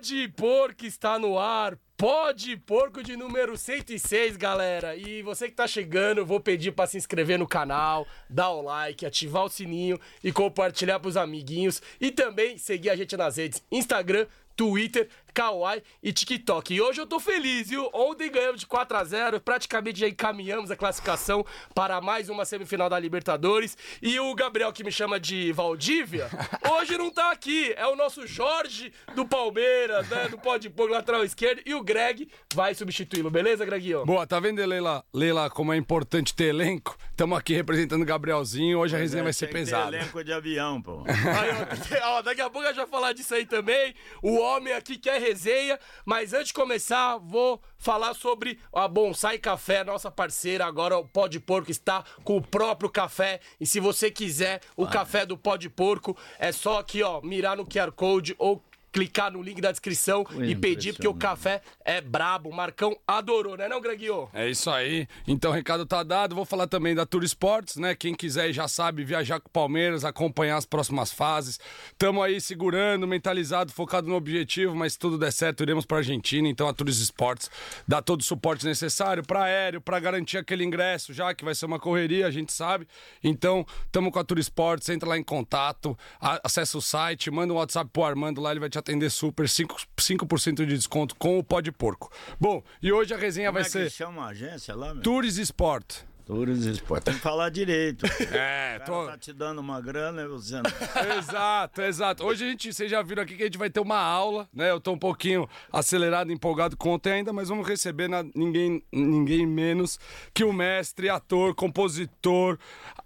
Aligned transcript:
Pode 0.00 0.28
Porco 0.28 0.86
está 0.86 1.18
no 1.18 1.38
ar. 1.38 1.76
Pode 1.94 2.56
Porco 2.56 3.02
de 3.02 3.18
número 3.18 3.54
106, 3.54 4.34
galera. 4.38 4.96
E 4.96 5.20
você 5.20 5.46
que 5.46 5.54
tá 5.54 5.68
chegando, 5.68 6.24
vou 6.24 6.40
pedir 6.40 6.72
para 6.72 6.86
se 6.86 6.96
inscrever 6.96 7.38
no 7.38 7.46
canal, 7.46 8.06
dar 8.26 8.48
o 8.48 8.62
like, 8.62 9.04
ativar 9.04 9.44
o 9.44 9.50
sininho 9.50 10.00
e 10.24 10.32
compartilhar 10.32 11.00
pros 11.00 11.18
amiguinhos. 11.18 11.82
E 12.00 12.10
também 12.10 12.56
seguir 12.56 12.88
a 12.88 12.96
gente 12.96 13.14
nas 13.14 13.36
redes 13.36 13.62
Instagram, 13.70 14.26
Twitter, 14.56 15.06
Kawaii 15.32 15.82
e 16.02 16.12
TikTok. 16.12 16.74
E 16.74 16.80
hoje 16.80 17.00
eu 17.00 17.06
tô 17.06 17.18
feliz, 17.20 17.68
viu? 17.70 17.88
Ontem 17.92 18.30
ganhamos 18.30 18.60
de 18.60 18.66
4 18.66 18.96
a 18.96 19.04
0 19.04 19.40
praticamente 19.40 20.00
já 20.00 20.08
encaminhamos 20.08 20.70
a 20.70 20.76
classificação 20.76 21.44
para 21.74 22.00
mais 22.00 22.28
uma 22.28 22.44
semifinal 22.44 22.88
da 22.88 22.98
Libertadores. 22.98 23.76
E 24.02 24.18
o 24.20 24.34
Gabriel, 24.34 24.72
que 24.72 24.84
me 24.84 24.92
chama 24.92 25.18
de 25.20 25.52
Valdívia, 25.52 26.28
hoje 26.72 26.96
não 26.98 27.10
tá 27.10 27.30
aqui. 27.30 27.72
É 27.76 27.86
o 27.86 27.96
nosso 27.96 28.26
Jorge 28.26 28.92
do 29.14 29.26
Palmeiras, 29.26 30.08
né? 30.08 30.28
Do 30.28 30.38
Pode 30.38 30.68
Pôr, 30.70 30.90
lateral 30.90 31.24
esquerdo. 31.24 31.62
E 31.66 31.74
o 31.74 31.82
Greg 31.82 32.28
vai 32.54 32.74
substituí-lo, 32.74 33.30
beleza, 33.30 33.64
Greguinho? 33.64 34.04
Boa, 34.04 34.26
tá 34.26 34.38
vendo, 34.40 34.64
Leila, 34.64 35.04
Leila, 35.12 35.50
como 35.50 35.72
é 35.72 35.76
importante 35.76 36.34
ter 36.34 36.46
elenco? 36.46 36.96
Estamos 37.10 37.38
aqui 37.38 37.54
representando 37.54 38.02
o 38.02 38.06
Gabrielzinho. 38.06 38.78
Hoje 38.78 38.96
a 38.96 38.98
resenha 38.98 39.20
É, 39.20 39.24
vai 39.24 39.32
ser 39.32 39.48
pesada. 39.48 39.96
elenco 39.96 40.22
de 40.24 40.32
avião, 40.32 40.80
pô. 40.80 41.04
Aí, 41.06 42.00
ó, 42.02 42.16
ó, 42.18 42.22
daqui 42.22 42.40
a 42.40 42.48
pouco 42.48 42.66
a 42.66 42.70
gente 42.70 42.76
vai 42.78 42.86
falar 42.86 43.12
disso 43.12 43.34
aí 43.34 43.44
também. 43.46 43.94
O 44.22 44.38
homem 44.38 44.72
aqui 44.72 44.96
quer 44.96 45.19
resenha, 45.20 45.78
mas 46.04 46.32
antes 46.32 46.48
de 46.48 46.54
começar, 46.54 47.18
vou 47.18 47.60
falar 47.78 48.14
sobre 48.14 48.58
a 48.72 48.88
Bonsai 48.88 49.38
Café, 49.38 49.84
nossa 49.84 50.10
parceira. 50.10 50.66
Agora 50.66 50.98
o 50.98 51.06
Pó 51.06 51.28
de 51.28 51.38
Porco 51.38 51.70
está 51.70 52.04
com 52.24 52.36
o 52.36 52.42
próprio 52.42 52.90
café. 52.90 53.40
E 53.60 53.66
se 53.66 53.78
você 53.78 54.10
quiser 54.10 54.60
o 54.76 54.86
café 54.86 55.24
do 55.24 55.36
Pó 55.36 55.56
de 55.56 55.68
Porco, 55.68 56.16
é 56.38 56.50
só 56.50 56.78
aqui, 56.78 57.02
ó, 57.02 57.20
mirar 57.20 57.56
no 57.56 57.66
QR 57.66 57.92
Code 57.92 58.34
ou 58.38 58.62
clicar 58.92 59.32
no 59.32 59.42
link 59.42 59.60
da 59.60 59.70
descrição 59.70 60.26
e 60.42 60.54
pedir, 60.54 60.92
porque 60.92 61.08
o 61.08 61.14
café 61.14 61.62
é 61.84 62.00
brabo. 62.00 62.48
O 62.48 62.54
Marcão 62.54 62.96
adorou, 63.06 63.56
né, 63.56 63.68
não, 63.68 63.80
Greguinho? 63.80 64.28
É 64.32 64.48
isso 64.48 64.70
aí. 64.70 65.06
Então 65.26 65.50
o 65.50 65.54
recado 65.54 65.86
tá 65.86 66.02
dado. 66.02 66.34
Vou 66.34 66.44
falar 66.44 66.66
também 66.66 66.94
da 66.94 67.06
Tour 67.06 67.24
Sports, 67.24 67.76
né? 67.76 67.94
Quem 67.94 68.14
quiser 68.14 68.52
já 68.52 68.66
sabe 68.66 69.04
viajar 69.04 69.40
com 69.40 69.48
o 69.48 69.52
Palmeiras, 69.52 70.04
acompanhar 70.04 70.56
as 70.56 70.66
próximas 70.66 71.12
fases. 71.12 71.60
Tamo 71.96 72.22
aí 72.22 72.40
segurando, 72.40 73.06
mentalizado, 73.06 73.72
focado 73.72 74.08
no 74.08 74.16
objetivo, 74.16 74.74
mas 74.74 74.94
se 74.94 74.98
tudo 74.98 75.18
der 75.18 75.32
certo, 75.32 75.62
iremos 75.62 75.86
pra 75.86 75.98
Argentina. 75.98 76.48
Então 76.48 76.68
a 76.68 76.72
Tour 76.72 76.88
Sports 76.88 77.50
dá 77.86 78.02
todo 78.02 78.20
o 78.20 78.24
suporte 78.24 78.66
necessário 78.66 79.22
para 79.24 79.44
aéreo, 79.44 79.80
para 79.80 80.00
garantir 80.00 80.38
aquele 80.38 80.64
ingresso, 80.64 81.12
já 81.12 81.32
que 81.34 81.44
vai 81.44 81.54
ser 81.54 81.66
uma 81.66 81.78
correria, 81.78 82.26
a 82.26 82.30
gente 82.30 82.52
sabe. 82.52 82.88
Então, 83.22 83.64
tamo 83.92 84.10
com 84.10 84.18
a 84.18 84.24
Tour 84.24 84.38
Sports, 84.38 84.88
entra 84.88 85.08
lá 85.08 85.16
em 85.16 85.22
contato, 85.22 85.96
acessa 86.42 86.76
o 86.76 86.82
site, 86.82 87.30
manda 87.30 87.52
um 87.52 87.56
WhatsApp 87.56 87.88
pro 87.92 88.02
Armando 88.02 88.40
lá, 88.40 88.50
ele 88.50 88.60
vai 88.60 88.68
te 88.68 88.79
atender 88.80 89.10
super, 89.10 89.46
5%, 89.46 89.86
5 89.98 90.26
de 90.66 90.66
desconto 90.66 91.14
com 91.16 91.38
o 91.38 91.44
pó 91.44 91.60
de 91.60 91.70
porco. 91.72 92.10
Bom, 92.38 92.62
e 92.82 92.92
hoje 92.92 93.14
a 93.14 93.16
resenha 93.16 93.48
Como 93.48 93.54
vai 93.54 93.62
é 93.62 93.64
que 93.64 93.70
ser 93.70 93.90
chama 93.90 94.24
a 94.24 94.28
agência 94.28 94.74
lá, 94.74 94.92
meu? 94.92 95.02
Tours 95.02 95.38
Sport. 95.38 96.09
Tours 96.30 96.64
Sport. 96.64 97.02
Tem 97.02 97.14
que 97.14 97.20
falar 97.20 97.48
direito. 97.50 98.06
É, 98.32 98.78
O 98.80 98.84
tô... 98.84 98.92
cara 98.92 99.12
tá 99.12 99.18
te 99.18 99.32
dando 99.32 99.58
uma 99.58 99.80
grana 99.80 100.22
e 100.22 100.28
você 100.28 100.54
não. 100.62 101.18
exato, 101.18 101.82
exato. 101.82 102.24
Hoje 102.24 102.44
a 102.44 102.48
gente, 102.50 102.72
vocês 102.72 102.88
já 102.88 103.02
viram 103.02 103.24
aqui 103.24 103.34
que 103.36 103.42
a 103.42 103.46
gente 103.46 103.58
vai 103.58 103.68
ter 103.68 103.80
uma 103.80 103.98
aula, 103.98 104.48
né? 104.54 104.70
Eu 104.70 104.80
tô 104.80 104.92
um 104.92 104.98
pouquinho 104.98 105.48
acelerado, 105.72 106.30
empolgado 106.30 106.76
com 106.76 106.90
ontem 106.90 107.14
ainda, 107.14 107.32
mas 107.32 107.48
vamos 107.48 107.66
receber 107.66 108.08
na- 108.08 108.22
ninguém, 108.34 108.80
ninguém 108.92 109.44
menos 109.44 109.98
que 110.32 110.44
o 110.44 110.52
mestre, 110.52 111.08
ator, 111.08 111.52
compositor, 111.52 112.56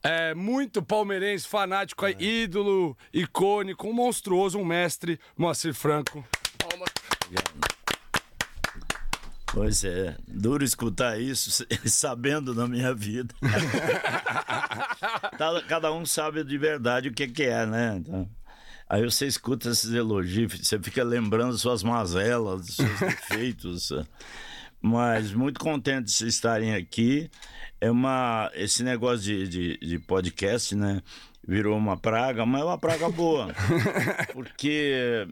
é, 0.02 0.34
muito 0.34 0.82
palmeirense, 0.82 1.48
fanático, 1.48 2.04
aí, 2.04 2.14
ídolo, 2.20 2.94
icônico, 3.10 3.88
um 3.88 3.92
monstruoso, 3.94 4.58
um 4.58 4.64
mestre, 4.66 5.18
Moacir 5.34 5.72
Franco. 5.72 6.22
Palma. 6.58 6.84
Pois 9.54 9.84
é, 9.84 10.16
duro 10.26 10.64
escutar 10.64 11.16
isso 11.20 11.64
sabendo 11.86 12.52
da 12.52 12.66
minha 12.66 12.92
vida. 12.92 13.32
Tá- 15.38 15.62
Cada 15.68 15.92
um 15.92 16.04
sabe 16.06 16.42
de 16.44 16.56
verdade 16.58 17.08
o 17.08 17.12
que, 17.12 17.26
que 17.28 17.42
é, 17.44 17.64
né? 17.66 17.96
Então, 17.98 18.28
aí 18.88 19.02
você 19.02 19.26
escuta 19.26 19.68
esses 19.70 19.92
elogios, 19.92 20.58
você 20.60 20.78
fica 20.78 21.02
lembrando 21.04 21.56
suas 21.58 21.82
mazelas, 21.82 22.66
seus 22.66 22.98
defeitos. 23.00 23.92
Mas 24.80 25.32
muito 25.32 25.60
contente 25.60 26.04
de 26.06 26.12
vocês 26.12 26.34
estarem 26.34 26.74
aqui. 26.74 27.30
É 27.80 27.90
uma, 27.90 28.50
esse 28.54 28.82
negócio 28.82 29.20
de, 29.24 29.48
de, 29.48 29.78
de 29.78 29.98
podcast, 29.98 30.74
né? 30.74 31.02
Virou 31.46 31.76
uma 31.76 31.96
praga, 31.96 32.46
mas 32.46 32.62
é 32.62 32.64
uma 32.64 32.78
praga 32.78 33.08
boa. 33.10 33.48
Porque 34.32 35.26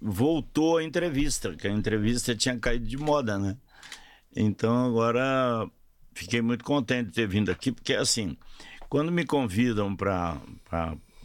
voltou 0.00 0.78
a 0.78 0.84
entrevista, 0.84 1.54
que 1.54 1.66
a 1.66 1.70
entrevista 1.72 2.34
tinha 2.34 2.58
caído 2.58 2.86
de 2.86 2.96
moda, 2.96 3.38
né? 3.38 3.56
Então 4.34 4.84
agora 4.84 5.68
fiquei 6.14 6.42
muito 6.42 6.64
contente 6.64 7.08
de 7.08 7.12
ter 7.12 7.26
vindo 7.26 7.50
aqui, 7.50 7.72
porque 7.72 7.94
assim, 7.94 8.36
quando 8.88 9.10
me 9.10 9.24
convidam 9.24 9.94
para 9.96 10.40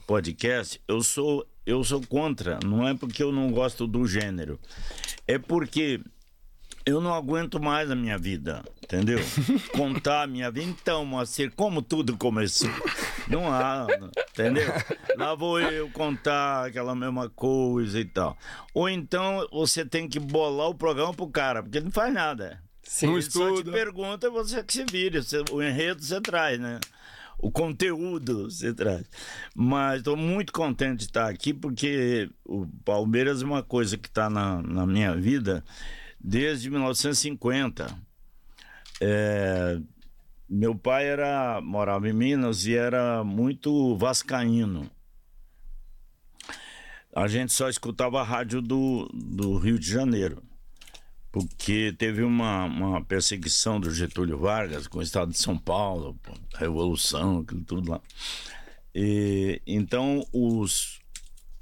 podcast, 0.08 0.82
eu 0.88 1.02
sou 1.02 1.46
eu 1.66 1.84
sou 1.84 2.02
contra, 2.08 2.60
não 2.66 2.88
é 2.88 2.94
porque 2.94 3.22
eu 3.22 3.32
não 3.32 3.52
gosto 3.52 3.86
do 3.86 4.08
gênero, 4.08 4.60
é 5.28 5.38
porque 5.38 6.02
eu 6.86 7.00
não 7.02 7.14
aguento 7.14 7.62
mais 7.62 7.90
a 7.92 7.96
minha 7.96 8.18
vida, 8.18 8.64
entendeu? 8.84 9.20
Contar 9.74 10.24
a 10.24 10.28
minha 10.28 10.50
vida. 10.52 10.68
Então, 10.70 11.06
Moacir, 11.06 11.52
como 11.56 11.82
tudo 11.82 12.18
começou. 12.18 12.70
Não 13.28 13.52
há, 13.52 13.88
entendeu? 14.32 14.68
Lá 15.16 15.36
vou 15.36 15.60
eu 15.60 15.90
contar 15.92 16.66
aquela 16.68 16.94
mesma 16.96 17.30
coisa 17.30 18.00
e 18.00 18.06
tal. 18.06 18.38
Ou 18.74 18.90
então 18.90 19.48
você 19.52 19.86
tem 19.86 20.08
que 20.08 20.20
bolar 20.20 20.70
o 20.70 20.76
programa 20.76 21.14
pro 21.14 21.28
cara, 21.28 21.62
porque 21.64 21.78
ele 21.78 21.86
não 21.86 21.92
faz 21.92 22.14
nada. 22.14 22.62
Não 23.04 23.14
Ele 23.14 23.22
só 23.22 23.56
te 23.56 23.64
pergunta 23.72 24.30
você 24.30 24.62
que 24.64 24.74
se. 24.74 24.84
Você- 24.84 25.44
o 25.52 25.62
enredo 25.62 26.04
você 26.04 26.20
traz, 26.20 26.60
né? 26.60 26.80
O 27.38 27.50
conteúdo 27.50 28.50
você 28.52 28.74
traz. 28.74 29.04
Mas 29.56 30.00
estou 30.00 30.18
muito 30.18 30.52
contente 30.52 30.98
de 30.98 31.04
estar 31.06 31.30
aqui, 31.30 31.54
porque 31.54 32.30
o 32.46 32.68
Palmeiras 32.84 33.42
é 33.42 33.46
uma 33.46 33.64
coisa 33.64 33.98
que 33.98 34.10
está 34.10 34.30
na, 34.30 34.62
na 34.62 34.86
minha 34.86 35.16
vida 35.16 35.64
desde 36.24 36.70
1950. 36.70 37.98
É, 39.00 39.80
meu 40.50 40.76
pai 40.76 41.08
era 41.08 41.60
morava 41.62 42.10
em 42.10 42.14
Minas 42.14 42.66
e 42.66 42.76
era 42.76 43.24
muito 43.24 43.96
vascaíno. 43.98 44.90
A 47.14 47.28
gente 47.28 47.52
só 47.52 47.70
escutava 47.70 48.22
a 48.22 48.24
rádio 48.24 48.62
do, 48.62 49.10
do 49.14 49.58
Rio 49.58 49.78
de 49.78 49.90
Janeiro 49.90 50.42
porque 51.32 51.96
teve 51.98 52.24
uma, 52.24 52.66
uma 52.66 53.04
perseguição 53.04 53.80
do 53.80 53.90
Getúlio 53.90 54.38
Vargas 54.38 54.86
com 54.86 55.00
o 55.00 55.02
estado 55.02 55.32
de 55.32 55.38
São 55.38 55.58
Paulo, 55.58 56.20
pô, 56.22 56.34
revolução, 56.56 57.40
aquilo 57.40 57.64
tudo 57.64 57.92
lá. 57.92 58.02
E, 58.94 59.62
então, 59.66 60.28
os, 60.34 61.00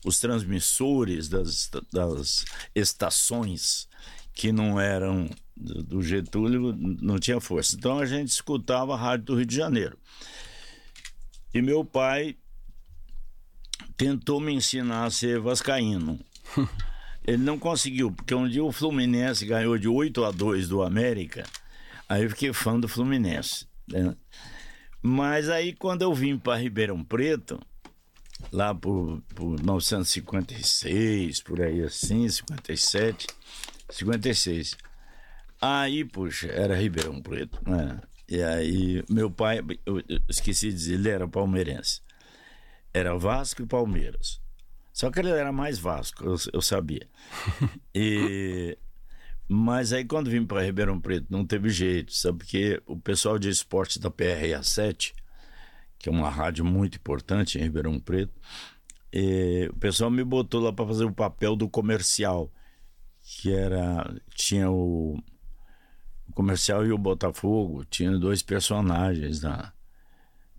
os 0.03 0.19
transmissores 0.19 1.29
das, 1.29 1.69
das 1.93 2.45
estações 2.73 3.87
que 4.33 4.51
não 4.51 4.79
eram 4.79 5.29
do, 5.55 6.01
Getúlio 6.01 6.73
não 7.01 7.19
tinha 7.19 7.39
força. 7.41 7.75
Então, 7.75 7.99
a 7.99 8.05
gente 8.05 8.29
escutava 8.29 8.93
a 8.93 8.97
rádio 8.97 9.25
do 9.25 9.35
Rio 9.35 9.45
de 9.45 9.55
Janeiro. 9.55 9.97
E 11.53 11.61
meu 11.61 11.83
pai 11.83 12.37
tentou 13.97 14.39
me 14.39 14.53
ensinar 14.53 15.05
a 15.05 15.11
ser 15.11 15.39
vascaíno. 15.39 16.19
Ele 17.25 17.43
não 17.43 17.59
conseguiu, 17.59 18.11
porque 18.11 18.33
um 18.33 18.47
dia 18.47 18.63
o 18.63 18.71
Fluminense 18.71 19.45
ganhou 19.45 19.77
de 19.77 19.87
8 19.87 20.23
a 20.23 20.31
2 20.31 20.69
do 20.69 20.81
América, 20.81 21.45
aí 22.07 22.23
eu 22.23 22.29
fiquei 22.29 22.51
fã 22.53 22.79
do 22.79 22.87
Fluminense. 22.87 23.67
né? 23.87 24.15
Mas 25.01 25.49
aí 25.49 25.73
quando 25.73 26.01
eu 26.01 26.13
vim 26.13 26.37
para 26.37 26.57
Ribeirão 26.59 27.03
Preto, 27.03 27.59
lá 28.51 28.73
por, 28.73 29.21
por 29.35 29.57
1956, 29.57 31.41
por 31.41 31.61
aí 31.61 31.83
assim, 31.83 32.27
57, 32.27 33.27
56. 33.89 34.77
Aí, 35.61 36.05
puxa, 36.05 36.47
era 36.47 36.75
Ribeirão 36.75 37.21
Preto, 37.21 37.59
né? 37.69 37.99
E 38.27 38.41
aí, 38.41 39.03
meu 39.09 39.29
pai, 39.31 39.59
eu 39.85 40.01
esqueci 40.27 40.67
de 40.69 40.73
dizer, 40.73 40.93
ele 40.93 41.09
era 41.09 41.27
palmeirense. 41.27 42.01
Era 42.93 43.17
Vasco 43.17 43.61
e 43.61 43.65
Palmeiras. 43.65 44.39
Só 44.93 45.09
que 45.09 45.19
ele 45.19 45.29
era 45.29 45.51
mais 45.51 45.79
Vasco, 45.79 46.23
eu, 46.23 46.35
eu 46.53 46.61
sabia. 46.61 47.07
E, 47.95 48.77
mas 49.47 49.91
aí 49.91 50.05
quando 50.05 50.29
vim 50.29 50.45
para 50.45 50.61
Ribeirão 50.61 51.01
Preto 51.01 51.25
não 51.29 51.43
teve 51.43 51.69
jeito, 51.69 52.13
sabe? 52.13 52.39
Porque 52.39 52.81
o 52.85 52.97
pessoal 52.97 53.39
de 53.39 53.49
esporte 53.49 53.99
da 53.99 54.11
PRA7, 54.11 55.13
que 55.97 56.07
é 56.07 56.11
uma 56.11 56.29
rádio 56.29 56.63
muito 56.63 56.97
importante 56.97 57.57
em 57.57 57.63
Ribeirão 57.63 57.99
Preto, 57.99 58.31
o 59.71 59.75
pessoal 59.77 60.11
me 60.11 60.23
botou 60.23 60.61
lá 60.61 60.71
para 60.71 60.85
fazer 60.85 61.05
o 61.05 61.11
papel 61.11 61.55
do 61.55 61.67
comercial, 61.67 62.51
que 63.37 63.53
era 63.53 64.11
tinha 64.33 64.71
o, 64.71 65.17
o 66.27 66.33
comercial 66.33 66.85
e 66.85 66.91
o 66.91 66.97
Botafogo, 66.97 67.85
tinha 67.85 68.17
dois 68.17 68.41
personagens 68.41 69.41
na, 69.41 69.71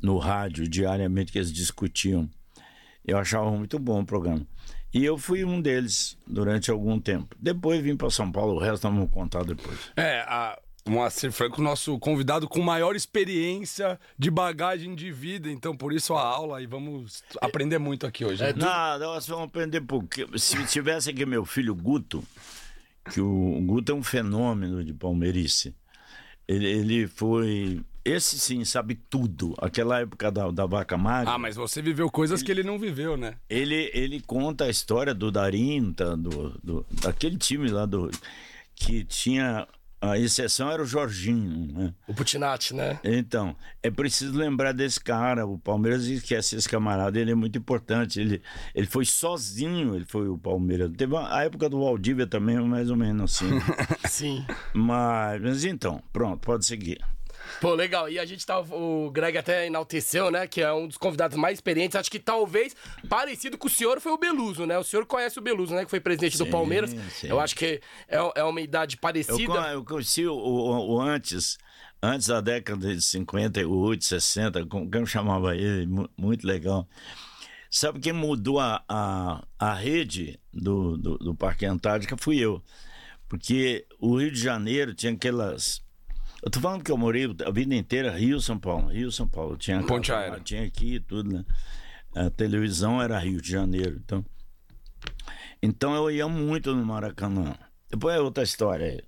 no 0.01 0.19
rádio 0.19 0.69
diariamente 0.69 1.33
que 1.33 1.39
eles 1.39 1.53
discutiam. 1.53 2.31
Eu 3.05 3.19
achava 3.19 3.51
muito 3.51 3.79
bom 3.79 4.01
o 4.01 4.07
programa. 4.07 4.47
E 4.95 5.05
eu 5.05 5.19
fui 5.19 5.45
um 5.45 5.61
deles 5.61 6.17
durante 6.27 6.71
algum 6.71 7.01
tempo. 7.01 7.35
Depois 7.39 7.83
vim 7.83 7.97
para 7.97 8.11
São 8.11 8.31
Paulo, 8.31 8.55
o 8.55 8.59
resto 8.59 8.85
nós 8.85 8.95
vamos 8.95 9.11
contar 9.11 9.45
depois. 9.45 9.79
É, 9.97 10.21
a, 10.21 10.59
o 10.87 10.91
Moacir 10.91 11.31
Franco, 11.33 11.61
nosso 11.61 11.99
convidado 11.99 12.49
com 12.49 12.61
maior 12.61 12.97
experiência 12.97 13.99
de 14.19 14.31
bagagem 14.31 14.95
de 14.95 15.13
vida, 15.13 15.51
então 15.51 15.77
por 15.77 15.93
isso 15.93 16.15
a 16.15 16.23
aula 16.23 16.63
e 16.63 16.67
vamos 16.67 17.23
aprender 17.41 17.79
muito 17.79 18.07
aqui 18.07 18.25
hoje. 18.25 18.43
né? 18.43 18.53
Não, 18.57 18.99
nós 18.99 19.27
vamos 19.27 19.45
aprender 19.47 19.81
porque 19.81 20.27
se 20.39 20.65
tivesse 20.67 21.11
aqui 21.11 21.27
meu 21.27 21.45
filho 21.45 21.75
Guto, 21.75 22.25
que 23.05 23.21
o, 23.21 23.61
Guto 23.63 23.93
é 23.93 23.95
um 23.95 24.03
fenômeno 24.03 24.85
de 24.85 24.93
palmeirice. 24.93 25.75
Ele, 26.47 26.67
ele 26.67 27.07
foi. 27.07 27.81
Esse 28.05 28.39
sim 28.39 28.65
sabe 28.65 28.95
tudo. 29.09 29.55
Aquela 29.59 30.01
época 30.01 30.31
da, 30.31 30.51
da 30.51 30.67
vaca 30.67 30.97
magra. 30.97 31.35
Ah, 31.35 31.39
mas 31.39 31.57
você 31.57 31.81
viveu 31.81 32.11
coisas 32.11 32.43
que 32.43 32.51
ele 32.51 32.63
não 32.63 32.79
viveu, 32.79 33.17
né? 33.17 33.35
Ele, 33.49 33.91
ele 33.93 34.21
conta 34.21 34.65
a 34.65 34.71
história 34.71 35.15
do 35.15 35.31
Darinta, 35.31 36.17
do, 36.17 36.59
do, 36.63 36.87
daquele 36.91 37.37
time 37.37 37.69
lá 37.69 37.87
do. 37.87 38.11
Que 38.75 39.05
tinha. 39.05 39.67
A 40.01 40.19
exceção 40.19 40.71
era 40.71 40.83
o 40.83 40.87
Jorginho, 40.87 41.71
né? 41.73 41.95
O 42.09 42.15
Putinati, 42.15 42.75
né? 42.75 42.99
Então, 43.05 43.55
é 43.83 43.91
preciso 43.91 44.33
lembrar 44.37 44.73
desse 44.73 44.99
cara. 44.99 45.47
O 45.47 45.59
Palmeiras 45.59 46.05
esquece 46.07 46.57
esse 46.57 46.67
camarada, 46.67 47.21
ele 47.21 47.33
é 47.33 47.35
muito 47.35 47.59
importante. 47.59 48.19
Ele, 48.19 48.41
ele 48.75 48.87
foi 48.87 49.05
sozinho, 49.05 49.95
ele 49.95 50.07
foi 50.07 50.27
o 50.29 50.39
Palmeiras. 50.39 50.91
Teve 50.97 51.15
a 51.17 51.43
época 51.45 51.69
do 51.69 51.81
Valdívia 51.81 52.27
também, 52.27 52.59
mais 52.61 52.89
ou 52.91 52.97
menos 52.97 53.35
assim. 53.35 53.51
Sim. 54.09 54.47
mas, 54.73 55.41
mas 55.43 55.65
então, 55.65 56.03
pronto, 56.13 56.41
pode 56.41 56.65
seguir. 56.65 56.99
Pô, 57.61 57.75
legal. 57.75 58.09
E 58.09 58.19
a 58.19 58.25
gente 58.25 58.45
tá. 58.45 58.59
O 58.61 59.11
Greg 59.11 59.37
até 59.39 59.67
enalteceu, 59.67 60.31
né? 60.31 60.47
Que 60.47 60.61
é 60.63 60.73
um 60.73 60.87
dos 60.87 60.97
convidados 60.97 61.37
mais 61.37 61.59
experientes. 61.59 61.97
Acho 61.97 62.11
que 62.11 62.19
talvez 62.19 62.75
parecido 63.09 63.57
com 63.59 63.67
o 63.67 63.71
senhor 63.71 64.01
foi 64.01 64.13
o 64.13 64.19
Beluso, 64.19 64.67
né? 64.67 64.79
O 64.79 64.85
senhor 64.85 65.07
conhece 65.07 65.39
o 65.39 65.43
Beluso, 65.43 65.75
né? 65.75 65.85
Que 65.85 65.91
foi 65.91 66.01
presidente 66.01 66.37
do 66.39 66.45
Sim, 66.45 66.51
Palmeiras. 66.51 66.91
sim. 67.13 67.29
Eu 67.29 67.41
acho 67.41 67.55
que 67.57 67.81
é, 68.09 68.19
é 68.37 68.45
uma 68.45 68.61
idade 68.61 68.97
Eu, 68.97 69.01
parecida. 69.01 69.47
con- 69.47 69.65
eu 69.65 69.85
conheci 69.85 70.27
o, 70.27 70.35
o- 70.35 70.95
o 70.97 71.01
antes, 71.01 71.59
antes 72.03 72.27
da 72.29 72.41
década 72.41 72.95
de 72.95 73.03
58, 73.03 74.05
60, 74.05 74.67
como 74.67 74.89
eu 74.93 75.07
chamava 75.07 75.55
ele, 75.57 75.87
mu- 75.87 76.09
muito 76.17 76.47
legal. 76.47 76.89
Sabe 77.71 78.01
quem 78.01 78.13
mudou 78.13 78.59
a, 78.59 78.83
a, 78.89 79.45
a 79.59 79.75
rede 79.75 80.41
do, 80.53 80.97
do, 80.97 81.19
do 81.19 81.35
Parque 81.35 81.65
Antártica 81.65 82.17
fui 82.19 82.39
eu. 82.39 82.61
Porque 83.29 83.87
o 84.01 84.19
Rio 84.19 84.33
de 84.33 84.41
Janeiro 84.41 84.93
tinha 84.93 85.13
aquelas. 85.13 85.81
Eu 86.43 86.51
tô 86.51 86.61
falando 86.61 86.83
que 86.83 86.91
eu 86.91 86.97
morei 86.97 87.27
a 87.47 87.51
vida 87.51 87.75
inteira 87.75 88.11
Rio, 88.11 88.41
São 88.41 88.59
Paulo, 88.59 88.89
Rio, 88.89 89.13
São 89.13 89.29
Paulo. 89.29 89.57
Tinha 89.57 89.83
Ponte 89.83 90.13
aérea. 90.13 90.41
Tinha 90.41 90.65
aqui 90.65 90.95
e 90.95 91.01
tudo, 91.01 91.33
né? 91.33 91.45
A 92.15 92.31
televisão 92.31 93.01
era 93.01 93.19
Rio 93.19 93.41
de 93.41 93.51
Janeiro, 93.51 94.01
então. 94.03 94.25
Então 95.63 95.95
eu 95.95 96.11
ia 96.11 96.27
muito 96.27 96.75
no 96.75 96.85
Maracanã. 96.85 97.55
Depois 97.91 98.17
é 98.17 98.21
outra 98.21 98.43
história. 98.43 99.05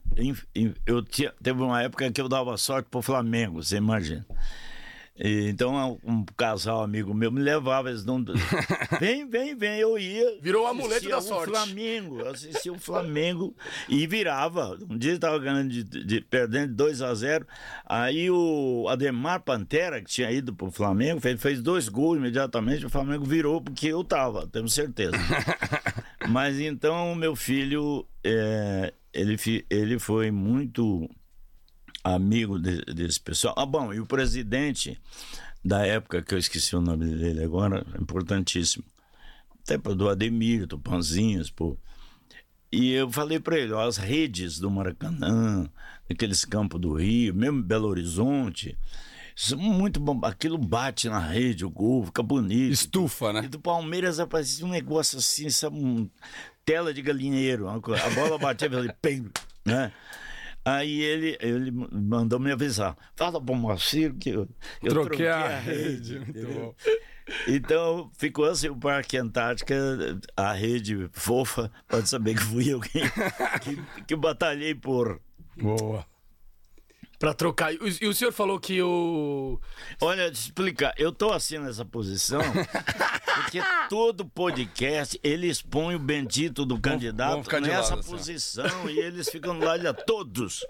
Eu 0.85 1.03
tinha, 1.03 1.33
teve 1.43 1.63
uma 1.63 1.83
época 1.83 2.11
que 2.11 2.21
eu 2.21 2.29
dava 2.29 2.57
sorte 2.57 2.89
pro 2.91 3.01
Flamengo, 3.01 3.63
você 3.63 3.77
imagina. 3.77 4.27
E, 5.15 5.49
então 5.51 5.99
um 6.03 6.25
casal 6.37 6.83
amigo 6.83 7.13
meu 7.13 7.31
me 7.31 7.41
levava, 7.41 7.91
eles 7.91 8.05
não. 8.05 8.25
Vem, 8.99 9.29
vem, 9.29 9.55
vem, 9.55 9.79
eu 9.79 9.99
ia. 9.99 10.39
Virou 10.41 10.65
o 10.65 10.67
amuleto 10.67 11.09
da 11.09 11.19
o 11.19 11.23
sorte. 11.23 11.51
Flamengo, 11.51 12.21
eu 12.21 12.31
assistia 12.31 12.73
o 12.73 12.79
Flamengo 12.79 13.55
e 13.89 14.07
virava. 14.07 14.79
Um 14.89 14.97
dia 14.97 15.13
estava 15.13 15.39
ganhando 15.39 15.69
de, 15.69 15.83
de- 15.85 16.21
perdendo 16.23 16.69
de 16.69 16.75
2 16.75 17.03
a 17.03 17.15
0 17.15 17.47
Aí 17.85 18.31
o 18.31 18.87
Ademar 18.89 19.41
Pantera, 19.43 20.01
que 20.01 20.11
tinha 20.11 20.31
ido 20.31 20.55
pro 20.55 20.71
Flamengo, 20.71 21.21
fez, 21.21 21.41
fez 21.41 21.61
dois 21.61 21.89
gols 21.89 22.17
imediatamente, 22.17 22.87
o 22.87 22.91
Flamengo 22.91 23.25
virou 23.25 23.61
porque 23.61 23.89
eu 23.89 24.03
tava, 24.03 24.47
tenho 24.47 24.69
certeza. 24.69 25.13
Mas 26.29 26.59
então 26.59 27.13
o 27.13 27.17
meu 27.17 27.35
filho, 27.37 28.07
é, 28.25 28.93
ele, 29.13 29.37
ele 29.69 29.99
foi 29.99 30.31
muito 30.31 31.09
amigo 32.03 32.59
de- 32.59 32.85
desse 32.87 33.21
pessoal. 33.21 33.55
Ah, 33.57 33.67
bom, 33.67 33.93
e 33.93 34.01
o 34.01 34.07
presidente 34.07 35.01
da 35.65 35.87
época, 35.87 36.23
que 36.23 36.35
eu 36.35 36.39
esqueci 36.39 36.75
o 36.75 36.81
nome 36.81 37.07
dele 37.15 37.43
agora, 37.45 37.87
importantíssimo. 38.01 38.85
Até 39.63 39.79
do 39.79 40.09
Ademir, 40.09 40.67
do 40.67 40.79
Panzinhos, 40.79 41.51
pô. 41.51 41.77
E 42.71 42.91
eu 42.93 43.11
falei 43.13 43.39
para 43.39 43.59
ele, 43.59 43.73
ó, 43.73 43.87
as 43.87 43.97
redes 43.97 44.59
do 44.59 44.71
Maracanã, 44.71 45.69
aqueles 46.11 46.45
campos 46.45 46.81
do 46.81 46.95
Rio, 46.95 47.35
mesmo 47.35 47.63
Belo 47.63 47.87
Horizonte, 47.87 48.77
isso 49.37 49.55
é 49.55 49.57
muito 49.57 50.01
bom. 50.01 50.19
Aquilo 50.25 50.59
bate 50.59 51.09
na 51.09 51.19
rede, 51.21 51.65
o 51.65 51.71
gol, 51.71 52.07
fica 52.07 52.23
bonito. 52.23 52.73
Estufa, 52.73 53.31
E 53.31 53.33
né? 53.35 53.43
do 53.43 53.61
Palmeiras 53.61 54.19
aparecia 54.19 54.65
um 54.67 54.71
negócio 54.71 55.19
assim, 55.19 55.49
sabe, 55.51 55.77
um 55.77 56.09
tela 56.65 56.93
de 56.93 57.03
galinheiro. 57.03 57.69
A 57.69 57.79
bola 57.79 58.39
batia 58.39 58.69
e 58.69 58.71
falei, 58.71 58.91
né? 59.65 59.93
Aí 60.65 61.01
ele, 61.01 61.37
ele 61.41 61.71
mandou 61.71 62.39
me 62.39 62.53
avisar. 62.53 62.97
Fala 63.17 63.41
pro 63.41 63.55
Moacir 63.55 64.15
que 64.15 64.31
eu, 64.31 64.49
eu 64.83 64.91
Troquei 64.91 65.29
a 65.29 65.59
rede. 65.59 66.17
Muito 66.19 66.31
entendeu? 66.31 66.55
bom. 66.55 66.75
Então 67.49 68.11
ficou 68.17 68.45
assim 68.45 68.69
o 68.69 68.77
Parque 68.77 69.17
Antártica, 69.17 69.75
a 70.37 70.53
rede 70.53 71.09
fofa, 71.13 71.71
pode 71.89 72.09
saber 72.09 72.35
que 72.35 72.43
fui 72.43 72.73
eu 72.73 72.81
que, 72.81 73.01
que, 73.61 74.03
que 74.07 74.17
batalhei 74.17 74.75
por. 74.75 75.21
Boa. 75.57 76.07
Pra 77.23 77.33
trocar. 77.33 77.73
E 77.73 78.09
o, 78.09 78.13
senhor 78.13 78.33
falou 78.33 78.59
que 78.59 78.83
o. 78.83 79.61
Olha, 80.01 80.29
te 80.29 80.41
explicar, 80.41 80.93
eu 80.99 81.13
tô 81.13 81.33
assim 81.33 81.57
nessa 81.57 81.85
posição 81.85 82.43
porque 83.37 83.61
todo 83.89 84.25
podcast 84.25 85.21
ele 85.23 85.47
expõe 85.47 85.95
o 85.95 86.01
bendito 86.01 86.67
do 86.67 86.81
candidato 86.81 87.49
vamos 87.49 87.69
nessa 87.69 87.91
lado, 87.91 88.01
assim, 88.01 88.11
posição 88.11 88.91
e 88.91 88.99
eles 88.99 89.29
ficam 89.29 89.57
lá, 89.57 89.71
olha, 89.71 89.95
todos. 89.95 90.67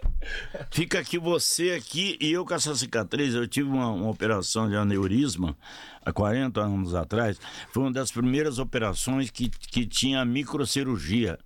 Fica 0.71 0.99
aqui 0.99 1.19
você 1.19 1.71
aqui 1.71 2.19
e 2.21 2.31
eu 2.31 2.45
com 2.45 2.53
essa 2.53 2.77
cicatriz. 2.77 3.35
Eu 3.35 3.49
tive 3.49 3.71
uma, 3.71 3.89
uma 3.89 4.11
operação 4.11 4.69
de 4.69 4.77
aneurisma 4.77 5.57
há 6.05 6.13
40 6.13 6.61
anos 6.61 6.95
atrás. 6.95 7.41
Foi 7.71 7.85
uma 7.85 7.93
das 7.93 8.13
primeiras 8.13 8.59
operações 8.59 9.31
que, 9.31 9.49
que 9.49 9.87
tinha 9.87 10.23
microcirurgia. 10.23 11.39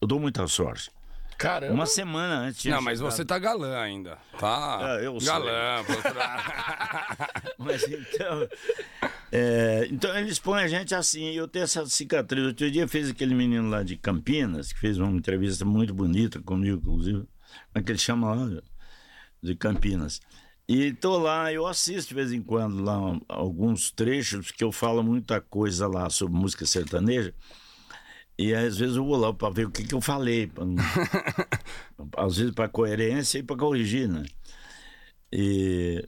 Eu 0.00 0.08
dou 0.08 0.18
muita 0.18 0.46
sorte. 0.46 0.90
Caramba. 1.38 1.72
Uma 1.72 1.86
semana 1.86 2.40
antes. 2.40 2.64
Não, 2.64 2.82
mas 2.82 2.98
chegado. 2.98 3.12
você 3.14 3.24
tá 3.24 3.38
galã 3.38 3.78
ainda. 3.78 4.18
Tá. 4.38 4.94
Ah, 4.96 5.00
eu 5.00 5.16
galã. 5.20 5.84
pra- 6.02 7.28
Mas 7.56 7.84
então. 7.84 8.48
é, 9.30 9.86
então 9.90 10.16
eles 10.18 10.38
põem 10.40 10.64
a 10.64 10.68
gente 10.68 10.94
assim, 10.94 11.30
eu 11.30 11.46
tenho 11.46 11.62
essa 11.62 11.86
cicatriz. 11.86 12.44
Outro 12.44 12.68
dia 12.70 12.88
fez 12.88 13.08
aquele 13.10 13.34
menino 13.36 13.70
lá 13.70 13.82
de 13.84 13.96
Campinas, 13.96 14.72
que 14.72 14.80
fez 14.80 14.98
uma 14.98 15.10
entrevista 15.16 15.64
muito 15.64 15.94
bonita 15.94 16.40
comigo, 16.40 16.78
inclusive. 16.78 17.18
Como 17.20 17.28
é 17.74 17.82
que 17.82 17.92
ele 17.92 17.98
chama 17.98 18.34
lá? 18.34 18.60
De 19.40 19.54
Campinas. 19.54 20.20
E 20.68 20.92
tô 20.92 21.16
lá, 21.18 21.52
eu 21.52 21.66
assisto 21.66 22.08
de 22.08 22.14
vez 22.14 22.32
em 22.32 22.42
quando 22.42 22.82
lá 22.82 22.98
alguns 23.28 23.90
trechos 23.90 24.50
que 24.50 24.62
eu 24.62 24.70
falo 24.72 25.02
muita 25.02 25.40
coisa 25.40 25.86
lá 25.86 26.10
sobre 26.10 26.36
música 26.36 26.66
sertaneja. 26.66 27.32
E 28.38 28.54
às 28.54 28.78
vezes 28.78 28.96
eu 28.96 29.04
vou 29.04 29.16
lá 29.16 29.32
para 29.34 29.50
ver 29.52 29.66
o 29.66 29.70
que, 29.70 29.82
que 29.84 29.94
eu 29.94 30.00
falei. 30.00 30.46
pra 30.46 30.64
às 32.24 32.36
vezes 32.36 32.54
para 32.54 32.68
coerência 32.68 33.38
e 33.38 33.42
para 33.42 33.56
corrigir, 33.56 34.08
né? 34.08 34.24
E, 35.32 36.06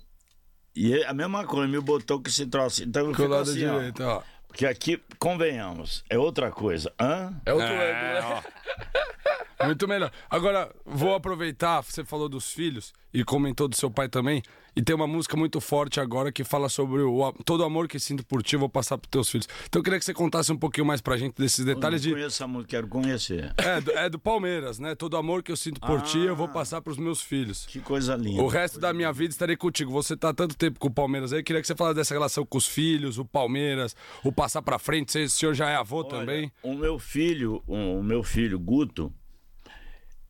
e 0.74 0.94
é 0.94 1.06
a 1.08 1.12
mesma 1.12 1.44
coisa, 1.44 1.66
me 1.66 1.80
botou 1.80 2.20
que 2.20 2.30
se 2.30 2.46
trouxe. 2.46 2.84
Então 2.84 3.06
eu 3.06 3.14
fico 3.14 3.26
lado 3.26 3.50
assim, 3.50 3.66
ó, 3.66 3.74
direito, 3.78 4.02
ó. 4.04 4.22
porque 4.46 4.64
aqui, 4.64 5.02
convenhamos, 5.18 6.04
é 6.08 6.16
outra 6.18 6.50
coisa. 6.50 6.92
Hã? 7.00 7.34
É 7.44 7.52
outro 7.52 7.68
É, 7.68 8.20
ângulo, 8.20 8.34
né? 8.36 8.42
Muito 9.64 9.86
melhor. 9.88 10.10
Agora, 10.28 10.70
vou 10.84 11.14
aproveitar, 11.14 11.82
você 11.82 12.04
falou 12.04 12.28
dos 12.28 12.52
filhos 12.52 12.92
e 13.12 13.24
comentou 13.24 13.68
do 13.68 13.76
seu 13.76 13.90
pai 13.90 14.08
também. 14.08 14.42
E 14.76 14.80
tem 14.80 14.94
uma 14.94 15.06
música 15.06 15.36
muito 15.36 15.60
forte 15.60 15.98
agora 15.98 16.30
que 16.30 16.44
fala 16.44 16.68
sobre 16.68 17.02
o, 17.02 17.24
a- 17.24 17.32
todo 17.44 17.62
o 17.62 17.64
amor 17.64 17.88
que 17.88 17.98
sinto 17.98 18.24
por 18.24 18.40
ti, 18.40 18.54
eu 18.54 18.60
vou 18.60 18.68
passar 18.68 18.96
pros 18.96 19.10
teus 19.10 19.28
filhos. 19.28 19.48
Então 19.68 19.80
eu 19.80 19.82
queria 19.82 19.98
que 19.98 20.04
você 20.04 20.14
contasse 20.14 20.52
um 20.52 20.56
pouquinho 20.56 20.86
mais 20.86 21.00
pra 21.00 21.16
gente 21.16 21.34
desses 21.34 21.58
Eu 21.58 21.74
detalhes 21.74 22.02
não 22.02 22.08
de. 22.08 22.14
conheço 22.14 22.36
essa 22.36 22.46
música, 22.46 22.68
quero 22.70 22.86
conhecer. 22.86 23.52
É 23.58 23.80
do, 23.80 23.90
é 23.90 24.08
do 24.08 24.16
Palmeiras, 24.18 24.78
né? 24.78 24.94
Todo 24.94 25.14
o 25.14 25.16
amor 25.16 25.42
que 25.42 25.50
eu 25.50 25.56
sinto 25.56 25.80
por 25.80 26.00
ti, 26.02 26.20
eu 26.20 26.36
vou 26.36 26.46
passar 26.48 26.80
pros 26.80 26.98
meus 26.98 27.20
filhos. 27.20 27.66
Que 27.66 27.80
coisa 27.80 28.14
linda. 28.14 28.40
O 28.40 28.46
resto 28.46 28.78
da 28.78 28.92
minha 28.94 29.12
vida 29.12 29.30
estarei 29.32 29.56
contigo. 29.56 29.90
Você 29.90 30.16
tá 30.16 30.28
há 30.28 30.34
tanto 30.34 30.56
tempo 30.56 30.78
com 30.78 30.86
o 30.86 30.94
Palmeiras 30.94 31.32
aí, 31.32 31.42
queria 31.42 31.60
que 31.60 31.66
você 31.66 31.74
falasse 31.74 31.96
dessa 31.96 32.14
relação 32.14 32.46
com 32.46 32.56
os 32.56 32.66
filhos, 32.68 33.18
o 33.18 33.24
Palmeiras, 33.24 33.96
o 34.22 34.30
passar 34.30 34.62
pra 34.62 34.78
frente. 34.78 35.10
Você, 35.10 35.24
o 35.24 35.30
senhor 35.30 35.52
já 35.54 35.68
é 35.68 35.74
avô 35.74 35.98
Olha, 35.98 36.08
também? 36.08 36.52
O 36.62 36.74
meu 36.74 36.96
filho, 36.96 37.60
o 37.66 38.00
meu 38.04 38.22
filho 38.22 38.56
Guto, 38.58 39.12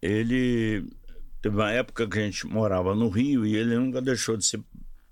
ele 0.02 0.84
teve 1.42 1.56
uma 1.56 1.70
época 1.70 2.08
que 2.08 2.18
a 2.18 2.22
gente 2.22 2.46
morava 2.46 2.94
no 2.94 3.08
Rio 3.08 3.46
e 3.46 3.56
ele 3.56 3.76
nunca 3.76 4.00
deixou 4.02 4.36
de 4.36 4.44
ser 4.44 4.60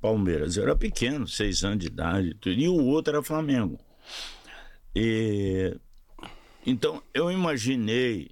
Palmeiras. 0.01 0.57
Eu 0.57 0.63
era 0.65 0.77
pequeno, 0.77 1.27
seis 1.27 1.65
anos 1.65 1.81
de 1.81 1.87
idade, 1.89 2.35
tudo, 2.35 2.55
e 2.59 2.69
o 2.69 2.85
outro 2.85 3.15
era 3.15 3.23
Flamengo. 3.23 3.79
E 4.95 5.77
então 6.67 7.03
eu 7.15 7.31
imaginei 7.31 8.31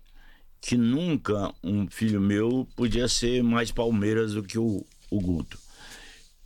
que 0.60 0.76
nunca 0.76 1.52
um 1.62 1.88
filho 1.88 2.20
meu 2.20 2.66
podia 2.76 3.06
ser 3.08 3.42
mais 3.42 3.70
Palmeiras 3.70 4.32
do 4.34 4.42
que 4.42 4.58
o, 4.58 4.84
o 5.10 5.20
Guto. 5.20 5.58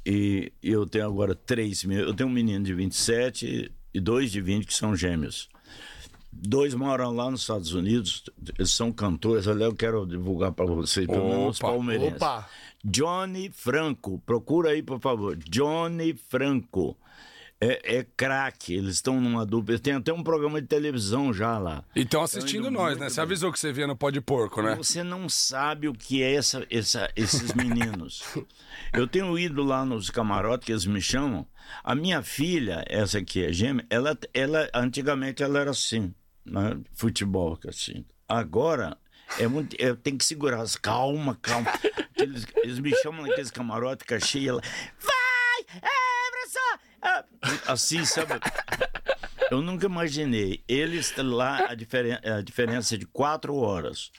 E 0.05 0.52
eu 0.62 0.87
tenho 0.87 1.07
agora 1.07 1.35
três, 1.35 1.85
me- 1.85 1.95
eu 2.00 2.14
tenho 2.14 2.29
um 2.29 2.33
menino 2.33 2.64
de 2.64 2.75
27 2.75 3.73
e 3.93 4.00
dois 4.00 4.31
de 4.31 4.40
20 4.40 4.67
que 4.67 4.75
são 4.75 4.95
gêmeos. 4.97 5.49
Dois 6.32 6.75
moram 6.75 7.14
lá 7.14 7.30
nos 7.30 7.40
Estados 7.42 7.72
Unidos, 7.75 8.22
eles 8.58 8.70
são 8.72 8.92
cantores. 8.92 9.49
Ali 9.49 9.62
eu 9.64 9.75
quero 9.75 10.06
divulgar 10.06 10.52
para 10.52 10.66
vocês, 10.66 11.06
pelo 11.06 11.28
menos 11.28 11.58
Opa, 11.58 11.68
palmeirenses. 11.68 12.16
Opa! 12.16 12.49
Johnny 12.84 13.50
Franco, 13.52 14.22
procura 14.25 14.70
aí, 14.70 14.82
por 14.82 15.00
favor. 15.00 15.37
Johnny 15.37 16.14
Franco. 16.28 16.96
É, 17.62 17.99
é 17.99 18.06
craque, 18.16 18.72
eles 18.72 18.94
estão 18.94 19.20
numa 19.20 19.44
dupla. 19.44 19.78
Tem 19.78 19.92
até 19.92 20.10
um 20.14 20.22
programa 20.22 20.62
de 20.62 20.66
televisão 20.66 21.30
já 21.30 21.58
lá. 21.58 21.84
E 21.94 22.00
estão 22.00 22.22
assistindo 22.22 22.68
indo 22.68 22.70
nós, 22.70 22.96
né? 22.99 23.10
Você 23.10 23.16
bem. 23.16 23.22
avisou 23.25 23.52
que 23.52 23.58
você 23.60 23.70
via 23.70 23.87
no 23.87 23.94
Pó 23.94 24.08
de 24.08 24.18
Porco, 24.18 24.62
né? 24.62 24.75
Você 24.76 25.02
não 25.02 25.28
sabe 25.28 25.87
o 25.87 25.92
que 25.92 26.22
é 26.22 26.32
essa, 26.37 26.66
essa- 26.70 27.10
esses 27.14 27.52
meninos. 27.52 28.22
Eu 28.94 29.06
tenho 29.06 29.38
ido 29.38 29.62
lá 29.62 29.84
nos 29.84 30.08
camarotes 30.08 30.64
que 30.64 30.72
eles 30.72 30.87
me 30.87 31.02
chamam. 31.02 31.46
A 31.84 31.94
minha 31.94 32.22
filha, 32.22 32.82
essa 32.88 33.18
aqui 33.18 33.44
é 33.44 33.52
gêmea, 33.52 33.84
ela, 33.90 34.16
ela 34.32 34.66
antigamente 34.75 35.42
ela 35.42 35.58
era 35.60 35.70
assim, 35.72 36.14
né? 36.44 36.78
futebol 36.94 37.59
assim. 37.68 38.04
Agora 38.28 38.97
é 39.38 39.47
muito, 39.47 39.75
eu 39.78 39.97
tenho 39.97 40.18
que 40.18 40.25
segurar, 40.25 40.61
as- 40.61 40.76
calma, 40.76 41.37
calma. 41.40 41.70
Eles, 42.16 42.47
eles 42.56 42.78
me 42.78 42.94
chamam 42.97 43.23
naqueles 43.26 43.50
camarotes 43.50 44.06
cachê, 44.06 44.47
ela 44.47 44.61
vai, 44.61 45.80
é, 45.80 46.30
professor! 46.30 46.80
Ah, 47.00 47.25
Assim, 47.73 48.04
sabe? 48.04 48.32
Eu 49.50 49.62
nunca 49.62 49.87
imaginei. 49.87 50.62
Eles 50.68 51.14
lá, 51.16 51.70
a, 51.70 51.75
diferen 51.75 52.18
a 52.23 52.42
diferença 52.42 52.94
é 52.94 52.99
de 52.99 53.06
quatro 53.06 53.56
horas. 53.56 54.11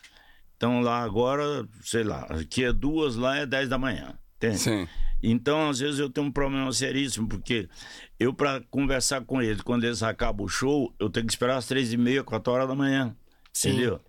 Então 0.57 0.81
lá 0.81 1.03
agora, 1.03 1.67
sei 1.83 2.03
lá, 2.03 2.23
aqui 2.23 2.63
é 2.65 2.73
duas, 2.73 3.15
lá 3.15 3.37
é 3.37 3.45
dez 3.45 3.69
da 3.69 3.77
manhã. 3.77 4.17
Entende? 4.37 4.57
Sim. 4.57 4.87
Então, 5.23 5.69
às 5.69 5.79
vezes, 5.79 5.99
eu 5.99 6.09
tenho 6.09 6.27
um 6.27 6.31
problema 6.31 6.71
seríssimo, 6.73 7.27
porque 7.27 7.69
eu, 8.19 8.33
para 8.33 8.61
conversar 8.69 9.21
com 9.25 9.41
eles, 9.41 9.61
quando 9.61 9.83
eles 9.83 10.01
acabam 10.03 10.45
o 10.45 10.49
show, 10.49 10.93
eu 10.99 11.09
tenho 11.09 11.25
que 11.25 11.33
esperar 11.33 11.57
às 11.57 11.67
três 11.67 11.93
e 11.93 11.97
meia, 11.97 12.23
quatro 12.23 12.51
horas 12.53 12.67
da 12.67 12.75
manhã. 12.75 13.15
Sim. 13.53 13.69
Entendeu? 13.71 14.01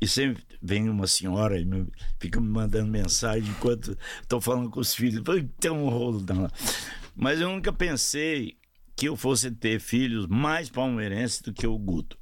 E 0.00 0.06
sempre 0.08 0.42
vem 0.60 0.88
uma 0.88 1.06
senhora 1.06 1.58
e 1.60 1.64
me- 1.64 1.86
fica 2.18 2.40
me 2.40 2.48
mandando 2.48 2.90
mensagem 2.90 3.48
enquanto 3.48 3.96
estou 4.20 4.40
falando 4.40 4.68
com 4.68 4.80
os 4.80 4.94
filhos. 4.94 5.22
Tem 5.60 5.70
um 5.70 5.88
rolo 5.88 6.20
da 6.20 6.34
Mas 7.14 7.40
eu 7.40 7.48
nunca 7.48 7.72
pensei 7.72 8.56
que 8.96 9.08
eu 9.08 9.16
fosse 9.16 9.50
ter 9.50 9.80
filhos 9.80 10.26
mais 10.26 10.68
palmeirenses 10.68 11.40
do 11.40 11.52
que 11.52 11.66
o 11.66 11.78
Guto. 11.78 12.16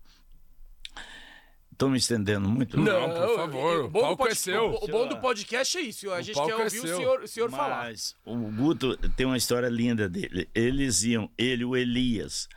Estou 1.81 1.89
me 1.89 1.97
estendendo 1.97 2.47
muito? 2.47 2.77
Não, 2.79 3.09
por 3.09 3.37
favor, 3.37 3.85
o 3.87 3.89
bom 3.89 3.99
o 4.01 4.03
do 4.03 4.07
palco 4.09 4.17
pod- 4.25 4.33
é 4.33 4.35
seu. 4.35 4.67
O, 4.67 4.85
o 4.85 4.87
bom 4.87 5.09
do 5.09 5.17
podcast 5.17 5.79
é 5.79 5.81
isso. 5.81 6.11
A 6.11 6.19
O 6.19 6.23
gente 6.23 6.35
quer 6.35 6.51
é 6.51 6.55
ouvir 6.55 6.79
o 6.79 6.83
seu. 6.83 6.97
senhor, 6.99 7.23
o 7.23 7.27
senhor 7.27 7.51
falar. 7.51 7.85
Mas 7.87 8.15
o 8.23 8.37
Guto 8.37 8.99
tem 9.17 9.25
uma 9.25 9.39
história 9.39 9.67
linda 9.67 10.07
dele. 10.07 10.47
Eles 10.55 11.03
iam, 11.05 11.31
ele, 11.39 11.65
o 11.65 11.75
Elias, 11.75 12.49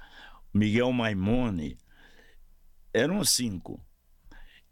o 0.54 0.58
Miguel 0.58 0.92
Maimone, 0.92 1.78
eram 2.94 3.24
cinco. 3.24 3.80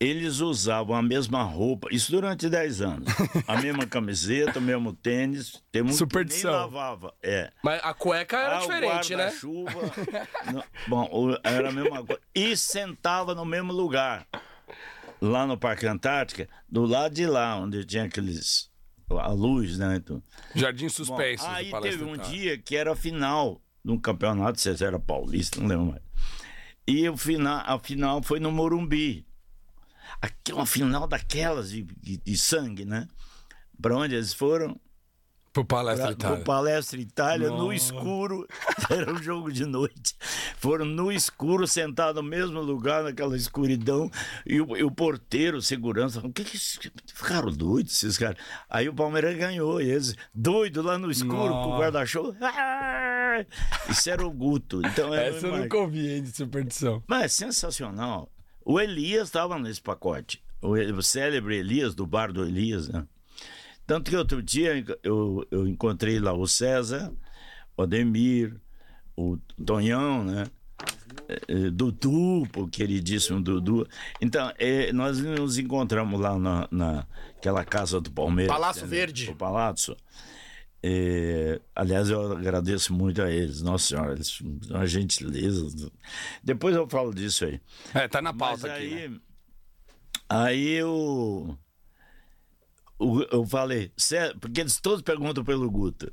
Eles 0.04 0.40
usavam 0.40 0.96
a 0.96 1.02
mesma 1.04 1.44
roupa, 1.44 1.88
isso 1.92 2.12
durante 2.12 2.50
10 2.50 2.82
anos. 2.82 3.08
A 3.48 3.62
mesma 3.62 3.86
camiseta, 3.86 4.58
o 4.58 4.62
mesmo 4.62 4.94
tênis. 4.94 5.62
Tem 5.72 5.84
muito 5.84 5.96
que. 6.08 6.18
Nem 6.48 6.54
lavava. 6.56 7.14
É. 7.22 7.52
Mas 7.64 7.80
a 7.84 7.94
cueca 7.94 8.36
era 8.36 8.56
Ah, 8.56 8.58
o 8.58 8.62
diferente, 8.62 9.16
né? 9.16 9.32
Não, 10.52 10.64
Bom, 10.88 11.36
era 11.44 11.70
a 11.70 11.72
mesma 11.72 12.04
coisa. 12.04 12.20
E 12.34 12.58
sentava 12.58 13.36
no 13.36 13.46
mesmo 13.46 13.72
lugar. 13.72 14.28
Lá 15.22 15.46
no 15.46 15.56
Parque 15.56 15.86
Antártica, 15.86 16.50
do 16.68 16.84
lado 16.84 17.14
de 17.14 17.28
lá, 17.28 17.56
onde 17.58 17.86
tinha 17.86 18.06
aqueles. 18.06 18.72
a 19.08 19.28
luz, 19.28 19.78
né? 19.78 19.98
Então, 19.98 20.20
Jardim 20.56 20.86
Bom, 20.88 20.90
Suspenso. 20.90 21.46
aí 21.46 21.72
teve 21.80 22.04
um 22.04 22.18
dia 22.18 22.58
que 22.58 22.76
era 22.76 22.94
a 22.94 22.96
final 22.96 23.62
de 23.86 23.92
um 23.92 24.00
campeonato, 24.00 24.60
se 24.60 24.84
era 24.84 25.00
paulista, 25.00 25.60
não 25.60 25.68
lembro 25.68 25.86
mais. 25.92 26.02
E 26.88 27.08
o 27.08 27.16
final, 27.16 27.62
a 27.68 27.78
final 27.78 28.24
foi 28.24 28.40
no 28.40 28.52
Morumbi. 28.52 29.28
Aqui, 30.22 30.52
uma 30.54 30.66
final 30.66 31.08
daquelas 31.08 31.70
de, 31.70 31.84
de- 32.02 32.18
de 32.18 32.38
sangue, 32.38 32.86
né? 32.86 33.08
Para 33.80 33.96
onde 33.96 34.16
eles 34.16 34.34
foram? 34.34 34.80
Pro 35.54 35.66
Palestra 35.66 36.06
Pra, 36.06 36.14
Itália. 36.14 36.36
pro 36.38 36.46
Palestra 36.46 37.02
Itália, 37.02 37.50
no 37.50 37.74
escuro. 37.74 38.48
Era 38.90 39.12
um 39.12 39.22
jogo 39.22 39.52
de 39.52 39.66
noite. 39.66 40.16
Foram 40.56 40.86
no 40.86 41.12
escuro, 41.12 41.68
sentados 41.68 42.24
no 42.24 42.30
mesmo 42.30 42.62
lugar, 42.62 43.04
naquela 43.04 43.36
escuridão. 43.36 44.10
E 44.46 44.62
o, 44.62 44.78
e 44.78 44.84
o 44.84 44.90
porteiro, 44.90 45.62
segurança, 45.62 46.16
falou, 46.22 46.30
o 46.30 46.34
que 46.34 46.46
que 46.46 46.56
esses- 46.56 46.80
ficaram 47.14 47.52
doidos 47.52 47.92
esses 48.02 48.18
caras? 48.18 48.38
Aí 48.70 48.88
o 48.88 48.94
Palmeiras 48.94 49.36
ganhou. 49.38 49.82
E 49.82 49.90
eles, 49.92 50.16
doido 50.34 50.82
lá 50.82 50.98
no 50.98 51.12
escuro, 51.12 51.50
com 51.52 51.72
o 51.76 51.78
guarda-chuva. 51.80 52.38
Ah! 52.42 53.46
Isso 53.90 54.10
era 54.10 54.26
o 54.26 54.32
Guto. 54.32 54.82
Então, 54.86 55.14
era 55.14 55.36
Essa 55.36 55.48
eu 55.48 55.58
nunca 55.58 55.78
ouvi, 55.78 56.14
hein, 56.14 56.24
de 56.24 56.32
superstição. 56.32 57.04
mas 57.08 57.24
é 57.24 57.28
sensacional. 57.28 58.32
O 58.64 58.80
Elias 58.80 59.28
estava 59.28 59.58
nesse 59.60 59.82
pacote. 59.82 60.42
O, 60.62 60.74
o 60.74 61.04
célebre 61.04 61.58
Elias, 61.58 61.96
do 61.96 62.06
bar 62.06 62.32
do 62.32 62.46
Elias, 62.46 62.88
né? 62.88 63.06
Tanto 63.86 64.10
que 64.10 64.16
outro 64.16 64.42
dia 64.42 64.86
eu, 65.04 65.46
eu 65.52 65.68
encontrei 65.68 66.20
lá 66.20 66.34
o 66.34 66.48
César, 66.48 67.12
o 67.76 67.82
Ademir, 67.82 68.56
o 69.18 69.38
Tonhão, 69.66 70.24
né? 70.24 70.46
Eh, 71.28 71.42
eh, 71.48 71.70
Dudu, 71.72 72.48
o 72.56 72.68
queridíssimo 72.68 73.42
Dudu. 73.42 73.88
Então, 74.22 74.52
eh, 74.58 74.94
nós 74.94 75.20
nos 75.20 75.58
encontramos 75.58 76.20
lá 76.20 76.38
na, 76.38 76.68
naquela 76.72 77.66
casa 77.66 78.00
do 78.00 78.12
Palmeiras. 78.12 78.54
Palácio 78.54 78.82
entendeu? 78.82 79.00
Verde. 79.00 79.30
O 79.32 79.36
Palácio. 79.36 79.98
Eh, 80.84 81.62
aliás, 81.76 82.10
eu 82.10 82.32
agradeço 82.32 82.94
muito 82.94 83.22
a 83.22 83.30
eles. 83.32 83.62
Nossa 83.62 83.88
Senhora, 83.88 84.14
eles 84.14 84.28
são 84.28 84.60
uma 84.70 84.88
gentileza. 84.88 85.92
Depois 86.44 86.76
eu 86.76 86.88
falo 86.90 87.14
disso 87.14 87.46
aí. 87.46 87.62
É, 87.94 88.08
tá 88.08 88.22
na 88.22 88.34
Mas 88.34 88.62
pauta 88.62 88.74
aqui. 88.74 88.86
aí, 88.86 89.10
né? 89.10 89.20
aí 90.30 90.68
eu, 90.70 91.58
eu 93.32 93.46
falei, 93.46 93.92
"Cé- 93.98 94.34
porque 94.40 94.62
eles 94.62 94.80
todos 94.80 95.02
perguntam 95.02 95.44
pelo 95.44 95.70
Guto. 95.70 96.12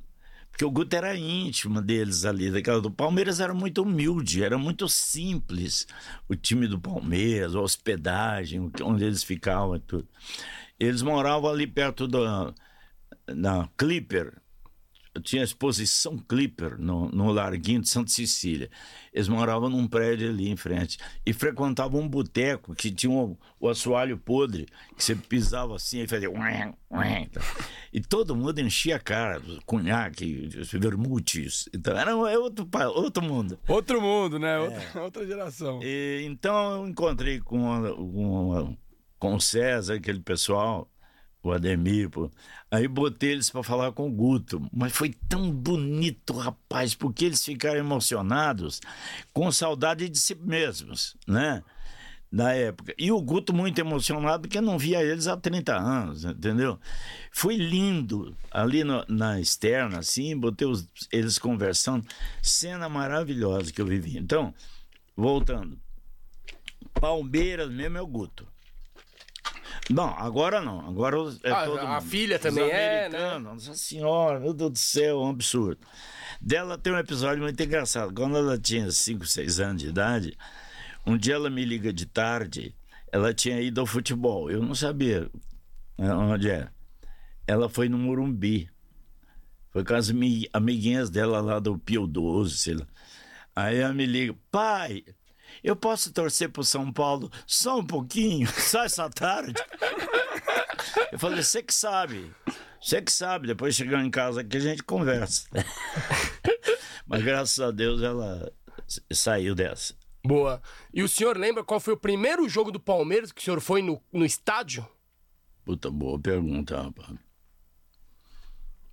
Porque 0.50 0.64
o 0.64 0.70
Guto 0.70 0.96
era 0.96 1.14
íntimo 1.16 1.80
deles 1.80 2.24
ali, 2.24 2.50
daquela 2.50 2.80
do 2.80 2.90
Palmeiras 2.90 3.38
era 3.38 3.54
muito 3.54 3.82
humilde, 3.82 4.42
era 4.42 4.58
muito 4.58 4.88
simples. 4.88 5.86
O 6.28 6.34
time 6.34 6.66
do 6.66 6.80
Palmeiras, 6.80 7.54
a 7.54 7.60
hospedagem, 7.60 8.70
onde 8.82 9.04
eles 9.04 9.22
ficavam 9.22 9.76
e 9.76 9.80
tudo. 9.80 10.08
Eles 10.80 11.02
moravam 11.02 11.50
ali 11.50 11.66
perto 11.66 12.08
da 12.08 12.52
na 13.28 13.68
Clipper, 13.76 14.34
tinha 15.20 15.42
exposição 15.42 16.18
Clipper 16.18 16.78
no, 16.78 17.08
no 17.10 17.30
Larguinho 17.32 17.80
de 17.80 17.88
Santa 17.88 18.10
Cecília. 18.10 18.70
Eles 19.12 19.28
moravam 19.28 19.68
num 19.68 19.86
prédio 19.86 20.28
ali 20.28 20.48
em 20.48 20.56
frente 20.56 20.98
e 21.26 21.32
frequentavam 21.32 22.00
um 22.00 22.08
boteco 22.08 22.74
que 22.74 22.90
tinha 22.90 23.10
o, 23.12 23.36
o 23.58 23.68
assoalho 23.68 24.16
podre, 24.18 24.66
que 24.96 25.02
você 25.02 25.14
pisava 25.14 25.74
assim 25.76 26.00
e 26.02 26.06
fazia. 26.06 26.28
tá. 27.32 27.40
E 27.92 28.00
todo 28.00 28.36
mundo 28.36 28.58
enchia 28.60 28.96
a 28.96 29.00
cara, 29.00 29.42
cunhaque, 29.66 30.48
vermutes. 30.72 31.68
Então 31.74 31.96
era 31.96 32.16
um- 32.16 32.26
é 32.26 32.38
outro, 32.38 32.68
outro 32.94 33.22
mundo. 33.22 33.58
Outro 33.66 34.00
mundo, 34.00 34.38
né? 34.38 34.58
Outra, 34.58 34.82
outra 35.02 35.26
geração. 35.26 35.80
E, 35.82 36.22
então 36.26 36.82
eu 36.82 36.88
encontrei 36.88 37.40
com, 37.40 37.82
com, 37.94 38.76
com 39.18 39.34
o 39.34 39.40
César, 39.40 39.94
aquele 39.94 40.20
pessoal, 40.20 40.88
o 41.42 41.52
Ademir, 41.52 42.10
pô. 42.10 42.30
aí 42.70 42.86
botei 42.88 43.30
eles 43.32 43.48
para 43.50 43.62
falar 43.62 43.92
com 43.92 44.08
o 44.08 44.12
Guto. 44.12 44.60
Mas 44.72 44.92
foi 44.92 45.14
tão 45.28 45.50
bonito, 45.50 46.32
rapaz, 46.34 46.94
porque 46.94 47.24
eles 47.26 47.44
ficaram 47.44 47.78
emocionados 47.78 48.80
com 49.32 49.50
saudade 49.52 50.08
de 50.08 50.18
si 50.18 50.34
mesmos, 50.34 51.16
né? 51.26 51.62
Na 52.30 52.52
época. 52.52 52.92
E 52.98 53.10
o 53.10 53.22
Guto 53.22 53.54
muito 53.54 53.78
emocionado, 53.78 54.42
porque 54.42 54.60
não 54.60 54.76
via 54.78 55.02
eles 55.02 55.26
há 55.26 55.34
30 55.36 55.74
anos, 55.78 56.24
entendeu? 56.26 56.78
Foi 57.32 57.56
lindo. 57.56 58.36
Ali 58.50 58.84
no- 58.84 59.02
na 59.08 59.40
externa, 59.40 60.00
assim, 60.00 60.36
botei 60.36 60.68
os- 60.68 60.86
eles 61.10 61.38
conversando. 61.38 62.06
Cena 62.42 62.86
maravilhosa 62.86 63.72
que 63.72 63.80
eu 63.80 63.86
vivi. 63.86 64.18
Então, 64.18 64.52
voltando. 65.16 65.78
Palmeiras 67.00 67.70
mesmo 67.70 67.96
é 67.96 68.00
o 68.02 68.06
Guto. 68.06 68.46
Não, 69.90 70.08
agora 70.18 70.60
não. 70.60 70.86
Agora 70.86 71.16
é 71.42 71.50
Ah, 71.50 71.64
todo 71.64 71.78
a 71.78 71.86
mundo. 71.94 72.02
filha 72.02 72.36
Os 72.36 72.42
também 72.42 72.70
é, 72.70 73.08
né? 73.08 73.38
Nossa 73.38 73.74
senhora, 73.74 74.38
meu 74.38 74.52
Deus 74.52 74.70
do 74.72 74.78
céu, 74.78 75.20
um 75.20 75.30
absurdo. 75.30 75.80
Dela 76.40 76.76
tem 76.76 76.92
um 76.92 76.98
episódio 76.98 77.42
muito 77.42 77.62
engraçado. 77.62 78.12
Quando 78.14 78.36
ela 78.36 78.58
tinha 78.58 78.90
5, 78.90 79.26
6 79.26 79.60
anos 79.60 79.82
de 79.82 79.88
idade, 79.88 80.36
um 81.06 81.16
dia 81.16 81.34
ela 81.34 81.48
me 81.48 81.64
liga 81.64 81.92
de 81.92 82.04
tarde, 82.06 82.74
ela 83.10 83.32
tinha 83.32 83.60
ido 83.60 83.80
ao 83.80 83.86
futebol. 83.86 84.50
Eu 84.50 84.62
não 84.62 84.74
sabia 84.74 85.30
né, 85.96 86.12
onde 86.14 86.50
era. 86.50 86.72
Ela 87.46 87.68
foi 87.68 87.88
no 87.88 87.96
Morumbi. 87.96 88.68
Foi 89.70 89.82
com 89.84 89.94
as 89.94 90.10
mi- 90.10 90.48
amiguinhas 90.52 91.08
dela 91.08 91.40
lá 91.40 91.58
do 91.58 91.78
Pio 91.78 92.06
12, 92.06 92.58
sei 92.58 92.74
lá. 92.74 92.86
Aí 93.56 93.78
ela 93.78 93.92
me 93.94 94.04
liga, 94.06 94.34
pai, 94.50 95.02
eu 95.62 95.76
posso 95.76 96.12
torcer 96.12 96.50
pro 96.50 96.64
São 96.64 96.92
Paulo 96.92 97.30
só 97.46 97.78
um 97.78 97.84
pouquinho, 97.84 98.46
só 98.60 98.84
essa 98.84 99.08
tarde? 99.10 99.54
Eu 101.12 101.18
falei, 101.18 101.42
você 101.42 101.62
que 101.62 101.74
sabe, 101.74 102.32
você 102.80 103.02
que 103.02 103.12
sabe, 103.12 103.46
depois 103.46 103.74
chegando 103.74 104.04
em 104.04 104.10
casa 104.10 104.40
aqui 104.40 104.56
a 104.56 104.60
gente 104.60 104.82
conversa. 104.82 105.48
Mas 107.06 107.22
graças 107.22 107.58
a 107.60 107.70
Deus 107.70 108.02
ela 108.02 108.52
saiu 109.12 109.54
dessa. 109.54 109.94
Boa. 110.24 110.60
E 110.92 111.02
o 111.02 111.08
senhor 111.08 111.36
lembra 111.36 111.64
qual 111.64 111.80
foi 111.80 111.94
o 111.94 111.98
primeiro 111.98 112.48
jogo 112.48 112.70
do 112.70 112.80
Palmeiras 112.80 113.32
que 113.32 113.40
o 113.40 113.44
senhor 113.44 113.60
foi 113.60 113.82
no, 113.82 114.02
no 114.12 114.24
estádio? 114.24 114.86
Puta, 115.64 115.90
boa 115.90 116.18
pergunta, 116.18 116.82
rapaz. 116.82 117.18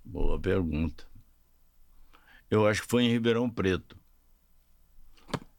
Boa 0.04 0.40
pergunta. 0.40 1.04
Eu 2.50 2.66
acho 2.66 2.82
que 2.82 2.88
foi 2.88 3.04
em 3.04 3.10
Ribeirão 3.10 3.50
Preto. 3.50 3.98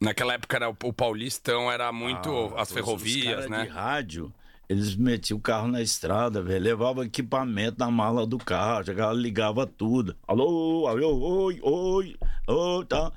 Naquela 0.00 0.34
época 0.34 0.56
era 0.56 0.70
o, 0.70 0.76
o 0.84 0.92
Paulistão, 0.92 1.70
era 1.70 1.90
muito 1.92 2.30
Ah, 2.56 2.62
as 2.62 2.72
ferrovias, 2.72 3.44
os 3.44 3.50
né? 3.50 3.64
de 3.64 3.68
rádio, 3.68 4.32
eles 4.68 4.94
metiam 4.94 5.38
o 5.38 5.40
carro 5.40 5.66
na 5.66 5.82
estrada, 5.82 6.40
velho. 6.42 6.62
Levavam 6.64 7.02
equipamento 7.04 7.78
na 7.78 7.90
mala 7.90 8.26
do 8.26 8.38
carro, 8.38 8.84
chegava, 8.84 9.12
ligava 9.12 9.66
tudo. 9.66 10.14
Alô, 10.26 10.86
alô, 10.86 11.18
oi, 11.46 11.58
oi, 11.62 12.16
oi, 12.46 12.84
tá. 12.86 13.10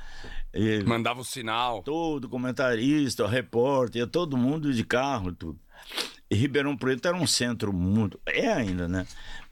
E 0.53 0.83
Mandava 0.83 1.21
o 1.21 1.25
sinal. 1.25 1.81
todo 1.83 2.27
comentarista, 2.27 3.27
repórter, 3.27 4.07
todo 4.07 4.35
mundo 4.35 4.73
de 4.73 4.83
carro, 4.83 5.31
tudo. 5.33 5.59
E 6.29 6.35
Ribeirão 6.35 6.75
Preto 6.77 7.07
era 7.07 7.17
um 7.17 7.27
centro 7.27 7.71
muito. 7.73 8.19
É 8.25 8.47
ainda, 8.51 8.87
né? 8.87 9.05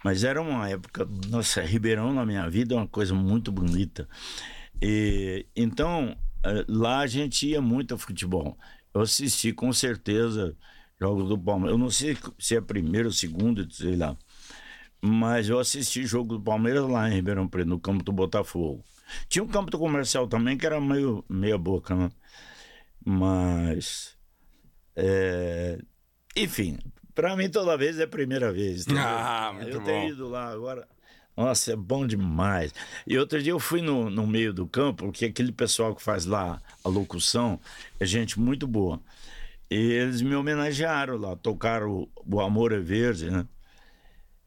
Mas 0.03 0.23
era 0.23 0.41
uma 0.41 0.67
época. 0.69 1.07
Nossa, 1.29 1.61
Ribeirão 1.61 2.13
na 2.13 2.25
minha 2.25 2.49
vida 2.49 2.73
é 2.73 2.77
uma 2.77 2.87
coisa 2.87 3.13
muito 3.13 3.51
bonita. 3.51 4.07
E, 4.81 5.45
então, 5.55 6.15
lá 6.67 6.99
a 6.99 7.07
gente 7.07 7.47
ia 7.47 7.61
muito 7.61 7.93
a 7.93 7.97
futebol. 7.97 8.57
Eu 8.93 9.01
assisti 9.01 9.53
com 9.53 9.71
certeza 9.73 10.55
jogos 10.99 11.27
do 11.29 11.37
Palmeiras. 11.37 11.73
Eu 11.73 11.77
não 11.77 11.89
sei 11.91 12.17
se 12.39 12.55
é 12.55 12.61
primeiro 12.61 13.07
ou 13.09 13.13
segundo, 13.13 13.71
sei 13.73 13.95
lá. 13.95 14.17
Mas 15.01 15.47
eu 15.49 15.59
assisti 15.59 16.05
jogo 16.05 16.37
do 16.37 16.41
Palmeiras 16.43 16.83
lá 16.89 17.09
em 17.09 17.13
Ribeirão 17.13 17.47
Preto, 17.47 17.67
no 17.69 17.79
campo 17.79 18.03
do 18.03 18.11
Botafogo. 18.11 18.83
Tinha 19.29 19.43
um 19.43 19.47
campo 19.47 19.71
do 19.71 19.79
comercial 19.79 20.27
também 20.27 20.57
que 20.57 20.65
era 20.65 20.79
meio 20.81 21.23
meia 21.29 21.57
boca, 21.57 21.95
né? 21.95 22.11
Mas. 23.05 24.15
é, 24.95 25.79
Enfim, 26.35 26.77
pra 27.15 27.35
mim 27.35 27.49
toda 27.49 27.77
vez 27.77 27.99
é 27.99 28.03
a 28.03 28.07
primeira 28.07 28.51
vez. 28.51 28.81
entendeu? 28.83 29.03
Ah, 29.05 29.51
muito 29.53 29.69
eu 29.69 29.79
bom. 29.79 29.85
tenho 29.85 30.13
ido 30.13 30.27
lá 30.27 30.49
agora. 30.51 30.87
Nossa, 31.39 31.71
é 31.71 31.75
bom 31.77 32.05
demais. 32.05 32.73
E 33.07 33.17
outro 33.17 33.41
dia 33.41 33.53
eu 33.53 33.61
fui 33.61 33.81
no, 33.81 34.09
no 34.09 34.27
meio 34.27 34.51
do 34.51 34.67
campo, 34.67 35.05
porque 35.05 35.23
aquele 35.23 35.53
pessoal 35.53 35.95
que 35.95 36.03
faz 36.03 36.25
lá 36.25 36.61
a 36.83 36.89
locução 36.89 37.57
é 37.97 38.05
gente 38.05 38.37
muito 38.37 38.67
boa. 38.67 38.99
E 39.71 39.77
eles 39.77 40.21
me 40.21 40.35
homenagearam 40.35 41.15
lá, 41.15 41.37
tocaram 41.37 41.91
o, 41.91 42.09
o 42.25 42.41
Amor 42.41 42.73
é 42.73 42.79
Verde, 42.79 43.31
né? 43.31 43.47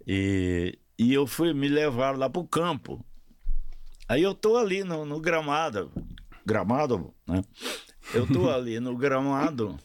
E, 0.06 0.78
e 0.98 1.14
eu 1.14 1.26
fui 1.26 1.54
me 1.54 1.66
levar 1.66 2.14
lá 2.14 2.28
pro 2.28 2.44
campo. 2.44 3.02
Aí 4.06 4.22
eu 4.22 4.34
tô 4.34 4.58
ali 4.58 4.84
no, 4.84 5.06
no 5.06 5.18
gramado, 5.18 5.90
gramado, 6.44 7.14
né? 7.26 7.42
Eu 8.12 8.26
tô 8.26 8.50
ali 8.52 8.78
no 8.80 8.94
gramado 8.98 9.78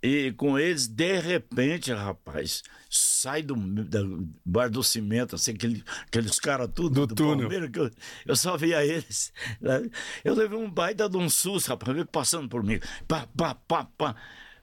e 0.00 0.32
com 0.32 0.58
eles, 0.58 0.86
de 0.86 1.18
repente, 1.18 1.92
rapaz, 1.92 2.62
sai 2.90 3.40
do, 3.40 3.54
da, 3.84 4.00
bar 4.44 4.68
do 4.68 4.82
cimento, 4.82 5.36
assim, 5.36 5.52
aquele, 5.52 5.84
aqueles 6.06 6.40
caras 6.40 6.68
tudo 6.74 7.06
Do 7.06 7.14
túnel. 7.14 7.48
Palmeiras, 7.48 7.70
que 7.70 7.78
eu, 7.78 7.90
eu 8.26 8.34
só 8.34 8.56
via 8.56 8.84
eles. 8.84 9.32
né? 9.60 9.88
Eu 10.24 10.34
levei 10.34 10.58
um 10.58 10.68
baita 10.68 11.08
de 11.08 11.16
um 11.16 11.30
susto, 11.30 11.68
rapaz, 11.68 11.96
passando 12.10 12.48
por 12.48 12.64
mim. 12.64 12.80
Pá, 13.06 13.28
pá, 13.36 13.54
pá, 13.54 13.84
pá. 13.96 14.16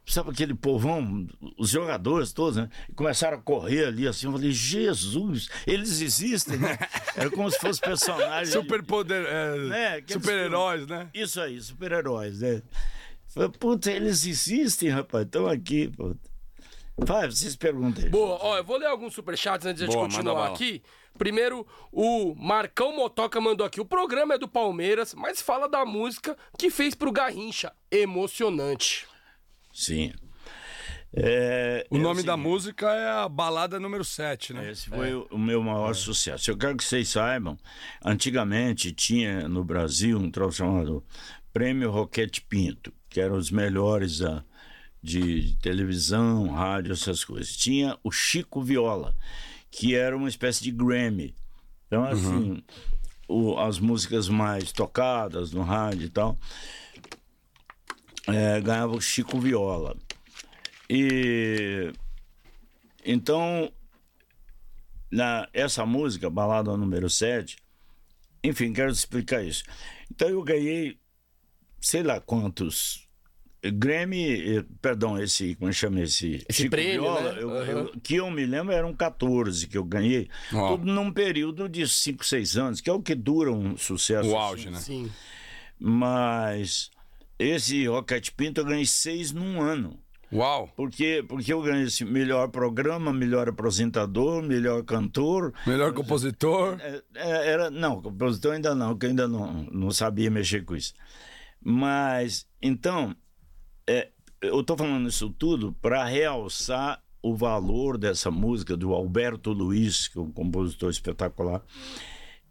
Sabe 0.05 0.29
aquele 0.29 0.53
povão, 0.53 1.27
os 1.57 1.69
jogadores 1.69 2.31
todos, 2.31 2.55
né? 2.55 2.69
Começaram 2.95 3.37
a 3.37 3.41
correr 3.41 3.87
ali 3.87 4.07
assim. 4.07 4.25
Eu 4.27 4.31
falei, 4.33 4.51
Jesus, 4.51 5.49
eles 5.65 5.99
existem, 5.99 6.57
né? 6.57 6.77
Era 7.15 7.29
como 7.29 7.49
se 7.51 7.59
fosse 7.59 7.79
personagem. 7.81 8.51
Super 8.53 8.83
poder. 8.83 9.25
é, 9.25 9.57
Né, 9.57 10.03
Super-heróis, 10.07 10.87
né? 10.87 11.09
Isso 11.13 11.41
aí, 11.41 11.61
super-heróis, 11.61 12.39
né? 12.39 12.61
Falei, 13.27 13.49
Puta, 13.49 13.91
eles 13.91 14.25
existem, 14.25 14.89
rapaz, 14.89 15.25
estão 15.25 15.45
aqui, 15.47 15.89
puta. 15.89 16.36
Vai, 16.97 17.29
vocês 17.29 17.55
perguntam 17.55 18.03
aí. 18.03 18.09
Boa, 18.09 18.37
ó, 18.41 18.57
eu 18.57 18.63
vou 18.63 18.77
ler 18.77 18.87
alguns 18.87 19.13
superchats 19.13 19.65
antes 19.67 19.77
de 19.79 19.83
a 19.83 19.87
gente 19.87 19.95
Boa, 19.95 20.07
continuar 20.09 20.47
aqui. 20.51 20.81
Primeiro, 21.17 21.65
o 21.91 22.33
Marcão 22.35 22.95
Motoca 22.95 23.39
mandou 23.41 23.65
aqui. 23.65 23.79
O 23.81 23.85
programa 23.85 24.33
é 24.35 24.37
do 24.37 24.47
Palmeiras, 24.47 25.13
mas 25.13 25.41
fala 25.41 25.67
da 25.69 25.85
música 25.85 26.35
que 26.57 26.69
fez 26.69 26.93
pro 26.95 27.11
Garrincha. 27.11 27.71
Emocionante. 27.91 29.07
Sim. 29.73 30.11
É, 31.13 31.85
O 31.89 31.97
é 31.97 31.99
nome 31.99 32.21
da 32.21 32.33
seguinte, 32.33 32.47
música 32.49 32.91
é 32.93 33.09
a 33.09 33.29
balada 33.29 33.79
número 33.79 34.03
7, 34.03 34.53
né? 34.53 34.71
Esse 34.71 34.89
foi 34.89 35.13
o- 35.13 35.27
o 35.31 35.37
meu 35.37 35.63
maior 35.63 35.93
sucesso. 35.95 36.51
Eu 36.51 36.57
quero 36.57 36.75
que 36.75 36.83
vocês 36.83 37.07
saibam, 37.09 37.57
antigamente 38.03 38.91
tinha 38.91 39.47
no 39.47 39.63
Brasil 39.63 40.17
um 40.19 40.29
troço 40.29 40.57
chamado 40.57 41.03
Prêmio 41.53 41.89
Roquete 41.89 42.41
Pinto, 42.41 42.91
que 43.09 43.19
eram 43.21 43.37
os 43.37 43.49
melhores 43.49 44.19
da, 44.19 44.43
de 45.07 45.55
televisão, 45.61 46.47
rádio, 46.49 46.91
essas 46.93 47.23
coisas. 47.23 47.55
Tinha 47.55 47.97
o 48.03 48.11
Chico 48.11 48.61
Viola, 48.61 49.15
que 49.71 49.95
era 49.95 50.15
uma 50.15 50.27
espécie 50.29 50.63
de 50.63 50.71
Grammy. 50.71 51.33
Então, 51.87 52.03
assim, 52.03 52.63
o- 53.27 53.57
as 53.57 53.79
músicas 53.79 54.27
mais 54.27 54.71
tocadas 54.71 55.51
no 55.51 55.63
rádio 55.63 56.05
e 56.07 56.09
tal, 56.09 56.37
é, 58.27 58.59
ganhava 58.61 58.93
o 58.95 59.01
Chico 59.01 59.39
Viola. 59.39 59.95
E 60.89 61.91
então 63.05 63.71
na 65.11 65.47
essa 65.53 65.85
música, 65.85 66.29
balada 66.29 66.75
número 66.75 67.09
7, 67.09 67.57
enfim, 68.43 68.73
quero 68.73 68.91
explicar 68.91 69.43
isso. 69.43 69.63
Então 70.11 70.27
eu 70.27 70.43
ganhei 70.43 70.99
sei 71.79 72.03
lá 72.03 72.19
quantos 72.19 73.06
Grammy, 73.71 74.57
eh, 74.57 74.65
perdão, 74.81 75.21
esse, 75.21 75.55
como 75.55 75.69
é 75.69 75.73
que 75.73 75.79
chama 75.79 76.01
esse? 76.01 76.45
Esse 76.49 76.69
prêmio, 76.69 77.03
né? 77.21 77.37
eu- 77.39 77.49
Aham. 77.51 77.65
eu- 77.71 77.91
que 78.01 78.15
eu 78.15 78.29
me 78.31 78.45
lembro 78.45 78.73
eram 78.73 78.93
14 78.93 79.67
que 79.67 79.77
eu 79.77 79.83
ganhei, 79.83 80.27
Ó. 80.53 80.69
tudo 80.77 80.85
num 80.91 81.11
período 81.11 81.67
de 81.69 81.87
5, 81.87 82.25
6 82.25 82.57
anos, 82.57 82.81
que 82.81 82.89
é 82.89 82.93
o 82.93 83.01
que 83.01 83.15
dura 83.15 83.51
um 83.51 83.75
sucesso. 83.77 84.29
O 84.29 84.37
assim. 84.37 84.47
auge, 84.47 84.69
né? 84.69 84.79
Sim. 84.79 85.11
Mas 85.79 86.89
esse 87.39 87.85
Rocket 87.87 88.31
Pinto 88.35 88.61
eu 88.61 88.65
ganhei 88.65 88.85
seis 88.85 89.31
num 89.31 89.61
ano. 89.61 89.99
Uau! 90.33 90.69
Porque, 90.75 91.23
porque 91.27 91.53
eu 91.53 91.61
ganhei 91.61 91.85
esse 91.85 92.03
melhor 92.03 92.49
programa, 92.49 93.13
melhor 93.13 93.47
apresentador, 93.47 94.43
melhor 94.43 94.83
cantor. 94.83 95.53
Melhor 95.65 95.93
compositor. 95.93 96.77
É, 96.81 97.01
é, 97.15 97.47
Era, 97.47 97.69
não, 97.69 98.01
compositor 98.01 98.53
ainda 98.53 98.75
não, 98.75 98.97
que 98.97 99.05
eu 99.05 99.09
ainda 99.11 99.27
não, 99.27 99.63
não 99.71 99.89
sabia 99.91 100.29
mexer 100.29 100.65
com 100.65 100.75
isso. 100.75 100.93
Mas, 101.61 102.45
então, 102.61 103.15
é, 103.87 104.09
eu 104.41 104.61
estou 104.61 104.77
falando 104.77 105.07
isso 105.07 105.29
tudo 105.29 105.73
para 105.81 106.03
realçar 106.03 107.01
o 107.21 107.35
valor 107.35 107.97
dessa 107.97 108.29
música 108.29 108.77
do 108.77 108.93
Alberto 108.93 109.51
Luiz, 109.51 110.07
que 110.07 110.17
é 110.17 110.21
um 110.21 110.31
compositor 110.31 110.89
espetacular. 110.89 111.63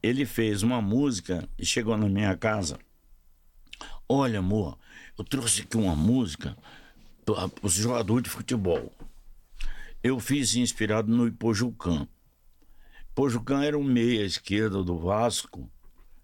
Ele 0.03 0.25
fez 0.27 0.63
uma 0.63 0.81
música 0.81 1.49
e 1.59 1.65
chegou 1.65 1.97
na 1.97 2.09
minha 2.09 2.37
casa. 2.37 2.79
Olha, 4.09 4.39
amor, 4.39 4.79
eu 5.19 5.25
trouxe 5.25 5.63
aqui 5.63 5.77
uma 5.77 5.95
música 5.95 6.57
para 7.25 7.51
os 7.63 7.75
jogadores 7.75 8.25
de 8.25 8.31
futebol. 8.31 8.93
Eu 10.03 10.21
fiz 10.21 10.55
inspirado 10.55 11.11
no 11.11 11.27
Ipojucã. 11.27 12.07
Pojucan 13.15 13.65
era 13.65 13.79
um 13.79 13.83
meia 13.83 14.25
esquerda 14.25 14.83
do 14.83 14.99
Vasco 14.99 15.71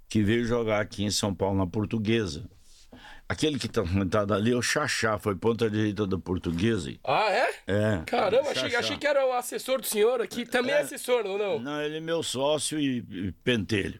que 0.09 0.22
veio 0.22 0.44
jogar 0.44 0.81
aqui 0.81 1.05
em 1.05 1.11
São 1.11 1.35
Paulo 1.35 1.57
na 1.57 1.66
Portuguesa. 1.66 2.48
Aquele 3.33 3.59
que 3.59 3.64
está 3.66 3.83
sentado 3.87 4.35
ali 4.35 4.53
é 4.53 4.55
o 4.55 4.61
Xaxá, 4.61 5.18
foi 5.18 5.35
ponta 5.35 5.71
direita 5.71 6.07
da 6.07 6.18
Portuguesa. 6.18 6.92
Ah, 7.03 7.31
é? 7.31 7.51
É. 7.66 8.03
Caramba, 8.05 8.51
achei, 8.51 8.77
achei 8.77 8.97
que 8.99 9.07
era 9.07 9.27
o 9.27 9.33
assessor 9.33 9.81
do 9.81 9.87
senhor 9.87 10.21
aqui. 10.21 10.45
Também 10.45 10.75
é, 10.75 10.81
assessor, 10.81 11.25
não? 11.25 11.38
não? 11.38 11.59
Não, 11.59 11.81
ele 11.81 11.97
é 11.97 12.01
meu 12.01 12.23
sócio 12.23 12.79
e, 12.79 12.99
e 13.11 13.33
pentelho. 13.42 13.99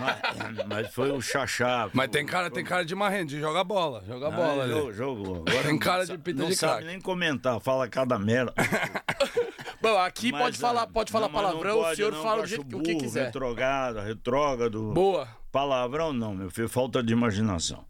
mas, 0.00 0.64
mas 0.66 0.94
foi 0.94 1.10
o 1.12 1.20
Xaxá. 1.20 1.90
Mas 1.92 2.08
tem 2.08 2.24
cara, 2.24 2.50
tem 2.50 2.64
cara 2.64 2.86
de 2.86 2.94
marrendo, 2.94 3.28
de 3.28 3.38
jogar 3.38 3.64
bola. 3.64 4.02
Joga 4.06 4.30
bola 4.30 4.62
Ah, 4.62 4.64
ali. 4.64 4.72
jogou, 4.72 4.92
jogou. 4.94 5.36
Agora 5.46 5.62
Tem 5.62 5.72
não 5.72 5.78
cara 5.78 6.06
de 6.06 6.16
pinta 6.16 6.42
Não 6.42 6.48
de 6.48 6.56
sabe 6.56 6.72
craque. 6.72 6.86
nem 6.86 7.00
comentar, 7.02 7.60
fala 7.60 7.86
cada 7.86 8.18
merda. 8.18 8.54
Bom, 9.82 9.98
aqui 9.98 10.32
Mas, 10.32 10.40
pode 10.40 10.58
falar, 10.58 10.82
ah, 10.84 10.86
pode 10.86 11.12
falar 11.12 11.28
não, 11.28 11.34
não 11.34 11.42
palavrão, 11.42 11.76
pode, 11.82 11.92
o 11.92 11.96
senhor 11.96 12.12
não, 12.12 12.22
fala 12.22 12.40
do 12.42 12.48
jeito 12.48 12.64
que 12.64 12.74
o 12.76 12.80
que 12.82 12.92
burro, 12.92 13.04
quiser. 13.04 13.26
Retrogado, 13.26 14.00
retrógrado. 14.00 14.90
Boa. 14.94 15.28
Palavrão 15.52 16.14
não, 16.14 16.34
meu 16.34 16.50
filho, 16.50 16.68
falta 16.68 17.02
de 17.02 17.12
imaginação. 17.12 17.84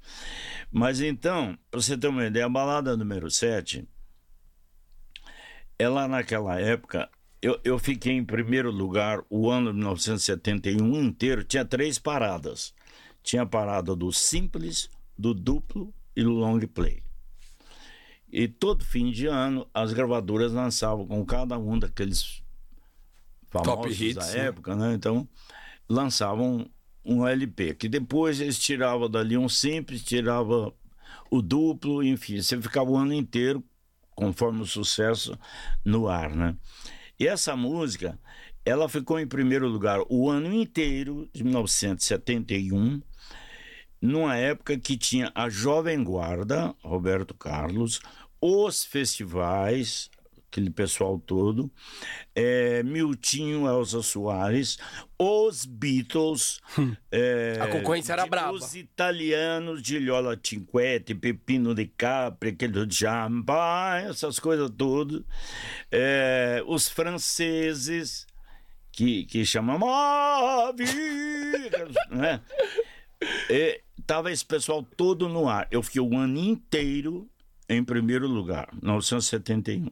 Mas 0.77 1.01
então, 1.01 1.57
pra 1.71 1.81
você 1.81 1.97
ter 1.97 2.09
uma 2.09 2.27
ideia, 2.27 2.47
a 2.47 2.49
balada 2.49 2.97
número 2.97 3.31
7, 3.31 3.89
ela 5.79 6.09
naquela 6.09 6.59
época, 6.59 7.09
eu, 7.41 7.61
eu 7.63 7.79
fiquei 7.79 8.15
em 8.15 8.25
primeiro 8.25 8.73
lugar 8.73 9.23
o 9.31 9.49
ano 9.49 9.71
de 9.71 9.77
1971 9.77 11.01
inteiro, 11.01 11.45
tinha 11.45 11.65
três 11.65 11.97
paradas. 12.01 12.75
Tinha 13.23 13.43
a 13.43 13.47
parada 13.47 13.95
do 13.95 14.11
simples, 14.11 14.91
do 15.17 15.33
duplo 15.33 15.95
e 16.17 16.25
do 16.25 16.33
long 16.33 16.59
play. 16.67 17.05
E 18.29 18.49
todo 18.49 18.85
fim 18.85 19.13
de 19.13 19.29
ano 19.29 19.71
as 19.73 19.93
gravadoras 19.93 20.53
lançavam 20.53 21.07
com 21.07 21.25
cada 21.25 21.57
um 21.57 21.79
daqueles 21.79 22.43
famosos 23.47 24.01
hits, 24.01 24.17
da 24.17 24.27
né? 24.27 24.47
época, 24.47 24.75
né? 24.75 24.93
Então 24.93 25.29
lançavam 25.89 26.69
um 27.05 27.27
LP, 27.27 27.75
que 27.75 27.89
depois 27.89 28.41
eles 28.41 28.59
tiravam 28.59 29.11
dali 29.11 29.37
um 29.37 29.49
simples, 29.49 30.03
tirava 30.03 30.73
o 31.31 31.43
duplo, 31.43 32.03
enfim, 32.03 32.41
você 32.41 32.61
ficava 32.61 32.91
o 32.91 32.97
ano 32.97 33.13
inteiro, 33.13 33.63
conforme 34.15 34.63
o 34.63 34.67
sucesso, 34.67 35.39
no 35.85 36.09
ar, 36.09 36.35
né? 36.35 36.57
E 37.19 37.27
essa 37.27 37.55
música, 37.55 38.19
ela 38.65 38.89
ficou 38.89 39.19
em 39.19 39.27
primeiro 39.27 39.69
lugar 39.69 40.01
o 40.09 40.31
ano 40.31 40.53
inteiro 40.53 41.29
de 41.33 41.45
1971, 41.45 43.01
numa 44.01 44.37
época 44.37 44.79
que 44.79 44.97
tinha 44.97 45.31
a 45.35 45.49
Jovem 45.49 46.03
Guarda, 46.03 46.75
Roberto 46.83 47.35
Carlos, 47.35 48.01
os 48.41 48.85
festivais, 48.85 50.11
aquele 50.55 50.71
pessoal 50.71 51.19
todo, 51.19 51.69
é, 52.33 52.81
Miltinho, 52.85 53.67
Elza 53.67 54.01
Soares, 54.03 54.79
os 55.19 55.65
Beatles, 55.65 56.61
é, 57.11 57.59
A 57.61 57.67
concorrência 57.67 58.13
era 58.13 58.23
de- 58.23 58.31
braba. 58.31 58.53
Os 58.53 58.77
italianos, 58.77 59.83
Giliola 59.83 60.39
Cinquetti, 60.41 61.13
Pepino 61.13 61.75
de 61.75 61.87
Capri, 61.87 62.51
aquele 62.51 62.73
do 62.87 62.89
Jamba, 62.93 63.99
essas 64.09 64.39
coisas 64.39 64.71
todas. 64.79 65.23
É, 65.91 66.63
os 66.69 66.89
franceses, 66.89 68.25
que, 68.93 69.25
que 69.25 69.45
chamam 69.45 69.77
Move, 69.77 70.85
né? 72.11 72.41
E 73.51 73.81
tava 74.07 74.31
esse 74.31 74.45
pessoal 74.45 74.85
todo 74.85 75.29
no 75.29 75.49
ar. 75.49 75.67
Eu 75.73 75.83
fiquei 75.83 76.01
o 76.01 76.17
ano 76.17 76.39
inteiro 76.39 77.29
em 77.69 77.83
primeiro 77.83 78.29
lugar, 78.29 78.69
1971. 78.75 79.89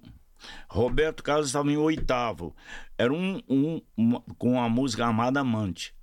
Roberto 0.69 1.23
Carlos 1.23 1.47
estava 1.49 1.71
em 1.71 1.77
oitavo. 1.77 2.55
Era 2.99 3.13
um, 3.13 3.41
um, 3.49 3.81
uma- 3.97 4.23
com 4.39 4.61
a 4.61 4.69
música 4.69 5.05
Amada 5.07 5.41
Amante. 5.41 5.95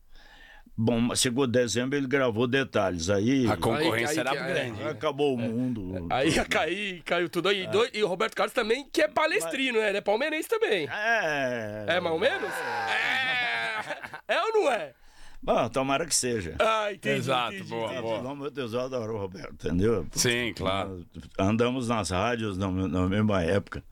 Bom, 0.82 1.14
chegou 1.14 1.46
dezembro, 1.46 1.98
ele 1.98 2.08
gravou 2.08 2.48
detalhes. 2.48 3.10
Aí, 3.10 3.46
A 3.52 3.58
concorrência 3.58 4.22
Aí- 4.24 4.28
aí- 4.30 4.38
era 4.38 4.50
é, 4.50 4.54
grande. 4.54 4.84
acabou 4.84 5.36
o 5.36 5.38
mundo. 5.38 6.08
Aí 6.10 6.30
ia 6.30 6.46
cair, 6.46 7.04
caiu 7.04 7.28
tudo 7.30 7.50
aí. 7.50 7.68
Dois- 7.68 7.92
e 7.94 8.02
o 8.02 8.08
Roberto 8.08 8.34
Carlos 8.34 8.54
também, 8.54 8.88
que 8.90 9.02
é 9.02 9.08
palestrino, 9.10 9.78
né? 9.78 9.90
Ele 9.90 9.98
é 9.98 10.02
palmeirense 10.02 10.48
também. 10.48 10.88
É. 10.90 11.86
É 11.90 12.00
mais 12.00 12.14
ou 12.14 12.20
menos? 12.20 12.50
É. 12.50 14.36
É 14.36 14.42
ou 14.42 14.54
não 14.54 14.72
é? 14.72 14.94
Bom, 15.42 15.70
tomara 15.70 16.06
que 16.06 16.16
seja. 16.16 16.56
Ah, 16.60 16.92
entendi. 16.94 17.18
Exato, 17.18 17.56
entendi, 17.56 17.70
boa, 17.70 17.86
entendi. 17.88 18.02
boa. 18.02 18.22
Não, 18.22 18.36
meu 18.36 18.52
Deus, 18.52 18.74
eu 18.74 18.82
adoro 18.82 19.16
o 19.16 19.18
Roberto, 19.18 19.54
entendeu? 19.54 20.06
Sim, 20.12 20.54
claro. 20.56 21.06
Andamos 21.38 21.88
nas 21.90 22.10
rádios 22.10 22.58
na, 22.58 22.70
na 22.70 23.08
mesma 23.08 23.42
época. 23.44 23.84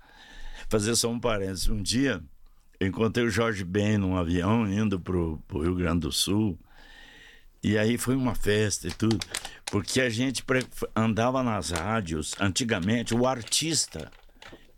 Fazer 0.69 0.95
só 0.95 1.09
um 1.09 1.19
parênteses. 1.19 1.69
Um 1.69 1.81
dia, 1.81 2.21
eu 2.79 2.87
encontrei 2.87 3.25
o 3.25 3.29
Jorge 3.29 3.63
Ben 3.63 3.97
num 3.97 4.17
avião 4.17 4.67
indo 4.71 4.99
pro, 4.99 5.41
pro 5.47 5.61
Rio 5.61 5.75
Grande 5.75 6.01
do 6.01 6.11
Sul. 6.11 6.57
E 7.63 7.77
aí 7.77 7.97
foi 7.97 8.15
uma 8.15 8.35
festa 8.35 8.87
e 8.87 8.91
tudo. 8.91 9.17
Porque 9.65 9.99
a 10.01 10.09
gente 10.09 10.43
andava 10.95 11.41
nas 11.43 11.71
rádios. 11.71 12.33
Antigamente, 12.39 13.13
o 13.15 13.25
artista 13.27 14.11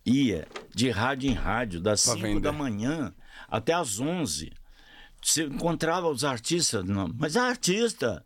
ia 0.06 0.48
de 0.74 0.90
rádio 0.90 1.30
em 1.30 1.34
rádio, 1.34 1.80
das 1.80 2.04
Pra 2.04 2.14
5 2.14 2.26
vender. 2.26 2.40
da 2.42 2.52
manhã 2.52 3.14
até 3.48 3.74
às 3.74 4.00
11. 4.00 4.52
Você 5.22 5.44
encontrava 5.44 6.08
os 6.08 6.24
artistas. 6.24 6.84
Não, 6.86 7.12
mas 7.18 7.36
é 7.36 7.40
artista. 7.40 8.24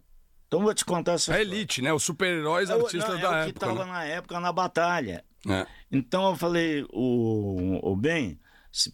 Então 0.47 0.62
vou 0.62 0.73
te 0.73 0.86
contar 0.86 1.13
essa 1.13 1.34
A 1.34 1.41
elite, 1.41 1.82
né? 1.82 1.91
Os 1.91 2.04
super-heróis 2.04 2.69
É 2.69 2.76
o- 2.76 2.86
artistas 2.86 3.10
não, 3.10 3.17
é 3.17 3.21
da 3.21 3.28
o 3.30 3.32
que 3.32 3.49
época. 3.49 3.65
estava 3.65 3.86
né? 3.86 3.91
na 3.91 4.04
época 4.04 4.39
na 4.39 4.52
batalha. 4.54 5.26
É. 5.47 5.67
Então 5.91 6.29
eu 6.29 6.36
falei, 6.36 6.86
o, 6.91 7.79
o 7.82 7.95
Ben, 7.95 8.39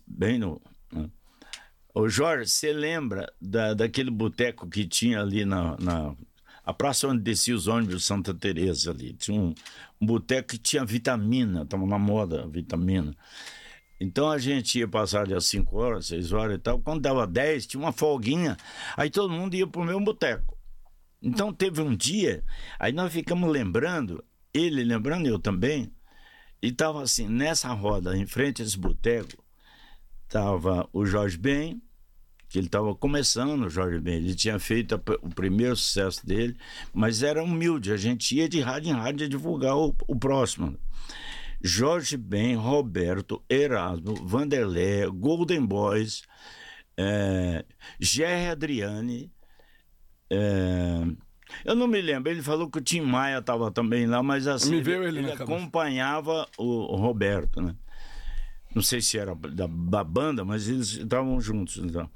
bem 0.08 0.40
no. 0.40 0.62
Ô 1.94 2.08
Jorge, 2.08 2.50
você 2.50 2.72
lembra 2.72 3.32
da, 3.42 3.74
daquele 3.74 4.12
boteco 4.12 4.70
que 4.70 4.86
tinha 4.88 5.22
ali 5.22 5.44
na, 5.44 5.76
na 5.80 6.16
a 6.64 6.74
praça 6.74 7.08
onde 7.08 7.24
descia 7.24 7.56
os 7.56 7.68
ônibus 7.68 8.06
Santa 8.06 8.34
Teresa 8.34 8.92
ali? 8.92 9.14
Tinha 9.14 9.40
um, 9.40 9.56
um 10.00 10.06
boteco 10.06 10.50
que 10.50 10.58
tinha 10.58 10.86
vitamina, 10.86 11.64
estava 11.64 11.86
na 11.86 11.98
moda 11.98 12.48
vitamina. 12.48 13.16
Então 14.00 14.30
a 14.30 14.38
gente 14.38 14.78
ia 14.80 14.88
passar 14.88 15.26
de 15.26 15.34
às 15.34 15.46
5 15.46 15.76
horas, 15.76 16.06
6 16.06 16.32
horas 16.32 16.56
e 16.56 16.60
tal. 16.60 16.80
Quando 16.80 17.02
dava 17.02 17.26
10, 17.26 17.66
tinha 17.66 17.82
uma 17.82 17.92
folguinha. 17.92 18.56
Aí 18.96 19.10
todo 19.10 19.34
mundo 19.34 19.56
ia 19.56 19.68
pro 19.68 19.84
meu 19.84 20.00
boteco. 20.00 20.58
Então 21.22 21.52
teve 21.52 21.82
um 21.82 21.96
dia, 21.96 22.44
aí 22.80 22.94
nós 22.94 23.12
ficamos 23.12 23.52
lembrando, 23.52 24.24
ele 24.54 24.84
lembrando, 24.84 25.28
eu 25.28 25.38
também, 25.38 25.92
e 26.62 26.72
tava 26.72 27.02
assim, 27.02 27.28
nessa 27.28 27.70
roda, 27.74 28.18
em 28.18 28.26
frente 28.26 28.62
a 28.62 28.66
esse 28.66 28.78
boteco, 28.78 29.44
tava 30.28 30.88
o 30.92 31.06
Jorge 31.06 31.38
Ben, 31.38 31.82
que 32.50 32.58
ele 32.58 32.68
estava 32.68 32.94
começando, 32.96 33.66
o 33.66 33.70
Jorge 33.70 34.00
Ben, 34.00 34.16
ele 34.16 34.36
tinha 34.36 34.60
feito 34.60 34.96
o 35.22 35.30
primeiro 35.30 35.76
sucesso 35.76 36.26
dele, 36.26 36.58
mas 36.94 37.24
era 37.24 37.44
humilde, 37.44 37.92
a 37.92 37.98
gente 37.98 38.36
ia 38.36 38.50
de 38.50 38.60
rádio 38.60 38.90
em 38.90 38.96
rádio 38.96 39.30
divulgar 39.30 39.78
o, 39.78 39.96
o 40.08 40.16
próximo. 40.16 40.78
Jorge 41.62 42.18
Ben, 42.18 42.56
Roberto, 42.56 43.44
Erasmo, 43.50 44.16
Vanderlé, 44.26 45.06
Golden 45.08 45.66
Boys, 45.66 46.24
é, 46.98 47.66
Jerry 48.00 48.50
Adriane, 48.50 49.32
é, 50.30 51.06
eu 51.66 51.76
não 51.76 51.88
me 51.88 52.02
lembro, 52.02 52.32
ele 52.32 52.42
falou 52.42 52.70
que 52.70 52.78
o 52.78 52.82
Tim 52.82 53.02
Maia 53.02 53.40
estava 53.40 53.72
também 53.72 54.06
lá, 54.06 54.22
mas 54.22 54.48
assim, 54.48 54.76
ele 54.76 55.22
na 55.22 55.30
cabeça. 55.30 55.44
acompanhava 55.44 56.48
o, 56.58 56.94
o 56.94 56.96
Roberto, 56.96 57.62
né? 57.62 57.76
Não 58.74 58.82
sei 58.82 59.02
se 59.02 59.18
era 59.18 59.34
da, 59.36 59.68
da 59.68 60.04
banda, 60.04 60.46
mas 60.46 60.70
eles 60.70 60.90
estavam 60.90 61.40
juntos. 61.42 61.78
Então. 61.78 62.10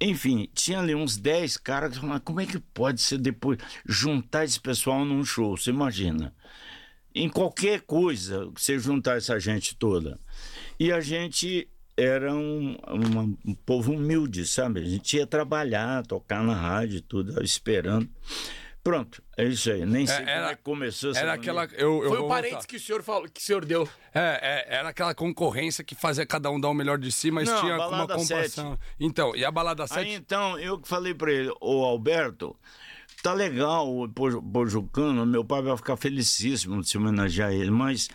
Enfim, 0.00 0.48
tinha 0.54 0.78
ali 0.78 0.94
uns 0.94 1.16
10 1.16 1.56
caras 1.56 1.94
que 1.94 2.00
falavam, 2.00 2.20
como 2.20 2.40
é 2.40 2.46
que 2.46 2.58
pode 2.58 3.00
ser 3.00 3.18
depois 3.18 3.58
juntar 3.84 4.44
esse 4.44 4.60
pessoal 4.60 5.04
num 5.04 5.24
show? 5.24 5.56
Você 5.56 5.70
imagina? 5.70 6.34
Em 7.14 7.28
qualquer 7.28 7.80
coisa, 7.80 8.50
você 8.54 8.78
juntar 8.78 9.16
essa 9.16 9.40
gente 9.40 9.74
toda. 9.74 10.20
E 10.78 10.92
a 10.92 11.00
gente 11.00 11.68
era 11.96 12.34
um, 12.34 12.76
uma- 12.88 13.22
um 13.44 13.54
povo 13.54 13.92
humilde, 13.92 14.46
sabe? 14.46 14.80
A 14.80 14.84
gente 14.84 15.16
ia 15.16 15.26
trabalhar, 15.26 16.04
tocar 16.06 16.42
na 16.42 16.54
rádio 16.54 16.98
e 16.98 17.00
tudo, 17.00 17.42
esperando. 17.42 18.08
Pronto, 18.84 19.20
é 19.36 19.44
isso 19.44 19.68
aí. 19.72 19.84
Nem 19.84 20.06
sei 20.06 20.18
como 20.18 20.28
era- 20.30 20.50
é 20.52 20.54
que 20.54 20.62
começou 20.62 21.10
essa 21.10 21.18
Era 21.18 21.32
aquela. 21.32 21.64
Eu, 21.72 22.04
eu 22.04 22.08
Foi 22.10 22.18
o 22.20 22.28
parênteses 22.28 22.52
voltar. 22.58 22.68
que 22.68 22.76
o 22.76 22.80
senhor 22.80 23.02
falou, 23.02 23.28
que 23.28 23.40
o 23.40 23.42
senhor 23.42 23.64
deu. 23.64 23.88
É, 24.14 24.64
é, 24.70 24.76
era 24.76 24.90
aquela 24.90 25.12
concorrência 25.12 25.82
que 25.82 25.96
fazia 25.96 26.24
cada 26.24 26.48
um 26.52 26.60
dar 26.60 26.68
o 26.68 26.74
melhor 26.74 26.96
de 26.96 27.10
si, 27.10 27.32
mas 27.32 27.48
Não, 27.48 27.60
tinha 27.60 27.74
uma 27.76 28.06
comparação. 28.06 28.78
Então, 29.00 29.34
e 29.34 29.44
a 29.44 29.50
balada 29.50 29.82
Aí 29.82 29.88
7? 29.88 30.10
então, 30.12 30.56
eu 30.58 30.78
que 30.78 30.86
falei 30.86 31.12
pra 31.14 31.32
ele, 31.32 31.50
ô 31.60 31.84
Alberto, 31.84 32.54
tá 33.24 33.32
legal 33.34 33.92
o 33.92 34.08
Pojucano, 34.08 35.26
meu 35.26 35.44
pai 35.44 35.62
vai 35.62 35.76
ficar 35.76 35.96
felicíssimo 35.96 36.80
de 36.80 36.88
se 36.88 36.96
homenagear 36.96 37.52
ele, 37.52 37.72
mas 37.72 38.08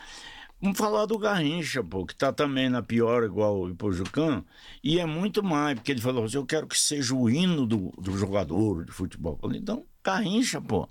vamos 0.61 0.77
falar 0.77 1.05
do 1.05 1.17
Garrincha, 1.17 1.83
pô, 1.83 2.05
que 2.05 2.15
tá 2.15 2.31
também 2.31 2.69
na 2.69 2.81
pior 2.81 3.23
igual 3.23 3.63
o 3.63 3.75
Pojucano, 3.75 4.45
e 4.83 4.99
é 4.99 5.05
muito 5.05 5.41
mais, 5.41 5.75
porque 5.75 5.91
ele 5.91 6.01
falou 6.01 6.23
assim, 6.23 6.37
eu 6.37 6.45
quero 6.45 6.67
que 6.67 6.77
seja 6.77 7.15
o 7.15 7.29
hino 7.29 7.65
do, 7.65 7.91
do 7.97 8.17
jogador 8.17 8.85
de 8.85 8.91
futebol. 8.91 9.37
Falei, 9.41 9.59
então, 9.59 9.85
Garrincha, 10.03 10.61
pô. 10.61 10.87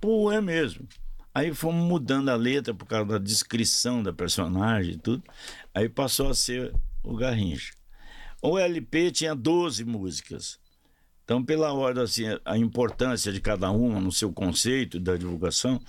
Pô, 0.00 0.30
é 0.30 0.40
mesmo. 0.40 0.86
Aí 1.34 1.52
fomos 1.52 1.86
mudando 1.86 2.30
a 2.30 2.34
letra 2.34 2.72
por 2.72 2.86
causa 2.86 3.12
da 3.12 3.18
descrição 3.18 4.02
da 4.02 4.12
personagem 4.12 4.94
e 4.94 4.98
tudo. 4.98 5.22
Aí 5.74 5.88
passou 5.88 6.30
a 6.30 6.34
ser 6.34 6.72
o 7.02 7.14
Garrincha. 7.14 7.74
O 8.40 8.58
LP 8.58 9.10
tinha 9.10 9.34
12 9.34 9.84
músicas. 9.84 10.58
Então, 11.24 11.44
pela 11.44 11.72
ordem, 11.72 12.04
assim, 12.04 12.24
a 12.44 12.56
importância 12.56 13.32
de 13.32 13.40
cada 13.40 13.70
uma 13.70 14.00
no 14.00 14.12
seu 14.12 14.32
conceito 14.32 15.00
da 15.00 15.16
divulgação. 15.16 15.80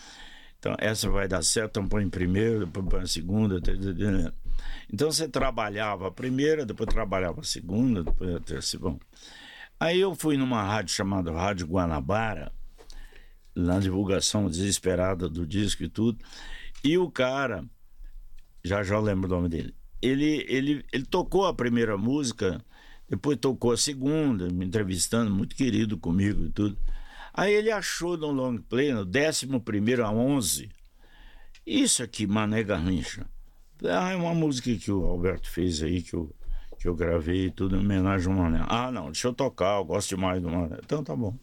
Então, 0.59 0.75
essa 0.79 1.09
vai 1.09 1.27
dar 1.27 1.43
certo, 1.43 1.71
então 1.79 1.87
põe 1.87 2.03
em 2.03 2.09
primeiro, 2.09 2.65
depois 2.65 2.85
põe 2.87 3.03
em 3.03 3.07
segunda. 3.07 3.61
tê. 3.61 3.73
Então, 4.91 5.11
você 5.11 5.27
trabalhava 5.27 6.07
a 6.07 6.11
primeira, 6.11 6.65
depois 6.65 6.89
trabalhava 6.89 7.41
a 7.41 7.43
segunda, 7.43 8.03
depois 8.03 8.35
a 8.35 8.39
terceira. 8.39 8.89
Bom. 8.89 8.99
Aí 9.79 9.99
eu 9.99 10.15
fui 10.15 10.37
numa 10.37 10.63
rádio 10.63 10.95
chamada 10.95 11.31
Rádio 11.31 11.67
Guanabara, 11.67 12.51
na 13.55 13.79
divulgação 13.79 14.49
desesperada 14.49 15.29
do 15.29 15.45
disco 15.45 15.83
e 15.83 15.89
tudo. 15.89 16.17
E 16.83 16.97
o 16.97 17.09
cara, 17.11 17.63
já 18.63 18.83
já 18.83 18.99
lembro 18.99 19.27
o 19.27 19.35
nome 19.35 19.49
dele, 19.49 19.75
ele, 20.01 20.45
ele, 20.47 20.85
ele 20.91 21.05
tocou 21.05 21.45
a 21.45 21.53
primeira 21.53 21.97
música, 21.97 22.63
depois 23.07 23.37
tocou 23.37 23.71
a 23.71 23.77
segunda, 23.77 24.49
me 24.49 24.65
entrevistando, 24.65 25.31
muito 25.31 25.55
querido 25.55 25.97
comigo 25.97 26.45
e 26.45 26.49
tudo. 26.49 26.77
Aí 27.37 27.53
ele 27.53 27.69
achou 27.69 28.17
no 28.17 28.31
long 28.31 28.57
play, 28.57 28.91
no 28.91 29.01
11 29.05 29.47
a 30.03 30.11
11, 30.11 30.69
isso 31.63 32.01
aqui, 32.01 32.25
Mané 32.25 32.63
Garrincha. 32.63 33.27
Ah, 33.83 34.11
é 34.11 34.15
uma 34.15 34.33
música 34.33 34.73
que 34.75 34.91
o 34.91 35.05
Alberto 35.05 35.47
fez 35.47 35.83
aí, 35.83 36.01
que 36.01 36.15
eu, 36.15 36.35
que 36.79 36.87
eu 36.87 36.95
gravei 36.95 37.51
tudo, 37.51 37.75
em 37.75 37.79
homenagem 37.79 38.27
ao 38.27 38.39
Mané. 38.39 38.65
Ah, 38.67 38.91
não, 38.91 39.11
deixa 39.11 39.27
eu 39.27 39.33
tocar, 39.33 39.77
eu 39.77 39.85
gosto 39.85 40.09
demais 40.09 40.41
do 40.41 40.49
Mané. 40.49 40.79
Então 40.83 41.03
tá 41.03 41.15
bom. 41.15 41.37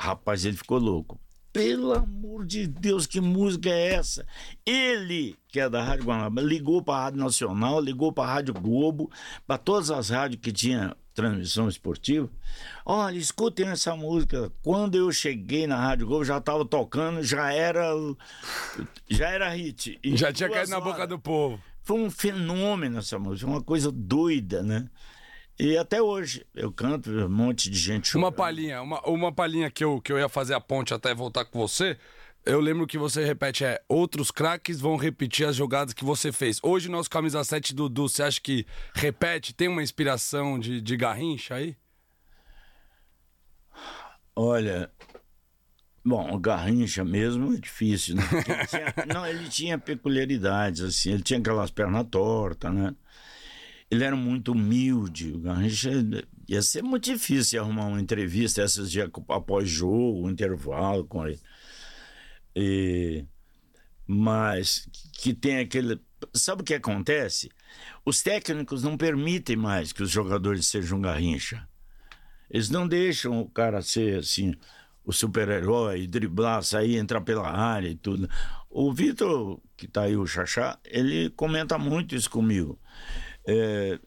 Rapaz, 0.00 0.46
ele 0.46 0.56
ficou 0.56 0.78
louco. 0.78 1.20
pelo 1.52 1.92
amor 1.92 2.44
de 2.46 2.66
Deus, 2.66 3.06
que 3.06 3.20
música 3.20 3.68
é 3.68 3.94
essa? 3.94 4.26
Ele, 4.64 5.36
que 5.48 5.58
é 5.58 5.68
da 5.68 5.82
Rádio 5.82 6.04
Guanabara, 6.04 6.46
ligou 6.46 6.82
para 6.82 6.94
a 6.94 7.02
Rádio 7.04 7.20
Nacional, 7.20 7.80
ligou 7.80 8.12
para 8.12 8.24
a 8.30 8.34
Rádio 8.34 8.54
Globo, 8.54 9.10
para 9.46 9.58
todas 9.58 9.90
as 9.90 10.10
rádios 10.10 10.40
que 10.40 10.52
tinha 10.52 10.96
transmissão 11.16 11.66
esportiva. 11.66 12.28
Olha, 12.84 13.16
escutem 13.16 13.68
essa 13.68 13.96
música. 13.96 14.52
Quando 14.62 14.96
eu 14.96 15.10
cheguei 15.10 15.66
na 15.66 15.76
Rádio 15.76 16.06
Globo, 16.06 16.24
já 16.24 16.36
estava 16.36 16.64
tocando, 16.64 17.22
já 17.22 17.52
era 17.52 17.90
já 19.08 19.30
era 19.30 19.48
hit. 19.48 19.98
E 20.04 20.16
já 20.16 20.32
tinha 20.32 20.48
caído 20.48 20.70
na 20.70 20.80
boca 20.80 21.06
do 21.06 21.18
povo. 21.18 21.58
Foi 21.82 21.98
um 21.98 22.10
fenômeno 22.10 22.98
essa 22.98 23.18
música, 23.18 23.50
uma 23.50 23.62
coisa 23.62 23.90
doida, 23.90 24.62
né? 24.62 24.88
E 25.58 25.76
até 25.78 26.02
hoje 26.02 26.44
eu 26.54 26.70
canto, 26.70 27.10
um 27.10 27.28
monte 27.30 27.70
de 27.70 27.78
gente 27.78 28.08
chorando. 28.08 28.26
Uma 28.26 28.32
palhinha, 28.32 28.82
uma, 28.82 29.00
uma 29.08 29.32
palhinha 29.32 29.70
que 29.70 29.82
eu, 29.82 30.00
que 30.02 30.12
eu 30.12 30.18
ia 30.18 30.28
fazer 30.28 30.52
a 30.52 30.60
ponte 30.60 30.92
até 30.92 31.14
voltar 31.14 31.46
com 31.46 31.58
você. 31.58 31.96
Eu 32.46 32.60
lembro 32.60 32.86
que 32.86 32.96
você 32.96 33.24
repete, 33.24 33.64
é, 33.64 33.82
outros 33.88 34.30
craques 34.30 34.80
vão 34.80 34.96
repetir 34.96 35.44
as 35.48 35.56
jogadas 35.56 35.92
que 35.92 36.04
você 36.04 36.30
fez. 36.30 36.60
Hoje, 36.62 36.88
nosso 36.88 37.10
camisa 37.10 37.42
7 37.42 37.74
Dudu, 37.74 38.08
você 38.08 38.22
acha 38.22 38.40
que 38.40 38.64
repete, 38.94 39.52
tem 39.52 39.66
uma 39.66 39.82
inspiração 39.82 40.56
de, 40.56 40.80
de 40.80 40.96
Garrincha 40.96 41.56
aí? 41.56 41.76
Olha, 44.36 44.88
bom, 46.04 46.32
o 46.32 46.38
Garrincha 46.38 47.04
mesmo 47.04 47.52
é 47.52 47.56
difícil, 47.56 48.14
né? 48.14 48.22
Ele 48.32 48.66
tinha, 48.68 48.94
não, 49.12 49.26
ele 49.26 49.48
tinha 49.48 49.76
peculiaridades, 49.76 50.82
assim, 50.82 51.10
ele 51.14 51.24
tinha 51.24 51.40
aquelas 51.40 51.72
pernas 51.72 52.06
tortas, 52.08 52.72
né? 52.72 52.94
Ele 53.90 54.04
era 54.04 54.14
muito 54.14 54.52
humilde. 54.52 55.32
O 55.32 55.40
Garrincha 55.40 55.90
ia 56.48 56.62
ser 56.62 56.82
muito 56.82 57.10
difícil 57.10 57.60
arrumar 57.60 57.86
uma 57.86 58.00
entrevista 58.00 58.62
esses 58.62 58.88
dias 58.88 59.10
após 59.28 59.68
jogo, 59.68 60.26
um 60.26 60.30
intervalo 60.30 61.04
com 61.04 61.26
ele. 61.26 61.40
E, 62.56 63.26
mas 64.06 64.88
que 65.12 65.34
tem 65.34 65.58
aquele. 65.58 66.00
Sabe 66.32 66.62
o 66.62 66.64
que 66.64 66.74
acontece? 66.74 67.50
Os 68.04 68.22
técnicos 68.22 68.82
não 68.82 68.96
permitem 68.96 69.56
mais 69.56 69.92
que 69.92 70.02
os 70.02 70.10
jogadores 70.10 70.66
sejam 70.66 71.00
Garrincha. 71.00 71.68
Eles 72.50 72.70
não 72.70 72.88
deixam 72.88 73.40
o 73.40 73.50
cara 73.50 73.82
ser 73.82 74.20
assim, 74.20 74.54
o 75.04 75.12
super-herói, 75.12 76.06
driblar, 76.06 76.62
sair, 76.62 76.96
entrar 76.96 77.20
pela 77.20 77.50
área 77.50 77.88
e 77.88 77.96
tudo. 77.96 78.30
O 78.70 78.92
Vitor, 78.92 79.60
que 79.76 79.86
tá 79.86 80.02
aí, 80.02 80.16
o 80.16 80.26
Xaxá, 80.26 80.78
ele 80.84 81.28
comenta 81.30 81.76
muito 81.76 82.14
isso 82.14 82.30
comigo 82.30 82.78
é, 83.46 83.98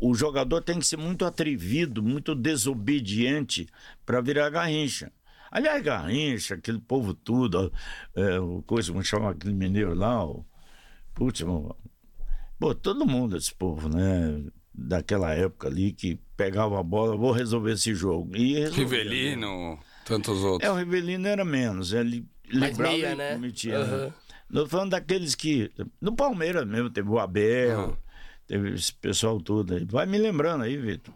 o 0.00 0.14
jogador 0.14 0.60
tem 0.60 0.78
que 0.78 0.86
ser 0.86 0.98
muito 0.98 1.24
atrevido, 1.24 2.02
muito 2.02 2.34
desobediente 2.34 3.68
para 4.04 4.20
virar 4.20 4.50
garrincha. 4.50 5.12
Aliás, 5.52 5.82
Garrincha, 5.82 6.54
aquele 6.54 6.78
povo 6.78 7.12
tudo, 7.12 7.70
é, 8.16 8.40
o 8.40 8.62
coisa, 8.62 8.90
como 8.90 9.04
chama 9.04 9.30
aquele 9.30 9.52
mineiro 9.52 9.94
lá, 9.94 10.24
o 10.24 10.44
último. 11.20 11.76
Pô, 12.58 12.74
todo 12.74 13.06
mundo, 13.06 13.36
esse 13.36 13.54
povo, 13.54 13.88
né? 13.88 14.42
Daquela 14.74 15.34
época 15.34 15.68
ali 15.68 15.92
que 15.92 16.18
pegava 16.36 16.80
a 16.80 16.82
bola, 16.82 17.16
vou 17.16 17.32
resolver 17.32 17.72
esse 17.72 17.94
jogo. 17.94 18.34
E 18.34 18.64
Rivelino, 18.70 19.72
né? 19.72 19.78
tantos 20.06 20.42
outros. 20.42 20.66
É, 20.66 20.72
o 20.72 20.76
Rivelino 20.76 21.28
era 21.28 21.44
menos, 21.44 21.92
ele 21.92 22.26
Mais 22.50 22.78
meia, 22.78 23.14
né? 23.14 23.34
Cometia, 23.34 23.78
uhum. 23.78 24.12
né? 24.62 24.66
Falando 24.66 24.92
daqueles 24.92 25.34
que. 25.34 25.70
No 26.00 26.16
Palmeiras 26.16 26.66
mesmo, 26.66 26.88
teve 26.88 27.10
o 27.10 27.18
Abel. 27.18 27.88
Uhum 27.88 27.96
teve 28.52 28.74
esse 28.74 28.92
pessoal 28.92 29.40
todo 29.40 29.74
aí. 29.74 29.84
Vai 29.84 30.04
me 30.04 30.18
lembrando 30.18 30.64
aí, 30.64 30.76
Vitor. 30.76 31.14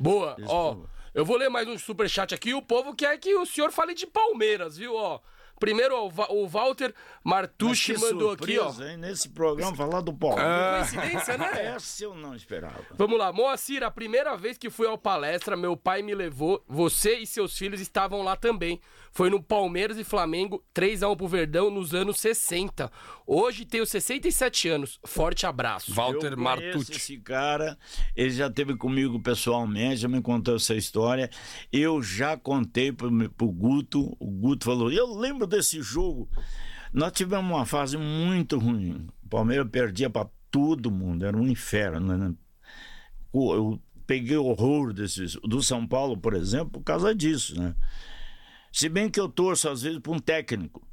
Boa, 0.00 0.36
ó. 0.46 0.76
Eu 1.16 1.24
vou 1.24 1.38
ler 1.38 1.48
mais 1.48 1.66
um 1.66 1.78
superchat 1.78 2.34
aqui. 2.34 2.52
O 2.52 2.60
povo 2.60 2.94
quer 2.94 3.16
que 3.16 3.34
o 3.34 3.46
senhor 3.46 3.72
fale 3.72 3.94
de 3.94 4.06
Palmeiras, 4.06 4.76
viu? 4.76 4.94
Ó, 4.94 5.18
Primeiro, 5.58 5.96
o 6.28 6.46
Walter 6.46 6.94
Martucci 7.24 7.94
mandou 7.94 8.36
surpresa, 8.36 8.68
aqui, 8.68 8.82
ó. 8.82 8.84
Hein? 8.84 8.96
Nesse 8.98 9.30
programa, 9.30 9.74
falar 9.74 10.02
do 10.02 10.12
Palmeiras. 10.12 10.46
Ah. 10.46 11.00
Coincidência, 11.00 11.38
né? 11.38 11.50
Essa 11.74 12.04
eu 12.04 12.14
não 12.14 12.34
esperava. 12.34 12.84
Vamos 12.90 13.18
lá, 13.18 13.32
Moacir, 13.32 13.82
a 13.82 13.90
primeira 13.90 14.36
vez 14.36 14.58
que 14.58 14.68
fui 14.68 14.86
ao 14.86 14.98
palestra, 14.98 15.56
meu 15.56 15.74
pai 15.74 16.02
me 16.02 16.14
levou, 16.14 16.62
você 16.68 17.16
e 17.16 17.26
seus 17.26 17.56
filhos 17.56 17.80
estavam 17.80 18.22
lá 18.22 18.36
também. 18.36 18.78
Foi 19.16 19.30
no 19.30 19.42
Palmeiras 19.42 19.96
e 19.96 20.04
Flamengo, 20.04 20.62
3x1 20.74 21.16
pro 21.16 21.26
Verdão 21.26 21.70
nos 21.70 21.94
anos 21.94 22.18
60. 22.18 22.92
Hoje 23.26 23.64
tenho 23.64 23.86
67 23.86 24.68
anos. 24.68 25.00
Forte 25.06 25.46
abraço. 25.46 25.90
Walter 25.94 26.36
Martucci. 26.36 26.92
Esse 26.92 27.16
cara, 27.16 27.78
ele 28.14 28.28
já 28.28 28.50
teve 28.50 28.76
comigo 28.76 29.18
pessoalmente, 29.18 30.02
já 30.02 30.06
me 30.06 30.20
contou 30.20 30.56
essa 30.56 30.74
história. 30.74 31.30
Eu 31.72 32.02
já 32.02 32.36
contei 32.36 32.92
pro, 32.92 33.10
pro 33.30 33.50
Guto, 33.50 34.14
o 34.20 34.30
Guto 34.30 34.66
falou: 34.66 34.92
"Eu 34.92 35.18
lembro 35.18 35.46
desse 35.46 35.80
jogo". 35.80 36.28
Nós 36.92 37.10
tivemos 37.12 37.50
uma 37.50 37.64
fase 37.64 37.96
muito 37.96 38.58
ruim. 38.58 39.06
O 39.24 39.28
Palmeiras 39.30 39.66
perdia 39.72 40.10
para 40.10 40.28
todo 40.50 40.90
mundo, 40.90 41.24
era 41.24 41.34
um 41.34 41.48
inferno, 41.48 42.18
né? 42.18 42.34
Eu 43.32 43.80
peguei 44.06 44.36
horror 44.36 44.92
desses 44.92 45.36
do 45.36 45.62
São 45.62 45.86
Paulo, 45.86 46.18
por 46.18 46.34
exemplo, 46.34 46.72
por 46.72 46.82
causa 46.82 47.14
disso, 47.14 47.58
né? 47.58 47.74
Se 48.76 48.90
bem 48.90 49.08
que 49.08 49.18
eu 49.18 49.26
torço, 49.26 49.70
às 49.70 49.80
vezes, 49.80 49.98
para 50.00 50.12
um 50.12 50.18
técnico. 50.18 50.86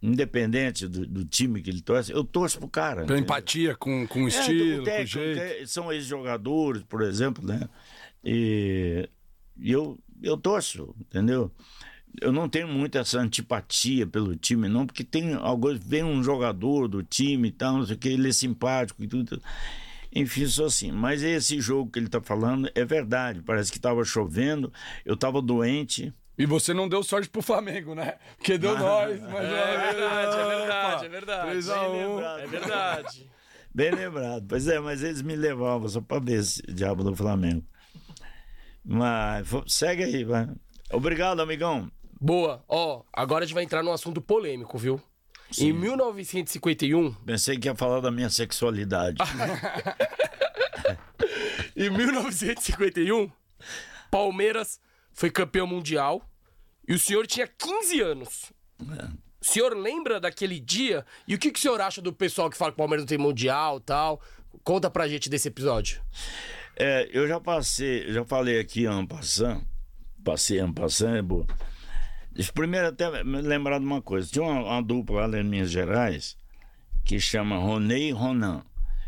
Independente 0.00 0.88
do, 0.88 1.06
do, 1.06 1.26
time 1.26 1.60
que 1.60 1.68
ele 1.68 1.82
torce, 1.82 2.10
eu 2.10 2.24
torço 2.24 2.58
pro 2.58 2.68
cara. 2.68 3.04
Pela 3.04 3.18
empatia 3.18 3.76
com, 3.76 4.06
com 4.06 4.22
o 4.22 4.24
é, 4.24 4.28
estilo, 4.28 4.82
técnico, 4.82 5.12
com 5.12 5.20
o 5.20 5.34
jeito. 5.34 5.40
É, 5.40 5.66
são 5.66 5.92
ex-jogadores, 5.92 6.82
por 6.84 7.02
exemplo, 7.02 7.46
né? 7.46 7.68
E, 8.24 9.10
eu, 9.60 9.98
eu 10.22 10.38
torço, 10.38 10.94
entendeu? 10.98 11.52
Eu 12.18 12.32
não 12.32 12.48
tenho 12.48 12.66
muito 12.66 12.96
essa 12.96 13.20
antipatia 13.20 14.06
pelo 14.06 14.34
time, 14.34 14.66
não, 14.66 14.86
porque 14.86 15.04
tem 15.04 15.34
alguns. 15.34 15.78
Vem 15.84 16.04
um 16.04 16.22
jogador 16.22 16.88
do 16.88 17.02
time 17.02 17.48
e 17.48 17.52
tal, 17.52 17.76
não 17.76 17.84
sei 17.84 17.96
o 17.96 17.98
que, 17.98 18.08
ele 18.08 18.30
é 18.30 18.32
simpático 18.32 19.04
e 19.04 19.06
tudo. 19.06 19.42
Enfim, 20.14 20.46
sou 20.46 20.64
assim. 20.64 20.90
Mas 20.90 21.22
esse 21.22 21.60
jogo 21.60 21.90
que 21.90 21.98
ele 21.98 22.06
está 22.06 22.22
falando 22.22 22.70
é 22.74 22.86
verdade. 22.86 23.42
Parece 23.42 23.70
que 23.70 23.76
estava 23.76 24.02
chovendo, 24.02 24.72
eu 25.04 25.12
estava 25.12 25.42
doente. 25.42 26.10
E 26.38 26.46
você 26.46 26.72
não 26.72 26.88
deu 26.88 27.02
sorte 27.02 27.28
pro 27.28 27.42
Flamengo, 27.42 27.96
né? 27.96 28.14
Porque 28.36 28.56
deu 28.56 28.76
ah, 28.76 28.78
nós. 29.08 29.20
Mas 29.20 29.44
é, 29.44 29.74
é 29.74 29.92
verdade, 29.92 30.36
é 30.36 30.48
verdade, 30.48 31.04
é 31.04 31.08
verdade. 31.08 31.50
3 31.50 31.68
a 31.68 31.88
1. 31.88 32.20
É 32.20 32.46
verdade. 32.46 33.30
Bem 33.74 33.90
lembrado. 33.90 34.46
Pois 34.48 34.68
é, 34.68 34.78
mas 34.78 35.02
eles 35.02 35.20
me 35.20 35.34
levavam 35.34 35.88
só 35.88 36.00
pra 36.00 36.20
ver 36.20 36.38
esse 36.38 36.62
diabo 36.62 37.02
do 37.02 37.16
Flamengo. 37.16 37.66
Mas 38.84 39.48
segue 39.66 40.04
aí, 40.04 40.24
vai. 40.24 40.48
Obrigado, 40.92 41.40
amigão. 41.40 41.90
Boa. 42.20 42.64
Ó, 42.68 43.02
agora 43.12 43.44
a 43.44 43.46
gente 43.46 43.54
vai 43.54 43.64
entrar 43.64 43.82
num 43.82 43.92
assunto 43.92 44.20
polêmico, 44.20 44.78
viu? 44.78 45.00
Sim. 45.50 45.68
Em 45.68 45.72
1951. 45.72 47.14
Pensei 47.14 47.58
que 47.58 47.68
ia 47.68 47.74
falar 47.74 48.00
da 48.00 48.10
minha 48.10 48.30
sexualidade. 48.30 49.18
em 51.76 51.90
1951, 51.90 53.30
Palmeiras 54.10 54.80
foi 55.18 55.32
campeão 55.32 55.66
mundial 55.66 56.22
e 56.86 56.94
o 56.94 56.98
senhor 56.98 57.26
tinha 57.26 57.48
15 57.48 58.00
anos. 58.00 58.52
É. 58.80 59.06
O 59.40 59.44
senhor 59.44 59.76
lembra 59.76 60.20
daquele 60.20 60.60
dia? 60.60 61.04
E 61.26 61.34
o 61.34 61.38
que, 61.38 61.50
que 61.50 61.58
o 61.58 61.60
senhor 61.60 61.80
acha 61.80 62.00
do 62.00 62.12
pessoal 62.12 62.48
que 62.48 62.56
fala 62.56 62.70
que 62.70 62.76
o 62.76 62.78
Palmeiras 62.78 63.02
não 63.02 63.08
tem 63.08 63.18
mundial 63.18 63.80
tal? 63.80 64.20
Conta 64.62 64.88
pra 64.88 65.08
gente 65.08 65.28
desse 65.28 65.48
episódio. 65.48 66.00
É, 66.76 67.08
eu 67.12 67.26
já 67.26 67.40
passei, 67.40 68.12
já 68.12 68.24
falei 68.24 68.60
aqui 68.60 68.86
en 68.86 69.06
passant, 69.06 69.60
passei 70.24 70.60
en 70.60 70.72
passant, 70.72 71.16
é 71.16 71.22
boa. 71.22 71.48
Primeiro 72.54 72.86
até 72.86 73.24
me 73.24 73.40
lembrar 73.40 73.80
de 73.80 73.86
uma 73.86 74.00
coisa. 74.00 74.30
Tinha 74.30 74.44
uma, 74.44 74.62
uma 74.62 74.82
dupla 74.82 75.26
lá 75.26 75.40
em 75.40 75.42
Minas 75.42 75.72
Gerais 75.72 76.36
que 77.04 77.18
chama 77.18 77.58
Ronei 77.58 78.10
e 78.10 78.12
Ronan. 78.12 78.62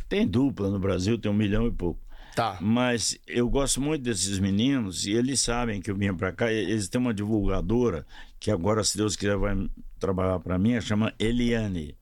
Tem 0.09 0.27
dupla 0.27 0.71
no 0.71 0.81
Brasil, 0.81 1.17
tem 1.17 1.31
um 1.31 1.35
milhão 1.35 1.69
e 1.69 1.71
pouco. 1.71 2.01
Tá. 2.41 2.57
Mas 2.59 3.19
eu 3.27 3.51
gosto 3.51 3.83
muito 3.83 4.03
desses 4.03 4.39
meninos 4.39 5.05
e 5.05 5.13
eles 5.13 5.41
sabem 5.41 5.79
que 5.79 5.91
eu 5.91 5.95
vinha 5.95 6.15
para 6.15 6.33
cá. 6.33 6.51
Eles 6.51 6.89
têm 6.89 6.99
uma 6.99 7.13
divulgadora 7.13 8.07
que 8.39 8.51
agora, 8.51 8.83
se 8.83 8.97
Deus 8.97 9.15
quiser, 9.15 9.37
vai 9.37 9.69
trabalhar 9.99 10.39
para 10.41 10.59
mim. 10.59 10.81
Chama 10.81 11.13
Eliane, 11.19 11.95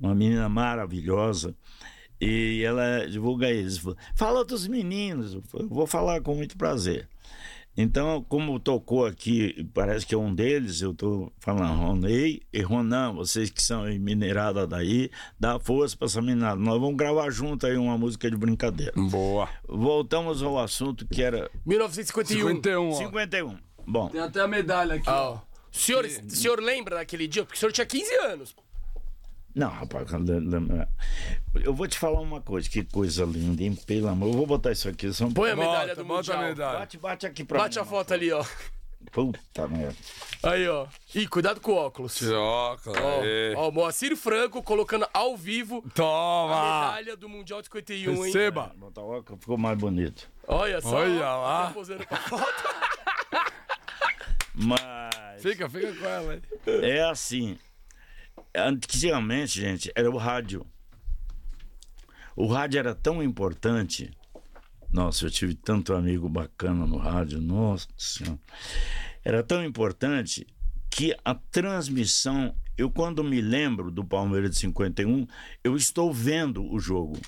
uma 0.00 0.16
menina 0.16 0.48
maravilhosa. 0.48 1.54
E 2.20 2.60
ela 2.64 3.06
divulga 3.08 3.48
eles. 3.48 3.80
Fala 4.16 4.44
dos 4.44 4.66
meninos. 4.66 5.34
Eu 5.34 5.68
vou 5.68 5.86
falar 5.86 6.20
com 6.22 6.34
muito 6.34 6.56
prazer. 6.56 7.08
Então, 7.76 8.24
como 8.28 8.60
tocou 8.60 9.06
aqui, 9.06 9.66
parece 9.72 10.04
que 10.04 10.14
é 10.14 10.18
um 10.18 10.34
deles, 10.34 10.82
eu 10.82 10.92
estou 10.92 11.32
falando 11.38 11.78
Ronei 11.78 12.42
e 12.52 12.60
Ronan, 12.60 13.14
vocês 13.14 13.48
que 13.50 13.62
são 13.62 13.84
minerada 13.98 14.66
daí, 14.66 15.10
dá 15.40 15.58
força 15.58 15.96
para 15.96 16.06
essa 16.06 16.20
minerada. 16.20 16.60
Nós 16.60 16.78
vamos 16.78 16.96
gravar 16.96 17.30
junto 17.30 17.66
aí 17.66 17.76
uma 17.76 17.96
música 17.96 18.30
de 18.30 18.36
brincadeira. 18.36 18.92
Boa. 18.94 19.48
Voltamos 19.66 20.42
ao 20.42 20.58
assunto 20.58 21.06
que 21.08 21.22
era. 21.22 21.50
1951. 21.64 22.48
51. 22.56 22.92
51. 22.92 23.58
Bom. 23.86 24.08
Tem 24.08 24.20
até 24.20 24.40
a 24.40 24.48
medalha 24.48 24.96
aqui. 24.96 25.08
Oh. 25.08 25.34
O 25.34 25.78
senhor, 25.78 26.04
que... 26.04 26.36
senhor 26.36 26.60
lembra 26.60 26.96
daquele 26.96 27.26
dia? 27.26 27.44
Porque 27.44 27.56
o 27.56 27.58
senhor 27.58 27.72
tinha 27.72 27.86
15 27.86 28.14
anos. 28.26 28.54
Não, 29.54 29.68
rapaz, 29.68 30.06
eu 31.62 31.74
vou 31.74 31.86
te 31.86 31.98
falar 31.98 32.20
uma 32.20 32.40
coisa, 32.40 32.68
que 32.68 32.82
coisa 32.84 33.24
linda, 33.24 33.62
hein? 33.62 33.74
Pelo 33.86 34.08
amor, 34.08 34.28
eu 34.28 34.32
vou 34.32 34.46
botar 34.46 34.72
isso 34.72 34.88
aqui. 34.88 35.12
Só... 35.12 35.28
Põe 35.30 35.50
a 35.50 35.56
medalha 35.56 35.94
do 35.94 36.04
bota 36.04 36.16
Mundial. 36.16 36.38
A 36.38 36.48
medalha. 36.48 36.78
Bate, 36.78 36.98
bate 36.98 37.26
aqui 37.26 37.44
pra 37.44 37.58
Bate 37.58 37.76
mim, 37.76 37.82
a 37.82 37.84
foto 37.84 38.14
ali, 38.14 38.32
ó. 38.32 38.42
Puta 39.10 39.68
merda. 39.68 39.96
Aí, 40.42 40.66
ó. 40.68 40.86
Ih, 41.14 41.26
cuidado 41.26 41.60
com 41.60 41.72
o 41.72 41.76
óculos. 41.76 42.22
Óculos, 42.22 42.98
Ó, 42.98 43.60
ó, 43.60 43.68
o 43.68 43.72
Moacir 43.72 44.16
Franco 44.16 44.62
colocando 44.62 45.06
ao 45.12 45.36
vivo 45.36 45.82
a 45.86 45.90
Toma! 45.90 46.86
medalha 46.86 47.16
do 47.16 47.28
Mundial 47.28 47.60
de 47.60 47.66
51, 47.66 48.10
hein? 48.14 48.22
Receba! 48.24 48.72
Botar 48.76 49.02
o 49.02 49.18
óculos 49.18 49.40
ficou 49.40 49.58
mais 49.58 49.76
bonito. 49.76 50.30
Olha 50.46 50.80
só. 50.80 50.96
Olha 50.96 51.26
ó, 51.26 51.42
lá. 51.42 51.66
tá 51.66 51.72
posando 51.72 52.06
pra 52.06 52.16
foto. 52.16 52.64
Mas 54.54 55.42
Fica, 55.42 55.68
fica 55.68 55.92
com 55.94 56.06
ela 56.06 56.32
aí. 56.34 56.90
é 56.90 57.02
assim. 57.02 57.58
Antigamente, 58.54 59.60
gente, 59.60 59.90
era 59.94 60.10
o 60.10 60.16
rádio. 60.16 60.66
O 62.36 62.46
rádio 62.46 62.78
era 62.78 62.94
tão 62.94 63.22
importante. 63.22 64.10
Nossa, 64.90 65.24
eu 65.24 65.30
tive 65.30 65.54
tanto 65.54 65.94
amigo 65.94 66.28
bacana 66.28 66.86
no 66.86 66.98
rádio. 66.98 67.40
Nossa 67.40 67.88
Senhora. 67.96 68.38
Era 69.24 69.42
tão 69.42 69.64
importante 69.64 70.46
que 70.90 71.16
a 71.24 71.34
transmissão, 71.34 72.54
eu 72.76 72.90
quando 72.90 73.24
me 73.24 73.40
lembro 73.40 73.90
do 73.90 74.04
Palmeiras 74.04 74.50
de 74.50 74.56
51, 74.58 75.26
eu 75.64 75.74
estou 75.74 76.12
vendo 76.12 76.70
o 76.70 76.78
jogo. 76.78 77.18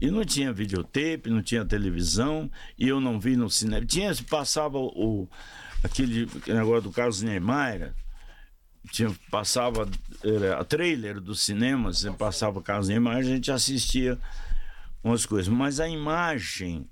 E 0.00 0.10
não 0.10 0.24
tinha 0.24 0.52
videotape, 0.52 1.30
não 1.30 1.42
tinha 1.42 1.64
televisão, 1.64 2.50
e 2.78 2.88
eu 2.88 3.00
não 3.00 3.18
vi 3.20 3.36
no 3.36 3.48
cinema. 3.48 3.84
Tinha, 3.84 4.12
passava 4.28 4.78
o, 4.78 5.28
aquele 5.82 6.26
negócio 6.46 6.82
do 6.82 6.90
Carlos 6.90 7.22
Niemeyer, 7.22 7.94
tinha, 8.90 9.14
passava 9.30 9.88
era, 10.24 10.64
trailer 10.64 11.20
do 11.20 11.34
cinema, 11.34 11.92
você 11.92 12.10
passava 12.10 12.62
Carlos 12.62 12.88
Niemeyer, 12.88 13.18
a 13.18 13.22
gente 13.22 13.50
assistia 13.50 14.18
umas 15.02 15.26
coisas. 15.26 15.52
Mas 15.52 15.80
a 15.80 15.88
imagem 15.88 16.88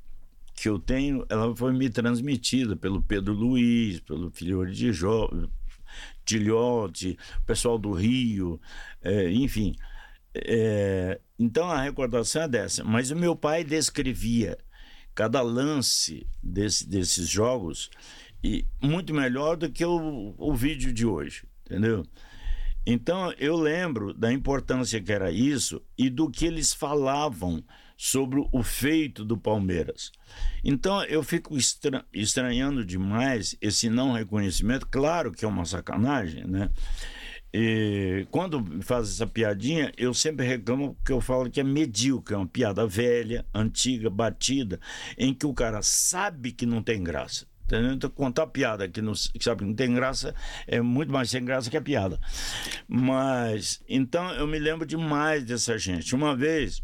que 0.55 0.69
eu 0.69 0.79
tenho, 0.79 1.25
ela 1.29 1.55
foi 1.55 1.73
me 1.73 1.89
transmitida 1.89 2.75
pelo 2.75 3.03
Pedro 3.03 3.33
Luiz, 3.33 4.01
pelo 4.01 4.31
Filhori 4.31 4.73
de 4.73 4.93
Jó, 4.93 5.31
Gilhote, 6.29 7.17
o 7.41 7.47
pessoal 7.47 7.79
do 7.79 7.93
Rio, 7.93 8.61
é, 9.01 9.31
enfim. 9.31 9.75
É, 10.35 11.21
então 11.39 11.71
a 11.71 11.81
recordação 11.81 12.43
é 12.43 12.49
dessa. 12.49 12.85
Mas 12.85 13.11
o 13.11 13.17
meu 13.17 13.35
pai 13.35 13.65
descrevia 13.65 14.59
cada 15.15 15.41
lance 15.41 16.27
desse, 16.43 16.89
desses 16.89 17.29
jogos 17.29 17.91
e 18.43 18.65
muito 18.81 19.13
melhor 19.15 19.57
do 19.57 19.71
que 19.71 19.85
o, 19.85 20.35
o 20.39 20.55
vídeo 20.55 20.93
de 20.93 21.07
hoje, 21.07 21.45
entendeu? 21.69 22.05
Então 22.87 23.33
eu 23.39 23.55
lembro 23.55 24.15
da 24.15 24.33
importância 24.33 25.01
que 25.01 25.13
era 25.13 25.31
isso 25.31 25.83
e 25.97 26.09
do 26.09 26.31
que 26.31 26.47
eles 26.47 26.73
falavam 26.73 27.63
sobre 27.99 28.43
o 28.53 28.63
feito 28.63 29.25
do 29.25 29.37
Palmeiras. 29.37 30.11
Então 30.65 31.03
eu 31.05 31.23
fico 31.23 31.57
estra- 31.57 32.07
estranhando 32.15 32.85
demais 32.85 33.57
esse 33.61 33.91
não 33.91 34.13
reconhecimento. 34.13 34.87
Claro 34.87 35.33
que 35.33 35.45
é 35.45 35.49
uma 35.49 35.65
sacanagem, 35.65 36.47
né? 36.47 36.71
E 37.53 38.27
quando 38.31 38.83
faz 38.83 39.09
essa 39.09 39.27
piadinha, 39.27 39.91
eu 39.97 40.15
sempre 40.15 40.47
reclamo 40.47 40.95
porque 40.95 41.13
eu 41.13 41.21
falo 41.21 41.51
que 41.51 41.61
é 41.61 41.65
medíocre, 41.65 42.35
é 42.35 42.39
uma 42.39 42.47
piada 42.47 42.87
velha, 42.87 43.45
antiga, 43.53 44.09
batida, 44.09 44.79
em 45.17 45.35
que 45.35 45.47
o 45.47 45.55
cara 45.55 45.83
sabe 45.83 46.53
que 46.53 46.65
não 46.65 46.83
tem 46.83 47.03
graça. 47.03 47.48
Entendeu? 47.69 48.11
Contar 48.11 48.47
piada 48.47 48.89
que, 48.89 49.03
não, 49.03 49.13
que 49.13 49.45
sabe 49.45 49.63
não 49.63 49.75
tem 49.75 49.93
graça 49.93 50.35
é 50.67 50.81
muito 50.81 51.13
mais 51.13 51.29
sem 51.29 51.45
graça 51.45 51.69
que 51.69 51.77
a 51.77 51.83
piada. 51.83 52.19
Mas, 52.89 53.83
então, 53.87 54.31
eu 54.33 54.47
me 54.47 54.59
lembro 54.59 54.87
demais 54.87 55.45
dessa 55.45 55.77
gente. 55.77 56.15
Uma 56.15 56.35
vez, 56.35 56.83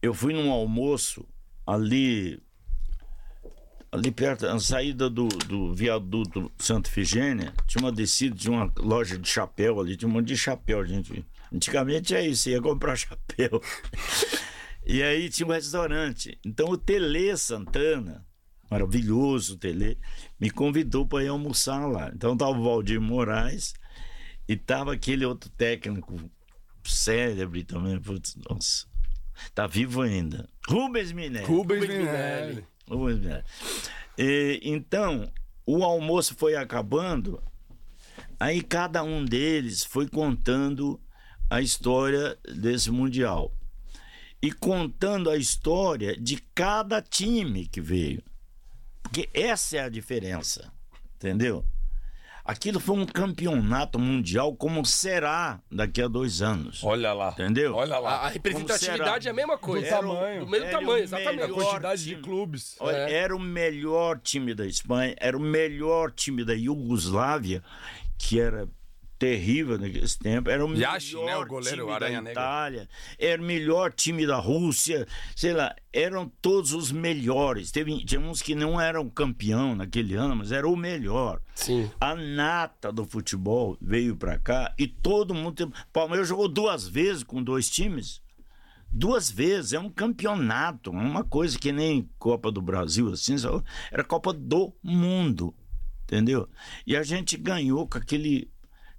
eu 0.00 0.14
fui 0.14 0.32
num 0.32 0.50
almoço 0.50 1.28
ali 1.66 2.42
ali 3.92 4.10
perto, 4.10 4.44
na 4.44 4.58
saída 4.58 5.08
do, 5.08 5.28
do 5.28 5.72
viaduto 5.72 6.50
Santa 6.58 6.88
Efigênia, 6.88 7.54
tinha 7.64 7.80
uma 7.80 7.92
descida 7.92 8.34
de 8.34 8.50
uma 8.50 8.72
loja 8.76 9.16
de 9.16 9.28
chapéu 9.28 9.78
ali, 9.78 9.96
tinha 9.96 10.08
um 10.08 10.12
monte 10.12 10.26
de 10.26 10.36
chapéu, 10.36 10.84
gente. 10.84 11.24
Antigamente 11.52 12.12
é 12.12 12.26
isso, 12.26 12.48
ia 12.50 12.60
comprar 12.60 12.96
chapéu. 12.98 13.62
e 14.84 15.00
aí 15.00 15.28
tinha 15.30 15.46
um 15.46 15.52
restaurante. 15.52 16.36
Então 16.44 16.70
o 16.70 16.76
Tele 16.76 17.36
Santana, 17.36 18.26
maravilhoso 18.74 19.54
o 19.54 19.56
Tele, 19.56 19.96
me 20.38 20.50
convidou 20.50 21.06
para 21.06 21.22
ir 21.22 21.28
almoçar 21.28 21.86
lá. 21.86 22.10
Então 22.12 22.36
tava 22.36 22.58
o 22.58 22.64
Valdir 22.64 23.00
Moraes 23.00 23.72
e 24.48 24.56
tava 24.56 24.92
aquele 24.92 25.24
outro 25.24 25.48
técnico 25.50 26.16
célebre 26.84 27.62
também, 27.62 28.00
putz, 28.00 28.36
nossa. 28.48 28.86
Tá 29.54 29.66
vivo 29.66 30.02
ainda. 30.02 30.48
Rubens 30.68 31.12
Minério. 31.12 31.46
Rubens 31.46 31.82
Rubens 31.82 31.98
Minelli. 31.98 32.46
Minelli. 32.46 32.66
Vamos 32.86 33.18
ver. 33.18 33.44
E, 34.18 34.60
então, 34.62 35.32
o 35.64 35.84
almoço 35.84 36.34
foi 36.34 36.56
acabando, 36.56 37.42
aí 38.38 38.60
cada 38.60 39.02
um 39.02 39.24
deles 39.24 39.84
foi 39.84 40.08
contando 40.08 41.00
a 41.48 41.60
história 41.60 42.36
desse 42.56 42.90
Mundial. 42.90 43.52
E 44.42 44.52
contando 44.52 45.30
a 45.30 45.36
história 45.36 46.16
de 46.20 46.36
cada 46.54 47.00
time 47.00 47.66
que 47.66 47.80
veio. 47.80 48.22
Porque 49.14 49.28
essa 49.32 49.76
é 49.76 49.80
a 49.80 49.88
diferença, 49.88 50.72
entendeu? 51.16 51.64
Aquilo 52.44 52.78
foi 52.78 52.94
um 52.98 53.06
campeonato 53.06 53.98
mundial 53.98 54.54
como 54.54 54.84
será 54.84 55.62
daqui 55.72 56.02
a 56.02 56.08
dois 56.08 56.42
anos. 56.42 56.84
Olha 56.84 57.14
lá. 57.14 57.30
Entendeu? 57.30 57.74
Olha 57.74 57.94
A, 57.96 57.98
lá. 57.98 58.10
a 58.16 58.28
representatividade 58.28 59.26
é 59.26 59.30
a 59.30 59.34
mesma 59.34 59.56
coisa. 59.56 59.86
Era 59.86 60.06
o- 60.06 60.40
Do 60.40 60.46
mesmo 60.46 60.70
tamanho, 60.70 61.02
exatamente. 61.04 61.42
A 61.42 61.48
quantidade 61.48 62.04
de 62.04 62.10
time. 62.10 62.22
clubes. 62.22 62.76
Olha, 62.80 62.96
É. 62.96 63.12
era 63.14 63.34
o 63.34 63.40
melhor 63.40 64.18
time 64.18 64.52
da 64.54 64.66
Espanha, 64.66 65.14
era 65.18 65.34
o 65.34 65.40
melhor 65.40 66.10
time 66.12 66.44
da 66.44 66.52
Iugoslávia, 66.52 67.62
que 68.18 68.38
era 68.38 68.68
terrível 69.24 69.78
nesse 69.78 70.18
tempo, 70.18 70.50
era 70.50 70.64
o 70.64 70.74
Yashin, 70.76 71.16
melhor 71.16 71.26
né, 71.26 71.36
o 71.36 71.46
goleiro, 71.46 71.76
time 71.78 71.90
o 71.90 71.94
Aranha 71.94 72.16
da 72.16 72.22
Negra. 72.22 72.42
Itália, 72.42 72.88
era 73.18 73.40
o 73.40 73.44
melhor 73.44 73.90
time 73.90 74.26
da 74.26 74.36
Rússia, 74.36 75.06
sei 75.34 75.54
lá, 75.54 75.74
eram 75.90 76.30
todos 76.42 76.72
os 76.72 76.92
melhores. 76.92 77.70
Teve, 77.70 78.04
tinha 78.04 78.20
uns 78.20 78.42
que 78.42 78.54
não 78.54 78.78
eram 78.78 79.08
campeão 79.08 79.74
naquele 79.74 80.14
ano, 80.14 80.36
mas 80.36 80.52
era 80.52 80.68
o 80.68 80.76
melhor. 80.76 81.40
Sim. 81.54 81.90
A 81.98 82.14
nata 82.14 82.92
do 82.92 83.06
futebol 83.06 83.78
veio 83.80 84.14
pra 84.14 84.38
cá 84.38 84.74
e 84.78 84.86
todo 84.86 85.32
mundo. 85.32 85.64
O 85.64 85.72
Palmeiras 85.90 86.28
jogou 86.28 86.46
duas 86.46 86.86
vezes 86.86 87.22
com 87.22 87.42
dois 87.42 87.70
times. 87.70 88.22
Duas 88.92 89.30
vezes, 89.30 89.72
é 89.72 89.78
um 89.78 89.88
campeonato, 89.88 90.90
é 90.90 90.92
uma 90.92 91.24
coisa 91.24 91.58
que 91.58 91.72
nem 91.72 92.08
Copa 92.16 92.52
do 92.52 92.62
Brasil, 92.62 93.10
assim, 93.10 93.34
era 93.90 94.04
Copa 94.04 94.32
do 94.32 94.72
Mundo, 94.80 95.52
entendeu? 96.04 96.48
E 96.86 96.96
a 96.96 97.02
gente 97.02 97.36
ganhou 97.36 97.88
com 97.88 97.98
aquele, 97.98 98.48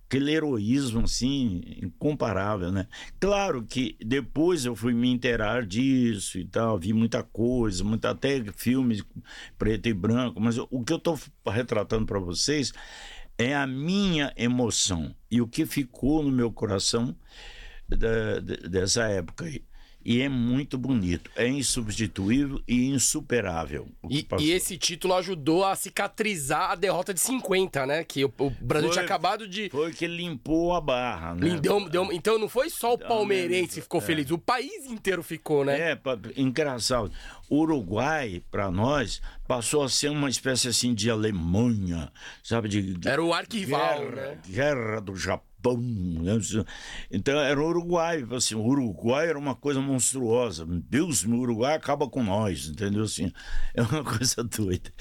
aquele 0.08 0.32
heroísmo, 0.32 1.02
assim, 1.04 1.62
incomparável, 1.82 2.72
né? 2.72 2.88
Claro 3.20 3.64
que 3.64 3.98
depois 4.00 4.66
eu 4.66 4.76
fui 4.76 4.94
me 4.94 5.10
inteirar 5.10 5.66
disso 5.66 6.38
e 6.38 6.46
tal, 6.46 6.78
vi 6.78 6.94
muita 6.94 7.24
coisa, 7.24 7.84
muita, 7.84 8.12
até 8.12 8.44
filmes 8.54 9.04
preto 9.58 9.88
e 9.90 9.94
branco, 9.94 10.40
mas 10.40 10.58
o 10.58 10.84
que 10.84 10.94
eu 10.94 11.00
tô 11.00 11.18
retratando 11.48 12.06
para 12.06 12.20
vocês 12.20 12.72
é 13.38 13.56
a 13.56 13.68
minha 13.68 14.32
emoção 14.38 15.14
e 15.30 15.42
o 15.42 15.48
que 15.48 15.66
ficou 15.66 16.24
no 16.24 16.32
meu 16.32 16.52
coração 16.52 17.16
da- 17.88 18.40
de- 18.40 18.70
dessa 18.70 19.04
época 19.10 19.46
aí. 19.46 19.64
E 20.06 20.22
é 20.22 20.30
muito 20.30 20.78
bonito, 20.78 21.32
é 21.36 21.48
insubstituível 21.48 22.62
e 22.68 22.86
insuperável. 22.90 23.88
E, 24.08 24.28
e 24.40 24.52
esse 24.52 24.78
título 24.78 25.16
ajudou 25.16 25.66
a 25.66 25.76
cicatrizar 25.76 26.70
a 26.70 26.76
derrota 26.76 27.12
de 27.12 27.20
50, 27.20 27.88
né? 27.88 28.04
Que 28.04 28.24
o, 28.24 28.32
o 28.38 28.52
Brasil 28.52 28.90
Foi- 28.90 28.94
tinha 28.94 29.04
acabado 29.06 29.48
de. 29.48 29.68
Foi 29.72 29.92
que 29.92 30.06
limpou 30.06 30.76
a 30.76 30.80
barra, 30.82 31.34
né? 31.34 31.60
Deu- 31.60 31.90
deu- 31.90 32.12
então 32.12 32.38
não 32.38 32.48
foi 32.48 32.70
só 32.70 32.94
o 32.94 32.98
palmeirense 33.00 33.76
que 33.76 33.82
ficou 33.82 34.00
feliz, 34.00 34.30
o 34.30 34.38
país 34.38 34.86
inteiro 34.86 35.24
ficou, 35.24 35.66
né? 35.66 35.94
É, 35.94 36.00
engraçado. 36.38 37.12
O 37.50 37.58
Uruguai, 37.62 38.44
para 38.52 38.70
nós, 38.70 39.22
passou 39.48 39.84
a 39.84 39.90
ser 39.90 40.10
uma 40.10 40.30
espécie 40.30 40.68
assim 40.68 40.94
de 40.94 41.10
Alemanha, 41.10 42.12
sabe? 42.44 42.70
De, 42.70 43.08
Era 43.08 43.24
o 43.24 43.34
arquival, 43.34 44.00
guerra, 44.00 44.12
né? 44.16 44.38
guerra 44.48 45.02
do 45.02 45.16
Japão. 45.16 45.46
Né? 45.74 46.34
Então 47.12 47.40
era 47.40 47.60
o 47.62 47.68
Uruguai. 47.68 48.26
Assim, 48.32 48.56
o 48.56 48.62
Uruguai 48.64 49.28
era 49.30 49.38
uma 49.40 49.56
coisa 49.56 49.82
monstruosa. 49.82 50.66
Deus, 50.68 51.24
o 51.24 51.34
Uruguai 51.36 51.76
acaba 51.76 52.08
com 52.10 52.24
nós, 52.24 52.68
entendeu? 52.68 53.04
Assim, 53.04 53.32
é 53.74 53.82
uma 53.82 54.04
coisa 54.06 54.44
doida. 54.44 54.92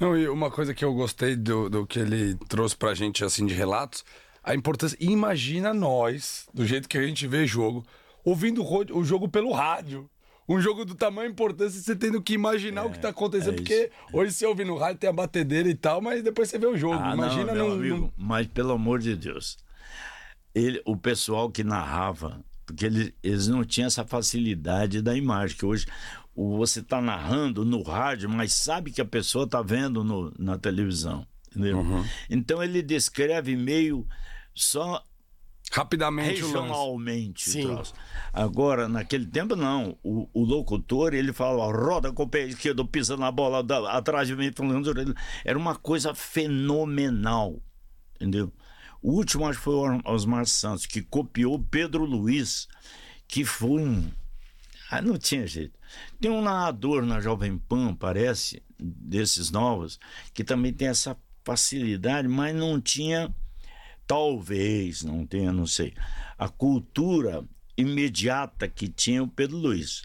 Não, 0.00 0.16
e 0.16 0.28
uma 0.28 0.50
coisa 0.50 0.72
que 0.72 0.84
eu 0.84 0.94
gostei 0.94 1.34
do, 1.34 1.68
do 1.68 1.86
que 1.86 1.98
ele 1.98 2.36
trouxe 2.48 2.76
pra 2.76 2.94
gente, 2.94 3.24
assim, 3.24 3.44
de 3.46 3.54
relatos, 3.54 4.04
a 4.44 4.54
importância. 4.54 4.96
Imagina 5.00 5.74
nós, 5.74 6.46
do 6.54 6.64
jeito 6.64 6.88
que 6.88 6.96
a 6.96 7.02
gente 7.06 7.26
vê 7.26 7.46
jogo, 7.46 7.84
ouvindo 8.24 8.62
o 8.62 8.98
o 8.98 9.04
jogo 9.04 9.28
pelo 9.28 9.50
rádio. 9.52 10.08
Um 10.50 10.58
jogo 10.62 10.82
do 10.86 10.94
tamanho 10.94 11.28
e 11.28 11.32
importância, 11.32 11.78
você 11.78 11.94
tendo 11.94 12.22
que 12.22 12.32
imaginar 12.32 12.86
o 12.86 12.90
que 12.90 12.98
tá 12.98 13.10
acontecendo, 13.10 13.52
é 13.52 13.56
porque 13.56 13.90
hoje 14.14 14.32
você 14.32 14.46
ouve 14.46 14.64
no 14.64 14.78
rádio, 14.78 14.96
tem 14.98 15.10
a 15.10 15.12
batedeira 15.12 15.68
e 15.68 15.74
tal, 15.74 16.00
mas 16.00 16.22
depois 16.22 16.48
você 16.48 16.58
vê 16.58 16.66
o 16.66 16.74
jogo. 16.74 16.94
Ah, 16.98 17.12
Imagina 17.12 17.52
não, 17.52 17.54
meu 17.54 17.68
num- 17.68 17.74
amigo, 17.74 17.96
num- 17.98 18.10
mas 18.16 18.46
pelo 18.46 18.72
amor 18.72 18.98
de 18.98 19.14
Deus. 19.14 19.58
Ele, 20.58 20.82
o 20.84 20.96
pessoal 20.96 21.50
que 21.50 21.62
narrava, 21.64 22.42
porque 22.66 22.86
eles, 22.86 23.12
eles 23.22 23.48
não 23.48 23.64
tinham 23.64 23.86
essa 23.86 24.04
facilidade 24.04 25.00
da 25.02 25.14
imagem, 25.16 25.56
que 25.56 25.64
hoje 25.66 25.86
o- 26.34 26.56
você 26.56 26.80
está 26.80 27.00
narrando 27.00 27.64
no 27.64 27.82
rádio, 27.82 28.28
mas 28.28 28.52
sabe 28.54 28.90
que 28.90 29.00
a 29.00 29.04
pessoa 29.04 29.44
está 29.44 29.62
vendo 29.62 30.02
no- 30.04 30.32
na 30.38 30.58
televisão. 30.58 31.26
Entendeu? 31.50 32.04
Então 32.28 32.62
ele 32.62 32.82
descreve 32.82 33.56
meio 33.56 34.06
só 34.54 35.02
Rapidamente 35.70 36.40
regionalmente. 36.40 37.48
o 37.48 37.52
Sim. 37.52 37.62
troço. 37.62 37.92
Agora, 38.32 38.88
naquele 38.88 39.26
tempo, 39.26 39.54
não. 39.54 39.98
O, 40.02 40.26
o 40.32 40.42
locutor, 40.44 41.12
ele 41.12 41.30
falava, 41.32 41.70
roda 41.76 42.10
com 42.12 42.22
o 42.22 42.28
pé 42.28 42.46
esquerdo, 42.46 42.86
pisa 42.86 43.16
na 43.18 43.30
bola 43.30 43.62
da- 43.62 43.92
atrás 43.92 44.26
de 44.28 44.34
mim. 44.34 44.50
falando- 44.54 45.14
Era 45.44 45.58
uma 45.58 45.74
coisa 45.76 46.14
fenomenal, 46.14 47.60
entendeu? 48.16 48.52
O 49.00 49.12
último, 49.12 49.46
acho 49.46 49.58
que 49.58 49.64
foi 49.64 49.74
o 49.74 50.00
Osmar 50.04 50.46
Santos, 50.46 50.86
que 50.86 51.02
copiou 51.02 51.58
Pedro 51.58 52.04
Luiz, 52.04 52.68
que 53.26 53.44
foi 53.44 53.82
um... 53.82 54.10
Ah, 54.90 55.02
não 55.02 55.18
tinha 55.18 55.46
jeito. 55.46 55.78
Tem 56.20 56.30
um 56.30 56.42
narrador 56.42 57.04
na 57.04 57.20
Jovem 57.20 57.58
Pan, 57.58 57.94
parece, 57.94 58.62
desses 58.78 59.50
novos, 59.50 59.98
que 60.32 60.42
também 60.42 60.72
tem 60.72 60.88
essa 60.88 61.16
facilidade, 61.44 62.26
mas 62.26 62.54
não 62.54 62.80
tinha 62.80 63.32
talvez 64.08 65.02
não 65.04 65.26
tenha, 65.26 65.52
não 65.52 65.66
sei, 65.66 65.92
a 66.38 66.48
cultura 66.48 67.44
imediata 67.76 68.66
que 68.66 68.88
tinha 68.88 69.22
o 69.22 69.28
Pedro 69.28 69.58
Luiz. 69.58 70.02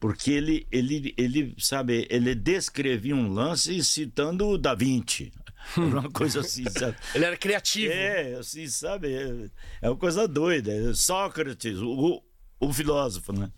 Porque 0.00 0.32
ele, 0.32 0.66
ele, 0.70 1.14
ele, 1.16 1.54
sabe, 1.56 2.06
ele 2.10 2.34
descrevia 2.34 3.14
um 3.14 3.32
lance 3.32 3.82
citando 3.82 4.46
o 4.48 4.58
Da 4.58 4.74
Vinci. 4.74 5.32
Era 5.76 6.00
uma 6.00 6.10
coisa 6.10 6.40
assim, 6.40 6.64
sabe? 6.68 6.96
Ele 7.14 7.24
era 7.24 7.36
criativo. 7.36 7.92
É, 7.92 8.34
assim, 8.34 8.66
sabe? 8.66 9.14
É, 9.14 9.50
é 9.86 9.90
uma 9.90 9.96
coisa 9.96 10.28
doida. 10.28 10.72
É 10.72 10.94
Sócrates, 10.94 11.78
o, 11.78 12.22
o 12.60 12.72
filósofo, 12.72 13.32
né? 13.32 13.50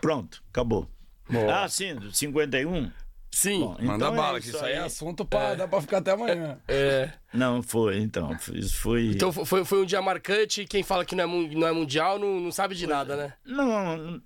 Pronto, 0.00 0.42
acabou. 0.50 0.88
Ah, 1.52 1.68
sim, 1.68 1.96
51? 2.12 2.90
Sim. 3.30 3.60
Bom, 3.60 3.76
Manda 3.80 3.94
então 3.94 4.12
é 4.12 4.16
bala, 4.16 4.40
que 4.40 4.48
isso 4.48 4.64
aí 4.64 4.72
é 4.72 4.78
assunto 4.78 5.24
pra, 5.24 5.54
dá 5.54 5.68
pra 5.68 5.80
ficar 5.80 5.98
até 5.98 6.10
amanhã. 6.12 6.58
É. 6.66 7.12
Não, 7.32 7.62
foi, 7.62 7.98
então. 7.98 8.36
Isso 8.52 8.76
foi. 8.76 9.12
Então 9.12 9.32
foi, 9.32 9.64
foi 9.64 9.82
um 9.82 9.86
dia 9.86 10.02
marcante 10.02 10.62
e 10.62 10.66
quem 10.66 10.82
fala 10.82 11.04
que 11.04 11.14
não 11.14 11.24
é, 11.24 11.54
não 11.54 11.66
é 11.66 11.72
mundial 11.72 12.18
não, 12.18 12.40
não 12.40 12.50
sabe 12.50 12.74
de 12.74 12.86
nada, 12.86 13.16
né? 13.16 13.32
Não, 13.44 14.20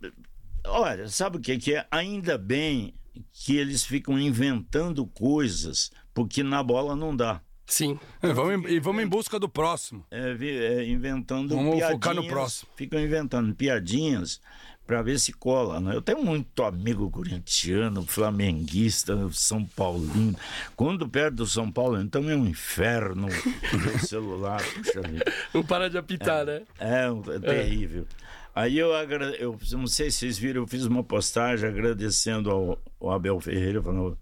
olha, 0.66 1.09
sabe 1.09 1.37
o 1.37 1.41
que, 1.41 1.59
que 1.59 1.74
é? 1.74 1.87
Ainda 1.91 2.39
bem 2.39 2.95
que 3.32 3.57
eles 3.57 3.85
ficam 3.85 4.18
inventando 4.18 5.07
coisas, 5.07 5.91
porque 6.15 6.43
na 6.43 6.62
bola 6.62 6.95
não 6.97 7.15
dá. 7.15 7.41
Sim. 7.67 7.99
É, 8.23 8.33
vamos 8.33 8.71
em- 8.71 8.75
e 8.75 8.79
vamos 8.81 9.03
em 9.03 9.07
busca 9.07 9.39
do 9.39 9.49
próximo. 9.49 10.05
É, 10.11 10.37
é, 10.41 10.87
inventando 10.89 11.55
Vamos 11.57 11.71
piadinhas. 11.77 11.91
focar 11.93 12.15
no 12.15 12.27
próximo. 12.27 12.69
Ficam 12.77 13.01
inventando 13.01 13.55
piadinhas 13.55 14.39
para 14.87 15.01
ver 15.01 15.19
se 15.19 15.33
cola. 15.33 15.81
Né? 15.81 15.97
Eu 15.97 16.03
tenho 16.03 16.23
muito 16.23 16.62
amigo 16.62 17.11
corintiano, 17.11 18.05
flamenguista, 18.07 19.17
São 19.33 19.65
Paulino. 19.65 20.37
Quando 20.77 21.09
perto 21.09 21.37
do 21.37 21.47
São 21.47 21.73
Paulo, 21.73 21.99
então 22.01 22.29
é 22.29 22.37
um 22.37 22.47
inferno 22.47 23.29
o 23.97 24.07
celular. 24.07 24.62
Puxa 24.62 25.01
vida. 25.01 25.25
Não 25.55 25.62
para 25.65 25.89
de 25.89 25.97
apitar, 25.97 26.45
né? 26.45 26.62
É, 26.79 27.07
é 27.35 27.39
terrível. 27.39 28.07
Aí 28.55 28.79
eu, 28.79 28.95
agra- 28.95 29.35
eu 29.37 29.59
não 29.73 29.87
sei 29.87 30.11
se 30.11 30.19
vocês 30.19 30.39
viram, 30.39 30.61
eu 30.62 30.67
fiz 30.69 30.85
uma 30.85 31.03
postagem 31.03 31.69
agradecendo 31.69 32.51
ao, 32.51 32.79
ao 33.01 33.11
Abel 33.11 33.41
Ferreira, 33.41 33.83
falando, 33.83 34.17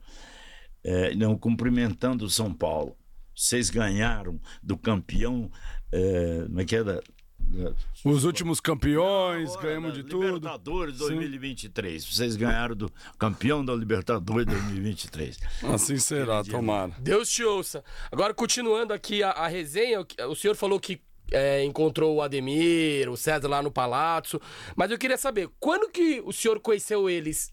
é, 0.85 1.14
não, 1.14 1.37
cumprimentando 1.37 2.24
o 2.24 2.30
São 2.30 2.53
Paulo. 2.53 2.97
Vocês 3.35 3.70
ganharam 3.70 4.41
do 4.62 4.76
campeão, 4.76 5.51
é, 5.91 6.43
como 6.47 6.61
é 6.61 6.64
que 6.64 6.76
é? 6.76 6.85
Da, 6.85 6.95
da- 7.39 7.74
Os 8.05 8.24
últimos 8.24 8.61
campeões, 8.61 9.51
agora, 9.51 9.62
ganhamos 9.66 9.95
de 9.95 10.03
tudo. 10.05 10.26
Libertadores 10.35 10.99
2023. 10.99 12.05
Vocês 12.05 12.37
ganharam 12.37 12.76
do 12.76 12.91
campeão 13.18 13.64
da 13.64 13.74
Libertadores 13.74 14.47
2023. 14.47 15.39
Assim 15.64 15.97
será, 15.99 16.45
tomara. 16.45 16.93
Deus 16.99 17.28
te 17.30 17.43
ouça. 17.43 17.83
Agora, 18.11 18.35
continuando 18.35 18.93
aqui 18.93 19.22
a, 19.22 19.30
a 19.30 19.49
resenha, 19.49 20.01
o- 20.03 20.07
o 20.30 20.37
senhor 20.37 20.55
falou 20.57 20.78
que 20.78 21.01
é, 21.30 21.64
encontrou 21.64 22.14
o 22.16 22.20
Ademir, 22.22 23.09
o 23.09 23.16
César 23.16 23.49
lá 23.49 23.62
no 23.62 23.70
Palácio, 23.70 24.39
mas 24.76 24.91
eu 24.91 24.99
queria 24.99 25.16
saber, 25.16 25.49
quando 25.59 25.91
que 25.91 26.20
o 26.26 26.33
senhor 26.33 26.61
conheceu 26.61 27.09
eles 27.09 27.51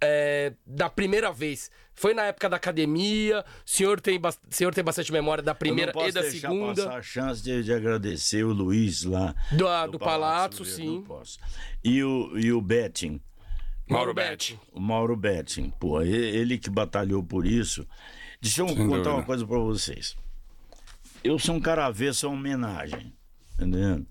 é, 0.00 0.52
da 0.66 0.88
primeira 0.88 1.32
vez? 1.32 1.70
Foi 1.94 2.14
na 2.14 2.24
época 2.24 2.48
da 2.48 2.56
academia? 2.56 3.44
O 3.66 3.70
senhor 3.70 4.00
tem, 4.00 4.18
senhor 4.48 4.74
tem 4.74 4.82
bastante 4.82 5.12
memória 5.12 5.42
da 5.42 5.54
primeira 5.54 5.90
eu 5.90 5.94
não 5.94 6.00
posso 6.00 6.08
e 6.08 6.12
da 6.12 6.20
deixar 6.22 6.48
segunda? 6.48 6.84
passar 6.84 6.98
a 6.98 7.02
chance 7.02 7.42
de, 7.42 7.62
de 7.62 7.72
agradecer 7.72 8.44
o 8.44 8.52
Luiz 8.52 9.04
lá. 9.04 9.34
Do, 9.52 9.68
ah, 9.68 9.86
do 9.86 9.98
Palácio, 9.98 10.64
Verde, 10.64 10.82
sim. 10.82 11.04
E 11.84 12.02
o, 12.02 12.38
e 12.38 12.52
o 12.52 12.60
Betting. 12.60 13.20
Mauro 13.86 14.14
Betti. 14.14 14.58
O 14.72 14.80
Mauro 14.80 15.16
Betting, 15.16 15.70
pô, 15.70 16.00
ele 16.00 16.56
que 16.56 16.70
batalhou 16.70 17.24
por 17.24 17.44
isso. 17.44 17.86
Deixa 18.40 18.62
eu 18.62 18.68
Sem 18.68 18.76
contar 18.76 18.86
dúvida. 18.96 19.10
uma 19.14 19.22
coisa 19.24 19.46
pra 19.46 19.58
vocês. 19.58 20.16
Eu 21.24 21.38
sou 21.38 21.56
um 21.56 21.60
cara 21.60 21.86
avesso 21.86 22.26
a 22.26 22.30
homenagem, 22.30 23.12
entendeu? 23.54 24.06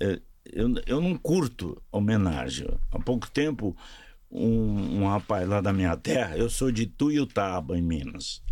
É, 0.00 0.18
eu, 0.50 0.74
eu 0.86 1.00
não 1.00 1.16
curto 1.16 1.80
homenagem. 1.92 2.66
Há 2.90 2.98
pouco 2.98 3.30
tempo, 3.30 3.76
um, 4.32 5.02
um 5.02 5.08
rapaz 5.08 5.46
lá 5.46 5.60
da 5.60 5.72
minha 5.72 5.96
terra, 5.96 6.36
eu 6.36 6.48
sou 6.48 6.72
de 6.72 6.86
Tuiutaba, 6.86 7.76
em 7.76 7.82
Minas, 7.82 8.42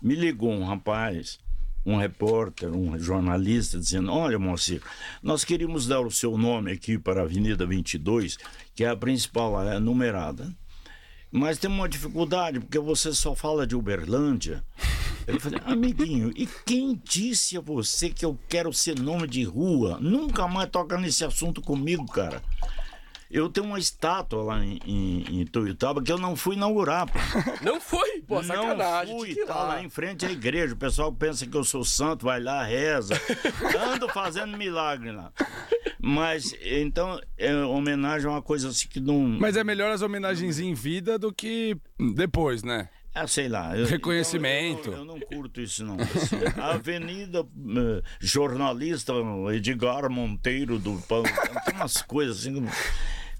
me 0.00 0.14
ligou 0.14 0.50
um 0.50 0.64
rapaz, 0.64 1.38
um 1.84 1.96
repórter, 1.96 2.74
um 2.74 2.98
jornalista, 2.98 3.78
dizendo: 3.78 4.10
Olha, 4.10 4.38
Moacir, 4.38 4.82
nós 5.22 5.44
queríamos 5.44 5.86
dar 5.86 6.00
o 6.00 6.10
seu 6.10 6.38
nome 6.38 6.72
aqui 6.72 6.98
para 6.98 7.20
a 7.20 7.24
Avenida 7.24 7.66
22, 7.66 8.38
que 8.74 8.84
é 8.84 8.88
a 8.88 8.96
principal, 8.96 9.62
é 9.68 9.78
numerada. 9.78 10.50
Mas 11.30 11.58
tem 11.58 11.70
uma 11.70 11.88
dificuldade, 11.88 12.58
porque 12.58 12.78
você 12.78 13.12
só 13.12 13.34
fala 13.34 13.66
de 13.66 13.76
Uberlândia. 13.76 14.64
Eu 15.26 15.38
falei, 15.38 15.60
amiguinho, 15.66 16.32
e 16.34 16.48
quem 16.64 16.98
disse 17.04 17.58
a 17.58 17.60
você 17.60 18.08
que 18.08 18.24
eu 18.24 18.38
quero 18.48 18.72
ser 18.72 18.98
nome 18.98 19.26
de 19.26 19.44
rua? 19.44 19.98
Nunca 20.00 20.48
mais 20.48 20.70
toca 20.70 20.96
nesse 20.96 21.22
assunto 21.22 21.60
comigo, 21.60 22.06
cara. 22.06 22.42
Eu 23.30 23.48
tenho 23.50 23.66
uma 23.66 23.78
estátua 23.78 24.42
lá 24.42 24.64
em, 24.64 24.78
em, 24.86 25.40
em 25.40 25.44
Tuiutaba 25.46 26.02
que 26.02 26.10
eu 26.10 26.16
não 26.18 26.34
fui 26.34 26.56
inaugurar, 26.56 27.06
pô. 27.06 27.18
Não 27.62 27.78
foi? 27.80 28.20
Pô, 28.22 28.42
sacanagem. 28.42 29.12
Não 29.14 29.20
fui, 29.20 29.34
tá 29.44 29.62
lá 29.64 29.82
em 29.82 29.90
frente 29.90 30.24
à 30.24 30.30
igreja. 30.30 30.72
O 30.74 30.78
pessoal 30.78 31.12
pensa 31.12 31.46
que 31.46 31.56
eu 31.56 31.64
sou 31.64 31.84
santo, 31.84 32.24
vai 32.24 32.40
lá, 32.40 32.62
reza. 32.64 33.14
Ando 33.92 34.08
fazendo 34.08 34.56
milagre 34.56 35.12
lá. 35.12 35.30
Mas, 36.00 36.54
então, 36.62 37.20
é, 37.36 37.54
homenagem 37.56 38.26
é 38.26 38.30
uma 38.30 38.40
coisa 38.40 38.68
assim 38.68 38.88
que 38.88 39.00
não... 39.00 39.20
Mas 39.20 39.56
é 39.56 39.64
melhor 39.64 39.90
as 39.92 40.00
homenagens 40.00 40.58
em 40.58 40.72
vida 40.72 41.18
do 41.18 41.32
que 41.32 41.76
depois, 42.14 42.62
né? 42.62 42.88
Ah, 43.14 43.26
sei 43.26 43.48
lá. 43.48 43.76
eu- 43.76 43.84
Reconhecimento. 43.86 44.90
Eu, 44.90 44.98
eu 44.98 45.04
não 45.04 45.18
curto 45.18 45.60
isso, 45.60 45.84
não. 45.84 45.96
assim. 45.96 46.36
A 46.60 46.74
Avenida 46.74 47.40
eh, 47.40 48.02
Jornalista 48.20 49.12
Edgar 49.52 50.08
Monteiro 50.08 50.78
do 50.78 50.92
Pão. 51.08 51.24
Tem 51.64 51.74
umas 51.74 52.00
coisas 52.02 52.38
assim. 52.38 52.64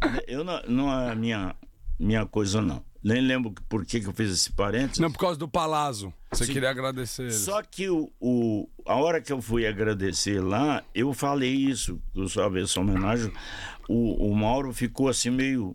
Eu 0.26 0.44
não, 0.44 0.62
não 0.68 0.92
é 1.00 1.10
a 1.10 1.14
minha, 1.14 1.54
minha 1.98 2.26
coisa, 2.26 2.60
não. 2.60 2.84
Nem 3.02 3.20
lembro 3.20 3.52
por 3.68 3.86
que, 3.86 4.00
que 4.00 4.06
eu 4.06 4.12
fiz 4.12 4.30
esse 4.32 4.52
parênteses. 4.52 4.98
Não 4.98 5.10
por 5.10 5.18
causa 5.20 5.38
do 5.38 5.48
Palazzo. 5.48 6.12
Você 6.32 6.46
Sim. 6.46 6.52
queria 6.52 6.68
agradecer 6.70 7.22
eles. 7.22 7.36
Só 7.36 7.62
que 7.62 7.88
o, 7.88 8.10
o- 8.20 8.68
a 8.84 8.96
hora 8.96 9.20
que 9.20 9.32
eu 9.32 9.40
fui 9.40 9.66
agradecer 9.66 10.40
lá, 10.42 10.82
eu 10.94 11.14
falei 11.14 11.54
isso, 11.54 12.00
eu 12.14 12.28
sabe, 12.28 12.60
essa 12.60 12.80
homenagem. 12.80 13.32
O, 13.88 14.28
o 14.30 14.36
Mauro 14.36 14.72
ficou 14.72 15.08
assim 15.08 15.30
meio. 15.30 15.74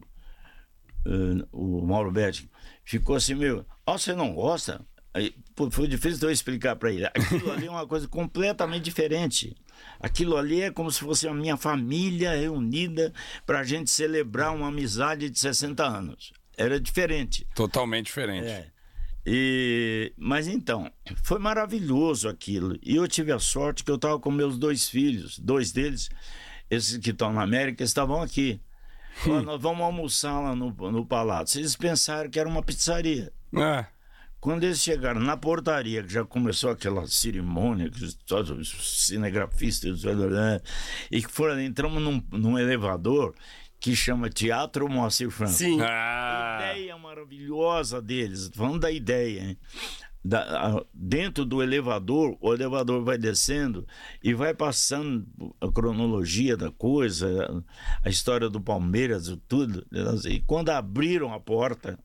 eh, 1.05 1.45
o 1.51 1.82
Mauro 1.86 2.11
Betti 2.11 2.49
ficou 2.84 3.15
assim 3.15 3.36
meio. 3.36 3.65
Ó, 3.86 3.97
você 3.97 4.13
não 4.13 4.34
gosta? 4.34 4.86
Aí, 5.13 5.34
foi 5.72 5.88
difícil 5.88 6.20
de 6.20 6.26
eu 6.26 6.32
explicar 6.32 6.76
para 6.76 6.91
ele. 6.91 7.06
Aquilo 7.06 7.51
ali 7.51 7.68
é 7.68 7.72
uma 7.72 7.88
coisa 7.88 8.08
completamente 8.08 8.84
diferente. 8.84 9.56
Aquilo 9.99 10.38
ali 10.38 10.62
é 10.62 10.72
como 10.72 10.91
se 10.91 10.99
fosse 10.99 11.28
a 11.28 11.34
minha 11.34 11.58
família 11.58 12.36
reunida 12.36 13.14
para 13.45 13.60
a 13.60 13.64
gente 13.64 13.89
celebrar 13.89 14.54
uma 14.54 14.68
amizade 14.68 15.30
de 15.30 15.39
60 15.39 15.84
anos. 15.84 16.34
Era 16.58 16.80
diferente. 16.80 17.47
Totalmente 17.56 18.06
diferente. 18.06 18.47
É. 18.47 18.68
E, 19.26 20.14
mas 20.18 20.47
então, 20.47 20.91
foi 21.24 21.39
maravilhoso 21.39 22.28
aquilo. 22.28 22.78
E 22.84 22.95
eu 22.95 23.08
tive 23.08 23.32
a 23.32 23.39
sorte 23.39 23.84
que 23.84 23.91
eu 23.91 23.95
estava 23.95 24.20
com 24.20 24.30
meus 24.30 24.58
dois 24.58 24.89
filhos, 24.89 25.39
dois 25.39 25.72
deles, 25.72 26.10
esses 26.70 26.97
que 26.97 27.12
estão 27.12 27.32
na 27.32 27.41
América, 27.41 27.84
estavam 27.84 28.22
aqui. 28.22 28.60
Ó, 29.28 29.41
nós 29.41 29.62
vamos 29.62 29.82
almoçar 29.82 30.39
lá 30.41 30.56
no, 30.56 30.72
no 30.72 31.06
palácio. 31.06 31.60
Eles 31.60 31.76
pensaram 31.76 32.30
que 32.30 32.39
era 32.39 32.49
uma 32.49 32.62
pizzaria. 32.62 33.32
É. 33.56 33.86
Quando 34.44 34.66
eles 34.66 34.82
chegaram 34.82 35.22
na 35.22 35.38
portaria, 35.38 36.04
que 36.04 36.12
já 36.12 36.26
começou 36.26 36.70
aquela 36.70 37.08
cerimônia, 37.08 37.89
que 37.89 38.04
os- 38.04 38.14
todos 38.14 38.50
os 38.52 39.06
cinegrafistas, 39.08 40.02
e 41.10 41.22
que 41.22 41.32
foram, 41.32 41.62
entramos 41.62 42.04
num, 42.04 42.22
num 42.30 42.60
elevador 42.60 43.34
que 43.80 43.96
chama 43.96 44.30
Teatro 44.30 44.89
Moacir 44.89 45.30
Franco. 45.30 45.54
Sim. 45.54 45.80
Ah. 45.82 46.60
ideia 46.74 46.98
maravilhosa 46.98 48.02
deles, 48.02 48.52
falando 48.54 48.80
da 48.82 48.91
ideia, 48.91 49.39
hein? 49.44 49.58
da- 50.26 50.44
a- 50.78 50.86
dentro 50.94 51.46
do 51.46 51.64
elevador, 51.64 52.38
o 52.41 52.54
elevador 52.54 53.02
vai 53.02 53.18
descendo 53.18 53.88
e 54.22 54.34
vai 54.34 54.54
passando 54.54 55.26
a 55.62 55.72
cronologia 55.72 56.58
da 56.58 56.70
coisa, 56.70 57.64
a, 58.04 58.08
a 58.08 58.10
história 58.10 58.50
do 58.50 58.60
Palmeiras, 58.60 59.30
e 59.30 59.38
tudo. 59.48 59.86
E 60.30 60.41
quando 60.41 60.70
abriram 60.70 61.34
a 61.34 61.39
porta, 61.39 61.98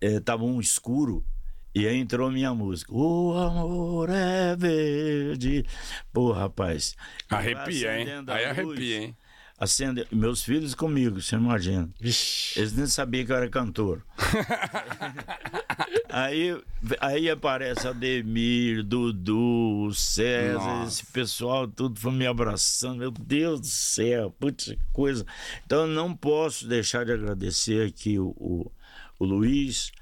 estava 0.00 0.44
um 0.44 0.60
escuro 0.60 1.24
e 1.72 1.86
aí 1.86 1.98
entrou 1.98 2.30
minha 2.30 2.52
música. 2.52 2.92
O 2.92 3.32
amor 3.32 4.10
é 4.10 4.56
verde. 4.56 5.64
Pô, 6.12 6.32
rapaz. 6.32 6.96
Arrepia, 7.28 7.96
hein? 7.96 8.08
Aí 8.08 8.46
luz, 8.46 8.58
arrepia, 8.58 8.96
hein? 9.02 9.16
Acende... 9.56 10.04
Meus 10.10 10.42
filhos 10.42 10.74
comigo, 10.74 11.20
você 11.20 11.36
imagina. 11.36 11.88
Eles 12.00 12.72
nem 12.74 12.86
sabiam 12.86 13.24
que 13.24 13.30
eu 13.30 13.36
era 13.36 13.48
cantor. 13.48 14.04
aí, 16.08 16.60
aí 16.98 17.30
aparece 17.30 17.86
Ademir, 17.86 18.82
Dudu, 18.82 19.92
César, 19.94 20.58
Nossa. 20.58 20.88
esse 20.88 21.12
pessoal 21.12 21.68
tudo 21.68 22.00
foi 22.00 22.10
me 22.10 22.26
abraçando. 22.26 22.96
Meu 22.96 23.12
Deus 23.12 23.60
do 23.60 23.66
céu, 23.66 24.34
putz, 24.40 24.74
coisa. 24.92 25.24
Então 25.64 25.82
eu 25.82 25.86
não 25.86 26.16
posso 26.16 26.66
deixar 26.66 27.04
de 27.04 27.12
agradecer 27.12 27.86
aqui 27.86 28.18
o, 28.18 28.34
o, 28.38 28.72
o 29.20 29.24
Luiz, 29.24 29.92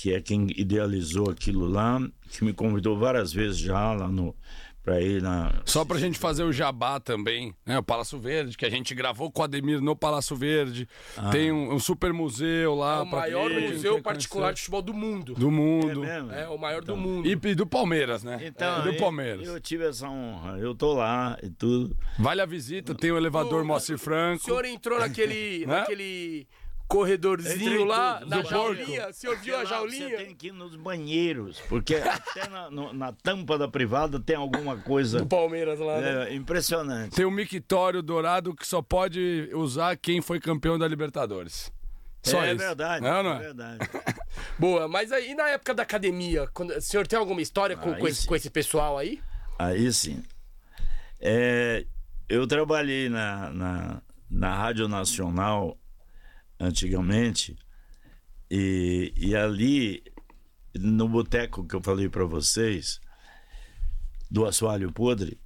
que 0.00 0.12
é 0.12 0.20
quem 0.20 0.46
idealizou 0.56 1.28
aquilo 1.30 1.66
lá, 1.66 1.98
que 2.30 2.44
me 2.44 2.52
convidou 2.52 2.96
várias 2.96 3.32
vezes 3.32 3.58
já 3.58 3.92
lá 3.92 4.06
no. 4.08 4.32
Pra 4.82 5.00
ir 5.00 5.20
na. 5.20 5.52
Só 5.64 5.84
pra 5.84 5.98
gente 5.98 6.16
fazer 6.16 6.44
o 6.44 6.52
jabá 6.52 7.00
também, 7.00 7.52
né? 7.66 7.76
O 7.76 7.82
Palácio 7.82 8.20
Verde, 8.20 8.56
que 8.56 8.64
a 8.64 8.70
gente 8.70 8.94
gravou 8.94 9.32
com 9.32 9.40
o 9.42 9.44
Ademir 9.44 9.80
no 9.80 9.96
Palácio 9.96 10.36
Verde. 10.36 10.88
Tem 11.32 11.50
um, 11.50 11.74
um 11.74 11.78
super 11.80 12.12
museu 12.12 12.76
lá. 12.76 12.98
É 12.98 13.02
o 13.02 13.06
pra 13.10 13.18
maior 13.18 13.50
museu 13.50 14.00
particular 14.00 14.52
de 14.54 14.60
futebol 14.60 14.82
do 14.82 14.94
mundo. 14.94 15.34
do 15.34 15.50
mundo. 15.50 16.04
É 16.04 16.20
mesmo? 16.20 16.30
É 16.32 16.48
o 16.48 16.56
maior 16.56 16.82
do 16.84 16.96
mundo. 16.96 17.26
E, 17.26 17.32
e 17.32 17.54
do 17.56 17.66
Palmeiras, 17.66 18.22
né? 18.22 18.38
Então, 18.44 18.78
É, 18.78 18.82
do 18.82 18.88
eu- 18.90 18.96
Palmeiras. 18.96 19.48
Eu, 19.48 19.60
tive 19.60 19.88
essa 19.88 20.08
honra. 20.08 20.56
Eu 20.60 20.72
tô 20.72 20.92
lá 20.94 21.36
e 21.42 21.50
tudo. 21.50 21.96
Vale 22.16 22.40
a 22.40 22.46
visita, 22.46 22.94
tem 22.94 23.10
o 23.10 23.16
elevador 23.16 23.62
O- 23.62 23.66
Moacir 23.66 23.96
O 23.96 23.98
Franco. 23.98 24.44
senhor 24.44 24.64
entrou 24.64 25.00
naquele, 25.00 25.66
Né? 25.66 25.80
naquele 25.80 26.46
corredorzinho 26.88 27.84
lá, 27.84 28.18
tudo, 28.20 28.30
na 28.30 28.40
do 28.42 28.48
jaulinha. 28.48 29.08
O 29.08 29.12
senhor 29.12 29.36
viu 29.38 29.56
a 29.56 29.64
jaulinha? 29.64 30.08
Você 30.18 30.24
tem 30.24 30.34
que 30.34 30.48
ir 30.48 30.52
nos 30.52 30.76
banheiros, 30.76 31.60
porque 31.68 31.96
até 32.04 32.48
na, 32.48 32.70
no- 32.70 32.92
na 32.92 33.12
tampa 33.12 33.58
da 33.58 33.66
privada 33.68 34.18
tem 34.20 34.36
alguma 34.36 34.76
coisa 34.76 35.18
Do 35.18 35.26
Palmeiras 35.26 35.78
lá, 35.78 36.00
né? 36.00 36.30
é, 36.30 36.34
impressionante. 36.34 37.14
Tem 37.14 37.24
o 37.24 37.30
mictório 37.30 38.02
dourado 38.02 38.54
que 38.54 38.66
só 38.66 38.80
pode 38.82 39.50
usar 39.52 39.96
quem 39.96 40.20
foi 40.20 40.38
campeão 40.40 40.78
da 40.78 40.86
Libertadores. 40.86 41.72
Só 42.22 42.42
é 42.42 42.48
isso. 42.48 42.58
verdade, 42.58 43.04
Não, 43.04 43.22
não 43.22 43.32
é 43.34 43.36
é? 43.36 43.38
verdade. 43.38 43.90
Boa, 44.58 44.88
mas 44.88 45.12
aí 45.12 45.32
na 45.34 45.48
época 45.50 45.72
da 45.72 45.84
academia, 45.84 46.48
quando, 46.52 46.70
o 46.72 46.80
senhor 46.80 47.06
tem 47.06 47.16
alguma 47.18 47.40
história 47.40 47.76
com, 47.76 47.94
com 47.94 48.08
esse, 48.08 48.26
com 48.26 48.34
esse 48.34 48.50
pessoal 48.50 48.98
aí? 48.98 49.20
Aí 49.58 49.92
sim. 49.92 50.22
É, 51.20 51.84
eu 52.28 52.46
trabalhei 52.46 53.08
na, 53.08 53.50
na, 53.50 54.02
na 54.28 54.54
Rádio 54.54 54.88
Nacional 54.88 55.78
antigamente, 56.58 57.56
e, 58.50 59.12
e 59.16 59.34
ali, 59.34 60.02
no 60.74 61.08
boteco 61.08 61.66
que 61.66 61.74
eu 61.74 61.82
falei 61.82 62.08
para 62.08 62.24
vocês, 62.24 63.00
do 64.30 64.44
assoalho 64.44 64.92
podre, 64.92 65.38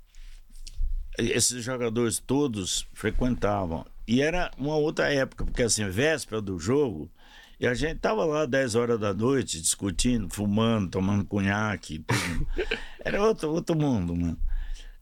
esses 1.19 1.63
jogadores 1.63 2.19
todos 2.19 2.87
frequentavam. 2.95 3.85
E 4.07 4.23
era 4.23 4.51
uma 4.59 4.77
outra 4.77 5.13
época, 5.13 5.45
porque 5.45 5.63
assim, 5.63 5.89
véspera 5.89 6.41
do 6.41 6.59
jogo, 6.59 7.11
e 7.61 7.67
a 7.67 7.75
gente 7.75 7.99
tava 8.01 8.25
lá 8.25 8.47
10 8.47 8.75
horas 8.75 8.99
da 8.99 9.13
noite 9.13 9.61
discutindo, 9.61 10.33
fumando, 10.33 10.91
tomando 10.91 11.27
cunhaque. 11.27 12.03
Era 13.05 13.23
outro, 13.23 13.51
outro 13.51 13.77
mundo, 13.77 14.17
mano. 14.17 14.39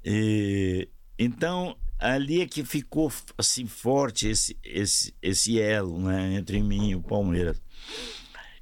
E, 0.04 0.88
então, 1.16 1.76
ali 1.98 2.40
é 2.40 2.46
que 2.46 2.64
ficou 2.64 3.12
assim 3.36 3.66
forte 3.66 4.28
esse, 4.28 4.56
esse, 4.62 5.14
esse 5.20 5.60
elo 5.60 5.98
né, 5.98 6.34
entre 6.34 6.62
mim 6.62 6.90
e 6.90 6.96
o 6.96 7.02
Palmeiras. 7.02 7.60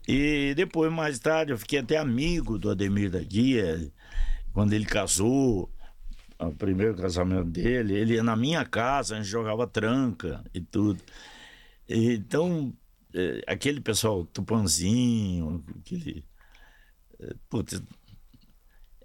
E 0.09 0.55
depois, 0.55 0.93
mais 0.93 1.19
tarde, 1.19 1.53
eu 1.53 1.59
fiquei 1.59 1.81
até 1.81 1.97
amigo 1.99 2.59
do 2.59 2.71
Ademir 2.71 3.11
da 3.11 3.21
Guia, 3.21 3.93
quando 4.53 4.73
ele 4.73 4.85
casou, 4.87 5.71
o 6.39 6.53
primeiro 6.53 6.95
casamento 6.97 7.51
dele, 7.51 7.95
ele 7.95 8.15
ia 8.15 8.23
na 8.23 8.37
minha 8.37 8.65
casa, 8.65 9.15
a 9.15 9.19
gente 9.19 9.29
jogava 9.29 9.67
tranca 9.67 10.45
e 10.55 10.61
tudo. 10.61 11.03
E, 11.89 12.15
então, 12.15 12.73
eh, 13.15 13.43
aquele 13.47 13.81
pessoal, 13.81 14.25
Tupanzinho, 14.27 15.65
aquele. 15.81 16.25
eh, 17.21 17.35
Putz, 17.49 17.83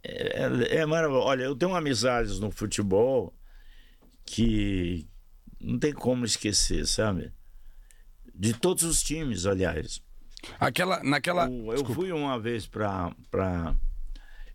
é, 0.03 0.43
é, 0.73 0.75
é 0.77 0.85
maravilhoso. 0.85 1.25
Olha, 1.27 1.43
eu 1.43 1.55
tenho 1.55 1.75
amizades 1.75 2.39
no 2.39 2.51
futebol 2.51 3.33
que 4.31 5.07
não 5.59 5.77
tem 5.77 5.91
como 5.93 6.23
esquecer, 6.25 6.87
sabe? 6.87 7.31
De 8.33 8.53
todos 8.53 8.83
os 8.83 9.03
times, 9.03 9.45
aliás. 9.45 10.01
Aquela, 10.59 11.03
naquela. 11.03 11.47
O- 11.49 11.73
eu 11.73 11.85
fui 11.85 12.11
uma 12.11 12.39
vez 12.39 12.65
pra, 12.65 13.13
pra. 13.29 13.75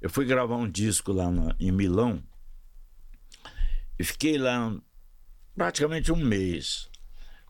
Eu 0.01 0.09
fui 0.11 0.25
gravar 0.25 0.57
um 0.57 0.69
disco 0.69 1.13
lá 1.13 1.31
na- 1.31 1.55
em 1.61 1.71
Milão 1.71 2.23
e 3.99 4.05
fiquei 4.05 4.39
lá 4.39 4.75
praticamente 5.55 6.11
um 6.13 6.17
mês. 6.17 6.89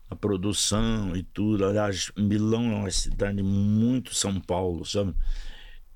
A 0.09 0.15
produção 0.15 1.15
e 1.15 1.23
tudo. 1.23 1.65
Aliás, 1.65 2.11
Milão 2.17 2.71
é 2.71 2.75
uma 2.75 2.91
cidade 2.91 3.41
muito 3.43 4.13
São 4.15 4.39
Paulo, 4.39 4.85
sabe? 4.85 5.13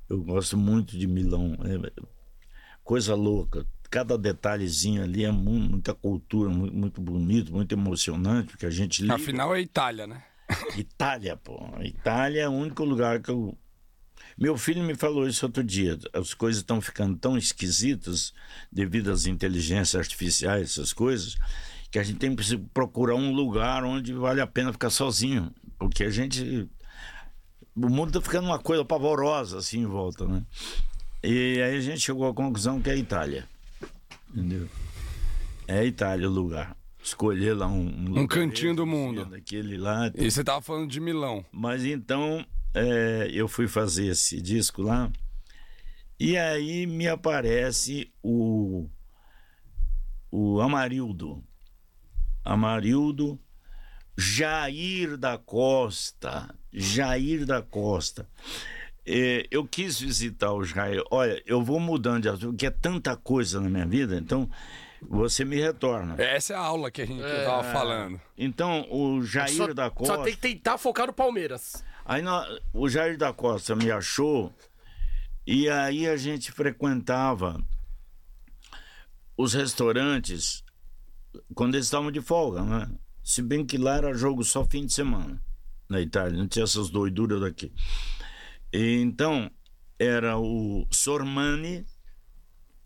Eu 0.10 0.22
gosto 0.24 0.58
muito 0.58 0.98
de 0.98 1.08
Milão. 1.08 1.54
É 1.64 2.02
coisa 2.84 3.16
louca. 3.16 3.66
Cada 3.92 4.18
detalhezinho 4.18 5.04
ali 5.04 5.26
é 5.26 5.32
mu- 5.32 5.52
muita 5.60 5.94
cultura, 5.94 6.50
mu- 6.50 6.72
muito 6.72 7.00
bonito, 7.02 7.52
muito 7.54 7.74
emocionante, 7.74 8.48
porque 8.52 8.66
a 8.66 8.70
gente 8.72 9.02
liga. 9.02 9.14
Afinal 9.16 9.54
é 9.54 9.60
Itália, 9.62 10.08
né? 10.08 10.24
Itália, 10.78 11.36
pô. 11.38 11.60
Itália 11.84 12.44
é 12.44 12.48
o 12.50 12.54
único 12.54 12.84
lugar 12.86 13.22
que 13.22 13.30
eu. 13.30 13.56
Meu 14.38 14.58
filho 14.58 14.82
me 14.82 14.96
falou 14.96 15.28
isso 15.28 15.46
outro 15.46 15.62
dia. 15.64 16.00
As 16.14 16.34
coisas 16.34 16.62
estão 16.62 16.80
ficando 16.80 17.18
tão 17.18 17.38
esquisitas 17.38 18.34
devido 18.72 19.12
às 19.12 19.26
inteligências 19.26 19.94
artificiais, 19.96 20.72
essas 20.72 20.94
coisas, 20.94 21.36
que 21.92 22.00
a 22.00 22.04
gente 22.04 22.18
tem 22.18 22.34
que 22.34 22.58
procurar 22.74 23.16
um 23.16 23.34
lugar 23.34 23.84
onde 23.84 24.14
vale 24.14 24.39
a 24.39 24.48
pena 24.48 24.72
ficar 24.72 24.89
sozinho. 24.89 25.54
Porque 25.78 26.06
a 26.06 26.10
gente. 26.10 26.70
O 27.76 27.89
mundo 27.89 28.08
está 28.08 28.22
ficando 28.22 28.46
uma 28.46 28.60
coisa 28.60 28.86
pavorosa 28.86 29.58
assim 29.58 29.80
em 29.82 29.86
volta, 29.86 30.26
né? 30.26 30.44
E 31.24 31.62
aí 31.62 31.76
a 31.78 31.82
gente 31.82 32.00
chegou 32.00 32.28
à 32.28 32.34
conclusão 32.34 32.82
que 32.82 32.89
é 32.89 32.94
a 32.94 32.98
Itália. 32.98 33.48
Entendeu? 34.34 34.68
É 35.68 35.86
Itália 35.86 36.28
o 36.30 36.32
lugar. 36.32 36.76
Escolher 37.04 37.54
lá 37.54 37.68
um, 37.68 38.06
lugar 38.10 38.28
cantinho 38.28 38.76
do 38.76 38.86
mundo. 38.86 39.26
Daquele 39.26 39.78
lá. 39.78 40.12
E 40.16 40.30
você 40.30 40.44
tava 40.44 40.62
falando 40.62 40.90
de 40.90 41.00
Milão. 41.00 41.44
Mas 41.52 41.84
então 41.84 42.46
é, 42.74 43.30
eu 43.34 43.48
fui 43.48 43.68
fazer 43.68 44.08
esse 44.08 44.42
disco 44.42 44.82
lá 44.82 45.12
e 46.24 46.38
aí 46.38 46.86
me 46.86 47.08
aparece 47.08 48.14
o, 48.22 48.88
o 50.30 50.62
Amarildo. 50.62 51.44
Amarildo 52.46 53.40
Jair 54.16 55.18
da 55.18 55.40
Costa. 55.40 56.54
Jair 56.72 57.44
da 57.44 57.64
Costa. 57.64 58.30
É, 59.14 59.45
eu 59.51 59.66
quis 59.68 59.99
visitar 59.99 60.53
o 60.53 60.64
Jair. 60.64 61.03
Olha, 61.12 61.41
eu 61.45 61.62
vou 61.62 61.80
mudando 61.80 62.22
de 62.24 62.30
assunto, 62.30 62.49
porque 62.51 62.66
é 62.68 62.72
tanta 62.72 63.16
coisa 63.18 63.59
na 63.59 63.70
minha 63.70 63.86
vida, 63.86 64.16
então 64.16 64.49
você 65.01 65.43
me 65.43 65.59
retorna. 65.59 66.16
Essa 66.22 66.53
é 66.53 66.55
a 66.55 66.59
aula 66.59 66.89
que 66.91 67.01
a 67.01 67.05
gente 67.05 67.18
que 67.18 67.24
eu 67.28 67.43
tava 67.45 67.64
falando. 67.74 68.22
Então, 68.38 68.88
o 68.89 69.22
Jair 69.24 69.49
Só, 69.55 69.74
da 69.74 69.89
Costa. 69.89 70.16
só 70.16 70.24
tem 70.24 70.34
que 70.34 70.39
tentar 70.39 70.78
focar 70.78 71.07
no 71.07 71.14
Palmeiras. 71.14 71.84
Aí 72.05 72.22
nó- 72.22 72.45
o 72.74 72.88
Jair 72.88 73.18
da 73.18 73.34
Costa 73.34 73.76
me 73.76 73.91
achou 73.91 74.53
e 75.45 75.68
aí 75.70 76.07
a 76.07 76.16
gente 76.16 76.51
frequentava 76.51 77.59
os 79.38 79.53
restaurantes 79.53 80.64
quando 81.55 81.76
eles 81.76 81.86
estavam 81.88 82.12
de 82.12 82.22
folga, 82.22 82.62
né? 82.64 82.89
Se 83.24 83.41
bem 83.41 83.66
que 83.66 83.78
lá 83.78 83.97
era 83.97 84.14
jogo 84.14 84.43
só 84.43 84.66
fim 84.66 84.86
de 84.86 84.93
semana 84.93 85.41
na 85.89 85.99
Itália, 86.01 86.38
não 86.38 86.47
tinha 86.47 86.64
essas 86.64 86.89
doiduras 86.89 87.41
daqui. 87.41 87.72
Então 88.74 89.52
era 90.00 90.38
o 90.38 90.88
Sormani 90.90 91.86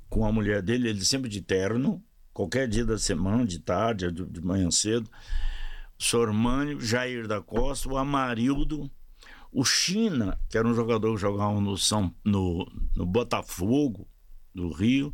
com 0.10 0.26
a 0.26 0.32
mulher 0.32 0.62
dele, 0.62 0.90
ele 0.90 1.04
sempre 1.04 1.30
de 1.30 1.42
terno, 1.42 2.04
qualquer 2.34 2.68
dia 2.68 2.86
da 2.86 2.98
semana, 2.98 3.46
de 3.46 3.60
tarde, 3.60 4.12
de, 4.12 4.42
manhã 4.42 4.72
cedo. 4.72 5.10
Sormani, 5.98 6.80
Jair 6.80 7.28
da 7.28 7.42
Costa, 7.42 7.90
o 7.90 7.98
Amarildo, 7.98 8.90
o 9.52 9.64
China, 9.64 10.40
que 10.50 10.58
era 10.58 10.68
um 10.68 10.74
jogador 10.74 11.16
que 11.16 11.22
jogava 11.22 11.60
no, 11.62 11.78
São, 11.78 12.14
no, 12.24 12.66
no 12.96 13.06
Botafogo 13.06 14.08
do 14.54 14.72
Rio. 14.72 15.14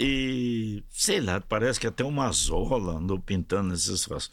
E 0.00 0.84
sei 0.88 1.20
lá, 1.20 1.40
parece 1.40 1.80
que 1.80 1.86
até 1.86 2.04
o 2.04 2.10
Mazola 2.12 2.98
andou 2.98 3.18
pintando 3.18 3.74
esses 3.74 4.02
troços. 4.02 4.30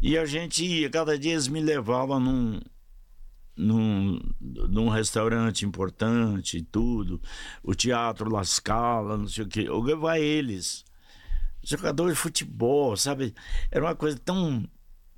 E 0.00 0.16
a 0.16 0.24
gente 0.24 0.64
ia, 0.64 0.88
cada 0.88 1.18
dia 1.18 1.32
eles 1.32 1.48
me 1.48 1.60
levavam 1.60 2.18
num, 2.18 2.60
num, 3.56 4.20
num 4.40 4.88
restaurante 4.88 5.64
importante 5.64 6.58
e 6.58 6.62
tudo, 6.62 7.20
o 7.62 7.74
teatro 7.74 8.30
La 8.30 8.44
Scala, 8.44 9.16
não 9.16 9.28
sei 9.28 9.44
o 9.44 9.48
quê. 9.48 9.64
Eu 9.66 9.80
levava 9.80 10.18
eles, 10.18 10.84
jogadores 11.62 12.14
de 12.14 12.20
futebol, 12.20 12.96
sabe? 12.96 13.34
Era 13.70 13.84
uma 13.84 13.94
coisa 13.94 14.18
tão, 14.18 14.68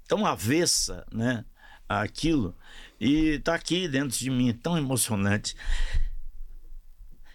tão 0.07 0.27
avessa, 0.27 1.07
né? 1.13 1.45
Aquilo. 1.89 2.55
E 3.01 3.39
tá 3.41 3.55
aqui 3.55 3.89
dentro 3.89 4.19
de 4.19 4.31
mim, 4.31 4.53
tão 4.53 4.77
emocionante. 4.77 5.55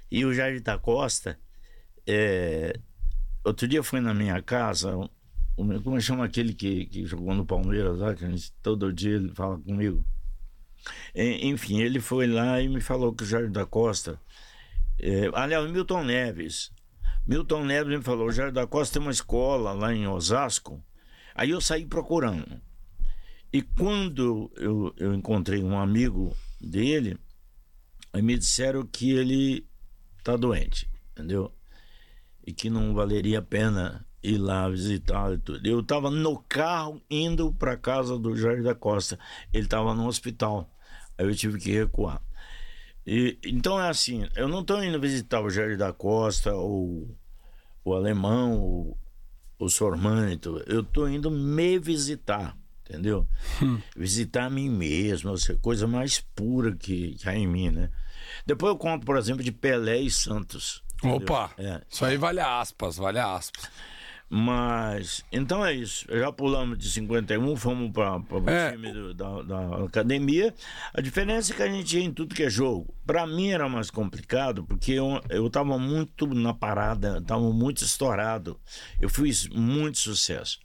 E 0.10 0.26
o 0.26 0.34
Jair 0.34 0.62
da 0.62 0.78
Costa, 0.78 1.40
é, 2.06 2.78
outro 3.46 3.68
dia 3.68 3.82
foi 3.82 4.02
na 4.02 4.14
minha 4.14 4.42
casa, 4.42 4.92
como 5.56 6.02
chama 6.02 6.26
aquele 6.26 6.54
que, 6.54 6.86
que 6.86 7.06
jogou 7.06 7.34
no 7.34 7.46
Palmeiras 7.46 8.00
lá, 8.00 8.14
que 8.14 8.28
gente, 8.28 8.52
todo 8.62 8.92
dia 8.92 9.16
ele 9.16 9.34
fala 9.34 9.58
comigo. 9.58 10.04
Enfim, 11.16 11.82
ele 11.82 12.00
foi 12.00 12.28
lá 12.28 12.62
e 12.62 12.68
me 12.68 12.82
falou 12.82 13.14
que 13.14 13.24
o 13.24 13.26
Jair 13.26 13.50
da 13.50 13.66
Costa. 13.66 14.20
É, 15.00 15.30
aliás, 15.34 15.70
Milton 15.70 16.04
Neves. 16.04 16.72
Milton 17.26 17.66
Neves 17.66 17.98
me 17.98 18.04
falou: 18.04 18.28
o 18.28 18.32
Jair 18.32 18.52
da 18.52 18.66
Costa 18.68 18.94
tem 18.94 19.02
uma 19.02 19.12
escola 19.12 19.74
lá 19.74 19.94
em 19.94 20.08
Osasco. 20.08 20.84
Aí 21.36 21.50
eu 21.50 21.62
saí 21.62 21.86
procurando. 21.86 22.62
E 23.54 23.62
quando 23.62 24.52
eu, 24.56 24.94
eu 24.98 25.14
encontrei 25.14 25.62
um 25.62 25.78
amigo 25.78 26.36
dele, 26.60 27.18
me 28.16 28.38
disseram 28.38 28.86
que 28.86 29.12
ele 29.12 29.68
tá 30.24 30.38
doente, 30.38 30.90
entendeu? 31.12 31.54
E 32.46 32.54
que 32.54 32.70
não 32.70 32.94
valeria 32.94 33.40
a 33.40 33.42
pena 33.42 34.06
ir 34.24 34.38
lá 34.38 34.70
visitar 34.70 35.34
e 35.34 35.38
tudo. 35.38 35.66
Eu 35.68 35.80
estava 35.80 36.10
no 36.10 36.38
carro 36.38 37.02
indo 37.10 37.52
para 37.54 37.78
casa 37.78 38.18
do 38.18 38.36
Jair 38.36 38.64
da 38.64 38.76
Costa. 38.76 39.18
Ele 39.54 39.64
estava 39.64 39.94
no 39.94 40.08
hospital. 40.08 40.70
Aí 41.18 41.26
eu 41.26 41.36
tive 41.36 41.60
que 41.60 41.72
recuar. 41.72 42.22
E, 43.06 43.38
então 43.44 43.82
é 43.82 43.90
assim, 43.90 44.28
eu 44.36 44.48
não 44.48 44.62
estou 44.62 44.84
indo 44.84 45.00
visitar 45.00 45.42
o 45.42 45.50
Jair 45.50 45.78
da 45.78 45.92
Costa 45.92 46.54
ou 46.54 47.18
o 47.84 47.94
alemão 47.94 48.60
ou 48.60 48.98
o 49.58 49.70
Sormani, 49.70 50.40
eu 50.66 50.82
estou 50.82 51.08
indo 51.08 51.30
me 51.30 51.78
visitar, 51.78 52.58
entendeu? 52.84 53.28
Hum. 53.62 53.80
Visitar 53.96 54.46
a 54.46 54.50
mim 54.50 54.70
mesmo, 54.70 55.34
essa 55.34 55.56
coisa 55.56 55.86
mais 55.86 56.20
pura 56.36 56.76
que, 56.76 57.16
que 57.16 57.30
há 57.30 57.36
em 57.36 57.48
mim, 57.48 57.70
né? 57.70 57.92
Depois 58.46 58.72
eu 58.72 58.78
conto, 58.78 59.06
por 59.06 59.18
exemplo, 59.18 59.44
de 59.44 59.52
Pelé 59.52 60.00
e 60.00 60.10
Santos. 60.10 60.84
Entendeu? 60.98 61.18
Opa! 61.18 61.52
É. 61.58 61.82
Isso 61.90 62.04
aí 62.04 62.18
vale 62.18 62.40
aspas, 62.40 62.98
vale 62.98 63.20
aspas. 63.20 63.70
Mas, 64.34 65.26
então 65.30 65.66
é 65.66 65.74
isso. 65.74 66.06
Já 66.10 66.32
pulamos 66.32 66.78
de 66.78 66.90
51, 66.90 67.54
fomos 67.58 67.92
para 67.92 68.16
o 68.18 68.50
é. 68.50 68.72
time 68.72 68.94
do, 68.94 69.14
da, 69.14 69.42
da, 69.42 69.84
academia. 69.84 70.56
A 70.94 71.02
diferença 71.02 71.52
é 71.52 71.56
que 71.58 71.62
a 71.62 71.68
gente 71.68 71.98
ia 71.98 72.06
em 72.06 72.14
tudo 72.14 72.34
que 72.34 72.44
é 72.44 72.50
jogo. 72.50 72.96
Para 73.06 73.28
mim 73.28 73.50
era 73.50 73.68
mais 73.68 73.92
complicado, 73.92 74.64
porque 74.64 74.94
eu, 74.94 75.20
eu 75.30 75.50
tava 75.50 75.78
muito 75.78 76.26
na 76.28 76.54
parada, 76.54 77.22
tava 77.22 77.52
muito 77.52 77.84
estourado. 77.84 78.58
Eu 79.02 79.10
fiz 79.10 79.50
muito 79.50 79.98
sucesso. 79.98 80.60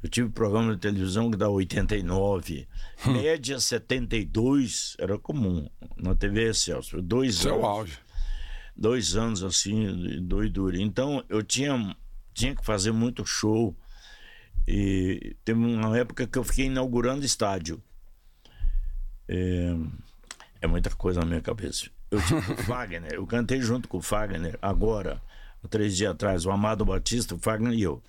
Eu 0.00 0.08
tive 0.08 0.28
programa 0.28 0.72
de 0.76 0.80
televisão 0.80 1.32
que 1.32 1.36
dá 1.36 1.48
89, 1.48 2.68
hum. 3.04 3.10
média 3.10 3.58
72, 3.58 4.94
era 5.00 5.18
comum 5.18 5.68
na 5.96 6.14
TV 6.14 6.54
Celso. 6.54 7.02
Dois 7.02 7.38
Seu 7.38 7.54
anos. 7.54 7.64
auge. 7.64 7.98
Dois 8.76 9.16
anos 9.16 9.42
assim, 9.42 10.20
doidura. 10.22 10.80
Então 10.80 11.24
eu 11.28 11.42
tinha 11.42 11.96
tinha 12.38 12.54
que 12.54 12.64
fazer 12.64 12.92
muito 12.92 13.26
show. 13.26 13.76
E 14.66 15.36
teve 15.44 15.58
uma 15.58 15.96
época 15.98 16.26
que 16.26 16.38
eu 16.38 16.44
fiquei 16.44 16.66
inaugurando 16.66 17.24
estádio. 17.24 17.82
É, 19.26 19.74
é 20.60 20.66
muita 20.66 20.90
coisa 20.90 21.20
na 21.20 21.26
minha 21.26 21.40
cabeça. 21.40 21.90
Eu 22.10 22.20
tive 22.22 22.52
o 22.52 22.62
Wagner, 22.64 23.12
eu 23.12 23.26
cantei 23.26 23.60
junto 23.60 23.88
com 23.88 23.98
o 23.98 24.00
Wagner 24.00 24.58
agora, 24.62 25.20
três 25.68 25.96
dias 25.96 26.12
atrás, 26.12 26.46
o 26.46 26.50
Amado 26.50 26.84
Batista, 26.84 27.34
o 27.34 27.38
Wagner 27.38 27.74
e 27.74 27.82
eu. 27.82 28.02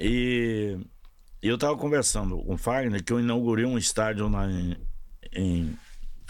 E 0.00 0.78
eu 1.42 1.56
estava 1.56 1.76
conversando 1.76 2.38
com 2.38 2.54
o 2.54 2.56
Wagner 2.56 3.04
que 3.04 3.12
eu 3.12 3.20
inaugurei 3.20 3.64
um 3.64 3.78
estádio 3.78 4.28
lá 4.28 4.50
em, 4.50 4.76
em 5.32 5.78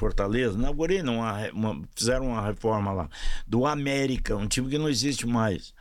Fortaleza, 0.02 0.58
inaugurei, 0.58 1.00
uma, 1.00 1.48
uma, 1.52 1.82
fizeram 1.94 2.26
uma 2.26 2.44
reforma 2.44 2.90
lá, 2.90 3.08
do 3.46 3.64
América, 3.64 4.36
um 4.36 4.48
time 4.48 4.68
que 4.68 4.76
não 4.76 4.88
existe 4.88 5.28
mais. 5.28 5.72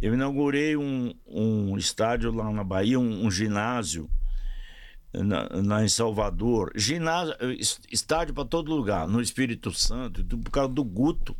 Eu 0.00 0.14
inaugurei 0.14 0.76
um, 0.76 1.12
um 1.26 1.76
estádio 1.76 2.30
lá 2.30 2.48
na 2.52 2.62
Bahia, 2.62 3.00
um, 3.00 3.26
um 3.26 3.28
ginásio 3.28 4.08
na, 5.12 5.84
em 5.84 5.88
Salvador, 5.88 6.70
ginásio, 6.76 7.34
estádio 7.90 8.32
para 8.32 8.44
todo 8.44 8.72
lugar, 8.72 9.08
no 9.08 9.20
Espírito 9.20 9.72
Santo, 9.72 10.24
por 10.24 10.50
causa 10.52 10.72
do 10.72 10.84
Guto 10.84 11.36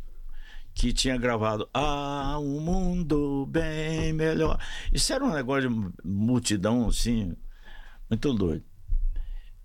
que 0.73 0.91
tinha 0.91 1.17
gravado 1.17 1.69
Ah, 1.73 2.37
um 2.41 2.59
mundo 2.59 3.45
bem 3.45 4.11
melhor. 4.11 4.59
Isso 4.91 5.13
era 5.13 5.23
um 5.23 5.31
negócio 5.31 5.69
de 5.69 5.91
multidão 6.03 6.89
assim, 6.89 7.37
muito 8.09 8.33
doido. 8.33 8.65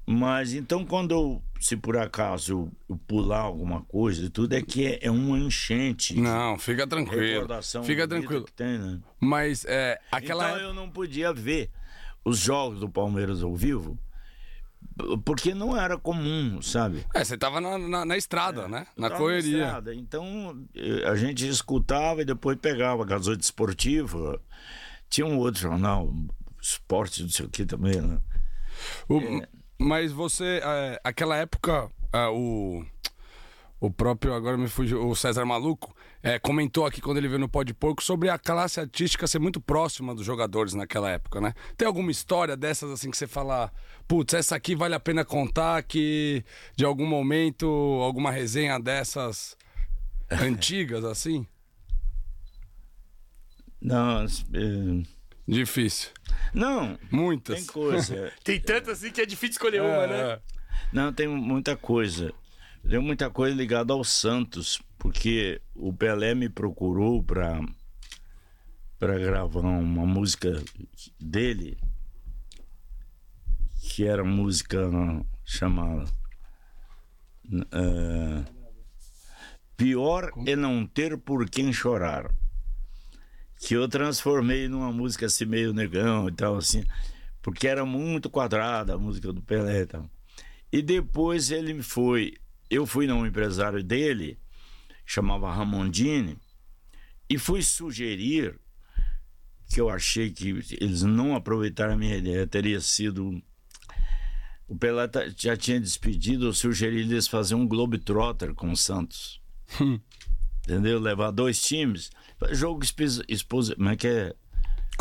Mas 0.06 0.52
então, 0.52 0.84
quando 0.84 1.12
eu, 1.12 1.42
se 1.60 1.76
por 1.76 1.96
acaso 1.96 2.70
eu 2.88 2.96
pular 3.06 3.40
alguma 3.40 3.82
coisa, 3.82 4.28
tudo 4.28 4.54
é 4.54 4.62
que 4.62 4.86
é, 4.86 4.98
é 5.02 5.10
uma 5.10 5.38
enchente. 5.38 6.18
Não, 6.18 6.58
fica 6.58 6.86
tranquilo. 6.86 7.46
Fica 7.84 8.08
tranquilo. 8.08 8.46
Tem, 8.56 8.78
né? 8.78 9.00
Mas 9.20 9.64
é, 9.66 10.00
aquela. 10.10 10.50
Então 10.50 10.60
eu 10.60 10.74
não 10.74 10.90
podia 10.90 11.32
ver 11.32 11.70
os 12.24 12.38
jogos 12.38 12.80
do 12.80 12.88
Palmeiras 12.88 13.42
ao 13.42 13.54
vivo. 13.54 13.98
Porque 15.24 15.54
não 15.54 15.76
era 15.76 15.96
comum, 15.96 16.60
sabe? 16.60 17.06
É, 17.14 17.24
você 17.24 17.38
tava 17.38 17.60
na, 17.60 17.78
na, 17.78 18.04
na 18.04 18.16
estrada, 18.16 18.62
é, 18.62 18.68
né? 18.68 18.86
Na 18.96 19.10
correria. 19.10 19.58
Na 19.58 19.64
estrada. 19.64 19.94
Então 19.94 20.66
eh, 20.74 21.08
a 21.08 21.14
gente 21.14 21.46
escutava 21.48 22.22
e 22.22 22.24
depois 22.24 22.58
pegava 22.58 23.04
Gasoito 23.04 23.42
Esportivo. 23.42 24.38
Tinha 25.08 25.26
um 25.26 25.38
outro 25.38 25.60
jornal, 25.60 26.12
Esporte, 26.60 27.22
não 27.22 27.30
sei 27.30 27.46
o 27.46 27.48
que 27.48 27.64
também, 27.64 28.00
né? 28.00 28.20
O, 29.08 29.18
é. 29.18 29.48
Mas 29.82 30.12
você, 30.12 30.60
é, 30.62 31.00
aquela 31.02 31.36
época, 31.36 31.90
é, 32.12 32.26
o, 32.28 32.84
o 33.80 33.90
próprio, 33.90 34.32
agora 34.32 34.56
me 34.56 34.68
fugiu, 34.68 35.08
o 35.08 35.16
César 35.16 35.44
Maluco, 35.44 35.94
é, 36.22 36.38
comentou 36.38 36.86
aqui 36.86 37.00
quando 37.00 37.16
ele 37.16 37.26
veio 37.26 37.40
no 37.40 37.48
Pó 37.48 37.64
de 37.64 37.74
Porco 37.74 38.00
sobre 38.00 38.30
a 38.30 38.38
classe 38.38 38.78
artística 38.78 39.26
ser 39.26 39.40
muito 39.40 39.60
próxima 39.60 40.14
dos 40.14 40.24
jogadores 40.24 40.72
naquela 40.72 41.10
época, 41.10 41.40
né? 41.40 41.52
Tem 41.76 41.86
alguma 41.86 42.12
história 42.12 42.56
dessas 42.56 42.92
assim 42.92 43.10
que 43.10 43.16
você 43.16 43.26
fala, 43.26 43.72
putz, 44.06 44.34
essa 44.34 44.54
aqui 44.54 44.76
vale 44.76 44.94
a 44.94 45.00
pena 45.00 45.24
contar 45.24 45.82
que 45.82 46.44
de 46.76 46.84
algum 46.84 47.06
momento, 47.06 47.66
alguma 47.66 48.30
resenha 48.30 48.78
dessas 48.78 49.56
antigas 50.30 51.04
assim? 51.04 51.44
Não, 53.80 54.24
é... 54.24 55.21
Difícil. 55.52 56.10
Não. 56.54 56.98
Muitas. 57.10 57.56
Tem 57.56 57.66
coisa. 57.66 58.32
tem 58.42 58.60
tanto 58.60 58.90
assim 58.90 59.10
que 59.10 59.20
é 59.20 59.26
difícil 59.26 59.52
escolher 59.52 59.78
é, 59.78 59.82
uma, 59.82 60.06
né? 60.06 60.40
Não, 60.92 61.12
tem 61.12 61.28
muita 61.28 61.76
coisa. 61.76 62.32
Tem 62.88 62.98
muita 62.98 63.30
coisa 63.30 63.54
ligada 63.54 63.92
ao 63.92 64.02
Santos, 64.02 64.80
porque 64.98 65.60
o 65.74 65.92
Pelé 65.92 66.34
me 66.34 66.48
procurou 66.48 67.22
para 67.22 67.60
para 68.98 69.18
gravar 69.18 69.60
uma 69.62 70.06
música 70.06 70.62
dele, 71.18 71.76
que 73.80 74.04
era 74.04 74.22
música 74.22 74.88
chamada 75.44 76.08
uh, 77.52 78.44
Pior 79.76 80.30
é 80.46 80.54
não 80.54 80.86
ter 80.86 81.18
por 81.18 81.48
quem 81.50 81.72
chorar 81.72 82.32
que 83.62 83.74
eu 83.74 83.86
transformei 83.86 84.66
numa 84.66 84.90
música 84.90 85.26
assim 85.26 85.44
meio 85.44 85.72
negão 85.72 86.28
e 86.28 86.32
tal 86.32 86.56
assim, 86.56 86.84
porque 87.40 87.68
era 87.68 87.86
muito 87.86 88.28
quadrada 88.28 88.94
a 88.94 88.98
música 88.98 89.32
do 89.32 89.40
Pelé 89.40 89.82
e 89.82 89.86
tal. 89.86 90.10
E 90.72 90.82
depois 90.82 91.52
ele 91.52 91.80
foi, 91.80 92.34
eu 92.68 92.84
fui 92.84 93.06
num 93.06 93.24
empresário 93.24 93.80
dele, 93.80 94.36
chamava 95.06 95.52
Ramondini, 95.52 96.36
e 97.30 97.38
fui 97.38 97.62
sugerir 97.62 98.58
que 99.68 99.80
eu 99.80 99.88
achei 99.88 100.32
que 100.32 100.48
eles 100.80 101.02
não 101.02 101.36
aproveitaram 101.36 101.94
a 101.94 101.96
minha 101.96 102.16
ideia, 102.16 102.46
teria 102.48 102.80
sido 102.80 103.40
o 104.66 104.76
Pelé 104.76 105.08
já 105.36 105.56
tinha 105.56 105.78
despedido, 105.78 106.46
eu 106.46 106.52
sugeri 106.52 107.00
eles 107.00 107.28
fazer 107.28 107.54
um 107.54 107.68
Globetrotter 107.68 108.54
com 108.54 108.72
o 108.72 108.76
Santos. 108.76 109.40
Entendeu? 110.64 110.98
Levar 110.98 111.30
dois 111.30 111.60
times 111.60 112.10
Jogo 112.50 112.82
esposa. 113.28 113.74
Como 113.76 113.88
é 113.88 113.96
que 113.96 114.08
é? 114.08 114.34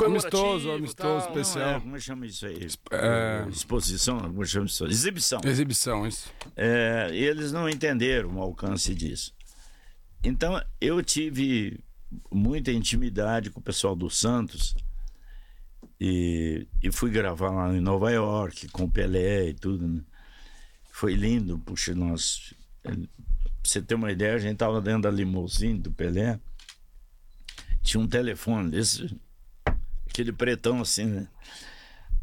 Amistoso, 0.04 0.72
amistoso, 0.72 1.28
especial. 1.28 1.66
Não, 1.66 1.76
é, 1.76 1.80
como 1.80 1.96
é 1.96 2.00
que 2.00 2.06
chama 2.06 2.26
isso 2.26 2.46
aí? 2.46 2.68
É... 2.92 3.46
Exposição, 3.50 4.20
como 4.20 4.42
é 4.42 4.46
chama 4.46 4.66
isso? 4.66 4.86
Exibição. 4.86 5.42
Exibição, 5.44 6.08
isso. 6.08 6.32
É, 6.56 7.10
eles 7.14 7.52
não 7.52 7.70
entenderam 7.70 8.38
o 8.38 8.42
alcance 8.42 8.96
disso. 8.96 9.34
Então, 10.24 10.60
eu 10.80 11.04
tive 11.04 11.80
muita 12.32 12.72
intimidade 12.72 13.52
com 13.52 13.60
o 13.60 13.64
pessoal 13.64 13.96
do 13.96 14.10
Santos 14.10 14.76
e, 16.00 16.68
e 16.82 16.92
fui 16.92 17.12
gravar 17.12 17.52
lá 17.52 17.76
em 17.76 17.82
Nova 17.82 18.12
York 18.12 18.70
com 18.70 18.86
o 18.86 18.92
Pelé 18.92 19.50
e 19.50 19.54
tudo. 19.54 19.88
Né? 19.88 20.02
Foi 20.92 21.14
lindo, 21.14 21.60
puxa, 21.60 21.94
nós 21.94 22.56
você 23.64 23.82
ter 23.82 23.96
uma 23.96 24.12
ideia, 24.12 24.36
a 24.36 24.40
gente 24.40 24.58
tava 24.58 24.82
dentro 24.82 25.04
da 25.04 25.12
limusine 25.12 25.80
do 25.80 25.92
Pelé. 25.92 26.40
Tinha 27.82 28.02
um 28.02 28.08
telefone 28.08 28.72
desse, 28.72 29.16
aquele 30.08 30.32
pretão 30.32 30.82
assim, 30.82 31.06
né? 31.06 31.28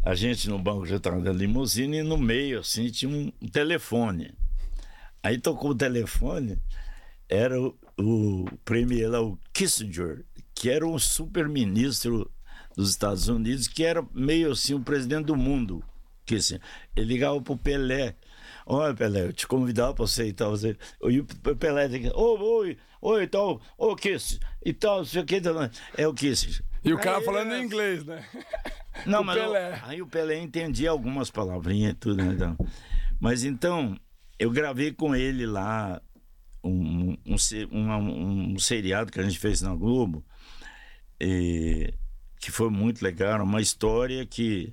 A 0.02 0.14
gente 0.14 0.48
no 0.48 0.58
banco 0.58 0.86
já 0.86 0.96
estava 0.96 1.20
da 1.20 1.32
limusine 1.32 1.98
e 1.98 2.02
no 2.02 2.16
meio, 2.16 2.60
assim, 2.60 2.88
tinha 2.90 3.10
um 3.10 3.48
telefone. 3.48 4.32
Aí 5.22 5.38
tocou 5.38 5.72
o 5.72 5.74
telefone, 5.74 6.58
era 7.28 7.60
o, 7.60 7.76
o 7.98 8.44
premier 8.64 9.10
lá, 9.10 9.20
o 9.20 9.38
Kissinger, 9.52 10.24
que 10.54 10.70
era 10.70 10.86
um 10.86 10.98
super-ministro 10.98 12.30
dos 12.76 12.90
Estados 12.90 13.28
Unidos, 13.28 13.66
que 13.66 13.84
era 13.84 14.06
meio 14.14 14.52
assim 14.52 14.74
o 14.74 14.80
presidente 14.80 15.26
do 15.26 15.36
mundo. 15.36 15.82
Kissinger. 16.24 16.62
Ele 16.94 17.06
ligava 17.06 17.40
pro 17.40 17.56
Pelé. 17.56 18.14
Olha, 18.70 18.92
Pelé, 18.94 19.22
eu 19.24 19.32
te 19.32 19.46
convidava 19.46 19.94
para 19.94 20.06
você 20.06 20.26
e 20.26 20.32
tal. 20.32 20.50
Você... 20.50 20.76
E 21.08 21.20
o 21.20 21.24
Pelé 21.24 21.88
dizia, 21.88 22.12
oi, 22.14 22.38
oi, 22.38 22.78
oi, 23.00 23.26
tal, 23.26 23.62
ô 23.78 23.96
Kissinger, 23.96 24.46
e 24.64 24.72
tal, 24.74 24.98
não 24.98 25.04
sei 25.06 25.22
o 25.22 25.24
que. 25.24 25.40
É 25.96 26.06
o 26.06 26.12
Kissinger. 26.12 26.62
E 26.84 26.92
o 26.92 26.98
cara 26.98 27.16
Aí, 27.18 27.24
falando 27.24 27.52
é, 27.52 27.60
em 27.60 27.64
inglês, 27.64 28.04
né? 28.04 28.22
não, 29.06 29.22
O 29.22 29.24
mas 29.24 29.38
eu- 29.38 29.44
Pelé. 29.44 29.80
aí 29.84 30.02
o 30.02 30.06
Pelé 30.06 30.38
entendia 30.38 30.90
algumas 30.90 31.30
palavrinhas 31.30 31.92
e 31.92 31.94
tudo, 31.96 32.22
né? 32.22 32.32
Então. 32.34 32.56
Mas 33.18 33.42
então, 33.42 33.98
eu 34.38 34.50
gravei 34.50 34.92
com 34.92 35.14
ele 35.16 35.46
lá 35.46 36.00
um, 36.62 37.16
um, 37.26 37.38
se- 37.38 37.66
uma- 37.72 37.96
um 37.96 38.58
seriado 38.58 39.10
que 39.10 39.18
a 39.18 39.22
gente 39.22 39.38
fez 39.38 39.62
na 39.62 39.74
Globo, 39.74 40.22
e- 41.20 41.92
que 42.38 42.50
foi 42.52 42.70
muito 42.70 43.02
legal, 43.02 43.42
uma 43.42 43.60
história 43.60 44.24
que, 44.26 44.72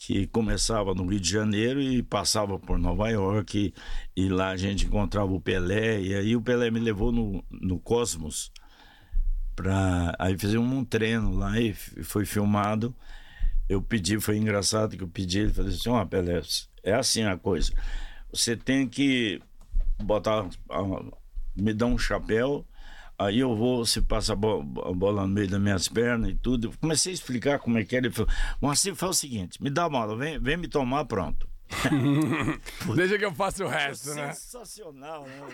que 0.00 0.26
começava 0.26 0.94
no 0.94 1.06
Rio 1.06 1.20
de 1.20 1.30
Janeiro 1.30 1.80
e 1.80 2.02
passava 2.02 2.58
por 2.58 2.78
Nova 2.78 3.10
York, 3.10 3.74
e, 4.16 4.20
e 4.24 4.28
lá 4.28 4.48
a 4.48 4.56
gente 4.56 4.86
encontrava 4.86 5.30
o 5.30 5.40
Pelé, 5.40 6.00
e 6.00 6.14
aí 6.14 6.34
o 6.34 6.42
Pelé 6.42 6.70
me 6.70 6.80
levou 6.80 7.12
no, 7.12 7.44
no 7.50 7.78
Cosmos, 7.78 8.50
pra, 9.54 10.16
aí 10.18 10.36
fizemos 10.38 10.72
um 10.72 10.84
treino 10.84 11.36
lá 11.36 11.60
e 11.60 11.74
foi 11.74 12.24
filmado 12.24 12.94
eu 13.70 13.80
pedi, 13.80 14.18
foi 14.18 14.36
engraçado 14.36 14.96
que 14.96 15.02
eu 15.04 15.08
pedi, 15.08 15.38
ele 15.38 15.52
falou 15.52 15.70
assim, 15.70 15.88
ó, 15.90 16.04
Pelé, 16.04 16.42
é 16.82 16.92
assim 16.92 17.22
a 17.22 17.36
coisa. 17.38 17.72
Você 18.32 18.56
tem 18.56 18.88
que 18.88 19.40
botar, 20.02 20.48
me 21.54 21.72
dar 21.72 21.86
um 21.86 21.96
chapéu, 21.96 22.66
aí 23.20 23.38
eu 23.38 23.54
vou, 23.54 23.84
você 23.84 24.00
passa 24.00 24.32
a 24.32 24.36
bo- 24.36 24.82
a 24.84 24.92
bola 24.92 25.22
no 25.22 25.28
meio 25.28 25.48
das 25.48 25.60
minhas 25.60 25.88
pernas 25.88 26.30
e 26.30 26.34
tudo. 26.34 26.68
Eu 26.68 26.72
comecei 26.80 27.12
a 27.12 27.14
explicar 27.14 27.58
como 27.58 27.78
é 27.78 27.84
que 27.84 27.94
era. 27.94 28.06
Ele 28.06 28.14
falou, 28.14 28.30
Moacir, 28.60 28.94
faz 28.94 29.10
o 29.16 29.18
seguinte, 29.20 29.62
me 29.62 29.70
dá 29.70 29.84
a 29.84 29.88
bola, 29.88 30.16
vem, 30.16 30.38
vem 30.38 30.56
me 30.56 30.66
tomar, 30.68 31.04
pronto. 31.04 31.48
Deixa 32.96 33.18
que 33.18 33.24
eu 33.24 33.32
faça 33.34 33.64
o 33.64 33.68
resto, 33.68 34.12
né? 34.14 34.32
Sensacional, 34.32 35.24
né? 35.24 35.48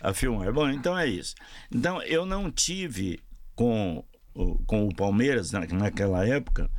A 0.00 0.12
filmar. 0.12 0.52
Bom, 0.52 0.68
então 0.68 0.96
é 0.98 1.06
isso. 1.06 1.34
Então, 1.72 2.02
eu 2.02 2.26
não 2.26 2.50
tive 2.50 3.20
com, 3.54 4.04
o- 4.34 4.58
com 4.64 4.86
o 4.86 4.94
Palmeiras 4.94 5.50
na- 5.52 5.66
naquela 5.66 6.26
época 6.26 6.70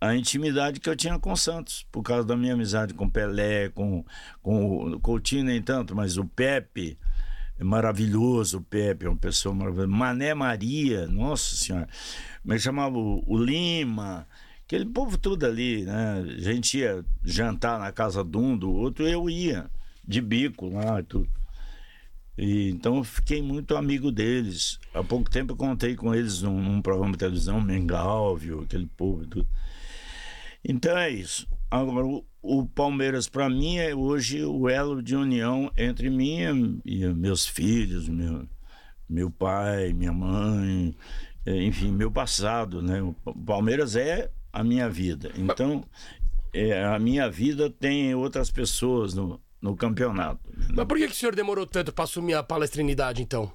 a 0.00 0.16
intimidade 0.16 0.80
que 0.80 0.88
eu 0.88 0.96
tinha 0.96 1.18
com 1.18 1.32
o 1.32 1.36
Santos, 1.36 1.86
por 1.92 2.02
causa 2.02 2.24
da 2.26 2.34
minha 2.34 2.54
amizade 2.54 2.94
com 2.94 3.04
o 3.04 3.10
Pelé, 3.10 3.68
com, 3.68 4.02
com 4.42 4.92
o 4.94 5.00
Coutinho, 5.00 5.44
nem 5.44 5.60
tanto, 5.60 5.94
mas 5.94 6.16
o 6.16 6.24
Pepe. 6.24 6.98
É 7.60 7.64
maravilhoso 7.64 8.56
o 8.56 8.62
Pepe, 8.62 9.04
é 9.04 9.08
uma 9.10 9.18
pessoa 9.18 9.54
maravilhosa. 9.54 9.86
Mané 9.86 10.32
Maria, 10.32 11.06
nossa 11.06 11.54
senhora. 11.54 11.86
Mas 12.42 12.62
chamava 12.62 12.96
o, 12.96 13.22
o 13.26 13.36
Lima, 13.36 14.26
aquele 14.64 14.86
povo 14.86 15.18
tudo 15.18 15.44
ali, 15.44 15.84
né? 15.84 16.24
A 16.38 16.40
gente 16.40 16.78
ia 16.78 17.04
jantar 17.22 17.78
na 17.78 17.92
casa 17.92 18.24
de 18.24 18.38
um, 18.38 18.56
do 18.56 18.72
outro, 18.72 19.06
eu 19.06 19.28
ia, 19.28 19.70
de 20.02 20.22
bico 20.22 20.70
lá 20.70 21.00
e 21.00 21.02
tudo. 21.02 21.28
E, 22.38 22.70
então 22.70 22.96
eu 22.96 23.04
fiquei 23.04 23.42
muito 23.42 23.76
amigo 23.76 24.10
deles. 24.10 24.78
Há 24.94 25.04
pouco 25.04 25.30
tempo 25.30 25.52
eu 25.52 25.56
contei 25.56 25.94
com 25.94 26.14
eles 26.14 26.40
num, 26.40 26.62
num 26.62 26.80
programa 26.80 27.12
de 27.12 27.18
televisão, 27.18 27.60
Mengalvio, 27.60 28.62
aquele 28.62 28.86
povo 28.86 29.24
e 29.24 29.26
tudo. 29.26 29.46
Então 30.64 30.96
é 30.96 31.10
isso. 31.10 31.46
Agora, 31.70 32.06
o, 32.06 32.24
o 32.42 32.66
Palmeiras, 32.66 33.28
para 33.28 33.48
mim, 33.48 33.78
é 33.78 33.94
hoje 33.94 34.44
o 34.44 34.68
elo 34.68 35.02
de 35.02 35.14
união 35.16 35.70
entre 35.76 36.08
mim 36.10 36.80
e, 36.84 37.06
meus 37.06 37.46
filhos, 37.46 38.08
meu, 38.08 38.48
meu 39.08 39.30
pai, 39.30 39.92
minha 39.92 40.12
mãe, 40.12 40.96
eh, 41.44 41.62
enfim, 41.64 41.90
meu 41.92 42.10
passado. 42.10 42.80
Né? 42.82 43.02
O 43.02 43.12
Pa- 43.12 43.34
Palmeiras 43.46 43.94
é 43.96 44.30
a 44.52 44.64
minha 44.64 44.88
vida. 44.88 45.30
Então, 45.36 45.84
é, 46.52 46.82
a 46.84 46.98
minha 46.98 47.30
vida 47.30 47.68
tem 47.70 48.14
outras 48.14 48.50
pessoas 48.50 49.14
no, 49.14 49.40
no 49.60 49.76
campeonato. 49.76 50.40
Mas 50.74 50.86
por 50.86 50.96
que, 50.96 51.06
que 51.06 51.12
o 51.12 51.16
senhor 51.16 51.34
demorou 51.36 51.66
tanto 51.66 51.92
pra 51.92 52.04
assumir 52.04 52.34
a 52.34 52.42
palestrinidade, 52.42 53.22
então? 53.22 53.52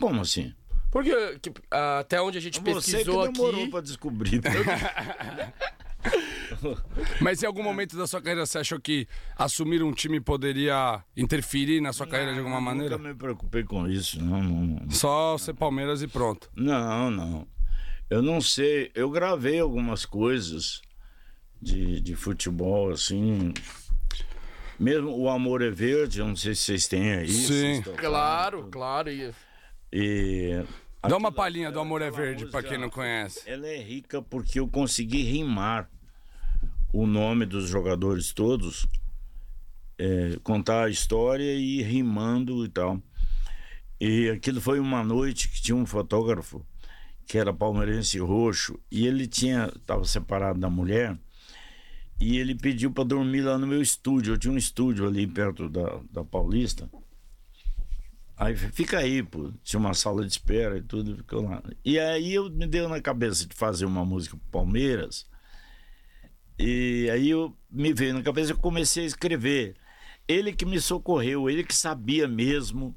Como 0.00 0.20
assim? 0.22 0.52
Porque 0.90 1.10
que, 1.40 1.52
até 1.70 2.20
onde 2.22 2.38
a 2.38 2.40
gente 2.40 2.58
Você 2.60 2.62
que 2.62 2.74
pesquisou 2.74 3.30
demorou 3.30 3.60
aqui. 3.62 3.70
para 3.70 3.80
descobrir. 3.82 4.40
Mas 7.20 7.42
em 7.42 7.46
algum 7.46 7.62
momento 7.62 7.96
da 7.96 8.06
sua 8.06 8.20
carreira 8.20 8.46
você 8.46 8.58
achou 8.58 8.80
que 8.80 9.06
assumir 9.36 9.82
um 9.82 9.92
time 9.92 10.20
poderia 10.20 11.02
interferir 11.16 11.80
na 11.80 11.92
sua 11.92 12.06
carreira 12.06 12.32
de 12.32 12.38
alguma 12.38 12.60
maneira? 12.60 12.96
Nunca 12.96 13.08
me 13.08 13.14
preocupei 13.14 13.64
com 13.64 13.86
isso. 13.86 14.22
Não, 14.22 14.42
não, 14.42 14.66
não. 14.66 14.90
Só 14.90 15.36
ser 15.38 15.54
Palmeiras 15.54 16.02
e 16.02 16.08
pronto. 16.08 16.50
Não, 16.54 17.10
não. 17.10 17.46
Eu 18.08 18.22
não 18.22 18.40
sei. 18.40 18.90
Eu 18.94 19.10
gravei 19.10 19.60
algumas 19.60 20.06
coisas 20.06 20.80
de, 21.60 22.00
de 22.00 22.14
futebol, 22.14 22.90
assim. 22.90 23.52
Mesmo 24.78 25.10
o 25.10 25.28
Amor 25.28 25.60
é 25.60 25.70
Verde, 25.70 26.20
eu 26.20 26.26
não 26.26 26.36
sei 26.36 26.54
se 26.54 26.62
vocês 26.62 26.86
têm 26.86 27.12
aí. 27.12 27.28
Sim. 27.28 27.82
Claro, 27.96 28.68
claro. 28.70 29.10
E... 29.92 30.64
Dá 31.02 31.16
uma 31.16 31.30
palhinha 31.30 31.70
do 31.70 31.78
Amor 31.78 32.02
é 32.02 32.10
Verde 32.10 32.44
música, 32.44 32.62
quem 32.62 32.78
não 32.78 32.90
conhece. 32.90 33.48
Ela 33.48 33.66
é 33.68 33.80
rica 33.80 34.20
porque 34.20 34.58
eu 34.58 34.66
consegui 34.66 35.22
rimar 35.22 35.88
o 36.92 37.06
nome 37.06 37.46
dos 37.46 37.68
jogadores 37.68 38.32
todos, 38.32 38.86
é, 39.96 40.38
contar 40.42 40.84
a 40.84 40.90
história 40.90 41.54
e 41.54 41.80
ir 41.80 41.82
rimando 41.82 42.64
e 42.64 42.68
tal. 42.68 43.00
E 44.00 44.28
aquilo 44.30 44.60
foi 44.60 44.80
uma 44.80 45.04
noite 45.04 45.48
que 45.48 45.62
tinha 45.62 45.76
um 45.76 45.86
fotógrafo 45.86 46.64
que 47.26 47.38
era 47.38 47.52
palmeirense 47.52 48.18
roxo 48.18 48.80
e 48.90 49.06
ele 49.06 49.26
tinha 49.26 49.70
estava 49.76 50.04
separado 50.04 50.58
da 50.58 50.70
mulher 50.70 51.16
e 52.20 52.38
ele 52.38 52.54
pediu 52.54 52.90
para 52.90 53.04
dormir 53.04 53.42
lá 53.42 53.56
no 53.56 53.66
meu 53.66 53.80
estúdio. 53.80 54.34
Eu 54.34 54.38
tinha 54.38 54.52
um 54.52 54.56
estúdio 54.58 55.06
ali 55.06 55.26
perto 55.26 55.68
da, 55.68 56.00
da 56.10 56.24
Paulista. 56.24 56.90
Aí 58.38 58.56
fica 58.56 58.98
aí, 58.98 59.20
pô. 59.20 59.52
Tinha 59.64 59.80
uma 59.80 59.94
sala 59.94 60.24
de 60.24 60.30
espera 60.30 60.78
e 60.78 60.82
tudo, 60.82 61.16
ficou 61.16 61.42
lá. 61.42 61.60
E 61.84 61.98
aí 61.98 62.32
eu 62.34 62.48
me 62.48 62.66
deu 62.68 62.88
na 62.88 63.00
cabeça 63.00 63.44
de 63.46 63.54
fazer 63.54 63.84
uma 63.84 64.04
música 64.04 64.36
pro 64.36 64.60
Palmeiras. 64.60 65.26
E 66.56 67.10
aí 67.12 67.30
eu 67.30 67.56
me 67.68 67.92
veio 67.92 68.14
na 68.14 68.22
cabeça 68.22 68.52
e 68.52 68.54
comecei 68.56 69.02
a 69.02 69.06
escrever. 69.06 69.74
Ele 70.28 70.52
que 70.52 70.64
me 70.64 70.80
socorreu, 70.80 71.50
ele 71.50 71.64
que 71.64 71.74
sabia 71.74 72.28
mesmo 72.28 72.96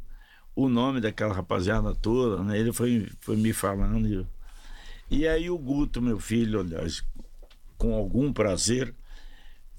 o 0.55 0.69
nome 0.69 1.01
daquela 1.01 1.33
rapaziada 1.33 1.95
toda, 1.95 2.43
né? 2.43 2.59
Ele 2.59 2.71
foi, 2.71 3.09
foi 3.19 3.35
me 3.35 3.51
falando. 3.51 4.07
E, 5.09 5.19
e 5.21 5.27
aí 5.27 5.49
o 5.49 5.57
Guto, 5.57 6.01
meu 6.01 6.19
filho, 6.19 6.59
aliás, 6.59 7.03
com 7.79 7.95
algum 7.95 8.31
prazer, 8.31 8.93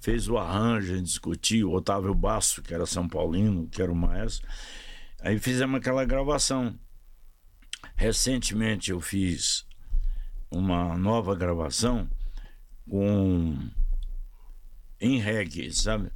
fez 0.01 0.29
o 0.29 0.37
arranjo, 0.37 0.93
a 0.93 0.97
gente 0.97 1.07
discutiu, 1.07 1.71
o 1.71 1.75
Otávio 1.77 2.15
Basso, 2.15 2.63
que 2.63 2.75
era 2.75 2.85
São 2.85 3.09
Paulino, 3.09 3.69
que 3.69 3.81
era 3.81 3.93
o 3.93 3.97
maestro. 3.97 4.49
Aí 5.23 5.39
fizemos 5.39 5.79
aquela 5.79 6.05
gravação. 6.05 6.77
Recentemente 7.95 8.91
eu 8.91 9.01
fiz 9.01 9.64
uma 10.51 10.99
nova 10.99 11.35
gravação 11.35 12.11
com 12.89 13.57
em 15.01 15.18
reggae, 15.18 15.73
sabe? 15.73 16.11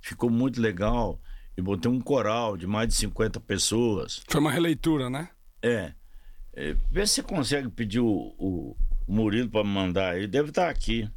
Ficou 0.00 0.28
muito 0.28 0.60
legal. 0.60 1.20
E 1.56 1.62
botei 1.62 1.88
um 1.88 2.00
coral 2.00 2.56
de 2.56 2.66
mais 2.66 2.88
de 2.88 2.94
50 2.94 3.38
pessoas. 3.38 4.22
Foi 4.28 4.40
uma 4.40 4.50
releitura, 4.50 5.08
né? 5.08 5.28
É. 5.62 5.92
é 6.52 6.76
vê 6.90 7.06
se 7.06 7.14
você 7.14 7.22
consegue 7.22 7.68
pedir 7.68 8.00
o, 8.00 8.34
o 8.36 8.76
Murilo 9.06 9.48
para 9.48 9.62
me 9.62 9.70
mandar. 9.70 10.16
Ele 10.16 10.26
deve 10.26 10.48
estar 10.48 10.68
aqui. 10.68 11.08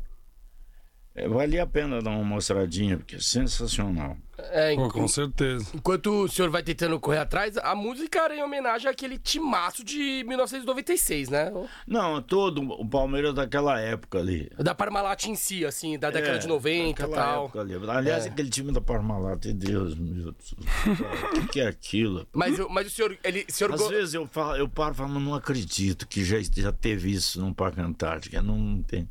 É, 1.20 1.28
valia 1.28 1.64
a 1.64 1.68
pena 1.68 2.00
dar 2.00 2.12
uma 2.12 2.24
mostradinha, 2.24 2.96
porque 2.98 3.16
é 3.16 3.20
sensacional. 3.20 4.16
É, 4.38 4.76
Pô, 4.76 4.86
enqu- 4.86 4.94
com 5.00 5.08
certeza. 5.08 5.66
enquanto 5.74 6.12
o 6.26 6.28
senhor 6.30 6.52
vai 6.52 6.62
tentando 6.62 7.00
correr 7.00 7.18
atrás, 7.18 7.58
a 7.58 7.74
música 7.74 8.20
era 8.20 8.36
em 8.36 8.44
homenagem 8.44 8.88
àquele 8.88 9.18
timaço 9.18 9.84
de 9.84 10.24
1996, 10.28 11.30
né? 11.30 11.52
Não, 11.88 12.22
todo 12.22 12.62
o 12.62 12.88
Palmeiras 12.88 13.34
daquela 13.34 13.80
época 13.80 14.20
ali. 14.20 14.48
Da 14.60 14.76
Parmalat 14.76 15.26
em 15.26 15.34
si, 15.36 15.66
assim, 15.66 15.98
da 15.98 16.12
década 16.12 16.36
É, 16.36 16.38
de 16.38 16.48
90 16.48 17.04
e 17.04 17.10
tal. 17.10 17.46
época 17.46 17.62
ali. 17.62 17.74
Aliás, 17.90 18.28
É. 18.28 18.30
aquele 18.30 18.50
time 18.52 18.72
da 18.72 18.80
Parmalat, 18.80 19.44
Deus 19.54 19.96
meu 19.98 20.32
Deus. 20.32 20.54
O 21.34 21.42
que, 21.42 21.48
que 21.54 21.60
é 21.60 21.68
aquilo? 21.68 22.28
Mas, 22.32 22.60
o- 22.60 22.70
mas 22.70 22.86
o 22.86 22.90
senhor, 22.92 23.18
ele, 23.24 23.44
o 23.50 23.52
senhor 23.52 23.74
Às 23.74 23.82
go- 23.82 23.90
vezes 23.90 24.14
eu, 24.14 24.28
falo, 24.28 24.56
eu 24.56 24.70
paro 24.70 24.94
e 24.94 24.98
falo, 24.98 25.10
mas 25.10 25.24
não 25.24 25.34
acredito 25.34 26.08
que 26.08 26.24
já, 26.24 26.38
já 26.56 26.72
teve 26.72 27.12
isso 27.12 27.42
no 27.42 27.56
Parque 27.56 27.82
Antártica. 27.82 28.40
Não 28.42 28.84
tem. 28.84 29.10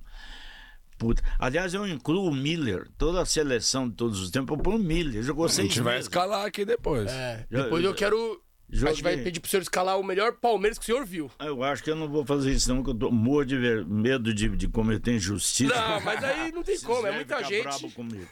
Puta. 0.98 1.22
Aliás, 1.38 1.74
eu 1.74 1.86
incluo 1.86 2.28
o 2.30 2.34
Miller, 2.34 2.88
toda 2.96 3.20
a 3.20 3.26
seleção 3.26 3.88
de 3.88 3.94
todos 3.94 4.20
os 4.20 4.30
tempos, 4.30 4.56
eu 4.56 4.62
ponho 4.62 4.76
o 4.78 4.82
Miller. 4.82 5.22
Jogou 5.22 5.44
A 5.44 5.48
seis 5.48 5.68
gente 5.68 5.80
vai 5.82 5.94
meses. 5.94 6.06
escalar 6.06 6.46
aqui 6.46 6.64
depois. 6.64 7.10
É, 7.10 7.46
depois 7.50 7.84
eu 7.84 7.90
já- 7.90 7.96
quero. 7.96 8.42
A 8.68 8.74
gente 8.74 9.00
vai 9.02 9.12
Joguei. 9.12 9.24
pedir 9.24 9.38
pro 9.38 9.48
senhor 9.48 9.62
escalar 9.62 9.96
o 9.96 10.02
melhor 10.02 10.32
Palmeiras 10.40 10.76
que 10.76 10.82
o 10.82 10.86
senhor 10.86 11.06
viu. 11.06 11.30
Eu 11.38 11.62
acho 11.62 11.84
que 11.84 11.90
eu 11.90 11.94
não 11.94 12.08
vou 12.08 12.26
fazer 12.26 12.50
isso, 12.50 12.68
não, 12.74 12.82
que 12.82 12.90
eu 12.90 12.94
tô 12.94 13.10
morro 13.12 13.44
de 13.44 13.56
ver- 13.56 13.86
medo 13.86 14.34
de, 14.34 14.48
de 14.48 14.66
cometer 14.66 15.14
injustiça. 15.14 15.72
Não, 15.72 16.00
mas 16.00 16.24
aí 16.24 16.50
não 16.50 16.64
tem 16.64 16.76
como, 16.82 17.06
é 17.06 17.12
muita 17.12 17.44
gente. 17.44 17.62
brabo 17.62 17.90
comigo. 17.92 18.26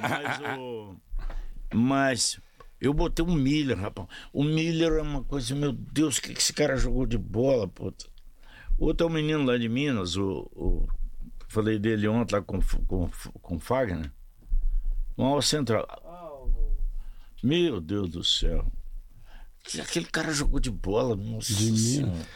mas, 0.00 0.58
o... 0.58 0.96
mas 1.72 2.40
eu 2.80 2.92
botei 2.92 3.24
o 3.24 3.30
Miller, 3.30 3.78
rapaz. 3.78 4.08
O 4.32 4.42
Miller 4.42 4.94
é 4.94 5.02
uma 5.02 5.22
coisa, 5.22 5.54
meu 5.54 5.72
Deus, 5.72 6.16
o 6.18 6.22
que, 6.22 6.34
que 6.34 6.40
esse 6.40 6.52
cara 6.52 6.76
jogou 6.76 7.06
de 7.06 7.16
bola, 7.18 7.68
puta. 7.68 8.06
Outro 8.78 9.06
é 9.06 9.10
um 9.10 9.12
menino 9.12 9.44
lá 9.44 9.56
de 9.56 9.68
Minas, 9.68 10.16
o. 10.16 10.50
o- 10.56 10.88
Falei 11.52 11.78
dele 11.78 12.08
ontem 12.08 12.34
lá 12.34 12.40
com, 12.40 12.58
com, 12.86 13.10
com 13.42 13.56
o 13.56 13.60
Fagner. 13.60 14.10
Um 15.18 15.26
ala 15.26 15.42
central. 15.42 15.86
Meu 17.42 17.78
Deus 17.78 18.08
do 18.08 18.24
céu. 18.24 18.66
Que 19.62 19.78
Aquele 19.78 20.06
cara 20.06 20.32
jogou 20.32 20.58
de 20.58 20.70
bola, 20.70 21.14
nossa 21.14 21.52
De. 21.52 21.76
Senhora. 21.76 22.26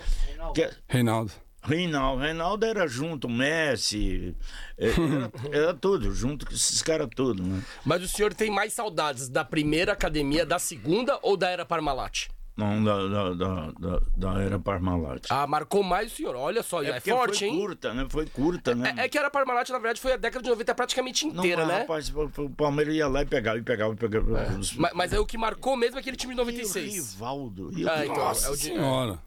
Reinaldo. 0.86 1.32
Reinaldo, 1.62 2.22
Reinaldo 2.22 2.66
era 2.66 2.86
junto, 2.86 3.26
Messi, 3.26 4.36
é, 4.76 4.88
era, 4.88 5.32
era 5.50 5.74
tudo, 5.74 6.14
junto 6.14 6.46
com 6.46 6.52
esses 6.52 6.82
caras 6.82 7.08
todos, 7.16 7.44
né? 7.44 7.60
Mas 7.84 8.02
o 8.02 8.08
senhor 8.08 8.34
tem 8.34 8.50
mais 8.50 8.74
saudades 8.74 9.28
da 9.30 9.44
primeira 9.44 9.92
academia, 9.94 10.44
da 10.44 10.58
segunda 10.58 11.18
ou 11.22 11.38
da 11.38 11.48
era 11.48 11.64
Parmalat? 11.64 12.28
Não, 12.56 12.82
da, 12.82 13.06
da, 13.06 13.34
da, 13.34 13.70
da, 13.78 14.00
da 14.16 14.42
era 14.42 14.58
Parmalat. 14.58 15.26
Ah, 15.28 15.46
marcou 15.46 15.82
mais 15.82 16.10
o 16.10 16.16
senhor. 16.16 16.34
Olha 16.34 16.62
só, 16.62 16.82
é, 16.82 16.94
porque 16.94 17.10
forte, 17.10 17.38
foi 17.40 17.48
hein? 17.48 17.58
curta, 17.58 17.92
né? 17.92 18.06
Foi 18.08 18.26
curta, 18.26 18.74
né? 18.74 18.94
É, 18.96 19.04
é 19.04 19.08
que 19.10 19.18
a 19.18 19.20
era 19.20 19.30
Parmalat, 19.30 19.68
na 19.68 19.78
verdade, 19.78 20.00
foi 20.00 20.12
a 20.14 20.16
década 20.16 20.42
de 20.42 20.48
90 20.48 20.74
praticamente 20.74 21.26
Não, 21.26 21.34
inteira, 21.44 21.66
mas, 21.66 21.68
né? 21.74 21.78
rapaz, 21.80 22.08
o 22.38 22.48
Palmeiras 22.50 22.94
ia 22.94 23.08
lá 23.08 23.20
e 23.20 23.26
pegava, 23.26 23.58
e 23.58 23.62
pegava, 23.62 23.92
e 23.92 23.96
pegava. 23.96 24.58
os- 24.58 24.72
Mas, 24.74 24.92
mas 24.94 25.12
aí 25.12 25.18
o 25.18 25.26
que 25.26 25.36
marcou 25.36 25.76
mesmo 25.76 25.98
é 25.98 26.00
aquele 26.00 26.16
time 26.16 26.34
de 26.34 26.40
E 26.40 26.42
o 26.42 26.46
96. 26.46 26.94
Rivaldo. 27.12 27.70
e 27.78 27.84
o- 27.84 27.90
Ah, 27.90 28.04
então, 28.06 28.16
Nossa 28.16 28.46
é 28.46 28.50
o 28.50 28.56
de- 28.56 28.62
Senhora. 28.62 29.18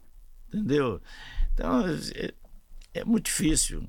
Entendeu? 0.48 1.00
Então, 1.54 1.84
é, 2.16 2.34
é 2.94 3.04
muito 3.04 3.26
difícil. 3.26 3.84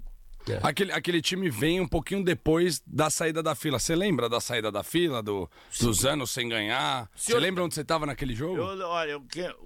Aquele, 0.63 0.91
aquele 0.91 1.21
time 1.21 1.49
vem 1.49 1.79
um 1.79 1.87
pouquinho 1.87 2.23
depois 2.23 2.81
da 2.85 3.09
saída 3.09 3.41
da 3.43 3.53
fila. 3.55 3.77
Você 3.79 3.95
lembra 3.95 4.27
da 4.27 4.39
saída 4.41 4.71
da 4.71 4.83
fila, 4.83 5.21
do, 5.21 5.49
dos 5.79 6.05
anos 6.05 6.31
sem 6.31 6.49
ganhar? 6.49 7.09
Você 7.15 7.37
lembra 7.39 7.63
onde 7.63 7.75
você 7.75 7.83
tava 7.83 8.05
naquele 8.05 8.33
jogo? 8.33 8.57
Eu, 8.57 8.87
olha, 8.87 9.11
eu, 9.11 9.23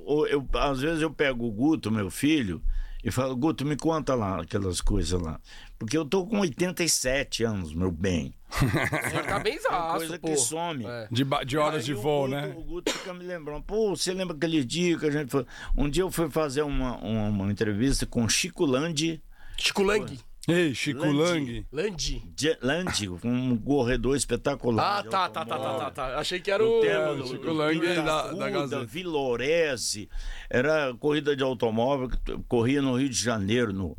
eu- 0.08 0.28
eu- 0.28 0.48
às 0.60 0.82
vezes 0.82 1.02
eu 1.02 1.10
pego 1.12 1.46
o 1.48 1.52
Guto, 1.52 1.90
meu 1.92 2.12
filho, 2.12 2.62
e 3.04 3.10
falo, 3.12 3.36
Guto, 3.36 3.64
me 3.66 3.76
conta 3.78 4.16
lá 4.16 4.42
aquelas 4.42 4.82
coisas 4.82 5.20
lá. 5.22 5.40
Porque 5.80 5.98
eu 5.98 6.04
tô 6.06 6.26
com 6.26 6.40
87 6.40 7.44
anos, 7.44 7.74
meu 7.74 7.92
bem. 7.92 8.34
O 8.50 8.56
senhor 9.10 9.26
tá 9.26 9.40
bem 9.40 9.56
É 9.56 9.60
zaço, 9.60 9.98
coisa 9.98 10.20
pô. 10.20 10.28
que 10.28 10.38
some. 10.38 10.86
É. 10.86 11.08
De, 11.12 11.24
de 11.46 11.58
horas 11.58 11.80
Aí 11.82 11.86
de 11.86 11.94
voo, 11.94 12.24
Guto- 12.28 12.36
né? 12.36 12.54
O 12.58 12.62
Guto 12.64 12.92
fica 12.92 13.14
me 13.14 13.24
lembrando. 13.26 13.64
Pô, 13.64 13.96
você 13.96 14.14
lembra 14.14 14.36
aquele 14.36 14.64
dia 14.64 14.98
que 14.98 15.06
a 15.06 15.12
gente 15.12 15.30
foi. 15.30 15.46
Um 15.78 15.90
dia 15.90 16.04
eu 16.04 16.12
fui 16.12 16.30
fazer 16.30 16.62
uma, 16.64 16.98
uma, 16.98 17.28
uma 17.30 17.52
entrevista 17.52 18.06
com 18.06 18.28
Chico 18.28 18.66
Landi. 18.66 19.22
Chico 19.58 19.84
Lang. 19.84 20.18
Ei, 20.48 20.76
Chico 20.76 21.00
Landi. 21.06 21.66
Lang. 21.72 21.90
Landi. 21.90 22.24
Landi, 22.62 23.10
um 23.24 23.58
corredor 23.58 24.16
espetacular. 24.16 24.98
Ah, 24.98 25.02
de 25.02 25.10
tá, 25.10 25.28
tá, 25.28 25.44
tá, 25.44 25.58
tá, 25.58 25.74
tá, 25.80 25.92
tá. 25.92 26.20
Achei 26.20 26.40
que 26.40 26.52
era 26.52 26.64
O 26.64 26.78
o. 26.78 26.82
tema 26.82 27.16
do, 27.16 27.28
Chico 27.28 27.52
Lang 27.52 27.84
é 27.84 27.96
da- 27.96 28.32
da 28.32 28.50
Gazeta. 28.52 28.86
Villorese, 28.86 30.08
era 30.50 30.94
corrida 31.00 31.36
de 31.36 31.42
automóvel, 31.42 32.10
que 32.10 32.18
corria 32.48 32.80
no 32.82 32.96
Rio 32.96 33.10
de 33.10 33.16
Janeiro, 33.18 33.74
no 33.74 33.98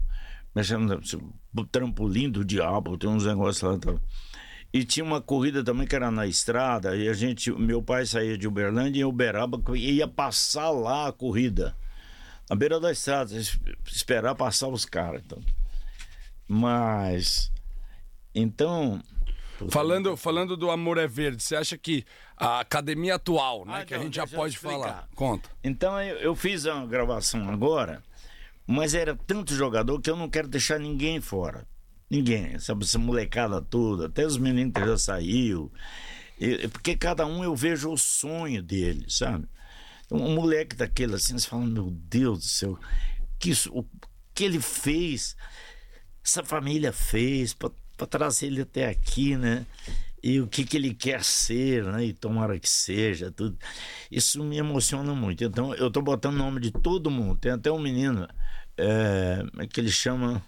no 1.52 1.66
trampolim 1.66 2.30
do 2.30 2.44
diabo, 2.44 2.96
tem 2.96 3.10
uns 3.10 3.26
negócios 3.26 3.62
lá. 3.62 3.78
Tá. 3.78 3.94
E 4.72 4.84
tinha 4.84 5.04
uma 5.04 5.20
corrida 5.20 5.62
também 5.64 5.86
que 5.86 5.94
era 5.96 6.10
na 6.10 6.26
estrada, 6.26 6.96
e 6.96 7.08
a 7.08 7.12
gente, 7.12 7.50
meu 7.52 7.82
pai 7.82 8.06
saía 8.06 8.38
de 8.38 8.46
Uberlândia 8.48 9.00
e 9.00 9.04
Uberaba 9.04 9.60
e 9.74 9.94
ia 9.96 10.08
passar 10.08 10.70
lá 10.70 11.08
a 11.08 11.12
corrida. 11.12 11.76
Na 12.48 12.54
beira 12.56 12.78
da 12.80 12.90
estrada, 12.92 13.34
es- 13.36 13.58
esperar 13.86 14.34
passar 14.34 14.68
os 14.68 14.84
caras. 14.84 15.22
Então. 15.26 15.42
Mas. 16.48 17.50
Então. 18.34 19.00
Falando, 19.70 20.16
falando 20.18 20.54
do 20.54 20.70
Amor 20.70 20.98
é 20.98 21.06
Verde, 21.06 21.42
você 21.42 21.56
acha 21.56 21.78
que 21.78 22.04
a 22.36 22.60
academia 22.60 23.14
atual, 23.14 23.64
né, 23.64 23.78
Ah, 23.80 23.84
que 23.86 23.94
a 23.94 23.96
não, 23.96 24.04
gente 24.04 24.16
já 24.16 24.24
eu 24.24 24.28
pode 24.28 24.58
falar, 24.58 25.08
conta. 25.14 25.48
Então 25.64 25.98
eu, 26.02 26.16
eu 26.18 26.36
fiz 26.36 26.66
a 26.66 26.84
gravação 26.84 27.48
agora, 27.48 28.02
mas 28.66 28.92
era 28.92 29.16
tanto 29.16 29.54
jogador 29.54 29.98
que 30.02 30.10
eu 30.10 30.16
não 30.16 30.28
quero 30.28 30.46
deixar 30.46 30.78
ninguém 30.78 31.22
fora. 31.22 31.66
Ninguém, 32.10 32.58
sabe, 32.58 32.84
essa 32.84 32.98
molecada 32.98 33.62
toda, 33.62 34.06
até 34.08 34.26
os 34.26 34.36
meninos 34.36 34.74
que 34.74 34.80
já 34.86 34.98
saiu. 34.98 35.72
E- 36.38 36.68
porque 36.68 36.94
cada 36.94 37.24
um 37.24 37.42
eu 37.42 37.56
vejo 37.56 37.90
o 37.90 37.96
sonho 37.96 38.62
dele, 38.62 39.06
sabe? 39.08 39.48
Então, 40.04 40.18
um 40.18 40.34
moleque 40.34 40.76
daquele 40.76 41.14
assim, 41.14 41.36
você 41.38 41.48
fala, 41.48 41.64
meu 41.64 41.90
Deus 41.90 42.38
do 42.40 42.44
céu, 42.44 42.78
que 43.38 43.50
isso, 43.52 43.72
o 43.74 43.86
que 44.34 44.44
ele 44.44 44.60
fez, 44.60 45.34
essa 46.26 46.44
família 46.44 46.92
fez 46.92 47.54
para 47.54 48.06
trazer 48.06 48.46
ele 48.46 48.62
até 48.62 48.88
aqui, 48.88 49.36
né? 49.36 49.64
E 50.22 50.40
o 50.40 50.48
que, 50.48 50.64
que 50.64 50.76
ele 50.76 50.92
quer 50.92 51.22
ser, 51.22 51.84
né? 51.84 52.06
E 52.06 52.12
tomara 52.12 52.58
que 52.58 52.68
seja, 52.68 53.30
tudo. 53.30 53.56
Isso 54.10 54.42
me 54.42 54.56
emociona 54.56 55.14
muito. 55.14 55.44
Então, 55.44 55.72
eu 55.74 55.88
tô 55.88 56.02
botando 56.02 56.34
o 56.34 56.38
nome 56.38 56.60
de 56.60 56.72
todo 56.72 57.10
mundo. 57.10 57.38
Tem 57.38 57.52
até 57.52 57.70
um 57.70 57.78
menino 57.78 58.26
é, 58.76 59.44
que 59.70 59.78
ele 59.78 59.90
chama. 59.90 60.44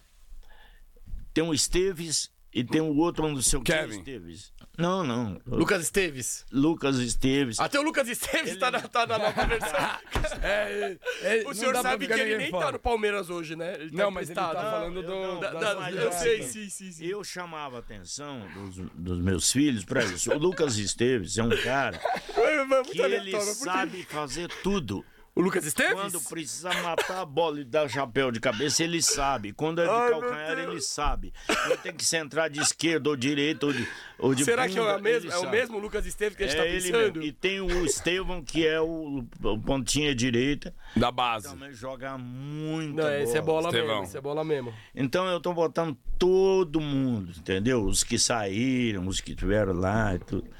Tem 1.32 1.44
um 1.44 1.54
Esteves 1.54 2.32
e 2.52 2.64
tem 2.64 2.80
o 2.80 2.96
outro, 2.96 3.26
um 3.26 3.34
não 3.34 3.42
sei 3.42 3.60
o 3.60 3.62
que 3.62 3.72
Kevin. 3.72 3.98
Esteves. 3.98 4.52
Não, 4.78 5.02
não. 5.02 5.40
Lucas 5.44 5.82
Esteves. 5.82 6.46
Lucas 6.52 6.98
Esteves. 6.98 7.58
Até 7.58 7.80
o 7.80 7.82
Lucas 7.82 8.08
Esteves 8.08 8.56
tá, 8.58 8.70
na, 8.70 8.80
tá 8.80 9.06
na 9.08 9.18
nova 9.18 9.44
versão. 9.44 9.78
É, 10.40 10.96
é, 11.22 11.42
O 11.48 11.52
senhor 11.54 11.74
sabe 11.76 12.06
que 12.06 12.12
ele 12.12 12.36
nem 12.36 12.50
tá 12.50 12.70
no 12.70 12.78
Palmeiras 12.78 13.28
hoje, 13.28 13.56
né? 13.56 13.74
Ele 13.74 13.90
tá 13.90 13.96
Não, 13.96 14.10
mas 14.10 14.28
ele 14.28 14.36
tá 14.36 14.52
falando 14.54 15.00
eu 15.00 15.34
do... 15.34 15.40
Da- 15.40 15.52
da- 15.74 15.90
eu 15.90 16.12
sei, 16.12 16.42
sim, 16.44 16.68
sim, 16.68 16.92
sim. 16.92 17.04
Eu 17.04 17.24
chamava 17.24 17.76
a 17.76 17.80
atenção 17.80 18.46
dos, 18.54 18.76
dos 18.94 19.18
meus 19.20 19.50
filhos 19.50 19.84
para 19.84 20.04
isso. 20.04 20.30
O 20.30 20.38
Lucas 20.38 20.78
Esteves 20.78 21.36
é 21.38 21.42
um 21.42 21.50
cara 21.62 21.98
que 22.92 23.00
ele 23.00 23.40
sabe 23.40 24.04
fazer 24.04 24.48
tudo. 24.62 25.04
O 25.38 25.40
Lucas 25.40 25.64
Esteves? 25.64 25.94
Quando 25.94 26.20
precisa 26.22 26.68
matar 26.82 27.20
a 27.20 27.24
bola 27.24 27.60
e 27.60 27.64
dar 27.64 27.88
chapéu 27.88 28.32
de 28.32 28.40
cabeça, 28.40 28.82
ele 28.82 29.00
sabe. 29.00 29.52
Quando 29.52 29.80
é 29.80 29.84
de 29.84 29.90
Ai, 29.90 30.10
calcanhar, 30.10 30.58
ele 30.58 30.80
sabe. 30.80 31.32
Quando 31.46 31.78
tem 31.80 31.94
que 31.94 32.04
centrar 32.04 32.50
de 32.50 32.58
esquerda 32.58 33.08
ou 33.08 33.14
direita 33.14 33.66
ou 33.66 33.72
de, 33.72 33.88
ou 34.18 34.34
de 34.34 34.44
Será 34.44 34.68
que 34.68 34.76
é, 34.76 34.82
o 34.82 35.00
mesmo, 35.00 35.30
é 35.30 35.38
o 35.38 35.48
mesmo 35.48 35.78
Lucas 35.78 36.04
Esteves 36.06 36.36
que 36.36 36.42
a 36.42 36.46
gente 36.48 36.56
É 36.58 36.60
tá 36.60 36.66
ele 36.66 36.82
pensando? 36.82 37.20
mesmo. 37.20 37.22
E 37.22 37.30
tem 37.30 37.60
o 37.60 37.86
Estevão, 37.86 38.42
que 38.42 38.66
é 38.66 38.80
o, 38.80 39.24
o 39.44 39.58
pontinha 39.60 40.12
direita. 40.12 40.74
Da 40.96 41.12
base. 41.12 41.48
Também 41.48 41.72
joga 41.72 42.18
muito. 42.18 42.96
Não, 42.96 43.08
esse 43.14 43.38
é 43.38 43.40
bola 43.40 43.68
Estevão. 43.68 43.88
mesmo, 43.88 44.02
esse 44.02 44.18
é 44.18 44.20
bola 44.20 44.44
mesmo. 44.44 44.74
Então 44.92 45.24
eu 45.28 45.38
tô 45.38 45.54
botando 45.54 45.96
todo 46.18 46.80
mundo, 46.80 47.30
entendeu? 47.38 47.84
Os 47.84 48.02
que 48.02 48.18
saíram, 48.18 49.06
os 49.06 49.20
que 49.20 49.30
estiveram 49.30 49.72
lá 49.72 50.16
e 50.16 50.18
tudo. 50.18 50.50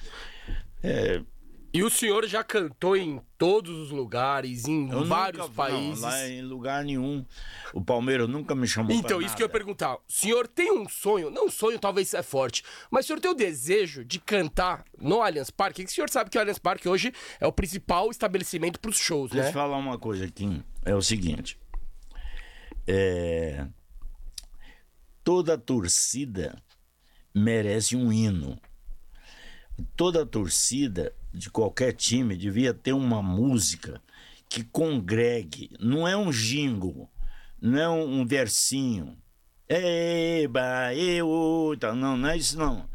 É, 0.85 1.21
E 1.79 1.83
o 1.85 1.89
senhor 1.89 2.27
já 2.27 2.43
cantou 2.43 2.97
em 2.97 3.21
todos 3.39 3.71
os 3.71 3.93
lugares, 3.93 4.67
em 4.67 4.91
eu 4.91 5.05
vários 5.05 5.43
nunca, 5.43 5.55
países. 5.55 6.01
Não, 6.01 6.09
lá 6.09 6.29
em 6.29 6.43
lugar 6.43 6.85
nenhum. 6.85 7.25
O 7.73 7.81
Palmeiras 7.81 8.29
nunca 8.29 8.53
me 8.53 8.67
chamou 8.67 8.91
Então, 8.91 9.23
isso 9.23 9.37
que 9.37 9.43
eu 9.45 9.45
ia 9.45 9.49
nada. 9.49 9.59
perguntar. 9.61 9.95
O 9.95 10.01
senhor 10.09 10.49
tem 10.49 10.73
um 10.73 10.89
sonho, 10.89 11.31
não 11.31 11.47
um 11.47 11.49
sonho 11.49 11.79
talvez 11.79 12.15
é 12.15 12.23
forte, 12.25 12.65
mas 12.91 13.05
o 13.05 13.07
senhor 13.07 13.21
tem 13.21 13.31
o 13.31 13.35
desejo 13.35 14.05
de 14.05 14.19
cantar 14.19 14.85
no 15.01 15.23
Allianz 15.23 15.51
Parque? 15.53 15.85
Que 15.85 15.89
o 15.93 15.95
senhor 15.95 16.11
sabe 16.11 16.31
que 16.31 16.37
o 16.37 16.41
Allianz 16.41 16.59
Parque 16.59 16.89
hoje 16.89 17.13
é 17.39 17.47
o 17.47 17.53
principal 17.53 18.11
estabelecimento 18.11 18.81
para 18.81 18.91
os 18.91 18.99
shows, 18.99 19.31
Deixa 19.31 19.45
eu 19.45 19.47
né? 19.47 19.53
falar 19.53 19.77
uma 19.77 19.97
coisa 20.01 20.25
aqui. 20.25 20.61
É 20.85 20.97
o 20.97 21.01
seguinte. 21.01 21.57
É, 22.89 23.69
toda 25.23 25.57
torcida 25.57 26.61
merece 27.33 27.95
um 27.95 28.13
hino. 28.13 28.59
Toda 29.97 30.27
torcida 30.27 31.13
de 31.33 31.51
qualquer 31.51 31.93
time 31.93 32.37
devia 32.37 32.75
ter 32.75 32.93
uma 32.93 33.23
música 33.23 34.03
que 34.49 34.65
congregue. 34.65 35.71
Não 35.79 36.07
é 36.07 36.17
um 36.17 36.31
jingle, 36.31 37.09
não 37.61 37.79
é 37.79 37.89
um, 37.89 38.27
versinho. 38.27 39.17
Eba, 39.69 40.95
eu, 40.95 41.77
tá, 41.79 41.95
não, 41.95 42.17
não 42.17 42.29
é 42.29 42.37
isso 42.37 42.59
não. 42.59 42.89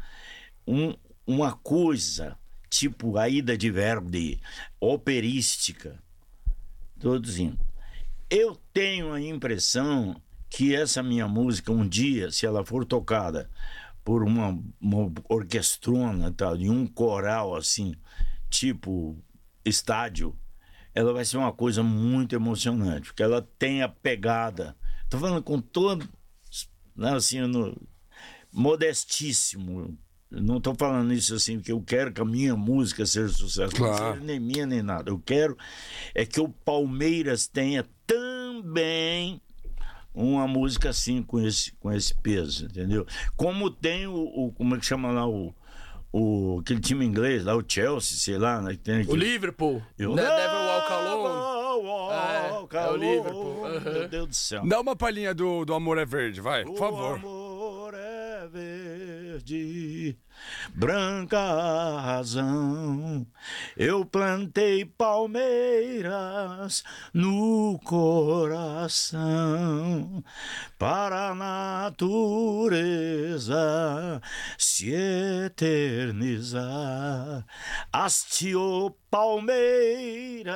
Um- 0.66 0.94
uma 1.26 1.52
coisa 1.52 2.36
tipo 2.68 3.16
a 3.16 3.28
ida 3.28 3.56
de 3.56 3.70
Verdi, 3.70 4.40
operística. 4.80 6.02
Todos 6.98 7.38
indo. 7.38 7.64
Eu 8.28 8.58
tenho 8.72 9.12
a 9.12 9.20
impressão 9.20 10.20
que 10.50 10.74
essa 10.74 11.02
minha 11.02 11.28
música, 11.28 11.70
um 11.70 11.86
dia, 11.86 12.30
se 12.30 12.44
ela 12.46 12.64
for 12.64 12.84
tocada 12.84 13.48
por 14.04 14.22
uma, 14.22 14.58
uma 14.80 15.12
orquestrona 15.28 16.30
tal, 16.32 16.56
e 16.56 16.68
um 16.68 16.86
coral 16.86 17.56
assim, 17.56 17.94
tipo 18.50 19.16
estádio, 19.64 20.38
ela 20.94 21.12
vai 21.12 21.24
ser 21.24 21.38
uma 21.38 21.52
coisa 21.52 21.82
muito 21.82 22.34
emocionante, 22.34 23.08
porque 23.08 23.22
ela 23.22 23.42
tem 23.58 23.82
a 23.82 23.88
pegada. 23.88 24.76
Tô 25.08 25.18
falando 25.18 25.42
com 25.42 25.60
todo. 25.60 26.08
Né, 26.94 27.14
assim, 27.14 27.40
no, 27.40 27.74
modestíssimo. 28.52 29.98
Não 30.30 30.56
estou 30.58 30.74
falando 30.74 31.12
isso 31.12 31.34
assim 31.34 31.58
porque 31.58 31.72
eu 31.72 31.80
quero 31.80 32.12
que 32.12 32.20
a 32.20 32.24
minha 32.24 32.56
música 32.56 33.04
seja 33.06 33.32
sucesso, 33.32 33.74
Claro. 33.74 33.92
não 33.92 34.12
seja 34.14 34.24
nem 34.24 34.40
minha 34.40 34.66
nem 34.66 34.82
nada. 34.82 35.10
Eu 35.10 35.18
quero 35.18 35.56
é 36.14 36.24
que 36.24 36.40
o 36.40 36.48
Palmeiras 36.48 37.46
tenha 37.46 37.84
também 38.06 39.40
uma 40.14 40.46
música 40.46 40.90
assim 40.90 41.22
com 41.22 41.40
esse, 41.40 41.72
com 41.80 41.90
esse 41.92 42.14
peso, 42.14 42.66
entendeu? 42.66 43.04
Como 43.36 43.68
tem 43.70 44.06
o, 44.06 44.14
o- 44.14 44.52
como 44.52 44.76
é 44.76 44.78
que 44.78 44.86
chama 44.86 45.10
lá 45.10 45.26
o, 45.26 45.52
o 46.12 46.60
aquele 46.60 46.80
time 46.80 47.04
inglês 47.04 47.44
lá, 47.44 47.56
o 47.56 47.64
Chelsea, 47.66 48.16
sei 48.16 48.38
lá, 48.38 48.62
né? 48.62 48.72
que 48.72 48.78
tem 48.78 48.98
O 48.98 49.02
aquele- 49.02 49.24
Liverpool. 49.24 49.82
Eu- 49.98 50.14
Ne- 50.14 50.22
Never 50.22 50.66
Walk 50.68 50.92
Alone. 50.92 51.54
Walk 51.84 52.76
É, 52.76 52.78
é 52.78 52.90
o. 52.90 52.96
Liverpool. 52.96 53.62
Meu 53.92 54.08
Deus 54.08 54.28
do 54.28 54.34
céu. 54.34 54.66
Dá 54.66 54.80
uma 54.80 54.94
palhinha 54.94 55.34
do, 55.34 55.64
do 55.64 55.74
Amor 55.74 55.98
é 55.98 56.04
Verde, 56.06 56.40
vai, 56.40 56.64
por 56.64 56.72
O 56.74 56.76
favor. 56.76 57.16
amor 57.16 57.94
é 57.94 58.46
verde, 58.48 60.16
branca 60.74 61.38
razão. 62.00 63.26
Eu 63.76 64.04
plantei 64.04 64.84
palmeiras 64.84 66.82
no 67.12 67.78
coração 67.84 69.22
para 70.78 71.30
a 71.30 71.34
natureza 71.34 72.62
se 74.58 74.92
eternizar. 75.46 77.44
Hasteou 77.92 78.96
palmeiras 79.14 80.52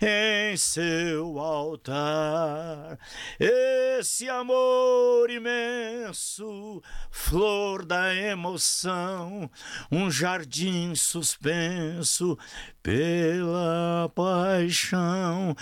em 0.00 0.56
seu 0.56 1.36
altar. 1.40 2.96
Esse 3.40 4.28
amor 4.28 5.28
imenso, 5.28 6.80
flor 7.10 7.84
da 7.84 8.11
emoção, 8.14 9.50
um 9.90 10.10
jardim 10.10 10.94
suspenso 10.94 12.38
pela 12.82 14.10
paixão. 14.14 15.56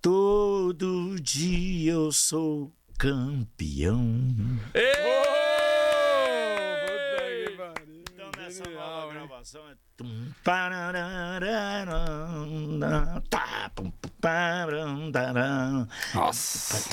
Todo 0.00 1.20
dia 1.20 1.92
eu 1.92 2.10
sou 2.12 2.72
campeão. 2.98 4.18
Então 8.12 8.30
nessa 8.36 8.64
nova 8.70 9.09
gravação 9.26 9.62
é. 9.68 9.74
tá, 13.28 13.70
Nossa. 16.14 16.88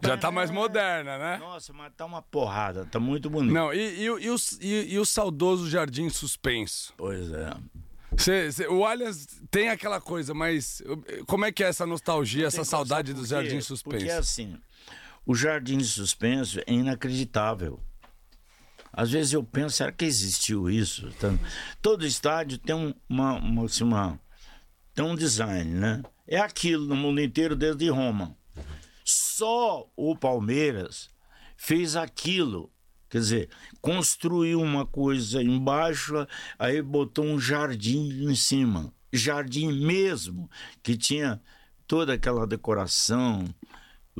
tá, 0.00 0.08
Já 0.08 0.16
tá 0.16 0.30
mais 0.30 0.50
moderna, 0.50 1.18
né? 1.18 1.38
Nossa, 1.38 1.72
mas 1.72 1.92
tá 1.96 2.04
uma 2.04 2.22
porrada, 2.22 2.84
tá 2.86 3.00
muito 3.00 3.30
bonito. 3.30 3.52
Não, 3.54 3.72
e, 3.72 4.02
e, 4.02 4.10
o- 4.10 4.18
e, 4.18 4.30
o, 4.30 4.36
e, 4.60 4.94
e 4.94 4.98
o 4.98 5.04
saudoso 5.04 5.68
Jardim 5.70 6.08
Suspenso? 6.10 6.92
Pois 6.96 7.30
é. 7.32 7.50
Cê- 8.16 8.52
cê- 8.52 8.66
o 8.68 8.84
Allianz 8.84 9.26
tem 9.50 9.70
aquela 9.70 10.00
coisa, 10.00 10.34
mas 10.34 10.82
como 11.26 11.44
é 11.46 11.52
que 11.52 11.64
é 11.64 11.68
essa 11.68 11.86
nostalgia, 11.86 12.46
essa 12.46 12.64
saudade 12.64 13.14
do 13.14 13.24
Jardim? 13.24 13.60
Suspenso? 13.60 13.98
Porque 13.98 14.10
assim, 14.10 14.58
o 15.24 15.34
Jardim 15.34 15.80
Suspenso 15.80 16.60
é 16.60 16.64
inacreditável. 16.72 17.80
Às 18.92 19.10
vezes 19.10 19.32
eu 19.32 19.42
penso, 19.42 19.76
será 19.76 19.90
que 19.90 20.04
existiu 20.04 20.68
isso? 20.68 21.08
Então, 21.08 21.38
todo 21.80 22.06
estádio 22.06 22.58
tem 22.58 22.74
um, 22.74 22.92
uma, 23.08 23.38
uma, 23.38 23.64
assim, 23.64 23.84
uma- 23.84 24.20
tem 24.94 25.04
um 25.04 25.14
design, 25.14 25.70
né? 25.70 26.02
É 26.26 26.38
aquilo 26.38 26.86
no 26.86 26.94
mundo 26.96 27.20
inteiro 27.20 27.56
desde 27.56 27.88
Roma. 27.88 28.36
Só 29.04 29.90
o 29.96 30.16
Palmeiras 30.16 31.10
fez 31.56 31.96
aquilo. 31.96 32.70
Quer 33.08 33.18
dizer, 33.18 33.50
construiu 33.80 34.60
uma 34.60 34.86
coisa 34.86 35.42
embaixo, 35.42 36.26
aí 36.58 36.80
botou 36.80 37.24
um 37.24 37.38
jardim 37.38 38.24
em 38.30 38.34
cima. 38.34 38.92
Jardim 39.12 39.70
mesmo, 39.72 40.48
que 40.82 40.96
tinha 40.96 41.40
toda 41.86 42.14
aquela 42.14 42.46
decoração 42.46 43.44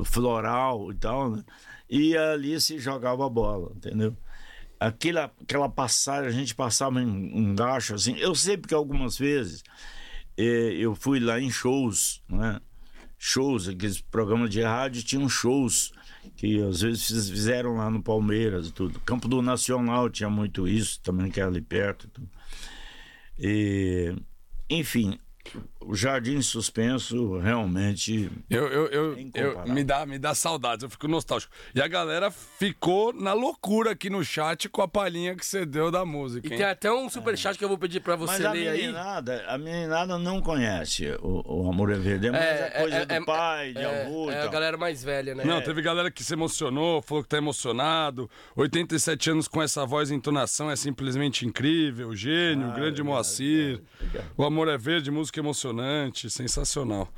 floral 0.04 0.90
e 0.92 0.94
tal, 0.94 1.30
né? 1.30 1.44
E 1.88 2.16
ali 2.16 2.60
se 2.60 2.78
jogava 2.78 3.26
a 3.26 3.28
bola, 3.28 3.72
entendeu? 3.76 4.16
Aquela, 4.86 5.32
aquela 5.40 5.68
passagem, 5.68 6.28
a 6.28 6.32
gente 6.32 6.54
passava 6.54 7.00
em 7.00 7.06
um 7.06 7.54
gacho 7.54 7.94
assim. 7.94 8.16
Eu 8.18 8.34
sei 8.34 8.56
porque 8.56 8.74
algumas 8.74 9.16
vezes 9.18 9.62
eh, 10.36 10.74
eu 10.78 10.94
fui 10.94 11.20
lá 11.20 11.40
em 11.40 11.50
shows, 11.50 12.22
né? 12.28 12.60
Shows, 13.18 13.68
aqueles 13.68 14.00
programas 14.00 14.50
de 14.50 14.60
rádio 14.62 15.02
tinham 15.04 15.28
shows 15.28 15.92
que 16.36 16.60
às 16.62 16.80
vezes 16.80 17.06
fiz- 17.06 17.30
fizeram 17.30 17.76
lá 17.76 17.88
no 17.88 18.02
Palmeiras 18.02 18.66
e 18.68 18.72
tudo. 18.72 18.98
Campo 19.00 19.28
do 19.28 19.40
Nacional 19.40 20.10
tinha 20.10 20.28
muito 20.28 20.66
isso, 20.66 21.00
também 21.00 21.30
que 21.30 21.38
era 21.40 21.48
ali 21.48 21.60
perto. 21.60 22.10
E, 23.38 24.14
enfim, 24.68 25.18
o 25.86 25.94
Jardim 25.94 26.40
Suspenso 26.42 27.38
realmente 27.38 28.30
Eu, 28.50 28.66
eu, 28.68 28.86
eu, 28.86 29.12
É 29.34 29.42
eu- 29.42 29.66
me, 29.66 29.82
dá, 29.84 30.04
me 30.06 30.18
dá 30.18 30.34
saudades, 30.34 30.82
eu 30.82 30.90
fico 30.90 31.06
nostálgico. 31.08 31.52
E 31.74 31.80
a 31.80 31.88
galera 31.88 32.30
ficou 32.30 33.12
na 33.12 33.32
loucura 33.32 33.92
aqui 33.92 34.08
no 34.10 34.24
chat 34.24 34.68
com 34.68 34.82
a 34.82 34.88
palhinha 34.88 35.34
que 35.34 35.44
você 35.44 35.64
deu 35.66 35.90
da 35.90 36.04
música, 36.04 36.46
E 36.46 36.50
hein? 36.52 36.56
tem 36.58 36.66
até 36.66 36.92
um 36.92 37.08
superchat 37.08 37.56
que 37.58 37.64
eu 37.64 37.68
vou 37.68 37.78
pedir 37.78 38.00
pra 38.00 38.16
Mas 38.16 38.30
você 38.30 38.46
a 38.46 38.52
ler 38.52 38.68
aí. 38.68 38.80
meninada, 38.82 39.44
a 39.48 39.58
meninada 39.58 40.18
não 40.18 40.40
conhece 40.40 41.06
o, 41.22 41.42
o 41.64 41.68
Amor 41.70 41.90
é 41.90 41.96
Verde, 41.96 42.28
é 42.28 42.30
mais 42.30 42.60
a 42.62 42.70
coisa 42.70 43.06
do 43.06 43.24
pai, 43.24 43.72
de 43.72 43.78
é, 43.80 44.02
avô 44.06 44.30
e 44.30 44.34
é 44.34 44.42
a 44.42 44.46
galera 44.48 44.76
mais 44.76 45.02
velha, 45.02 45.34
né? 45.34 45.44
Não, 45.44 45.60
teve 45.62 45.80
galera 45.82 46.10
que 46.10 46.22
se 46.22 46.32
emocionou, 46.34 47.00
falou 47.02 47.22
que 47.22 47.28
tá 47.28 47.36
emocionado. 47.38 48.30
87 48.56 49.30
anos 49.30 49.48
com 49.48 49.62
essa 49.62 49.84
voz 49.86 50.10
e 50.10 50.14
entonação 50.14 50.70
é 50.70 50.76
simplesmente 50.76 51.46
incrível. 51.46 52.14
Gênio, 52.14 52.68
Ah, 52.70 52.74
grande 52.74 53.02
Moacir. 53.02 53.80
O 54.36 54.44
Amor 54.44 54.68
é 54.68 54.76
Verde, 54.78 55.10
música 55.10 55.40
emocionante, 55.40 55.71
sensacional. 56.30 57.08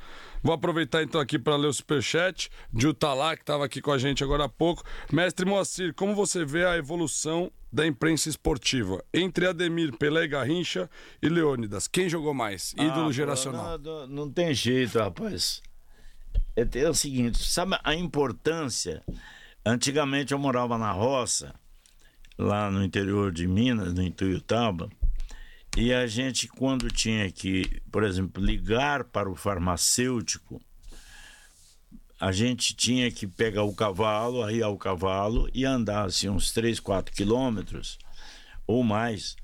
Vou 0.43 0.53
aproveitar 0.53 1.01
então 1.03 1.19
aqui 1.19 1.39
para 1.39 1.55
ler 1.55 1.67
o 1.67 1.73
superchat 1.73 2.49
de 2.71 2.87
Utalá, 2.87 3.35
que 3.35 3.41
estava 3.41 3.65
aqui 3.65 3.81
com 3.81 3.91
a 3.91 3.97
gente 3.97 4.23
agora 4.23 4.45
há 4.45 4.49
pouco. 4.49 4.83
Mestre 5.11 5.45
Moacir, 5.45 5.93
como 5.93 6.13
você 6.15 6.45
vê 6.45 6.65
a 6.65 6.77
evolução 6.77 7.51
da 7.73 7.85
imprensa 7.85 8.29
esportiva 8.29 9.03
entre 9.13 9.47
Ademir, 9.47 9.91
Pelé 9.97 10.27
Garrincha 10.27 10.89
e 11.21 11.27
Leônidas? 11.27 11.87
Quem 11.87 12.07
jogou 12.07 12.33
mais? 12.33 12.73
Ídolo 12.73 13.09
Ah, 13.09 13.11
geracional. 13.11 13.77
Não, 13.79 14.01
não- 14.01 14.07
não 14.07 14.31
tem 14.31 14.53
jeito, 14.53 14.99
rapaz. 14.99 15.61
É, 16.55 16.65
é 16.79 16.89
o 16.89 16.93
seguinte, 16.93 17.43
sabe 17.43 17.77
a 17.83 17.95
importância? 17.95 19.03
Antigamente 19.65 20.31
eu 20.31 20.37
morava 20.39 20.77
na 20.77 20.91
roça, 20.91 21.55
lá 22.37 22.69
no 22.69 22.83
interior 22.83 23.31
de 23.31 23.47
Minas, 23.47 23.93
no 23.93 24.03
Ituiutaba, 24.03 24.89
e 25.75 25.93
a 25.93 26.07
gente, 26.07 26.47
quando 26.47 26.89
tinha 26.89 27.29
que, 27.29 27.81
por 27.91 28.03
exemplo, 28.03 28.43
ligar 28.43 29.03
para 29.03 29.29
o 29.29 29.35
farmacêutico, 29.35 30.61
a 32.19 32.31
gente 32.31 32.73
tinha 32.73 33.11
que 33.11 33.27
pegar 33.27 33.63
o 33.63 33.75
cavalo, 33.75 34.41
arriar 34.41 34.69
o 34.69 34.77
cavalo 34.77 35.49
e 35.53 35.65
andar 35.65 36.05
assim, 36.05 36.29
uns 36.29 36.51
3, 36.53 36.79
4 36.79 37.13
quilômetros 37.13 37.99
ou 38.65 38.83
mais 38.83 39.35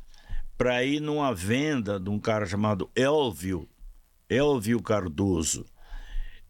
para 0.58 0.84
ir 0.84 1.02
numa 1.02 1.34
venda 1.34 2.00
de 2.00 2.10
um 2.10 2.20
cara 2.20 2.46
chamado 2.46 2.90
Elvio, 2.96 3.68
Elvio 4.30 4.82
Cardoso. 4.82 5.66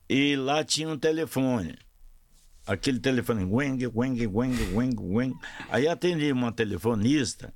E 0.08 0.36
lá 0.36 0.64
tinha 0.64 0.90
um 0.90 0.98
telefone. 0.98 1.78
Aquele 2.68 3.00
telefone, 3.00 3.46
weng, 3.46 3.88
weng, 3.88 4.28
weng, 4.28 4.76
weng, 4.76 4.96
weng. 5.00 5.34
Aí 5.70 5.88
atendi 5.88 6.32
uma 6.32 6.52
telefonista. 6.52 7.54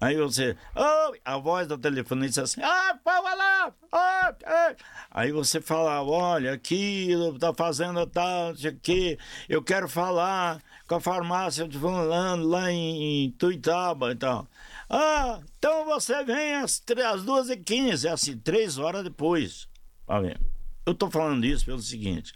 Aí 0.00 0.16
você, 0.16 0.56
oh, 0.74 1.12
a 1.24 1.36
voz 1.36 1.66
da 1.68 1.76
telefonista 1.76 2.42
assim, 2.42 2.62
ah, 2.62 2.98
fala 3.04 3.34
lá, 3.34 3.74
ah, 3.92 4.34
ah. 4.46 4.74
Aí 5.10 5.30
você 5.30 5.60
fala, 5.60 6.02
olha, 6.02 6.54
aqui 6.54 7.10
tá 7.38 7.52
fazendo 7.52 8.06
tal, 8.06 8.54
quê, 8.82 9.18
eu 9.48 9.62
quero 9.62 9.86
falar 9.88 10.62
com 10.88 10.94
a 10.94 11.00
farmácia 11.00 11.68
de 11.68 11.78
fulano 11.78 12.44
lá 12.48 12.72
em, 12.72 13.30
Tuitaba 13.32 14.12
e 14.12 14.16
tal. 14.16 14.48
Ah, 14.88 15.40
então 15.58 15.84
você 15.84 16.24
vem 16.24 16.54
às, 16.54 16.78
tre- 16.80 17.02
às 17.04 17.22
2h15, 17.22 18.10
assim, 18.10 18.38
três 18.38 18.78
horas 18.78 19.04
depois. 19.04 19.68
Eu 20.86 20.94
tô 20.94 21.10
falando 21.10 21.44
isso 21.44 21.66
pelo 21.66 21.80
seguinte, 21.82 22.32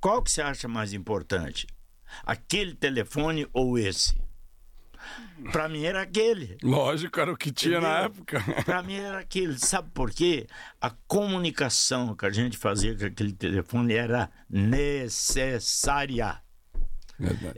qual 0.00 0.22
que 0.22 0.30
você 0.30 0.42
acha 0.42 0.68
mais 0.68 0.92
importante? 0.92 1.66
Aquele 2.24 2.74
telefone 2.74 3.48
ou 3.54 3.78
esse? 3.78 4.14
Pra 5.52 5.68
mim 5.68 5.84
era 5.84 6.02
aquele. 6.02 6.58
Lógico, 6.62 7.18
era 7.18 7.32
o 7.32 7.36
que 7.36 7.50
tinha 7.50 7.80
na 7.80 8.00
época. 8.00 8.42
Pra 8.64 8.82
mim 8.82 8.94
era 8.94 9.20
aquele. 9.20 9.58
Sabe 9.58 9.90
por 9.92 10.10
quê? 10.10 10.46
A 10.80 10.90
comunicação 10.90 12.14
que 12.14 12.26
a 12.26 12.30
gente 12.30 12.56
fazia 12.56 12.96
com 12.96 13.06
aquele 13.06 13.32
telefone 13.32 13.94
era 13.94 14.30
necessária. 14.48 16.40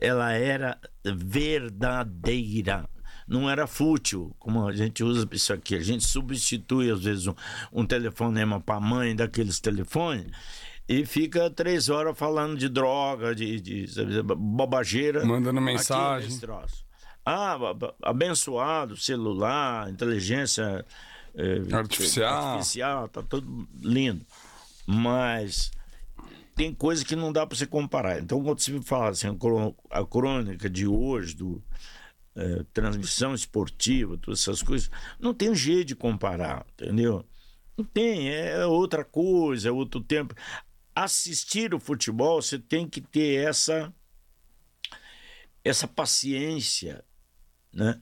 Ela 0.01 0.33
era 0.33 0.79
verdadeira. 1.05 2.89
Não 3.27 3.49
era 3.49 3.67
fútil, 3.67 4.35
como 4.39 4.67
a 4.67 4.73
gente 4.73 5.03
usa 5.03 5.29
isso 5.33 5.53
aqui. 5.53 5.75
A 5.75 5.81
gente 5.81 6.05
substitui, 6.05 6.91
às 6.91 7.03
vezes, 7.03 7.27
um, 7.27 7.35
um 7.73 7.87
telefonema 7.87 8.61
para 8.61 8.77
a 8.77 8.81
mãe 8.81 9.15
daqueles 9.15 9.61
telefones. 9.61 10.27
e 10.89 11.07
fica 11.07 11.49
três 11.49 11.89
horas 11.89 12.19
falando 12.19 12.59
de 12.59 12.69
droga, 12.69 13.35
de, 13.35 13.61
de, 13.61 13.87
de 13.87 14.23
bobageira. 14.23 15.25
Mandando 15.25 15.61
aqui 15.61 15.67
mensagem. 15.67 16.29
nesse 16.29 16.41
troço. 16.41 16.85
Ah, 17.25 17.57
abençoado, 18.03 18.97
celular, 18.97 19.89
inteligência 19.89 20.85
é, 21.35 21.75
Artificial. 21.75 22.45
artificial, 22.55 23.09
tá 23.09 23.23
tudo 23.23 23.69
lindo. 23.81 24.27
Mas 24.87 25.71
tem 26.55 26.75
coisa 26.75 27.05
que 27.05 27.17
não 27.17 27.33
dá 27.33 27.47
para 27.47 27.57
você 27.57 27.67
comparar. 27.67 28.21
Então, 28.21 28.43
quando 28.43 28.61
você 28.61 28.81
fala 28.83 29.11
assim, 29.11 29.29
a 29.91 30.05
crônica 30.05 30.69
de 30.69 30.87
hoje, 30.87 31.35
do 31.35 31.63
é, 32.35 32.65
transmissão 32.73 33.35
esportiva, 33.35 34.19
todas 34.19 34.41
essas 34.41 34.63
coisas, 34.63 34.91
não 35.19 35.33
tem 35.33 35.55
jeito 35.55 35.89
de 35.89 35.97
comparar, 35.97 36.67
entendeu? 36.73 37.25
Não 37.77 37.85
tem, 37.85 38.31
é 38.31 38.67
outra 38.67 39.05
coisa, 39.05 39.69
é 39.69 39.73
outro 39.73 40.01
tempo. 40.01 40.35
Assistir 40.95 41.73
o 41.73 41.81
futebol, 41.81 42.43
você 42.43 42.59
tem 42.59 42.87
que 42.87 43.01
ter 43.01 43.47
essa 43.47 43.93
essa 45.65 45.87
paciência, 45.87 47.05
né, 47.73 47.99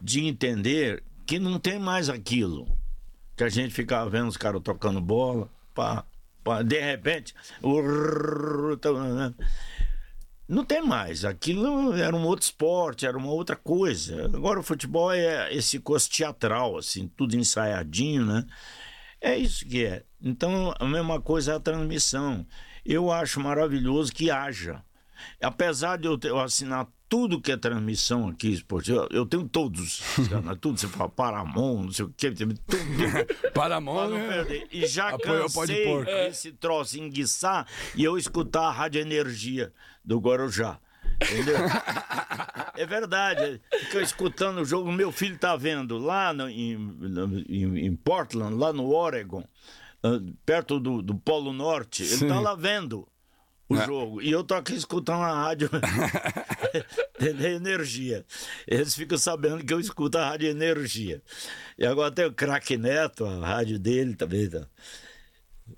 de 0.00 0.26
entender 0.26 1.02
que 1.26 1.38
não 1.38 1.58
tem 1.58 1.78
mais 1.78 2.08
aquilo 2.08 2.66
que 3.36 3.44
a 3.44 3.48
gente 3.48 3.72
ficava 3.72 4.08
vendo 4.10 4.28
os 4.28 4.36
caras 4.36 4.62
tocando 4.62 5.00
bola, 5.00 5.48
pá, 5.74 6.04
pá, 6.44 6.62
de 6.62 6.80
repente, 6.80 7.34
tá, 8.80 8.92
né? 8.92 9.34
não 10.48 10.64
tem 10.64 10.82
mais. 10.84 11.24
Aquilo 11.24 11.94
era 11.94 12.14
um 12.14 12.24
outro 12.24 12.44
esporte, 12.44 13.06
era 13.06 13.16
uma 13.16 13.30
outra 13.30 13.56
coisa. 13.56 14.26
Agora 14.26 14.60
o 14.60 14.62
futebol 14.62 15.12
é 15.12 15.52
esse 15.54 15.78
coisa 15.78 16.08
teatral, 16.08 16.76
assim, 16.76 17.08
tudo 17.16 17.36
ensaiadinho, 17.36 18.26
né? 18.26 18.46
É 19.20 19.36
isso 19.36 19.64
que 19.66 19.84
é. 19.84 20.04
Então, 20.20 20.74
a 20.78 20.86
mesma 20.86 21.20
coisa 21.20 21.52
é 21.52 21.54
a 21.54 21.60
transmissão. 21.60 22.46
Eu 22.84 23.10
acho 23.10 23.40
maravilhoso 23.40 24.12
que 24.12 24.30
haja. 24.30 24.82
Apesar 25.40 25.98
de 25.98 26.06
eu, 26.06 26.16
ter, 26.18 26.28
eu 26.28 26.38
assinar 26.40 26.86
tudo 27.08 27.40
que 27.40 27.52
é 27.52 27.56
transmissão 27.58 28.28
aqui 28.28 28.48
esportiva, 28.52 29.06
eu 29.10 29.26
tenho 29.26 29.46
todos. 29.46 30.00
cara, 30.30 30.56
tudo, 30.56 30.78
você 30.80 30.88
fala 30.88 31.08
Paramount, 31.10 31.82
não 31.84 31.92
sei 31.92 32.04
o 32.06 32.14
quê, 32.16 32.30
tudo. 32.32 32.54
Para 33.52 33.76
a 33.76 33.80
mão, 33.80 33.94
Pra 33.96 34.08
não 34.08 34.18
né? 34.44 34.64
E 34.72 34.86
já 34.86 35.10
Apoio 35.10 35.42
cansei 35.42 35.84
porco. 35.84 36.10
esse 36.10 36.52
troço 36.52 36.98
enguiçar 36.98 37.66
e 37.94 38.02
eu 38.02 38.16
escutar 38.16 38.62
a 38.68 38.70
Rádio 38.70 39.00
Energia 39.00 39.72
do 40.04 40.18
Guarujá. 40.18 40.78
Entendeu? 41.20 41.56
é 42.76 42.86
verdade. 42.86 43.60
Fica 43.80 44.00
escutando 44.00 44.62
o 44.62 44.64
jogo. 44.64 44.90
Meu 44.90 45.12
filho 45.12 45.38
tá 45.38 45.54
vendo 45.56 45.98
lá 45.98 46.32
no- 46.32 46.48
em, 46.48 46.74
em- 47.48 47.86
em 47.86 47.94
Portland, 47.94 48.54
lá 48.56 48.72
no 48.72 48.90
Oregon, 48.92 49.44
ah, 50.02 50.18
perto 50.46 50.80
do, 50.80 51.02
do 51.02 51.14
Polo 51.14 51.52
Norte. 51.52 52.02
Ele 52.02 52.16
Sim. 52.16 52.28
tá 52.28 52.40
lá 52.40 52.54
vendo 52.54 53.06
o 53.72 53.80
É. 53.80 53.86
jogo. 53.86 54.22
E 54.22 54.30
eu 54.30 54.42
tô 54.44 54.54
aqui 54.54 54.74
escutando 54.74 55.22
a 55.22 55.32
rádio 55.44 55.68
Entendeu? 57.20 57.52
Energia. 57.56 58.24
Eles 58.66 58.94
ficam 58.94 59.18
sabendo 59.18 59.64
que 59.64 59.72
eu 59.72 59.80
escuto 59.80 60.18
a 60.18 60.30
rádio 60.30 60.48
Energia. 60.48 61.22
E 61.78 61.86
agora 61.86 62.10
tem 62.10 62.24
o 62.26 62.32
Craque 62.32 62.76
Neto, 62.76 63.24
a 63.24 63.46
rádio 63.46 63.78
dele 63.78 64.14
também. 64.14 64.48
Tá. 64.48 64.66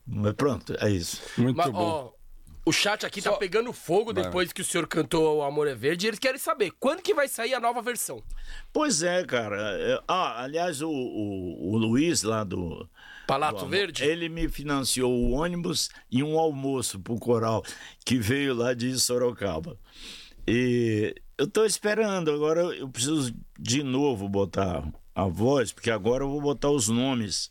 Mas 0.07 0.33
pronto, 0.35 0.75
é 0.79 0.91
isso. 0.91 1.21
Muito 1.37 1.57
Mas, 1.57 1.71
bom. 1.71 1.79
ó, 1.79 2.11
o 2.67 2.73
chat 2.73 3.05
aqui 3.05 3.21
tá 3.21 3.31
Só- 3.31 3.37
pegando 3.37 3.73
fogo 3.73 4.13
Vai. 4.15 4.25
depois 4.25 4.53
que 4.53 4.63
o 4.63 4.65
senhor 4.65 4.87
cantou 4.87 5.39
O 5.39 5.43
Amor 5.43 5.69
é 5.69 5.75
Verde. 5.75 6.07
E 6.07 6.09
eles 6.09 6.19
querem 6.19 6.39
saber 6.39 6.73
quando 6.81 7.03
que 7.03 7.13
vai 7.15 7.29
sair 7.29 7.55
a 7.55 7.61
nova 7.61 7.83
versão. 7.83 8.23
Pois 8.73 9.03
é, 9.03 9.23
cara. 9.25 10.03
Ah, 10.09 10.43
aliás, 10.45 10.81
o, 10.81 10.89
o, 10.91 11.73
o 11.73 11.77
Luiz 11.77 12.23
lá 12.23 12.43
do. 12.45 12.89
Palato 13.27 13.67
Verde? 13.67 14.05
Ele 14.05 14.29
me 14.29 14.49
financiou 14.49 15.13
o 15.13 15.31
ônibus 15.33 15.91
e 16.11 16.23
um 16.23 16.39
almoço 16.39 16.99
pro 17.01 17.19
coral 17.19 17.63
que 18.05 18.17
veio 18.19 18.55
lá 18.55 18.75
de 18.75 18.99
Sorocaba. 18.99 19.79
E 20.47 21.15
eu 21.39 21.47
tô 21.47 21.65
esperando, 21.65 22.31
agora 22.31 22.61
eu 22.63 22.89
preciso 22.89 23.35
de 23.59 23.83
novo 23.83 24.29
botar 24.29 24.85
a 25.15 25.25
voz, 25.27 25.73
porque 25.73 25.91
agora 25.91 26.25
eu 26.25 26.29
vou 26.31 26.41
botar 26.41 26.71
os 26.71 26.89
nomes 26.89 27.51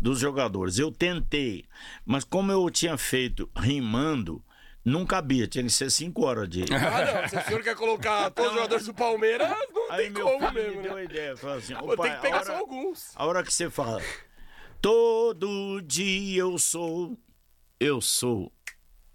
dos 0.00 0.18
jogadores. 0.18 0.78
Eu 0.78 0.90
tentei, 0.90 1.64
mas 2.04 2.24
como 2.24 2.50
eu 2.50 2.68
tinha 2.70 2.96
feito 2.96 3.48
rimando, 3.56 4.42
não 4.84 5.06
cabia, 5.06 5.46
tinha 5.46 5.62
que 5.64 5.70
ser 5.70 5.90
cinco 5.90 6.24
horas 6.26 6.48
de. 6.48 6.62
Ah, 6.74 7.22
não. 7.22 7.28
Se 7.28 7.36
o 7.36 7.42
senhor 7.44 7.62
quer 7.62 7.76
colocar 7.76 8.30
todos 8.30 8.50
os 8.50 8.56
jogadores 8.56 8.86
do 8.86 8.92
Palmeiras, 8.94 9.48
não 9.72 9.90
Aí 9.92 10.04
tem 10.04 10.10
meu 10.12 10.26
como 10.26 10.52
mesmo, 10.52 10.76
me 10.76 10.82
deu 10.82 10.94
né? 10.94 11.00
a 11.00 11.04
ideia, 11.04 11.36
falou 11.36 11.56
assim, 11.56 11.74
Pô, 11.74 11.92
"Ô, 11.92 11.96
pai, 11.96 12.08
tem 12.08 12.16
que 12.16 12.22
pegar 12.22 12.36
hora- 12.38 12.46
só 12.46 12.56
alguns. 12.56 13.12
A 13.14 13.24
hora 13.26 13.42
que 13.44 13.52
você 13.54 13.70
fala, 13.70 14.02
todo 14.84 15.80
dia 15.80 16.40
eu 16.40 16.58
sou, 16.58 17.18
eu 17.80 18.02
sou 18.02 18.52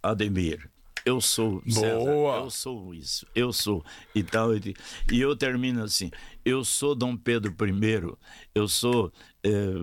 Ademir, 0.01 0.67
eu 1.05 1.21
sou 1.21 1.61
César, 1.69 1.99
Boa. 1.99 2.37
eu 2.37 2.49
sou 2.49 2.91
isso, 2.91 3.27
eu 3.35 3.53
sou 3.53 3.85
e 4.15 4.23
tal. 4.23 4.55
E, 4.55 4.73
e 5.11 5.21
eu 5.21 5.35
termino 5.35 5.83
assim, 5.83 6.09
eu 6.43 6.65
sou 6.65 6.95
Dom 6.95 7.15
Pedro 7.15 7.51
I, 7.51 8.17
eu 8.55 8.67
sou, 8.67 9.13
eh, 9.43 9.75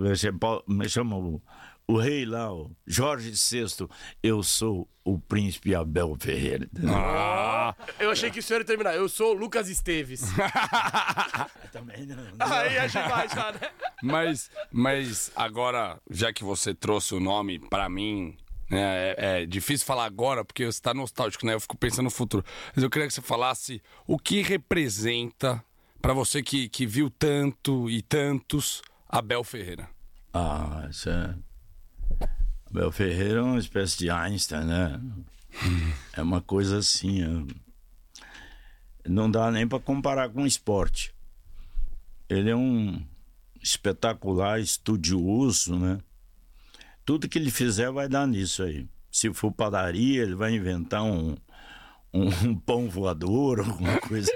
me 0.66 0.88
chama 0.88 1.16
o, 1.16 1.40
o 1.88 1.96
rei 1.98 2.24
lá, 2.24 2.52
o 2.52 2.70
Jorge 2.86 3.30
VI, 3.30 3.88
eu 4.22 4.42
sou 4.42 4.88
o 5.04 5.18
príncipe 5.18 5.74
Abel 5.74 6.16
Ferreira. 6.18 6.64
entendeu? 6.64 6.94
Ah, 6.96 7.74
Eu 8.00 8.10
achei 8.10 8.30
que 8.30 8.40
o 8.40 8.42
senhor 8.42 8.58
ia 8.60 8.64
terminar. 8.64 8.94
Eu 8.94 9.08
sou 9.08 9.30
o 9.30 9.38
Lucas 9.38 9.68
Esteves. 9.68 10.22
Também 11.72 12.06
não. 12.06 12.24
Aí 12.40 12.78
a 12.78 12.86
gente 12.88 13.08
vai 13.08 13.28
já, 13.28 13.52
né? 13.52 13.70
mas, 14.02 14.50
mas 14.72 15.30
agora, 15.36 16.00
já 16.10 16.32
que 16.32 16.42
você 16.42 16.74
trouxe 16.74 17.14
o 17.14 17.20
nome 17.20 17.58
pra 17.58 17.88
mim, 17.88 18.36
né, 18.68 19.10
é, 19.10 19.42
é 19.42 19.46
difícil 19.46 19.86
falar 19.86 20.06
agora 20.06 20.44
porque 20.44 20.64
você 20.66 20.80
tá 20.80 20.92
nostálgico, 20.92 21.46
né? 21.46 21.54
Eu 21.54 21.60
fico 21.60 21.76
pensando 21.76 22.04
no 22.04 22.10
futuro. 22.10 22.44
Mas 22.74 22.82
eu 22.82 22.90
queria 22.90 23.06
que 23.06 23.14
você 23.14 23.22
falasse 23.22 23.80
o 24.06 24.18
que 24.18 24.42
representa 24.42 25.62
pra 26.02 26.12
você 26.12 26.42
que, 26.42 26.68
que 26.68 26.84
viu 26.86 27.08
tanto 27.10 27.88
e 27.88 28.02
tantos 28.02 28.82
Abel 29.08 29.44
Ferreira. 29.44 29.88
Ah, 30.34 30.86
isso 30.90 31.08
é. 31.08 31.34
Abel 32.70 32.90
Ferreira 32.92 33.38
é 33.38 33.42
uma 33.42 33.58
espécie 33.58 33.98
de 33.98 34.10
Einstein, 34.10 34.64
né? 34.64 35.00
É 36.12 36.22
uma 36.22 36.40
coisa 36.40 36.78
assim. 36.78 37.22
é- 37.22 39.08
Não 39.08 39.30
dá 39.30 39.50
nem 39.50 39.66
para 39.66 39.78
comparar 39.80 40.28
com 40.30 40.46
esporte. 40.46 41.14
Ele 42.28 42.50
é 42.50 42.56
um 42.56 43.00
espetacular 43.62 44.60
estudioso, 44.60 45.78
né? 45.78 45.98
Tudo 47.04 47.28
que 47.28 47.38
ele 47.38 47.50
fizer 47.50 47.90
vai 47.90 48.08
dar 48.08 48.26
nisso 48.26 48.62
aí. 48.62 48.86
Se 49.10 49.32
for 49.32 49.52
padaria, 49.52 50.22
ele 50.22 50.34
vai 50.34 50.54
inventar 50.54 51.02
um, 51.04 51.36
um, 52.12 52.26
um 52.48 52.58
pão 52.58 52.88
voador, 52.90 53.60
alguma 53.60 53.98
coisa. 54.00 54.30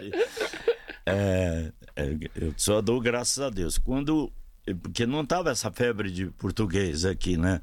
É, 1.04 1.72
é, 1.96 2.16
eu 2.36 2.54
só 2.56 2.80
dou 2.80 3.00
graças 3.00 3.40
a 3.40 3.50
Deus. 3.50 3.76
Quando. 3.76 4.32
Porque 4.82 5.06
não 5.06 5.24
tava 5.24 5.50
essa 5.50 5.70
febre 5.70 6.10
de 6.10 6.26
português 6.26 7.04
aqui, 7.04 7.36
né? 7.36 7.60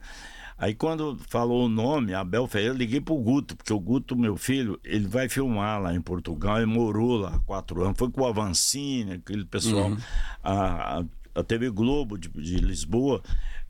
Aí 0.57 0.73
quando 0.73 1.19
falou 1.29 1.65
o 1.65 1.69
nome, 1.69 2.15
Abel 2.15 2.47
Ferreira, 2.47 2.73
eu 2.73 2.77
liguei 2.77 2.99
pro 2.99 3.15
Guto, 3.15 3.55
porque 3.55 3.71
o 3.71 3.79
Guto, 3.79 4.15
meu 4.15 4.35
filho, 4.35 4.79
ele 4.83 5.07
vai 5.07 5.29
filmar 5.29 5.79
lá 5.79 5.93
em 5.93 6.01
Portugal, 6.01 6.57
ele 6.57 6.65
morou 6.65 7.17
lá 7.17 7.35
há 7.35 7.39
quatro 7.39 7.83
anos, 7.83 7.95
foi 7.95 8.09
com 8.09 8.21
o 8.21 8.25
Avancini, 8.25 9.13
aquele 9.13 9.45
pessoal, 9.45 9.95
a, 10.43 10.99
a, 10.99 11.05
a 11.35 11.43
TV 11.43 11.69
Globo 11.69 12.17
de, 12.17 12.27
de 12.29 12.57
Lisboa, 12.57 13.21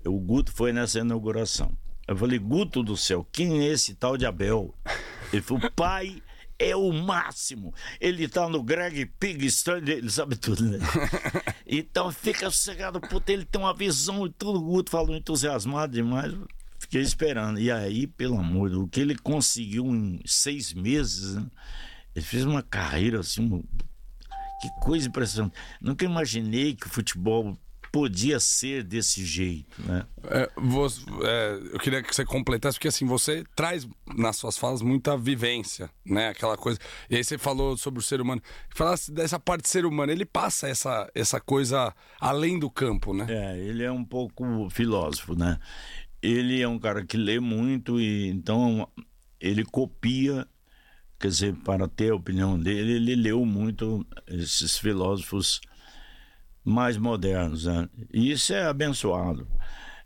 o 0.05 0.17
Guto 0.17 0.53
foi 0.53 0.71
nessa 0.71 0.99
inauguração. 0.99 1.77
Eu 2.07 2.15
falei, 2.15 2.39
Guto 2.39 2.81
do 2.81 2.95
céu, 2.95 3.27
quem 3.33 3.59
é 3.59 3.65
esse 3.65 3.93
tal 3.93 4.15
de 4.15 4.25
Abel? 4.25 4.73
Ele 5.33 5.41
falou, 5.41 5.69
pai 5.75 6.21
é 6.59 6.75
o 6.75 6.91
máximo. 6.91 7.73
Ele 7.99 8.27
tá 8.27 8.47
no 8.49 8.63
Greg 8.63 9.05
Pig 9.19 9.45
Stand, 9.47 9.83
ele 9.87 10.09
sabe 10.09 10.35
tudo, 10.35 10.63
né? 10.63 10.79
Então 11.69 12.11
fica 12.11 12.49
sossegado, 12.49 12.99
puta, 13.01 13.31
ele 13.31 13.43
tem 13.45 13.59
uma 13.59 13.73
visão 13.73 14.25
e 14.25 14.29
tudo. 14.31 14.59
O 14.59 14.63
Guto 14.63 14.89
falou 14.91 15.15
entusiasmado 15.15 15.93
demais. 15.93 16.33
Fiquei 16.79 17.01
esperando. 17.01 17.59
E 17.59 17.69
aí, 17.71 18.07
pelo 18.07 18.37
amor, 18.39 18.71
o 18.73 18.87
que 18.87 18.99
ele 19.01 19.17
conseguiu 19.17 19.85
em 19.87 20.21
seis 20.25 20.73
meses, 20.73 21.35
né? 21.35 21.45
Ele 22.15 22.23
fez 22.25 22.45
uma 22.45 22.63
carreira 22.63 23.19
assim, 23.19 23.41
um- 23.41 23.63
que 24.61 24.69
coisa 24.81 25.07
impressionante. 25.07 25.53
Nunca 25.81 26.05
imaginei 26.05 26.73
que 26.73 26.87
o 26.87 26.89
futebol 26.89 27.57
podia 27.91 28.39
ser 28.39 28.83
desse 28.83 29.25
jeito, 29.25 29.81
né? 29.83 30.05
É, 30.25 30.49
você- 30.57 31.01
é, 31.23 31.59
eu 31.73 31.79
queria 31.79 32.01
que 32.03 32.13
você 32.15 32.25
completasse, 32.25 32.77
porque 32.77 32.87
assim, 32.87 33.05
você 33.05 33.43
traz 33.55 33.87
nas 34.15 34.35
suas 34.37 34.57
falas 34.57 34.81
muita 34.81 35.17
vivência, 35.17 35.89
né? 36.05 36.29
Aquela 36.29 36.57
coisa. 36.57 36.79
E 37.09 37.15
aí 37.15 37.23
você 37.23 37.37
falou 37.37 37.77
sobre 37.77 37.99
o 37.99 38.03
ser 38.03 38.19
humano. 38.21 38.41
Falasse 38.75 39.11
dessa 39.11 39.39
parte 39.39 39.63
do 39.63 39.67
ser 39.67 39.85
humano, 39.85 40.11
ele 40.11 40.25
passa 40.25 40.67
essa, 40.67 41.09
essa 41.15 41.39
coisa 41.39 41.93
além 42.19 42.59
do 42.59 42.69
campo, 42.69 43.13
né? 43.13 43.25
É, 43.29 43.57
ele 43.59 43.83
é 43.83 43.91
um 43.91 44.03
pouco 44.05 44.69
filósofo, 44.69 45.35
né? 45.35 45.57
Ele 46.21 46.61
é 46.61 46.67
um 46.67 46.79
cara 46.79 47.05
que 47.05 47.15
lê 47.15 47.39
muito 47.39 48.01
e 48.01 48.27
então 48.29 48.87
ele 49.39 49.63
copia, 49.63 50.47
quer 51.19 51.27
dizer, 51.27 51.53
para 51.63 51.87
ter 51.87 52.11
a 52.11 52.15
opinião 52.15 52.59
dele, 52.59 52.93
ele 52.93 53.15
leu 53.15 53.45
muito 53.45 54.05
esses 54.27 54.77
filósofos 54.77 55.61
mais 56.67 56.97
modernos, 56.97 57.65
né? 57.65 57.87
E 58.13 58.29
isso 58.31 58.53
é 58.53 58.65
abençoado. 58.65 59.47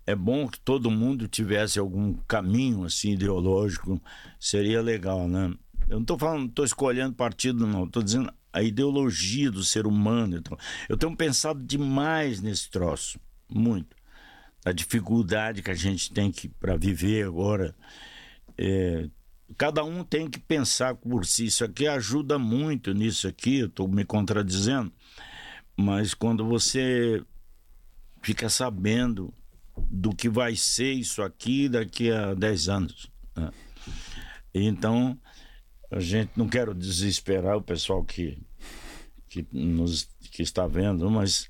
é 0.06 0.16
bom 0.16 0.48
que 0.48 0.60
todo 0.60 0.92
mundo 0.92 1.28
tivesse 1.28 1.80
algum 1.80 2.14
caminho 2.28 2.84
assim 2.84 3.12
ideológico, 3.12 4.02
seria 4.40 4.82
legal, 4.82 5.28
né? 5.28 5.54
Eu 5.90 5.96
não 5.96 6.02
estou 6.02 6.18
falando, 6.18 6.50
estou 6.50 6.66
escolhendo 6.66 7.14
partido, 7.14 7.66
não. 7.66 7.86
Estou 7.86 8.04
dizendo 8.04 8.32
a 8.54 8.62
ideologia 8.62 9.50
do 9.52 9.64
ser 9.64 9.88
humano. 9.88 10.38
Então, 10.38 10.58
eu 10.88 10.98
tenho 10.98 11.16
pensado 11.16 11.64
demais 11.64 12.42
nesse 12.42 12.70
troço, 12.70 13.20
muito. 13.50 13.96
A 14.64 14.72
dificuldade 14.72 15.62
que 15.62 15.72
a 15.72 15.76
gente 15.76 16.14
tem 16.14 16.32
que 16.32 16.48
para 16.48 16.78
viver 16.78 17.26
agora. 17.26 17.76
É, 18.58 19.10
cada 19.58 19.84
um 19.84 20.04
tem 20.04 20.30
que 20.30 20.40
pensar 20.40 20.96
por 20.96 21.26
si. 21.26 21.46
Isso 21.46 21.64
aqui 21.64 21.88
ajuda 21.88 22.38
muito 22.38 22.94
nisso 22.94 23.28
aqui. 23.28 23.62
Estou 23.62 23.88
me 23.88 24.06
contradizendo, 24.06 24.92
mas 25.82 26.14
quando 26.14 26.46
você 26.46 27.24
fica 28.22 28.50
sabendo 28.50 29.34
do 29.90 30.16
que 30.16 30.30
vai 30.30 30.56
ser 30.56 30.94
isso 30.94 31.22
aqui 31.22 31.68
daqui 31.68 32.12
a 32.12 32.34
10 32.34 32.70
anos. 32.70 33.12
Né? 33.36 33.52
Então, 34.54 35.18
a 35.90 36.00
gente 36.00 36.32
não 36.36 36.48
quero 36.48 36.74
desesperar 36.74 37.58
o 37.58 37.62
pessoal 37.62 38.04
que, 38.04 38.38
que, 39.28 39.46
nos, 39.52 40.08
que 40.32 40.44
está 40.44 40.68
vendo, 40.68 41.10
mas 41.10 41.50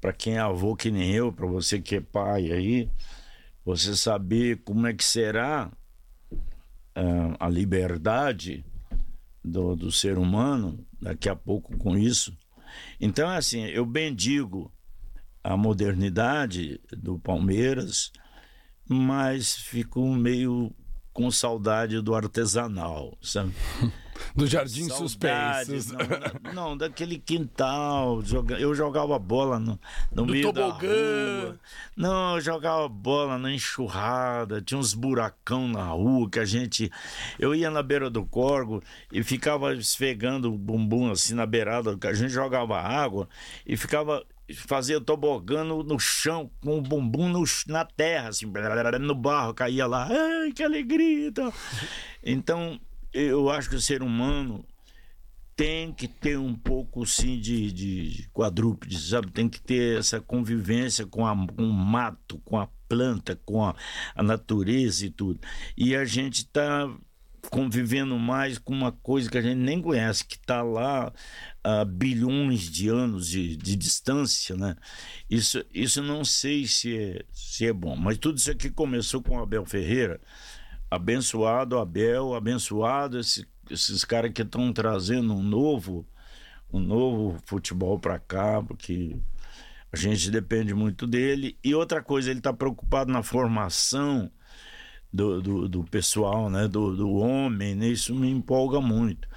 para 0.00 0.12
quem 0.12 0.34
é 0.34 0.40
avô 0.40 0.76
que 0.76 0.90
nem 0.90 1.10
eu, 1.12 1.32
para 1.32 1.46
você 1.46 1.80
que 1.80 1.96
é 1.96 2.00
pai 2.00 2.52
aí, 2.52 2.90
você 3.64 3.96
saber 3.96 4.62
como 4.62 4.86
é 4.86 4.92
que 4.92 5.04
será 5.04 5.72
uh, 6.32 7.36
a 7.40 7.48
liberdade 7.48 8.64
do, 9.42 9.74
do 9.74 9.90
ser 9.90 10.18
humano 10.18 10.86
daqui 11.00 11.28
a 11.28 11.36
pouco 11.36 11.76
com 11.78 11.96
isso. 11.96 12.36
Então, 13.00 13.30
é 13.30 13.36
assim, 13.36 13.64
eu 13.66 13.84
bendigo 13.84 14.72
a 15.42 15.56
modernidade 15.56 16.80
do 16.90 17.18
Palmeiras, 17.18 18.10
mas 18.88 19.54
fico 19.54 20.06
meio 20.14 20.74
com 21.14 21.30
saudade 21.30 22.02
do 22.02 22.14
artesanal, 22.14 23.16
sabe? 23.22 23.54
do 24.34 24.46
Jardim 24.46 24.88
Suspensos. 24.88 25.92
Não, 26.42 26.52
não, 26.52 26.76
daquele 26.76 27.18
quintal. 27.18 28.20
Eu 28.58 28.74
jogava 28.74 29.18
bola 29.18 29.58
no, 29.58 29.78
no 30.12 30.26
meio 30.26 30.52
tobogã. 30.52 30.68
da 30.68 31.44
rua. 31.44 31.60
Não, 31.96 32.34
eu 32.34 32.40
jogava 32.40 32.88
bola 32.88 33.38
na 33.38 33.52
enxurrada. 33.52 34.60
Tinha 34.60 34.78
uns 34.78 34.92
buracão 34.92 35.68
na 35.68 35.86
rua 35.86 36.28
que 36.28 36.38
a 36.38 36.44
gente. 36.44 36.90
Eu 37.38 37.54
ia 37.54 37.70
na 37.70 37.82
beira 37.82 38.10
do 38.10 38.24
corgo 38.24 38.82
e 39.12 39.22
ficava 39.22 39.74
esfregando 39.74 40.52
o 40.52 40.58
bumbum 40.58 41.10
assim 41.10 41.34
na 41.34 41.46
beirada. 41.46 41.96
A 42.02 42.12
gente 42.12 42.32
jogava 42.32 42.80
água 42.80 43.28
e 43.64 43.76
ficava 43.76 44.24
fazia 44.52 45.00
tobogã 45.00 45.64
no, 45.64 45.82
no, 45.82 45.98
chão, 45.98 46.50
com 46.60 46.78
o 46.78 46.82
bumbum 46.82 47.28
no, 47.28 47.44
na 47.66 47.84
terra, 47.84 48.28
assim, 48.28 48.46
no 49.00 49.14
barro, 49.14 49.54
caía 49.54 49.86
lá, 49.86 50.08
ai, 50.10 50.52
que 50.52 50.62
alegria! 50.62 51.32
Então, 52.22 52.78
eu 53.12 53.48
acho 53.48 53.70
que 53.70 53.76
o 53.76 53.80
ser 53.80 54.02
humano 54.02 54.64
tem 55.56 55.92
que 55.92 56.08
ter 56.08 56.36
um 56.36 56.54
pouco, 56.54 57.06
sim, 57.06 57.38
de, 57.38 57.70
de 57.72 58.28
quadrúpede, 58.32 58.98
sabe? 58.98 59.30
Tem 59.30 59.48
que 59.48 59.60
ter 59.60 59.98
essa 59.98 60.20
convivência 60.20 61.06
com, 61.06 61.26
a, 61.26 61.34
com 61.34 61.62
o 61.62 61.72
mato, 61.72 62.40
com 62.44 62.58
a 62.58 62.68
planta, 62.88 63.40
com 63.44 63.64
a, 63.64 63.74
a 64.14 64.22
natureza 64.22 65.06
e 65.06 65.10
tudo. 65.10 65.40
E 65.76 65.94
a 65.94 66.04
gente 66.04 66.38
está 66.38 66.90
convivendo 67.50 68.18
mais 68.18 68.58
com 68.58 68.72
uma 68.72 68.90
coisa 68.90 69.30
que 69.30 69.38
a 69.38 69.42
gente 69.42 69.58
nem 69.58 69.80
conhece, 69.80 70.24
que 70.24 70.36
está 70.36 70.62
lá 70.62 71.12
a 71.64 71.84
bilhões 71.84 72.70
de 72.70 72.88
anos 72.88 73.26
de, 73.26 73.56
de 73.56 73.74
distância, 73.74 74.54
né? 74.54 74.76
Isso, 75.30 75.64
isso 75.72 76.02
não 76.02 76.22
sei 76.24 76.66
se 76.66 76.96
é, 76.96 77.24
se 77.32 77.66
é 77.66 77.72
bom, 77.72 77.96
mas 77.96 78.18
tudo 78.18 78.36
isso 78.36 78.50
aqui 78.50 78.70
começou 78.70 79.22
com 79.22 79.40
Abel 79.40 79.64
Ferreira, 79.64 80.20
abençoado 80.90 81.78
Abel, 81.78 82.34
abençoado 82.34 83.18
esse, 83.18 83.46
esses 83.70 84.04
caras 84.04 84.32
que 84.32 84.42
estão 84.42 84.72
trazendo 84.74 85.34
um 85.34 85.42
novo, 85.42 86.06
um 86.70 86.78
novo 86.78 87.40
futebol 87.46 87.98
para 87.98 88.18
cá, 88.18 88.62
porque 88.62 89.16
a 89.90 89.96
gente 89.96 90.30
depende 90.30 90.74
muito 90.74 91.06
dele. 91.06 91.56
E 91.64 91.74
outra 91.74 92.02
coisa, 92.02 92.30
ele 92.30 92.40
está 92.40 92.52
preocupado 92.52 93.10
na 93.12 93.22
formação 93.22 94.30
do, 95.14 95.40
do, 95.40 95.68
do, 95.68 95.84
pessoal, 95.84 96.50
né? 96.50 96.66
Do, 96.66 96.96
do 96.96 97.14
homem, 97.14 97.76
né? 97.76 97.86
isso 97.86 98.12
me 98.12 98.28
empolga 98.28 98.80
muito. 98.80 99.28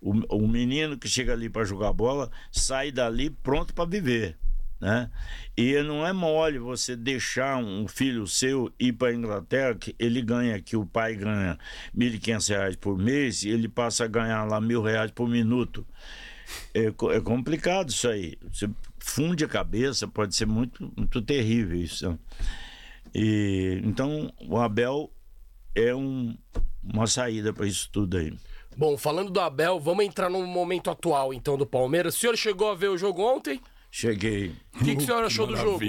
O, 0.00 0.44
o 0.44 0.46
menino 0.46 0.96
que 0.96 1.08
chega 1.08 1.32
ali 1.32 1.48
para 1.48 1.64
jogar 1.64 1.92
bola 1.92 2.30
sai 2.52 2.92
dali 2.92 3.30
pronto 3.30 3.74
para 3.74 3.84
viver. 3.84 4.38
Né? 4.80 5.10
E 5.56 5.82
não 5.82 6.06
é 6.06 6.12
mole 6.12 6.58
você 6.58 6.94
deixar 6.94 7.56
um 7.56 7.88
filho 7.88 8.28
seu 8.28 8.72
ir 8.78 8.92
para 8.92 9.08
a 9.08 9.14
Inglaterra, 9.14 9.74
que 9.74 9.96
ele 9.98 10.22
ganha 10.22 10.60
que 10.60 10.76
o 10.76 10.86
pai 10.86 11.16
ganha 11.16 11.58
R$ 11.98 12.10
1.500 12.10 12.76
por 12.76 12.96
mês 12.96 13.42
e 13.42 13.48
ele 13.48 13.68
passa 13.68 14.04
a 14.04 14.08
ganhar 14.08 14.44
lá 14.44 14.60
mil 14.60 14.82
reais 14.82 15.10
por 15.10 15.28
minuto. 15.28 15.84
É, 16.72 16.86
é, 16.86 17.20
complicado 17.20 17.88
isso 17.88 18.06
aí. 18.06 18.38
Você 18.52 18.70
funde 18.98 19.44
a 19.44 19.48
cabeça, 19.48 20.06
pode 20.06 20.36
ser 20.36 20.46
muito, 20.46 20.92
muito 20.96 21.20
terrível 21.22 21.76
isso. 21.76 22.16
E, 23.12 23.80
então, 23.84 24.32
o 24.48 24.58
Abel 24.58 25.10
é 25.74 25.94
um, 25.94 26.36
uma 26.82 27.06
saída 27.06 27.52
para 27.52 27.66
isso 27.66 27.88
tudo 27.92 28.16
aí. 28.16 28.32
Bom, 28.76 28.96
falando 28.96 29.30
do 29.30 29.40
Abel, 29.40 29.78
vamos 29.78 30.04
entrar 30.04 30.28
no 30.28 30.44
momento 30.46 30.90
atual 30.90 31.32
então 31.32 31.56
do 31.56 31.66
Palmeiras. 31.66 32.16
O 32.16 32.18
senhor 32.18 32.36
chegou 32.36 32.70
a 32.70 32.74
ver 32.74 32.88
o 32.88 32.98
jogo 32.98 33.22
ontem? 33.22 33.60
Cheguei. 33.90 34.52
O 34.74 34.84
que, 34.84 34.96
que 34.96 35.02
o 35.02 35.06
senhor 35.06 35.24
achou 35.24 35.46
do 35.46 35.56
jogo? 35.56 35.80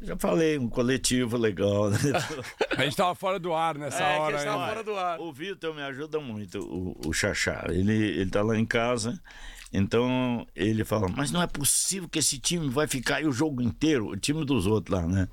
Já 0.00 0.16
falei, 0.18 0.58
um 0.58 0.68
coletivo 0.68 1.36
legal, 1.36 1.90
né? 1.90 1.98
a 2.76 2.84
gente 2.84 2.96
tava 2.96 3.14
fora 3.14 3.38
do 3.38 3.54
ar 3.54 3.76
nessa 3.78 4.02
é, 4.02 4.18
hora. 4.18 4.36
A 4.36 4.38
gente 4.38 4.48
tava 4.48 4.66
fora 4.68 4.84
do 4.84 4.94
ar. 4.94 5.20
O 5.20 5.32
Vitor 5.32 5.74
me 5.74 5.82
ajuda 5.82 6.20
muito, 6.20 6.60
o, 6.60 7.08
o 7.08 7.12
Xaxá. 7.12 7.64
Ele, 7.68 7.92
ele 7.92 8.30
tá 8.30 8.42
lá 8.42 8.56
em 8.58 8.66
casa, 8.66 9.20
então 9.72 10.46
ele 10.54 10.84
fala, 10.84 11.08
mas 11.08 11.32
não 11.32 11.40
é 11.40 11.46
possível 11.46 12.08
que 12.08 12.18
esse 12.18 12.38
time 12.38 12.68
vai 12.68 12.86
ficar 12.86 13.16
aí 13.16 13.26
o 13.26 13.32
jogo 13.32 13.62
inteiro, 13.62 14.08
o 14.08 14.16
time 14.16 14.44
dos 14.44 14.66
outros 14.66 15.00
lá, 15.00 15.06
né? 15.06 15.26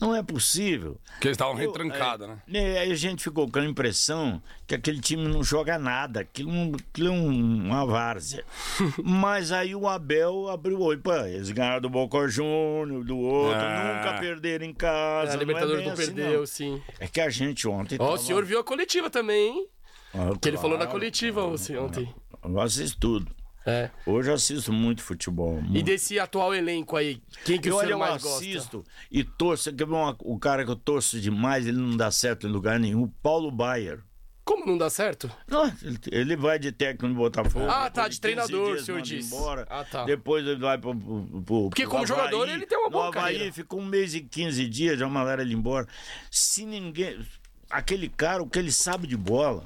Não 0.00 0.14
é 0.14 0.22
possível. 0.22 1.00
Porque 1.12 1.28
eles 1.28 1.36
estavam 1.36 1.54
retrancados, 1.54 2.26
né? 2.26 2.42
É, 2.52 2.78
aí 2.80 2.92
a 2.92 2.96
gente 2.96 3.22
ficou 3.22 3.48
com 3.48 3.58
a 3.60 3.64
impressão 3.64 4.42
que 4.66 4.74
aquele 4.74 5.00
time 5.00 5.28
não 5.28 5.42
joga 5.42 5.78
nada, 5.78 6.20
aquilo, 6.20 6.50
aquilo 6.74 7.08
é 7.08 7.10
uma 7.10 7.86
várzea. 7.86 8.44
Mas 9.02 9.52
aí 9.52 9.74
o 9.74 9.86
Abel 9.86 10.48
abriu 10.48 10.78
o 10.78 10.82
olho. 10.82 11.00
Pô, 11.00 11.14
eles 11.14 11.50
ganharam 11.50 11.80
do 11.80 11.88
Boca 11.88 12.26
Júnior, 12.28 13.04
do 13.04 13.16
outro, 13.16 13.60
ah. 13.60 14.02
nunca 14.02 14.18
perderam 14.18 14.66
em 14.66 14.74
casa. 14.74 15.32
É, 15.32 15.34
a 15.34 15.38
Libertadores 15.38 15.76
não, 15.76 15.82
é 15.82 15.86
não 15.86 15.92
assim, 15.92 16.14
perdeu, 16.14 16.40
não. 16.40 16.46
sim. 16.46 16.82
É 16.98 17.06
que 17.06 17.20
a 17.20 17.30
gente 17.30 17.68
ontem. 17.68 17.96
Ó, 18.00 18.04
tava... 18.04 18.14
o 18.14 18.18
senhor 18.18 18.44
viu 18.44 18.58
a 18.58 18.64
coletiva 18.64 19.08
também, 19.08 19.50
hein? 19.50 19.68
Ah, 20.08 20.16
que 20.16 20.16
claro, 20.16 20.38
ele 20.44 20.58
falou 20.58 20.78
na 20.78 20.86
coletiva 20.86 21.40
claro, 21.40 21.84
ontem. 21.84 22.14
Eu 22.42 22.60
assisto 22.60 22.98
tudo. 22.98 23.43
É. 23.66 23.90
Hoje 24.04 24.30
eu 24.30 24.34
assisto 24.34 24.72
muito 24.72 25.02
futebol. 25.02 25.60
Muito. 25.60 25.76
E 25.76 25.82
desse 25.82 26.18
atual 26.18 26.54
elenco 26.54 26.96
aí, 26.96 27.22
quem 27.44 27.58
que 27.58 27.70
eu, 27.70 27.76
o 27.76 27.80
senhor 27.80 27.98
mais 27.98 28.22
eu 28.22 28.36
assisto 28.36 28.84
e 29.10 29.24
torço. 29.24 29.72
Quer 29.72 29.86
ver 29.86 29.92
uma, 29.94 30.16
o 30.20 30.38
cara 30.38 30.64
que 30.64 30.70
eu 30.70 30.76
torço 30.76 31.18
demais, 31.18 31.66
ele 31.66 31.78
não 31.78 31.96
dá 31.96 32.10
certo 32.10 32.46
em 32.46 32.50
lugar 32.50 32.78
nenhum, 32.78 33.08
Paulo 33.22 33.50
Baier. 33.50 34.00
Como 34.44 34.66
não 34.66 34.76
dá 34.76 34.90
certo? 34.90 35.30
Não, 35.48 35.72
ele, 36.12 36.36
vai 36.36 36.58
de 36.58 36.70
técnico 36.70 37.08
no 37.08 37.14
Botafogo. 37.14 37.64
Ah, 37.66 37.88
tá, 37.88 38.06
de, 38.06 38.20
treinador, 38.20 38.74
o 38.74 38.80
senhor 38.80 39.00
disse. 39.00 39.34
Embora, 39.34 39.66
ah, 39.70 39.82
tá. 39.84 40.04
Depois 40.04 40.46
ele 40.46 40.60
vai 40.60 40.76
pro. 40.76 40.94
pro, 40.94 41.42
pro 41.42 41.68
Porque 41.70 41.86
como 41.86 42.04
Havaí, 42.04 42.08
jogador 42.08 42.48
ele 42.50 42.66
tem 42.66 42.76
uma 42.76 42.90
boa 42.90 43.08
Havaí, 43.08 43.22
carreira. 43.22 43.52
ficou 43.52 43.80
um 43.80 43.86
mês 43.86 44.14
e 44.14 44.20
15 44.20 44.68
dias, 44.68 44.98
já 44.98 45.08
mandaram 45.08 45.42
ele 45.42 45.54
embora. 45.54 45.88
Se 46.30 46.66
ninguém. 46.66 47.26
Aquele 47.70 48.06
cara, 48.06 48.42
o 48.42 48.46
que 48.46 48.58
ele 48.58 48.70
sabe 48.70 49.06
de 49.06 49.16
bola 49.16 49.64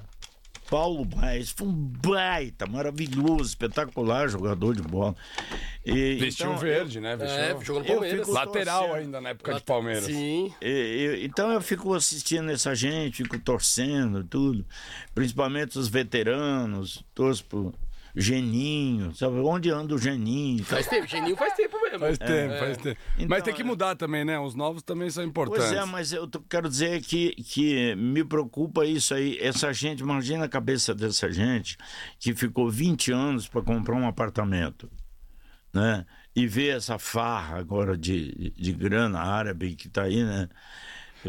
Paulo 0.69 1.05
Baez 1.05 1.51
foi 1.51 1.66
um 1.66 1.73
baita, 1.73 2.66
maravilhoso, 2.66 3.45
espetacular 3.45 4.28
jogador 4.28 4.77
de 4.77 4.82
bola. 4.82 5.16
E, 5.85 6.16
Vestiu 6.16 6.47
então, 6.47 6.59
verde, 6.59 6.99
eu, 6.99 7.03
né? 7.03 7.16
Vestiu... 7.16 7.39
É, 7.39 7.65
jogou 7.65 7.82
no 7.82 7.89
Palmeiras. 7.89 8.28
Lateral 8.28 8.81
torcendo. 8.81 9.01
ainda 9.01 9.20
na 9.20 9.31
época 9.31 9.53
Late... 9.53 9.62
de 9.62 9.66
Palmeiras. 9.66 10.05
Sim. 10.05 10.53
E, 10.61 11.03
eu, 11.03 11.24
então 11.24 11.51
eu 11.51 11.61
fico 11.62 11.95
assistindo 11.95 12.51
essa 12.51 12.74
gente, 12.74 13.23
fico 13.23 13.39
torcendo, 13.39 14.23
tudo. 14.24 14.65
Principalmente 15.15 15.78
os 15.78 15.89
veteranos, 15.89 17.03
torço 17.15 17.45
pro 17.47 17.74
Geninho, 18.15 19.15
sabe? 19.15 19.36
Onde 19.39 19.70
anda 19.70 19.95
o 19.95 19.99
Geninho? 19.99 20.65
Faz 20.65 20.86
tempo, 20.86 21.07
Geninho 21.07 21.36
faz 21.36 21.55
tempo 21.55 21.78
mesmo. 21.93 22.06
Faz 22.06 22.19
tempo, 22.19 22.52
é. 22.55 22.59
faz 22.59 22.77
tempo. 22.78 23.01
Então, 23.16 23.28
mas 23.28 23.43
tem 23.43 23.55
que 23.55 23.65
mudar 23.65 23.97
também, 23.97 24.24
né? 24.24 24.39
Os 24.39 24.55
novos 24.55 24.82
também 24.82 25.10
são 25.10 25.24
importantes. 25.24 25.69
Pois 25.69 25.78
é, 25.78 25.85
mas 25.85 26.12
eu 26.12 26.28
quero 26.48 26.69
dizer 26.69 27.01
que, 27.02 27.31
que 27.43 27.94
me 27.97 28.24
preocupa 28.24 28.85
isso 28.85 29.15
aí. 29.15 29.39
Essa 29.40 29.73
gente, 29.73 30.01
imagina 30.01 30.44
a 30.44 30.48
cabeça 30.48 30.94
dessa 30.94 31.31
gente 31.31 31.77
que 32.19 32.35
ficou 32.35 32.70
20 32.70 33.12
anos 33.12 33.48
para 33.48 33.62
comprar 33.62 33.97
um 33.97 34.06
apartamento, 34.06 34.90
né? 35.73 36.05
E 36.35 36.47
ver 36.47 36.77
essa 36.77 36.98
farra 36.98 37.59
agora 37.59 37.97
de, 37.97 38.52
de 38.56 38.73
grana 38.73 39.20
árabe 39.20 39.74
que 39.74 39.89
está 39.89 40.02
aí, 40.02 40.23
né? 40.23 40.48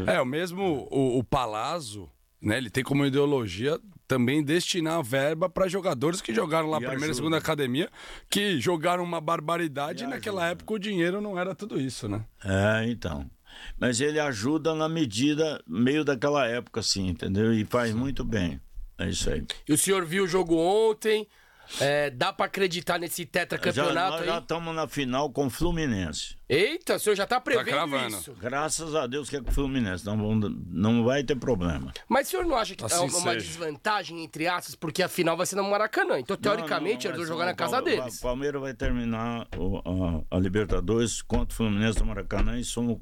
É, 0.06 0.20
o 0.20 0.24
mesmo 0.24 0.88
o, 0.90 1.18
o 1.18 1.24
Palazzo, 1.24 2.08
né? 2.40 2.58
Ele 2.58 2.70
tem 2.70 2.84
como 2.84 3.04
ideologia 3.04 3.78
também 4.10 4.42
destinar 4.42 5.00
verba 5.04 5.48
para 5.48 5.68
jogadores 5.68 6.20
que 6.20 6.34
jogaram 6.34 6.68
lá 6.68 6.78
e 6.78 6.80
primeira 6.80 7.04
ajuda. 7.04 7.12
e 7.12 7.14
segunda 7.14 7.36
academia, 7.36 7.88
que 8.28 8.58
jogaram 8.60 9.04
uma 9.04 9.20
barbaridade 9.20 10.02
e, 10.02 10.06
e 10.06 10.10
naquela 10.10 10.48
época 10.48 10.74
o 10.74 10.78
dinheiro 10.80 11.20
não 11.20 11.38
era 11.38 11.54
tudo 11.54 11.80
isso, 11.80 12.08
né? 12.08 12.24
É, 12.44 12.90
então. 12.90 13.30
Mas 13.78 14.00
ele 14.00 14.18
ajuda 14.18 14.74
na 14.74 14.88
medida, 14.88 15.62
meio 15.64 16.04
daquela 16.04 16.44
época, 16.44 16.80
assim, 16.80 17.06
entendeu? 17.06 17.54
E 17.54 17.64
faz 17.64 17.94
muito 17.94 18.24
bem. 18.24 18.60
É 18.98 19.08
isso 19.08 19.30
aí. 19.30 19.46
E 19.68 19.72
o 19.72 19.78
senhor 19.78 20.04
viu 20.04 20.24
o 20.24 20.28
jogo 20.28 20.56
ontem? 20.56 21.28
É, 21.80 22.10
dá 22.10 22.32
pra 22.32 22.46
acreditar 22.46 22.98
nesse 22.98 23.22
Já, 23.22 23.28
tetracampeonato 23.30 24.10
nós 24.12 24.20
aí? 24.22 24.26
já 24.26 24.38
estamos 24.38 24.74
na 24.74 24.88
final 24.88 25.30
com 25.30 25.46
o 25.46 25.50
Fluminense. 25.50 26.36
Eita, 26.48 26.96
o 26.96 26.98
senhor 26.98 27.14
já 27.14 27.26
tá 27.26 27.40
prevendo 27.40 27.66
cravando. 27.66 28.16
isso. 28.16 28.32
Graças 28.34 28.94
a 28.94 29.06
Deus 29.06 29.30
que 29.30 29.36
é 29.36 29.40
com 29.40 29.50
o 29.50 29.54
Fluminense. 29.54 30.04
Não, 30.04 30.16
vão- 30.18 30.34
não 30.66 31.04
vai 31.04 31.22
ter 31.22 31.36
problema. 31.36 31.92
Mas 32.08 32.26
o 32.26 32.30
senhor 32.32 32.44
não 32.44 32.56
acha 32.56 32.74
que 32.74 32.84
Assim 32.84 32.96
é 32.96 33.00
uma 33.00 33.10
seja. 33.10 33.36
desvantagem, 33.46 34.24
entre 34.24 34.48
aspas, 34.48 34.74
porque 34.74 35.02
a 35.02 35.08
final 35.08 35.36
vai 35.36 35.46
ser 35.46 35.54
no 35.56 35.62
Maracanã? 35.64 36.18
Então, 36.18 36.36
teoricamente, 36.36 37.06
Não, 37.06 37.12
não, 37.12 37.18
eles 37.20 37.28
vão 37.28 37.36
jogar 37.38 37.46
na 37.46 37.54
casa 37.54 37.80
deles. 37.80 38.18
O 38.18 38.22
Palmeiras 38.22 38.60
vai 38.60 38.74
terminar 38.74 39.46
o- 39.56 40.24
a, 40.30 40.36
a 40.36 40.40
Libertadores 40.40 41.22
contra 41.22 41.52
o 41.52 41.56
Fluminense 41.56 41.98
do 41.98 42.04
Maracanã 42.06 42.58
e 42.58 42.64
somos 42.64 42.98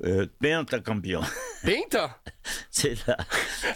é, 0.00 0.26
pentacampeão. 0.40 1.22
Penta? 1.62 2.14
Sei 2.70 2.96
lá. 3.06 3.16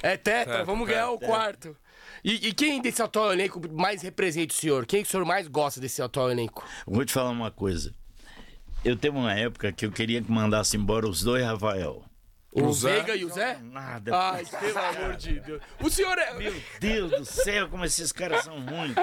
É 0.02 0.16
tetra, 0.16 0.44
Tetra, 0.44 0.64
vamos 0.64 0.86
ganhar 0.86 1.10
o 1.10 1.18
quarto. 1.18 1.76
E, 2.24 2.48
e 2.48 2.52
quem 2.52 2.80
desse 2.80 3.02
atual 3.02 3.32
elenco 3.32 3.60
mais 3.72 4.02
representa 4.02 4.52
o 4.52 4.56
senhor? 4.56 4.86
Quem 4.86 5.02
que 5.02 5.08
o 5.08 5.10
senhor 5.10 5.24
mais 5.24 5.46
gosta 5.48 5.80
desse 5.80 6.02
atual 6.02 6.30
elenco? 6.30 6.64
Vou 6.86 7.04
te 7.04 7.12
falar 7.12 7.30
uma 7.30 7.50
coisa. 7.50 7.94
Eu 8.84 8.96
teve 8.96 9.16
uma 9.16 9.34
época 9.34 9.72
que 9.72 9.84
eu 9.86 9.90
queria 9.92 10.22
que 10.22 10.30
mandasse 10.30 10.76
embora 10.76 11.08
os 11.08 11.22
dois 11.22 11.44
Rafael. 11.44 12.04
O, 12.52 12.64
O 12.64 12.72
Zé? 12.72 12.94
Veiga 12.94 13.16
e 13.16 13.24
o 13.24 13.28
Zé? 13.28 13.58
Nada. 13.62 14.16
Ai, 14.16 14.44
pelo 14.46 14.78
amor 14.78 15.16
de 15.16 15.38
Deus. 15.40 15.60
O 15.82 15.90
senhor 15.90 16.16
é. 16.16 16.32
Meu 16.34 16.54
Deus 16.80 17.10
do 17.10 17.24
céu, 17.24 17.68
como 17.68 17.84
esses 17.84 18.10
caras 18.10 18.44
são 18.44 18.54
ruins. 18.64 18.94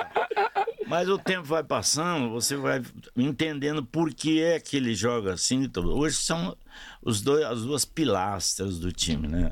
Mas 0.88 1.08
o 1.10 1.18
tempo 1.18 1.44
vai 1.44 1.64
passando, 1.64 2.30
você 2.32 2.56
vai 2.56 2.82
entendendo 3.16 3.84
por 3.86 4.14
que 4.14 4.42
é 4.42 4.60
que 4.60 4.78
ele 4.78 4.96
joga 4.96 5.34
assim. 5.34 5.64
e 5.64 5.68
tudo. 5.68 5.96
Hoje 5.96 6.16
são 6.18 6.58
os 7.02 7.22
dois, 7.22 7.46
as 7.46 7.62
duas 7.62 7.86
pilastras 7.86 8.80
do 8.80 8.92
time, 8.92 9.28
né? 9.28 9.52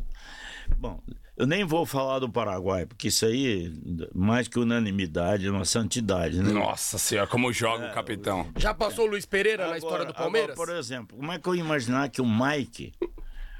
Bom, 0.77 1.01
eu 1.43 1.47
nem 1.47 1.63
vou 1.65 1.85
falar 1.85 2.19
do 2.19 2.29
Paraguai, 2.29 2.85
porque 2.85 3.09
isso 3.09 3.25
aí, 3.25 3.73
mais 4.13 4.47
que 4.47 4.57
unanimidade, 4.59 5.45
é 5.47 5.51
uma 5.51 5.65
santidade, 5.65 6.41
né? 6.41 6.51
Nossa 6.51 6.97
senhora, 6.97 7.27
como 7.27 7.51
joga 7.51 7.89
o 7.89 7.93
capitão. 7.93 8.47
Já 8.57 8.73
passou 8.73 9.05
o 9.05 9.09
Luiz 9.09 9.25
Pereira 9.25 9.67
na 9.67 9.77
história 9.77 10.05
do 10.05 10.09
Agora- 10.11 10.13
Palmeiras? 10.23 10.51
agora, 10.51 10.67
por 10.71 10.77
exemplo, 10.77 11.17
como 11.17 11.31
é 11.31 11.39
que 11.39 11.47
eu 11.47 11.55
ia 11.55 11.61
imaginar 11.61 12.09
que 12.09 12.21
o 12.21 12.25
Mike. 12.25 12.93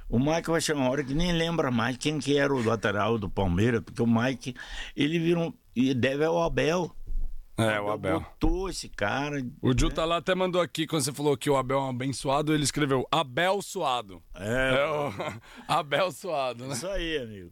O 0.10 0.20
Mike 0.20 0.50
vai 0.50 0.62
chegar 0.62 0.80
uma 0.80 0.90
hora 0.90 1.04
que 1.04 1.14
nem 1.14 1.32
lembra 1.34 1.72
mais 1.72 1.98
quem 1.98 2.20
que 2.20 2.38
era 2.38 2.54
o 2.54 2.64
lateral 2.64 3.18
do 3.18 3.30
Palmeiras, 3.30 3.82
porque 3.82 4.02
o 4.02 4.08
Mike, 4.08 4.54
ele 4.96 5.18
virou. 5.20 5.54
E 5.76 5.94
deve 5.94 6.24
ao 6.24 6.44
Abel. 6.44 6.92
É, 7.58 7.80
o 7.80 7.90
Abel. 7.92 8.20
Botou 8.20 8.70
esse 8.70 8.90
cara. 8.90 9.44
O 9.62 9.78
Ju 9.78 9.90
tá 9.90 10.06
lá 10.06 10.18
até 10.18 10.34
mandou 10.36 10.60
aqui, 10.62 10.86
quando 10.88 11.04
você 11.04 11.12
falou 11.12 11.36
que 11.38 11.50
o 11.50 11.56
Abel 11.58 11.78
é 11.78 11.82
um 11.82 11.90
abençoado, 11.90 12.54
ele 12.54 12.64
escreveu 12.64 13.08
Abel 13.12 13.60
Suado. 13.62 14.22
É, 14.36 14.76
É 14.76 14.86
o 14.88 15.14
Abel 15.68 16.12
Suado, 16.12 16.66
né? 16.66 16.74
isso 16.74 16.88
aí, 16.88 17.18
amigo. 17.18 17.52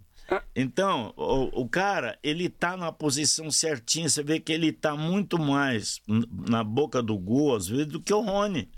Então, 0.55 1.13
o, 1.17 1.61
o 1.61 1.67
cara, 1.69 2.17
ele 2.23 2.49
tá 2.49 2.77
na 2.77 2.91
posição 2.91 3.49
certinha. 3.51 4.07
Você 4.07 4.23
vê 4.23 4.39
que 4.39 4.51
ele 4.51 4.71
tá 4.71 4.95
muito 4.95 5.39
mais 5.39 6.01
na 6.47 6.63
boca 6.63 7.01
do 7.01 7.17
gol, 7.17 7.55
às 7.55 7.67
vezes, 7.67 7.87
do 7.87 8.01
que 8.01 8.13
o 8.13 8.21
Rony. 8.21 8.69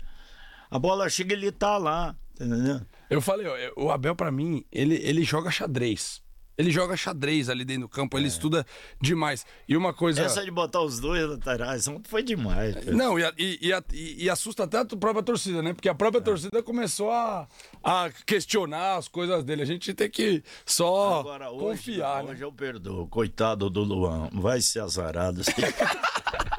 A 0.70 0.78
bola 0.78 1.08
chega, 1.08 1.34
ele 1.34 1.52
tá 1.52 1.76
lá. 1.76 2.16
Entendeu? 2.34 2.80
Eu 3.08 3.20
falei, 3.20 3.46
ó, 3.46 3.84
o 3.84 3.90
Abel 3.90 4.16
pra 4.16 4.32
mim, 4.32 4.64
ele, 4.72 4.96
ele 4.96 5.22
joga 5.22 5.50
xadrez. 5.50 6.23
Ele 6.56 6.70
joga 6.70 6.96
xadrez 6.96 7.48
ali 7.48 7.64
dentro 7.64 7.82
do 7.82 7.88
campo, 7.88 8.16
ele 8.16 8.28
estuda 8.28 8.64
demais. 9.00 9.44
E 9.68 9.76
uma 9.76 9.92
coisa... 9.92 10.22
Essa 10.22 10.44
de 10.44 10.50
botar 10.50 10.80
os 10.82 11.00
dois 11.00 11.28
laterais 11.28 11.86
foi 12.04 12.22
demais. 12.22 12.74
cara. 12.74 12.92
Não, 12.92 13.18
e, 13.18 13.22
e- 13.38 13.58
e 13.92 14.24
e- 14.24 14.30
assusta 14.30 14.64
até 14.64 14.78
a 14.78 14.84
própria 14.84 15.22
torcida, 15.22 15.62
né? 15.62 15.72
Porque 15.72 15.88
a 15.88 15.94
própria 15.94 16.20
torcida 16.20 16.62
começou 16.62 17.10
a, 17.10 17.48
a 17.82 18.10
questionar 18.24 18.96
as 18.96 19.08
coisas 19.08 19.42
dele. 19.44 19.62
A 19.62 19.66
gente 19.66 19.92
tem 19.94 20.08
que 20.08 20.42
só 20.64 21.20
Agora, 21.20 21.50
hoje, 21.50 21.64
confiar, 21.64 22.22
né? 22.24 22.30
hoje 22.32 22.44
eu 22.44 22.52
perdoo. 22.52 23.06
Coitado 23.08 23.68
do 23.68 23.82
Luan. 23.82 24.28
Vai 24.32 24.60
ser 24.60 24.80
azarado. 24.80 25.42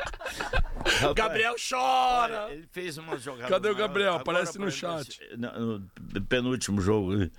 Rapaz, 0.86 1.14
Gabriel 1.16 1.56
chora! 1.70 2.48
Ele 2.52 2.68
fez 2.72 2.98
uma 2.98 3.18
jogada. 3.18 3.50
Cadê 3.50 3.70
o. 3.70 3.76
Gabriel? 3.76 4.16
Agora, 4.16 4.22
Aparece 4.22 4.60
no 4.60 4.70
chat. 4.72 5.20
No, 5.38 5.80
no 5.80 6.22
penúltimo 6.28 6.80
jogo, 6.80 7.30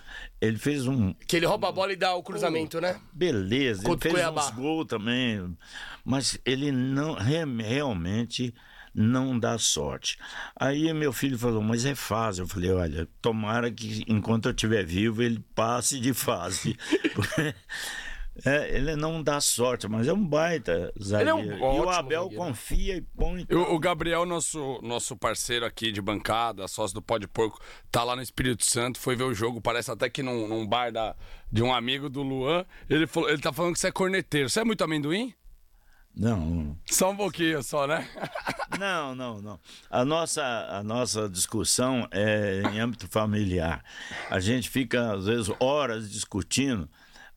ele 0.41 0.59
fez 0.59 0.87
um. 0.87 1.13
Que 1.27 1.37
ele 1.37 1.47
rouba 1.47 1.69
a 1.69 1.73
bola 1.73 1.93
e 1.93 1.97
dá 1.97 2.15
o 2.15 2.23
cruzamento, 2.23 2.81
né? 2.81 3.01
Beleza, 3.13 3.81
ele 3.83 3.89
Contra 3.89 4.11
fez 4.11 4.15
Cuiabá. 4.15 4.45
uns 4.47 4.51
gols 4.51 4.87
também. 4.87 5.57
Mas 6.05 6.39
ele 6.45 6.71
não 6.73 7.15
re- 7.15 7.45
realmente 7.63 8.55
não 8.99 9.39
dá 9.39 9.59
sorte. 9.59 10.19
Aí 10.59 10.91
meu 10.95 11.13
filho 11.13 11.39
falou, 11.39 11.63
mas 11.63 11.85
é 11.85 11.95
fase. 11.95 12.41
Eu 12.41 12.49
falei, 12.49 12.73
olha, 12.73 13.07
tomara 13.21 13.71
que 13.71 14.03
enquanto 14.09 14.47
eu 14.47 14.53
estiver 14.53 14.85
vivo 14.85 15.23
ele 15.23 15.39
passe 15.55 16.01
de 16.01 16.15
fase. 16.15 16.77
É, 18.45 18.77
ele 18.77 18.95
não 18.97 19.23
dá 19.23 19.41
sorte, 19.41 19.89
mas 19.89 20.07
é 20.07 20.13
um 20.13 20.25
baita 20.27 20.93
zagueiro. 21.03 21.39
Ele 21.39 21.51
é 21.51 21.55
um 21.55 21.59
e 21.59 21.61
o 21.61 21.65
ótimo 21.65 21.91
Abel 21.91 22.23
zagueiro. 22.25 22.45
confia 22.45 22.97
e 22.97 23.01
põe. 23.01 23.47
Eu- 23.49 23.73
o 23.75 23.79
Gabriel, 23.79 24.27
nosso, 24.27 24.79
nosso 24.83 25.17
parceiro 25.17 25.65
aqui 25.65 25.91
de 25.91 26.03
bancada, 26.03 26.69
sócio 26.69 26.95
do 26.95 27.01
Pó 27.03 27.17
de 27.19 27.27
Porco, 27.27 27.59
tá 27.91 28.05
lá 28.05 28.15
no 28.15 28.21
Espírito 28.23 28.65
Santo, 28.65 28.99
foi 28.99 29.17
ver 29.17 29.25
o 29.25 29.33
jogo, 29.35 29.61
parece 29.61 29.91
até 29.91 30.11
que 30.11 30.23
num, 30.23 30.47
num 30.47 30.67
bar 30.67 30.93
da, 30.93 31.17
de 31.51 31.63
um 31.63 31.73
amigo 31.75 32.09
do 32.11 32.23
Luan. 32.23 32.65
Ele, 32.91 33.07
falou, 33.07 33.31
ele 33.31 33.41
tá 33.41 33.53
falando 33.53 33.73
que 33.73 33.81
você 33.81 33.89
é 33.89 33.93
corneteiro. 33.93 34.51
Você 34.51 34.61
é 34.61 34.65
muito 34.65 34.85
amendoim? 34.85 35.33
Não, 36.19 36.75
Só 36.91 37.11
um 37.11 37.17
pouquinho, 37.17 37.63
só, 37.63 37.87
né? 37.87 38.09
não, 38.79 39.15
não, 39.15 39.43
não. 39.43 39.61
A 39.91 40.03
nossa, 40.03 40.43
a 40.71 40.83
nossa 40.83 41.29
discussão 41.29 42.09
é 42.11 42.63
em 42.73 42.81
âmbito 42.81 43.07
familiar. 43.07 43.85
A 44.31 44.41
gente 44.41 44.71
fica, 44.71 45.13
às 45.13 45.27
vezes, 45.27 45.51
horas 45.61 46.11
discutindo. 46.11 46.89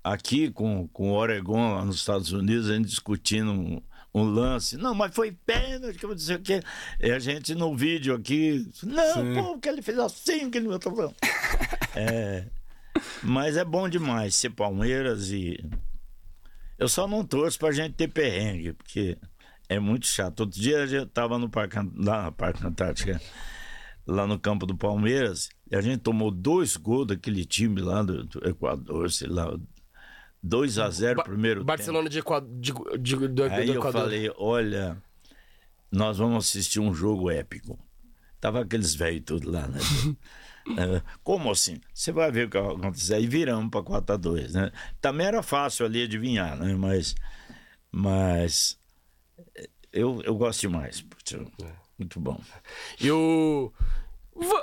Aqui 0.09 0.49
com, 0.49 0.87
com 0.87 1.11
o 1.11 1.13
Oregon, 1.13 1.75
lá 1.75 1.85
nos 1.85 1.97
Estados 1.97 2.31
Unidos, 2.31 2.67
a 2.67 2.73
gente 2.73 2.87
discutindo 2.87 3.51
um, 3.51 3.79
um 4.11 4.23
lance. 4.23 4.75
Não, 4.75 4.95
mas 4.95 5.13
foi 5.13 5.31
pênalti, 5.31 5.99
que 5.99 6.03
eu 6.03 6.09
vou 6.09 6.15
dizer 6.15 6.39
o 6.39 6.41
quê? 6.41 6.63
E 6.99 7.11
a 7.11 7.19
gente 7.19 7.53
no 7.53 7.77
vídeo 7.77 8.15
aqui. 8.15 8.67
Não, 8.81 9.35
pô, 9.35 9.59
que 9.59 9.69
ele 9.69 9.83
fez 9.83 9.99
assim, 9.99 10.49
que 10.49 10.57
ele 10.57 10.67
não 10.67 10.79
tô 10.79 10.95
falando. 10.95 11.15
É, 11.95 12.45
mas 13.23 13.57
é 13.57 13.65
bom 13.65 13.89
demais 13.89 14.35
ser 14.35 14.51
Palmeiras 14.51 15.31
e. 15.31 15.57
Eu 16.77 16.87
só 16.87 17.07
não 17.07 17.25
torço 17.25 17.57
pra 17.59 17.71
gente 17.71 17.95
ter 17.95 18.07
perrengue, 18.07 18.73
porque 18.73 19.17
é 19.67 19.79
muito 19.79 20.05
chato. 20.05 20.41
Outro 20.41 20.59
dia 20.59 20.83
a 20.83 20.87
gente 20.87 21.07
tava 21.07 21.37
no 21.37 21.49
Parque, 21.49 21.77
lá 21.95 22.25
no 22.25 22.31
Parque 22.31 22.65
Antártica, 22.65 23.19
lá 24.07 24.25
no 24.25 24.39
campo 24.39 24.65
do 24.65 24.77
Palmeiras, 24.77 25.49
e 25.69 25.75
a 25.75 25.81
gente 25.81 25.99
tomou 25.99 26.31
dois 26.31 26.77
gols 26.77 27.07
daquele 27.07 27.43
time 27.43 27.81
lá 27.81 28.01
do, 28.03 28.23
do 28.23 28.47
Equador, 28.47 29.11
sei 29.11 29.27
lá, 29.27 29.51
2 30.41 30.79
a 30.79 30.89
0 30.89 31.17
Ba- 31.17 31.23
primeiro 31.23 31.63
Barcelona 31.63 32.09
de, 32.09 32.19
Equa- 32.19 32.41
de, 32.41 32.73
de, 32.99 33.15
do, 33.15 33.27
do 33.29 33.43
Aí 33.45 33.67
eu 33.69 33.75
Equador. 33.75 34.01
falei, 34.01 34.31
olha, 34.37 35.01
nós 35.91 36.17
vamos 36.17 36.45
assistir 36.47 36.79
um 36.79 36.93
jogo 36.93 37.29
épico. 37.29 37.77
Tava 38.39 38.61
aqueles 38.61 38.95
velhos 38.95 39.23
tudo 39.25 39.51
lá, 39.51 39.67
né? 39.67 39.79
É, 40.77 41.01
Como 41.23 41.49
assim? 41.49 41.79
Você 41.91 42.11
vai 42.11 42.31
ver 42.31 42.45
o 42.45 42.49
que 42.49 42.59
vai 42.61 42.75
acontecer. 42.75 43.15
Aí 43.15 43.25
viramos 43.25 43.71
para 43.71 43.81
4 43.81 44.13
a 44.13 44.17
2 44.17 44.53
né? 44.53 44.71
Também 45.01 45.25
era 45.25 45.41
fácil 45.41 45.83
ali 45.85 46.03
adivinhar, 46.03 46.55
né? 46.59 46.75
Mas, 46.75 47.15
mas 47.91 48.77
eu, 49.91 50.21
eu 50.23 50.35
gosto 50.35 50.61
demais. 50.61 51.01
putz, 51.01 51.35
Muito 51.97 52.19
bom. 52.19 52.39
E 52.99 53.09
o. 53.11 53.73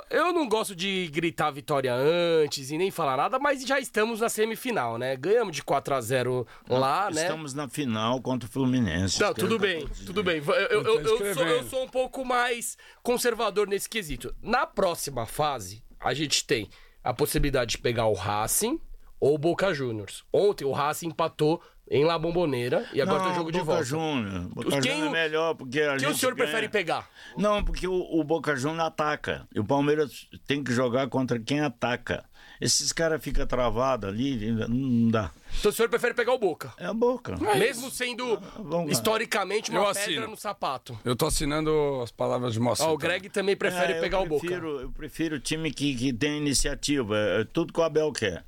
Eu 0.09 0.33
não 0.33 0.47
gosto 0.47 0.75
de 0.75 1.07
gritar 1.07 1.51
vitória 1.51 1.93
antes 1.93 2.71
e 2.71 2.77
nem 2.77 2.89
falar 2.91 3.17
nada, 3.17 3.37
mas 3.39 3.63
já 3.63 3.79
estamos 3.79 4.19
na 4.21 4.29
semifinal, 4.29 4.97
né? 4.97 5.15
Ganhamos 5.15 5.55
de 5.55 5.63
4 5.63 5.93
a 5.95 6.01
0 6.01 6.47
lá, 6.69 7.09
né? 7.11 7.23
Estamos 7.23 7.53
na 7.53 7.67
final 7.67 8.21
contra 8.21 8.47
o 8.47 8.51
Fluminense. 8.51 9.19
Não, 9.21 9.33
tudo 9.33 9.59
bem, 9.59 9.87
tudo 10.05 10.23
bem. 10.23 10.37
Eu, 10.45 10.53
eu- 10.53 10.69
eu- 10.83 10.99
eu 10.99 11.07
sou, 11.07 11.17
eu 11.19 11.31
escrevendo. 11.31 11.69
sou 11.69 11.83
um 11.83 11.87
pouco 11.89 12.25
mais 12.25 12.77
conservador 13.03 13.67
nesse 13.67 13.87
quesito. 13.89 14.33
Na 14.41 14.65
próxima 14.65 15.25
fase, 15.25 15.83
a 15.99 16.13
gente 16.13 16.45
tem 16.45 16.69
a 17.03 17.13
possibilidade 17.13 17.71
de 17.71 17.77
pegar 17.77 18.07
o 18.07 18.13
Racing 18.13 18.79
ou 19.19 19.35
o 19.35 19.37
Boca 19.37 19.73
Juniors. 19.73 20.23
Ontem 20.31 20.65
o 20.65 20.71
Racing 20.71 21.07
empatou 21.07 21.61
em 21.89 22.03
La 22.03 22.17
Bombonera 22.19 22.85
e 22.93 23.01
agora 23.01 23.23
tem 23.23 23.31
o 23.31 23.35
jogo 23.35 23.51
de 23.51 23.59
Boca 23.59 23.71
volta. 23.71 23.83
Júnior. 23.83 24.49
Boca 24.49 24.81
Quem 24.81 24.91
Júnior 24.91 25.07
é 25.07 25.11
melhor 25.11 25.55
porque 25.55 25.81
a 25.81 25.97
Quem 25.97 26.09
o 26.09 26.15
senhor 26.15 26.35
ganha. 26.35 26.47
prefere 26.47 26.69
pegar? 26.69 27.09
Não, 27.37 27.63
porque 27.63 27.87
o, 27.87 27.93
o 27.93 28.23
Boca 28.23 28.55
Juniors 28.55 28.87
ataca. 28.87 29.47
E 29.53 29.59
o 29.59 29.63
Palmeiras 29.65 30.27
tem 30.45 30.63
que 30.63 30.73
jogar 30.73 31.07
contra 31.07 31.39
quem 31.39 31.61
ataca. 31.61 32.25
Esses 32.59 32.91
caras 32.91 33.23
ficam 33.23 33.45
travados 33.45 34.09
ali, 34.09 34.51
não 34.51 35.09
dá. 35.09 35.31
Então 35.59 35.69
o 35.71 35.73
senhor 35.73 35.87
prefere 35.89 36.13
pegar 36.13 36.33
o 36.33 36.37
Boca? 36.39 36.73
É 36.77 36.85
a 36.87 36.93
boca. 36.93 37.37
Mesmo 37.57 37.89
sendo 37.89 38.33
lá. 38.33 38.85
historicamente 38.89 39.69
uma 39.71 39.79
Eu 39.79 39.85
pedra 39.87 40.01
assino. 40.01 40.27
no 40.27 40.35
sapato. 40.37 40.97
Eu 41.05 41.15
tô 41.15 41.25
assinando 41.27 42.01
as 42.03 42.11
palavras 42.11 42.53
de 42.53 42.59
moça. 42.59 42.83
Ó, 42.83 42.93
o 42.93 42.97
Greg 42.97 43.29
também 43.29 43.55
prefere 43.55 43.93
É, 43.93 43.99
pegar 44.01 44.19
o 44.19 44.25
Boca. 44.25 44.41
prefiro, 44.45 44.81
Eu 44.81 44.91
prefiro 44.91 45.35
o 45.37 45.39
time 45.39 45.71
que, 45.71 45.95
que 45.95 46.11
tem 46.11 46.37
iniciativa. 46.37 47.15
É 47.17 47.43
tudo 47.45 47.71
que 47.71 47.79
o 47.79 47.83
Abel 47.83 48.11
quer. 48.11 48.43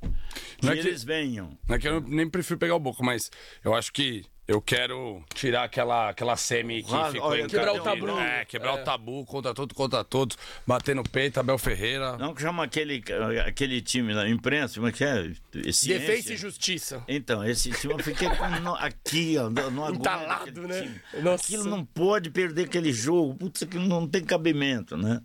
Que 0.58 0.66
Não 0.66 0.72
é 0.72 0.76
que- 0.76 0.86
eles 0.88 1.02
venham. 1.02 1.56
Não 1.68 1.76
é 1.76 1.78
que 1.78 1.88
eu 1.88 2.00
nem 2.00 2.28
prefiro 2.28 2.58
pegar 2.58 2.74
o 2.74 2.80
Boca, 2.80 3.02
mas 3.02 3.30
eu 3.64 3.74
acho 3.74 3.92
que 3.92 4.24
eu 4.50 4.60
quero 4.60 5.22
tirar 5.32 5.62
aquela, 5.62 6.08
aquela 6.10 6.36
semi 6.36 6.82
que 6.82 6.92
Ah, 6.92 7.10
ficou 7.12 7.28
olha, 7.28 7.42
em 7.42 7.46
quebrar 7.46 7.72
o 7.72 7.80
tabu. 7.80 8.08
É, 8.18 8.44
quebrar 8.44 8.74
o 8.74 8.78
tabu 8.84 9.24
contra 9.24 9.54
todo, 9.54 9.72
contra 9.74 10.02
todos. 10.02 10.36
Bater 10.66 10.96
no 10.96 11.04
peito, 11.04 11.38
Abel 11.38 11.56
Ferreira. 11.56 12.16
Não 12.18 12.34
que 12.34 12.42
chama 12.42 12.64
aquele, 12.64 13.00
aquele 13.46 13.80
time 13.80 14.12
da 14.12 14.28
imprensa, 14.28 14.74
como 14.74 14.88
é 14.88 14.92
que 14.92 15.04
é? 15.04 15.30
Ciência. 15.72 15.98
Defesa 16.00 16.34
e 16.34 16.36
justiça. 16.36 17.04
Então, 17.06 17.44
esse 17.44 17.70
time 17.70 17.94
eu 17.94 17.98
fiquei 18.00 18.28
com 18.28 18.48
no- 18.60 18.74
aqui, 18.74 19.36
ó, 19.38 19.48
no, 19.48 19.70
no 19.70 19.84
agulha 19.84 19.98
Entalado, 19.98 20.66
né? 20.66 21.00
Nossa. 21.22 21.44
Aquilo 21.44 21.64
não 21.66 21.84
pode 21.84 22.28
perder 22.30 22.64
aquele 22.64 22.92
jogo. 22.92 23.34
Putz, 23.36 23.62
aquilo 23.62 23.86
não 23.86 24.04
tem 24.04 24.24
cabimento, 24.24 24.96
né? 24.96 25.20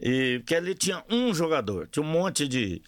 E, 0.00 0.38
porque 0.38 0.54
ali 0.54 0.74
tinha 0.76 1.02
um 1.10 1.34
jogador, 1.34 1.88
tinha 1.88 2.04
um 2.04 2.08
monte 2.08 2.46
de. 2.46 2.80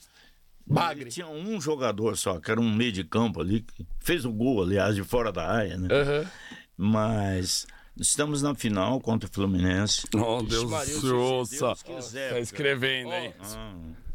Bagre. 0.66 1.10
Tinha 1.10 1.28
um 1.28 1.60
jogador 1.60 2.16
só, 2.16 2.40
que 2.40 2.50
era 2.50 2.60
um 2.60 2.72
meio 2.74 2.90
de 2.92 3.04
campo 3.04 3.40
ali, 3.40 3.60
que 3.62 3.86
fez 4.00 4.24
o 4.24 4.32
gol, 4.32 4.62
aliás, 4.62 4.94
de 4.96 5.04
fora 5.04 5.30
da 5.30 5.48
área, 5.48 5.76
né? 5.76 5.88
Aham. 5.92 6.30
Mas 6.76 7.66
estamos 7.98 8.42
na 8.42 8.54
final 8.54 9.00
contra 9.00 9.28
o 9.28 9.32
Fluminense. 9.32 10.06
Oh, 10.14 10.42
Deus 10.42 10.70
se 10.88 11.00
céu. 11.00 11.68
Deus 11.68 11.82
quiser, 11.82 12.32
Tá 12.32 12.40
escrevendo 12.40 13.10
aí. 13.12 13.32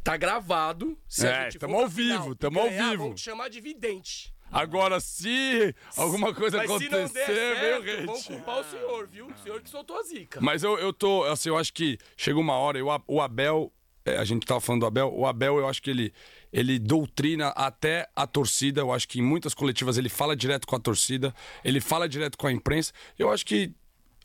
Tá 0.03 0.18
gravado. 0.18 0.98
Se 1.07 1.26
É, 1.28 1.49
pra 1.57 1.72
ao 1.72 1.88
vivo, 1.88 2.32
e 2.32 2.36
tamo 2.36 2.60
ao 2.60 2.69
vivo. 2.69 2.98
Vamos 3.03 3.22
te 3.22 3.26
chamar 3.26 3.49
de 3.49 3.61
vidente. 3.61 4.34
Agora, 4.52 4.99
se 4.99 5.73
alguma 5.95 6.34
coisa 6.34 6.57
Mas 6.57 6.68
se 6.68 6.73
não 6.73 6.90
der 6.90 7.03
acontecer, 7.06 7.26
certo, 7.26 8.06
vão 8.06 8.15
hate. 8.15 8.28
culpar 8.28 8.60
o 8.60 8.64
senhor, 8.65 9.07
viu? 9.07 9.28
O 9.28 9.38
senhor 9.44 9.61
que 9.61 9.69
soltou 9.69 9.98
a 9.98 10.03
zica. 10.03 10.41
Mas 10.41 10.61
eu, 10.64 10.78
eu 10.78 10.91
tô, 10.91 11.23
assim, 11.23 11.48
eu 11.49 11.57
acho 11.57 11.72
que 11.72 11.98
chega 12.18 12.38
uma 12.38 12.53
hora, 12.56 12.78
e 12.78 12.82
o 12.82 12.91
A- 12.91 13.02
o 13.07 13.22
Abel, 13.22 13.72
é, 14.06 14.18
a 14.18 14.26
gente 14.26 14.45
tava 14.45 14.60
falando 14.60 14.82
do 14.82 14.86
Abel, 14.88 15.10
o 15.15 15.26
Abel 15.26 15.57
eu 15.57 15.68
acho 15.69 15.82
que 15.82 15.90
ele, 15.90 16.14
ele 16.52 16.80
doutrina 16.80 17.49
até 17.49 18.07
a 18.15 18.28
torcida, 18.28 18.82
eu 18.82 18.91
acho 18.91 19.07
que 19.07 19.19
em 19.19 19.23
muitas 19.23 19.53
coletivas 19.53 19.98
ele 19.98 20.10
fala 20.10 20.36
direto 20.36 20.68
com 20.68 20.76
a 20.76 20.80
torcida, 20.80 21.34
ele 21.64 21.80
fala 21.80 22.07
direto 22.07 22.38
com 22.38 22.48
a 22.48 22.52
imprensa, 22.52 22.91
eu 23.18 23.32
acho 23.32 23.45
que 23.45 23.73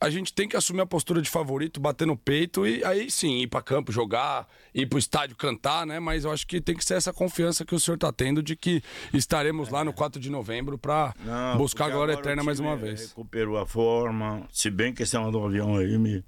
a 0.01 0.11
gente 0.11 0.32
tem 0.32 0.47
que 0.47 0.57
assumir 0.57 0.82
a 0.82 0.86
postura 0.86 1.23
de 1.23 1.31
favorito, 1.31 1.81
bater 1.81 2.07
no 2.07 2.16
peito 2.16 2.66
e 2.66 2.85
aí 2.85 3.11
sim 3.11 3.39
ir 3.39 3.47
pra 3.47 3.62
campo 3.62 3.90
jogar, 3.90 4.47
ir 4.74 4.86
pro 4.86 4.98
estádio 4.98 5.35
cantar, 5.36 5.86
né? 5.86 5.98
Mas 5.98 6.24
eu 6.24 6.31
acho 6.31 6.47
que 6.47 6.61
tem 6.61 6.77
que 6.77 6.85
ser 6.85 6.94
essa 6.94 7.12
confiança 7.12 7.65
que 7.65 7.74
o 7.74 7.81
senhor 7.81 7.97
tá 7.97 8.12
tendo 8.12 8.43
de 8.43 8.55
que 8.55 8.82
estaremos 9.12 9.70
lá 9.70 9.82
no 9.85 9.93
4 9.93 10.20
de 10.20 10.28
novembro 10.28 10.78
Não, 11.24 11.57
buscar 11.57 11.86
a 11.86 11.90
glória 11.90 12.15
o 12.15 12.19
eterna 12.19 12.44
mais 12.44 12.61
uma 12.61 12.77
vez. 12.77 13.09
Recuperou 13.09 13.57
a 13.57 13.66
forma, 13.66 14.47
se 14.53 14.70
bem 14.70 14.93
que 14.93 15.03
esse 15.03 15.16
é 15.16 15.31
do 15.31 15.43
avião 15.43 15.77
aí 15.77 15.97
me. 15.97 16.23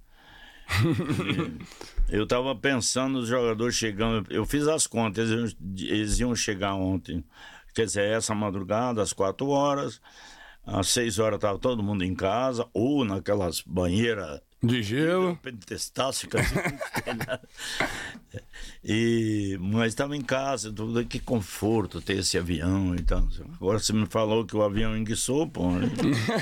Eu 2.08 2.26
tava 2.26 2.54
pensando 2.54 3.20
nos 3.20 3.28
jogadores 3.28 3.74
chegando. 3.74 4.26
Eu 4.30 4.44
fiz 4.44 4.66
as 4.66 4.86
contas, 4.86 5.30
eles, 5.30 5.56
eles 5.78 6.18
iam 6.20 6.34
chegar 6.34 6.74
ontem. 6.74 7.24
Quer 7.74 7.86
dizer, 7.86 8.04
essa 8.04 8.34
madrugada, 8.34 9.02
às 9.02 9.12
quatro 9.12 9.48
horas. 9.48 10.00
Às 10.66 10.88
seis 10.88 11.18
horas 11.18 11.38
tava 11.38 11.58
todo 11.58 11.82
mundo 11.82 12.04
em 12.04 12.14
casa, 12.14 12.68
ou 12.74 13.04
naquelas 13.04 13.62
banheiras 13.62 14.40
De 14.62 14.82
gelo. 14.82 15.36
pentestásticas. 15.40 16.44
e, 18.84 19.56
mas 19.60 19.88
estava 19.88 20.16
em 20.16 20.20
casa, 20.20 20.72
tudo 20.72 21.04
que 21.04 21.18
conforto 21.18 22.00
ter 22.00 22.18
esse 22.18 22.38
avião 22.38 22.94
e 22.94 23.02
tal. 23.02 23.22
Agora 23.60 23.78
você 23.78 23.92
me 23.92 24.06
falou 24.06 24.44
que 24.44 24.56
o 24.56 24.62
avião 24.62 24.96
enguiçou, 24.96 25.48
pô. 25.48 25.70
né? 25.72 25.88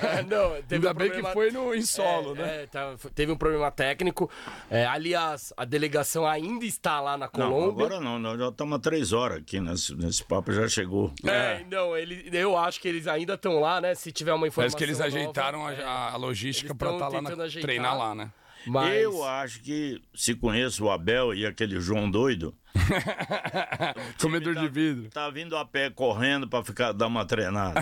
É, 0.03 0.23
não, 0.23 0.63
teve 0.63 0.89
Ainda 0.89 0.91
um 0.91 0.95
bem 0.95 1.11
que 1.11 1.23
problema- 1.23 1.33
foi 1.33 1.51
no, 1.51 1.75
em 1.75 1.83
solo, 1.83 2.35
É, 2.37 2.39
né? 2.39 2.63
é, 2.63 2.67
tá, 2.67 2.95
teve 3.15 3.33
um 3.33 3.37
problema 3.37 3.71
técnico. 3.71 4.31
É, 4.71 4.85
aliás, 4.87 5.53
a 5.57 5.65
delegação 5.65 6.27
ainda 6.27 6.65
está 6.65 7.01
lá 7.01 7.17
na 7.17 7.27
Não, 7.27 7.31
Colômbia. 7.51 7.87
agora 7.87 8.01
não, 8.01 8.19
nós 8.19 8.39
já 8.39 8.49
estamos 8.49 8.77
há 8.77 8.79
três 8.79 9.13
horas 9.13 9.39
aqui 9.39 9.61
nesse, 9.61 9.95
nesse 9.95 10.25
papo, 10.25 10.53
já 10.53 10.69
chegou. 10.69 11.13
É, 11.25 11.65
não, 11.71 11.97
ele, 11.97 12.29
eu 12.33 12.57
acho 12.57 12.81
que 12.81 12.89
eles 12.89 13.07
ainda 13.07 13.35
estão 13.35 13.61
lá, 13.61 13.81
né? 13.81 13.95
Se 13.95 14.11
tiver 14.11 14.33
uma 14.33 14.47
informação. 14.47 14.57
Parece 14.57 14.77
que 14.77 14.85
eles 14.85 14.99
nova, 14.99 15.09
ajeitaram 15.09 15.67
a- 15.67 15.73
é. 15.73 15.85
a, 15.85 16.11
a 16.13 16.17
logística 16.17 16.75
tão 16.75 16.95
estar 16.95 17.09
lá, 17.09 17.19
tentando 17.21 17.45
na, 17.45 17.61
treinar 17.61 17.97
lá, 17.97 18.06
né? 18.15 18.31
Mas... 18.67 19.01
Eu 19.01 19.23
acho 19.25 19.61
que 19.63 20.03
se 20.15 20.35
conheço 20.35 20.85
o 20.85 20.91
Abel 20.91 21.33
e 21.33 21.47
aquele 21.47 21.81
João 21.81 22.11
doido, 22.11 22.53
Comedor 24.21 24.55
tá- 24.55 24.61
de 24.61 24.69
vidro. 24.69 25.11
tá 25.11 25.31
vindo 25.31 25.57
a 25.57 25.65
pé 25.65 25.89
correndo 25.91 26.49
para 26.49 26.65
ficar 26.65 26.93
dar 26.93 27.07
uma 27.07 27.25
treinada. 27.25 27.81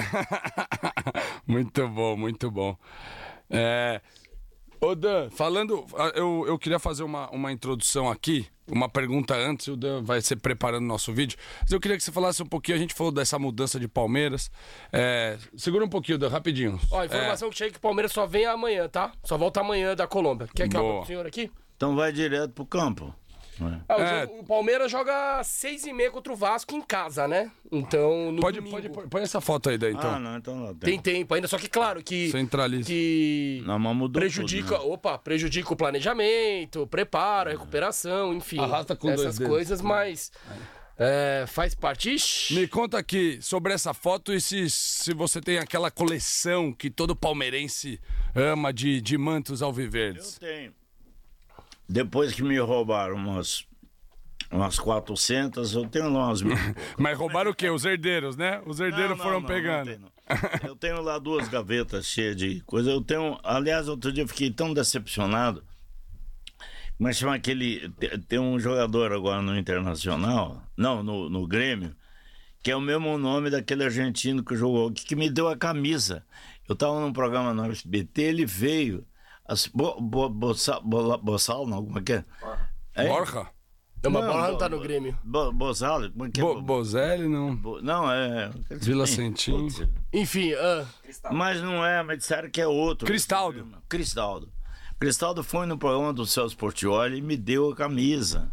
muito 1.47 1.89
bom, 1.89 2.17
muito 2.17 2.51
bom. 2.51 2.77
É... 3.51 4.01
Ô 4.81 4.95
Dan, 4.95 5.31
falando. 5.31 5.87
Eu, 6.15 6.45
eu 6.47 6.59
queria 6.59 6.79
fazer 6.79 7.03
uma, 7.05 7.31
uma 7.31 7.51
introdução 7.51 8.11
aqui, 8.11 8.47
uma 8.71 8.89
pergunta 8.89 9.35
antes, 9.35 9.69
o 9.69 9.77
Dan 9.77 10.03
vai 10.03 10.21
ser 10.21 10.37
preparando 10.37 10.85
o 10.85 10.87
nosso 10.87 11.13
vídeo. 11.13 11.39
Mas 11.63 11.73
eu 11.73 11.81
queria 11.81 11.97
que 11.97 12.03
você 12.03 12.13
falasse 12.13 12.43
um 12.43 12.47
pouquinho, 12.47 12.77
a 12.77 12.81
gente 12.81 12.95
falou 12.95 13.13
dessa 13.13 13.39
mudança 13.39 13.79
de 13.79 13.89
Palmeiras. 13.89 14.51
É, 14.93 15.39
Segura 15.57 15.85
um 15.85 15.89
pouquinho, 15.89 16.19
Dan, 16.19 16.29
rapidinho. 16.29 16.79
Ó, 16.91 17.01
a 17.01 17.07
informação 17.07 17.51
que 17.51 17.57
chega 17.57 17.71
é 17.71 17.73
que 17.73 17.79
o 17.79 17.81
Palmeiras 17.81 18.13
só 18.13 18.27
vem 18.27 18.47
amanhã, 18.47 18.89
tá? 18.89 19.13
Só 19.23 19.37
volta 19.37 19.61
amanhã 19.61 19.95
da 19.95 20.07
Colômbia. 20.07 20.49
Quer 20.55 20.69
que 20.69 20.77
eu 20.77 20.81
abra 20.81 20.99
pro 20.99 21.07
senhor 21.07 21.27
aqui? 21.27 21.51
Então 21.77 21.95
vai 21.95 22.13
direto 22.13 22.53
pro 22.53 22.65
campo. 22.65 23.15
Né? 23.59 23.81
Ah, 23.89 23.97
o, 23.97 24.01
É. 24.01 24.21
jogo- 24.23 24.39
o 24.41 24.45
Palmeiras 24.45 24.91
joga 24.91 25.43
seis 25.45 25.85
e 25.87 25.93
meia 25.93 26.11
contra 26.11 26.33
o 26.33 26.37
Vasco 26.37 26.75
em 26.75 26.81
casa, 26.81 27.27
né? 27.29 27.51
Então, 27.71 28.31
no 28.33 28.41
Pode, 28.41 28.59
domingo. 28.61 28.91
pode, 28.95 29.09
põe 29.09 29.23
essa 29.23 29.41
foto 29.41 29.69
aí, 29.71 29.77
Dan, 29.79 29.91
então. 29.93 30.11
Ah, 30.15 30.19
não, 30.19 30.37
então 30.37 30.55
não 30.57 30.75
Tem 30.75 30.99
tempo 31.01 31.35
ainda, 31.35 31.49
só 31.49 31.59
que 31.59 31.69
claro 31.69 32.03
que... 32.03 32.31
Centraliza. 32.31 32.85
Que 32.89 33.63
Não, 33.67 33.79
mudou 33.79 34.21
prejudica, 34.21 34.77
tudo, 34.77 34.87
né? 34.89 34.93
opa, 34.95 35.19
prejudica 35.19 35.73
o 35.73 35.77
planejamento, 35.77 36.87
preparo, 36.87 37.51
a 37.51 37.53
recuperação, 37.53 38.33
enfim. 38.35 38.59
Arrasta 38.59 38.95
com 38.97 39.11
essas 39.11 39.39
dedos. 39.39 39.49
coisas, 39.53 39.81
mas 39.81 40.31
é, 40.97 41.45
faz 41.49 41.75
parte. 41.75 42.15
Ixi, 42.15 42.55
Me 42.55 42.69
conta 42.69 42.99
aqui 42.99 43.39
sobre 43.41 43.73
essa 43.73 43.93
foto 43.93 44.33
e 44.33 44.41
se, 44.41 44.71
se 44.71 45.13
você 45.13 45.41
tem 45.41 45.59
aquela 45.59 45.91
coleção 45.91 46.73
que 46.73 46.89
todo 46.91 47.17
palmeirense 47.17 48.01
ama 48.35 48.73
de, 48.73 49.01
de 49.01 49.19
mantos 49.19 49.61
Eu 49.61 49.67
alviverdes. 49.67 50.39
tenho. 50.39 50.73
Depois 51.89 52.33
que 52.33 52.43
me 52.43 52.59
roubaram 52.59 53.15
umas, 53.17 53.67
umas 54.51 54.79
400, 54.79 55.75
eu 55.75 55.87
tenho 55.89 56.13
lá 56.13 56.27
umas 56.29 56.43
mil. 56.43 56.57
Mas 56.99 57.17
roubaram 57.19 57.51
o 57.51 57.55
quê? 57.55 57.69
Os 57.71 57.85
herdeiros, 57.85 58.37
né? 58.37 58.63
Os 58.67 58.81
herdeiros 58.81 59.17
Não, 59.17 59.23
foram 59.25 59.41
não, 59.41 59.47
pegando. 59.47 59.87
não 59.87 59.93
tem, 59.93 59.99
não. 59.99 60.15
Eu 60.69 60.77
tenho 60.77 61.03
lá 61.03 61.19
duas 61.19 61.49
gavetas 61.49 62.07
cheias 62.07 62.35
de 62.37 62.61
coisa. 62.63 62.91
Eu 62.91 63.03
tenho. 63.03 63.39
Aliás, 63.45 63.89
outro 63.89 64.11
dia 64.13 64.25
eu 64.25 64.29
fiquei 64.29 64.51
tão 64.51 64.73
decepcionado. 64.73 65.63
Mas 66.99 67.17
chama 67.19 67.35
aquele. 67.35 67.89
te- 67.91 68.19
Tem 68.21 68.39
um 68.39 68.59
jogador 68.59 69.13
agora 69.13 69.43
no 69.43 69.59
Internacional, 69.59 70.63
não, 70.77 71.03
no, 71.03 71.29
no 71.29 71.47
Grêmio, 71.47 71.95
que 72.63 72.71
é 72.71 72.77
o 72.77 72.81
mesmo 72.81 73.19
nome 73.19 73.51
daquele 73.51 73.85
argentino 73.85 74.43
que 74.45 74.57
jogou, 74.57 74.91
que, 74.93 75.05
que 75.05 75.17
me 75.17 75.29
deu 75.29 75.49
a 75.49 75.57
camisa. 75.57 76.25
Eu 76.69 76.75
tava 76.75 76.99
num 77.01 77.13
programa 77.13 77.53
no 77.53 77.71
SBT, 77.71 78.23
ele 78.23 78.47
veio. 78.47 79.05
As, 79.47 79.67
bo, 79.67 80.01
bo, 80.01 80.29
Boçal, 80.29 81.67
não, 81.67 81.85
como 81.85 81.99
é 81.99 82.03
que 82.03 82.13
é? 82.15 82.25
É? 82.95 83.09
Borja? 83.09 83.47
não, 84.03 84.11
mas 84.11 84.25
Não, 84.25 84.33
bola 84.33 84.43
não 84.47 84.53
bo- 84.53 84.59
tá 84.59 84.69
no 84.69 84.81
Grêmio. 84.81 85.19
Bo, 85.25 85.53
Bozal, 85.53 86.11
como 86.11 86.27
é 86.27 86.31
que 86.31 86.41
é? 86.41 86.43
Bo 86.43 86.63
Bozelli, 86.63 87.29
não. 87.29 87.55
Bo- 87.57 87.81
Não, 87.83 88.11
é. 88.11 88.51
Vila 88.71 89.07
Sentim. 89.07 89.53
Putz, 89.69 89.83
Enfim, 90.13 90.53
ah, 90.55 90.85
Mas 91.33 91.61
não 91.61 91.85
é, 91.85 92.03
mas 92.03 92.19
disseram 92.19 92.49
que 92.51 92.61
é 92.61 92.67
outro. 92.67 93.07
Cristaldo. 93.07 93.67
Cristaldo. 93.89 94.53
Cristaldo 94.99 95.43
foi 95.43 95.67
no 95.67 95.77
programa 95.77 96.13
do 96.13 96.25
Celso 96.25 96.57
Portioli 96.57 97.19
e 97.19 97.23
me 97.23 97.37
deu 97.37 97.71
a 97.73 97.77
camisa. 97.77 98.51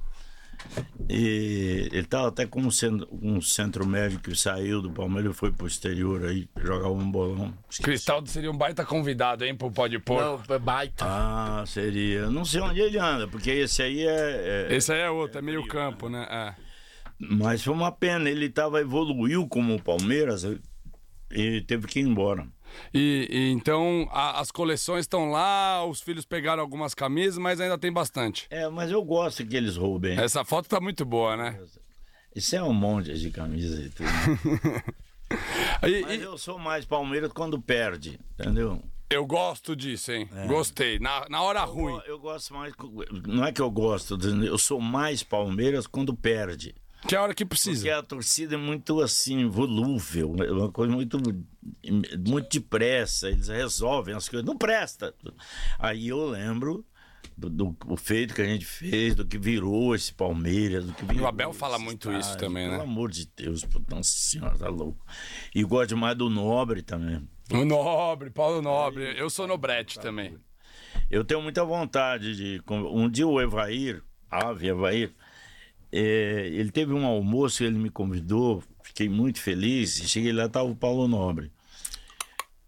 E 1.09 1.89
ele 1.91 1.99
estava 1.99 2.29
até 2.29 2.45
com 2.45 2.61
um 2.61 2.71
centro, 2.71 3.07
um 3.11 3.41
centro 3.41 3.85
médico 3.85 4.23
que 4.23 4.35
saiu 4.35 4.81
do 4.81 4.91
Palmeiras 4.91 5.31
e 5.33 5.37
foi 5.37 5.51
pro 5.51 5.67
exterior 5.67 6.25
aí 6.25 6.47
jogar 6.63 6.89
um 6.89 7.11
bolão. 7.11 7.53
Cristaldo 7.83 8.29
seria 8.29 8.49
um 8.51 8.57
baita 8.57 8.85
convidado, 8.85 9.43
hein, 9.43 9.55
pro 9.55 9.69
Pode 9.71 9.99
Pôr. 9.99 10.21
não, 10.21 10.55
é 10.55 10.59
baita. 10.59 11.03
Ah, 11.05 11.63
seria. 11.67 12.29
Não 12.29 12.45
sei 12.45 12.61
onde 12.61 12.79
ele 12.79 12.97
anda, 12.97 13.27
porque 13.27 13.49
esse 13.51 13.81
aí 13.83 14.01
é. 14.07 14.67
é- 14.69 14.75
Esse 14.75 14.93
aí 14.93 15.01
é 15.01 15.09
outro, 15.09 15.39
é 15.39 15.41
meio 15.41 15.67
campo, 15.67 16.07
né? 16.07 16.25
É. 16.29 16.55
Mas 17.19 17.63
foi 17.63 17.73
uma 17.73 17.91
pena, 17.91 18.29
ele 18.29 18.49
tava, 18.49 18.79
evoluiu 18.81 19.47
como 19.47 19.75
o 19.75 19.81
Palmeiras 19.81 20.47
e 21.31 21.61
teve 21.61 21.87
que 21.87 21.99
ir 21.99 22.03
embora. 22.03 22.47
E, 22.93 23.27
e 23.29 23.51
então 23.51 24.07
a- 24.11 24.39
as 24.39 24.51
coleções 24.51 25.01
estão 25.01 25.29
lá, 25.31 25.85
os 25.85 26.01
filhos 26.01 26.25
pegaram 26.25 26.61
algumas 26.61 26.93
camisas, 26.93 27.37
mas 27.37 27.59
ainda 27.59 27.77
tem 27.77 27.91
bastante. 27.91 28.47
É, 28.49 28.67
mas 28.69 28.91
eu 28.91 29.03
gosto 29.03 29.45
que 29.45 29.55
eles 29.55 29.75
roubem. 29.77 30.17
Essa 30.19 30.43
foto 30.45 30.67
tá 30.69 30.79
muito 30.79 31.03
boa, 31.05 31.35
né? 31.37 31.59
Isso 32.35 32.55
é 32.55 32.63
um 32.63 32.73
monte 32.73 33.13
de 33.13 33.29
camisa 33.31 33.81
e 33.81 33.89
tudo. 33.89 34.09
E- 35.87 36.01
Mas 36.01 36.19
e 36.19 36.23
eu 36.23 36.37
sou 36.37 36.59
mais 36.59 36.83
Palmeiras 36.85 37.31
quando 37.31 37.59
perde, 37.61 38.19
entendeu? 38.37 38.81
eu 39.09 39.25
gosto 39.25 39.75
disso, 39.75 40.11
hein? 40.11 40.29
Gostei. 40.47 40.99
Na, 40.99 41.25
na 41.29 41.41
hora 41.41 41.61
ruim. 41.63 41.93
Eu, 42.05 42.13
eu 42.15 42.19
gosto 42.19 42.53
mais. 42.53 42.73
Não 43.27 43.45
é 43.45 43.51
que 43.51 43.61
eu 43.61 43.69
gosto, 43.71 44.17
eu 44.45 44.57
sou 44.57 44.79
mais 44.81 45.23
Palmeiras 45.23 45.87
quando 45.87 46.13
perde. 46.13 46.73
Que 47.07 47.15
é 47.15 47.17
a 47.17 47.23
hora 47.23 47.33
que 47.33 47.43
Porque 47.45 47.55
precisa. 47.63 47.97
a 47.97 48.03
torcida 48.03 48.55
é 48.55 48.57
muito 48.57 49.01
assim, 49.01 49.47
volúvel, 49.47 50.35
é 50.39 50.51
uma 50.51 50.71
coisa 50.71 50.93
muito, 50.93 51.17
muito 52.27 52.49
depressa, 52.49 53.29
eles 53.29 53.47
resolvem 53.47 54.13
as 54.15 54.29
coisas, 54.29 54.45
não 54.45 54.57
presta. 54.57 55.13
Aí 55.79 56.07
eu 56.09 56.29
lembro 56.29 56.85
do, 57.35 57.49
do- 57.49 57.77
o 57.87 57.97
feito 57.97 58.35
que 58.35 58.41
a 58.41 58.45
gente 58.45 58.65
fez, 58.65 59.15
do 59.15 59.25
que 59.25 59.37
virou 59.37 59.95
esse 59.95 60.13
Palmeiras, 60.13 60.85
do 60.85 60.93
que 60.93 61.03
virou. 61.05 61.23
o 61.23 61.27
Abel 61.27 61.51
fala 61.53 61.79
muito 61.79 62.11
isso 62.13 62.37
também, 62.37 62.65
né? 62.67 62.73
Pelo 62.77 62.83
amor 62.83 63.09
de 63.09 63.25
Deus, 63.35 63.65
nossa 63.89 64.09
senhora, 64.11 64.57
tá 64.57 64.69
louco. 64.69 65.03
E 65.55 65.63
gosto 65.63 65.89
demais 65.89 66.15
do 66.15 66.29
Nobre 66.29 66.81
também. 66.83 67.27
O 67.51 67.65
Nobre, 67.65 68.29
Paulo 68.29 68.61
Nobre. 68.61 69.17
Eu 69.17 69.29
sou 69.29 69.47
Nobrete 69.47 69.99
também. 69.99 70.37
Eu 71.09 71.23
tenho 71.23 71.41
muita 71.41 71.65
vontade 71.65 72.35
de. 72.35 72.61
Um 72.69 73.09
dia 73.09 73.27
o 73.27 73.41
Evair, 73.41 74.01
Ave 74.29 74.67
Evair, 74.67 75.13
é, 75.91 76.47
ele 76.47 76.71
teve 76.71 76.93
um 76.93 77.05
almoço, 77.05 77.63
ele 77.63 77.77
me 77.77 77.89
convidou, 77.89 78.63
fiquei 78.83 79.09
muito 79.09 79.41
feliz. 79.41 80.01
Cheguei 80.09 80.31
lá, 80.31 80.45
estava 80.45 80.69
o 80.69 80.75
Paulo 80.75 81.07
Nobre. 81.07 81.51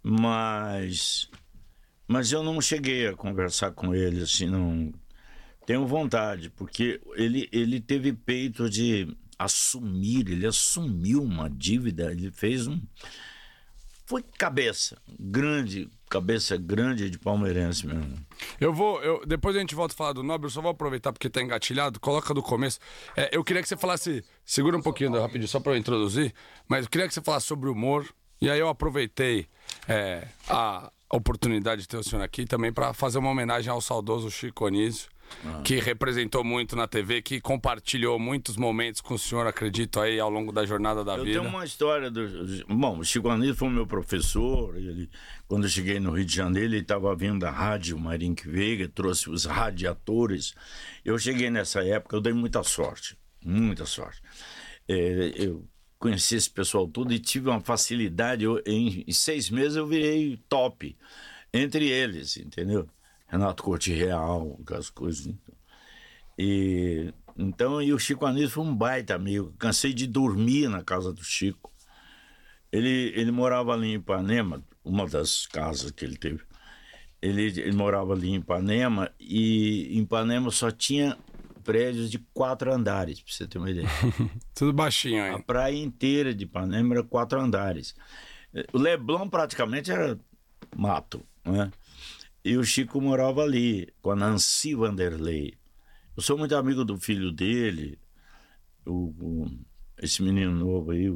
Mas. 0.02 1.30
Mas 2.06 2.32
eu 2.32 2.44
não 2.44 2.60
cheguei 2.60 3.08
a 3.08 3.16
conversar 3.16 3.72
com 3.72 3.96
ele, 3.96 4.22
assim, 4.22 4.48
não. 4.48 4.94
Tenho 5.66 5.88
vontade, 5.88 6.50
porque 6.50 7.00
ele, 7.16 7.48
ele 7.52 7.80
teve 7.80 8.12
peito 8.12 8.70
de 8.70 9.16
assumir, 9.40 10.30
ele 10.30 10.46
assumiu 10.46 11.24
uma 11.24 11.50
dívida, 11.50 12.12
ele 12.12 12.30
fez 12.32 12.68
um. 12.68 12.82
Foi 14.06 14.22
cabeça, 14.22 15.02
grande, 15.18 15.90
cabeça 16.14 16.56
grande 16.56 17.10
de 17.10 17.18
palmeirense 17.18 17.88
mesmo. 17.88 18.16
Eu 18.62 18.72
vou, 18.72 19.02
eu, 19.02 19.26
depois 19.26 19.56
a 19.56 19.60
gente 19.60 19.74
volta 19.74 19.96
a 19.96 19.98
falar 19.98 20.14
do 20.14 20.22
Nobre, 20.22 20.46
eu 20.46 20.52
só 20.52 20.62
vou 20.62 20.70
aproveitar 20.70 21.12
porque 21.12 21.28
tá 21.28 21.42
engatilhado, 21.42 22.00
coloca 22.00 22.36
do 22.36 22.44
começo. 22.44 22.78
É, 23.18 23.36
eu 23.36 23.44
queria 23.44 23.64
que 23.64 23.68
você 23.68 23.76
falasse, 23.76 24.24
segura 24.46 24.78
um 24.78 24.82
pouquinho 24.82 25.12
rapidinho, 25.20 25.48
só 25.48 25.60
para 25.60 25.72
eu 25.72 25.78
introduzir, 25.78 26.32
mas 26.68 26.86
eu 26.86 26.92
queria 26.92 27.08
que 27.08 27.14
você 27.16 27.22
falasse 27.22 27.48
sobre 27.48 27.68
humor, 27.68 28.08
e 28.40 28.48
aí 28.48 28.60
eu 28.60 28.70
aproveitei 28.70 29.48
é, 29.88 30.28
a 30.48 30.92
oportunidade 31.10 31.82
de 31.82 31.88
ter 31.88 31.98
o 31.98 32.04
senhor 32.04 32.22
aqui 32.22 32.46
também 32.46 32.72
para 32.72 32.94
fazer 32.94 33.18
uma 33.18 33.32
homenagem 33.32 33.72
ao 33.72 33.82
saudoso 33.82 34.30
Chico 34.30 34.68
Anísio, 34.68 35.10
ah. 35.46 35.62
que 35.64 35.80
representou 35.80 36.44
muito 36.44 36.76
na 36.76 36.88
TV, 36.88 37.22
que 37.22 37.42
compartilhou 37.42 38.20
muitos 38.20 38.56
momentos 38.58 39.02
com 39.02 39.14
o 39.14 39.20
senhor, 39.20 39.48
acredito, 39.48 40.00
aí 40.00 40.20
ao 40.20 40.30
longo 40.30 40.52
da 40.52 40.66
jornada 40.66 41.04
da 41.04 41.16
eu 41.16 41.24
vida. 41.24 41.38
Eu 41.38 41.42
tenho 41.42 41.54
uma 41.54 41.66
história 41.66 42.10
do. 42.10 42.66
Bom, 42.68 43.00
o 43.00 43.04
Chico 43.04 43.30
Anísio 43.30 43.56
foi 43.56 43.70
meu 43.70 43.88
professor. 43.88 44.76
Ele, 44.78 45.10
quando 45.48 45.64
eu 45.64 45.70
cheguei 45.70 46.00
no 46.00 46.12
Rio 46.12 46.26
de 46.26 46.36
Janeiro, 46.36 46.74
ele 46.74 46.82
estava 46.82 47.16
vindo 47.16 47.40
da 47.40 47.52
rádio 47.52 47.98
Marinque 47.98 48.48
Veiga, 48.48 48.88
trouxe 48.88 49.30
os 49.30 49.46
radiatores. 49.46 50.54
Eu 51.04 51.18
cheguei 51.18 51.50
nessa 51.50 51.84
época, 51.84 52.16
eu 52.16 52.22
dei 52.22 52.34
muita 52.34 52.64
sorte, 52.64 53.18
muita 53.44 53.86
sorte. 53.86 54.22
É, 54.88 55.34
eu 55.36 55.68
conheci 56.04 56.36
esse 56.36 56.50
pessoal 56.50 56.86
todo 56.86 57.14
e 57.14 57.20
tive 57.20 57.50
uma 57.50 57.62
facilidade. 57.62 58.44
Eu, 58.44 58.62
em, 58.66 59.06
em, 59.08 59.12
seis 59.14 59.50
meses 59.50 59.78
eu 59.78 59.88
virei 59.88 60.38
top 60.50 60.98
entre 61.54 61.88
eles, 61.88 62.36
entendeu? 62.36 62.90
Renato 63.34 63.64
Corte 63.64 63.92
Real, 63.92 64.60
aquelas 64.62 64.92
coisas. 64.92 65.34
E 66.38 67.12
então, 67.36 67.82
e 67.82 67.92
o 67.92 67.98
Chico 67.98 68.28
Anísio 68.28 68.52
foi 68.52 68.64
um 68.64 68.76
baita 68.76 69.16
amigo. 69.16 69.52
Cansei 69.58 69.92
de 69.92 70.06
dormir 70.06 70.70
na 70.70 70.84
casa 70.84 71.12
do 71.12 71.24
Chico. 71.24 71.74
Ele, 72.72 73.12
ele 73.16 73.32
morava 73.32 73.74
ali 73.74 73.88
em 73.88 73.96
Ipanema, 73.96 74.64
uma 74.86 75.08
das 75.08 75.48
casas 75.48 75.90
que 75.90 76.06
ele 76.06 76.16
teve. 76.16 76.42
Ele, 77.20 77.46
ele 77.60 77.72
morava 77.72 78.14
ali 78.14 78.30
em 78.30 78.36
Ipanema 78.36 79.12
e 79.20 79.98
em 79.98 80.02
Ipanema 80.02 80.52
só 80.52 80.70
tinha 80.70 81.18
prédios 81.64 82.12
de 82.12 82.20
quatro 82.36 82.72
andares, 82.72 83.20
pra 83.20 83.34
você 83.34 83.48
ter 83.48 83.58
uma 83.58 83.72
ideia. 83.72 83.88
Tudo 84.54 84.74
baixinho, 84.74 85.26
hein? 85.26 85.34
A 85.34 85.40
praia 85.40 85.76
inteira 85.76 86.36
de 86.36 86.44
Ipanema 86.44 86.94
era 86.94 87.04
quatro 87.04 87.40
andares. 87.40 87.96
O 88.72 88.78
Leblon 88.78 89.28
praticamente 89.28 89.92
era 89.92 90.20
mato, 90.76 91.26
né? 91.44 91.72
E 92.44 92.58
o 92.58 92.64
Chico 92.64 93.00
morava 93.00 93.42
ali, 93.42 93.94
com 94.02 94.12
a 94.12 94.16
Nancy 94.16 94.76
Vanderlei. 94.76 95.58
Eu 96.16 96.22
sou 96.22 96.38
muito 96.38 96.56
amigo 96.56 96.84
do 96.84 97.00
filho 97.00 97.32
dele, 97.32 98.00
o, 98.86 99.14
o 99.20 99.60
esse 99.98 100.22
menino 100.22 100.52
novo 100.52 100.92
aí. 100.92 101.12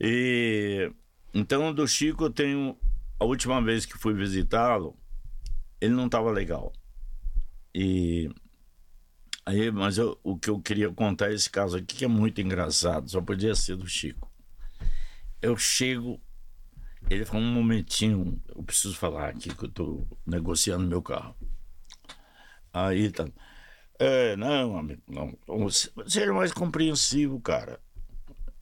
E 0.00 0.92
então 1.32 1.72
do 1.72 1.86
Chico 1.86 2.24
eu 2.24 2.30
tenho 2.30 2.76
a 3.18 3.24
última 3.24 3.62
vez 3.62 3.86
que 3.86 3.98
fui 3.98 4.14
visitá-lo, 4.14 4.96
ele 5.80 5.94
não 5.94 6.06
estava 6.06 6.30
legal. 6.30 6.72
E 7.74 8.30
Aí, 9.48 9.70
mas 9.70 9.96
eu, 9.96 10.20
o 10.22 10.38
que 10.38 10.50
eu 10.50 10.60
queria 10.60 10.92
contar 10.92 11.30
é 11.30 11.34
esse 11.34 11.48
caso 11.48 11.78
aqui, 11.78 11.96
que 11.96 12.04
é 12.04 12.08
muito 12.08 12.38
engraçado, 12.38 13.10
só 13.10 13.18
podia 13.18 13.54
ser 13.54 13.76
do 13.76 13.86
Chico. 13.86 14.30
Eu 15.40 15.56
chego, 15.56 16.20
ele 17.10 17.24
falou 17.24 17.42
um 17.42 17.52
momentinho, 17.52 18.40
eu 18.54 18.62
preciso 18.62 18.94
falar 18.96 19.30
aqui 19.30 19.54
que 19.54 19.64
eu 19.64 19.68
estou 19.68 20.06
negociando 20.26 20.86
meu 20.86 21.02
carro. 21.02 21.34
Aí 22.72 23.10
tá. 23.10 23.26
É, 23.98 24.36
não, 24.36 24.76
amigo, 24.76 25.02
não. 25.08 25.36
Seja 26.06 26.32
mais 26.32 26.52
compreensivo, 26.52 27.40
cara. 27.40 27.80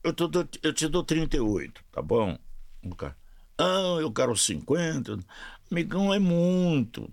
Eu, 0.03 0.13
tô, 0.13 0.29
eu 0.63 0.73
te 0.73 0.87
dou 0.87 1.03
38, 1.03 1.83
tá 1.91 2.01
bom? 2.01 2.37
Ah, 3.57 3.97
eu 3.99 4.11
quero 4.11 4.35
50. 4.35 5.19
Amigão, 5.69 6.13
é 6.13 6.19
muito. 6.19 7.11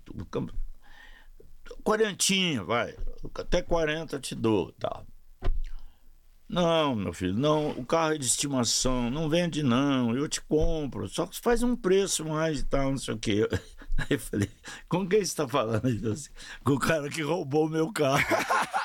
Quarentinha, 1.83 2.63
vai 2.63 2.95
até 3.35 3.63
40 3.63 4.19
te 4.21 4.35
dou, 4.35 4.73
tá? 4.73 5.05
Não, 6.55 6.95
meu 6.95 7.13
filho, 7.13 7.35
não, 7.35 7.71
o 7.71 7.85
carro 7.85 8.15
é 8.15 8.19
de 8.19 8.25
estimação, 8.27 9.11
não 9.11 9.29
vende 9.29 9.61
não, 9.61 10.15
eu 10.15 10.29
te 10.29 10.41
compro, 10.41 11.09
só 11.09 11.27
que 11.27 11.41
faz 11.41 11.65
um 11.65 11.75
preço 11.75 12.25
mais 12.25 12.61
e 12.61 12.65
tal, 12.65 12.93
não 12.93 12.97
sei 12.99 13.15
o 13.15 13.19
quê. 13.19 13.49
Aí 13.99 14.07
eu 14.11 14.21
falei, 14.21 14.49
com 14.89 15.05
quem 15.09 15.19
você 15.19 15.25
está 15.25 15.49
falando? 15.49 15.83
Com 16.63 16.75
o 16.75 16.79
cara 16.79 17.11
que 17.11 17.23
roubou 17.23 17.69
meu 17.69 17.93
carro. 17.93 18.23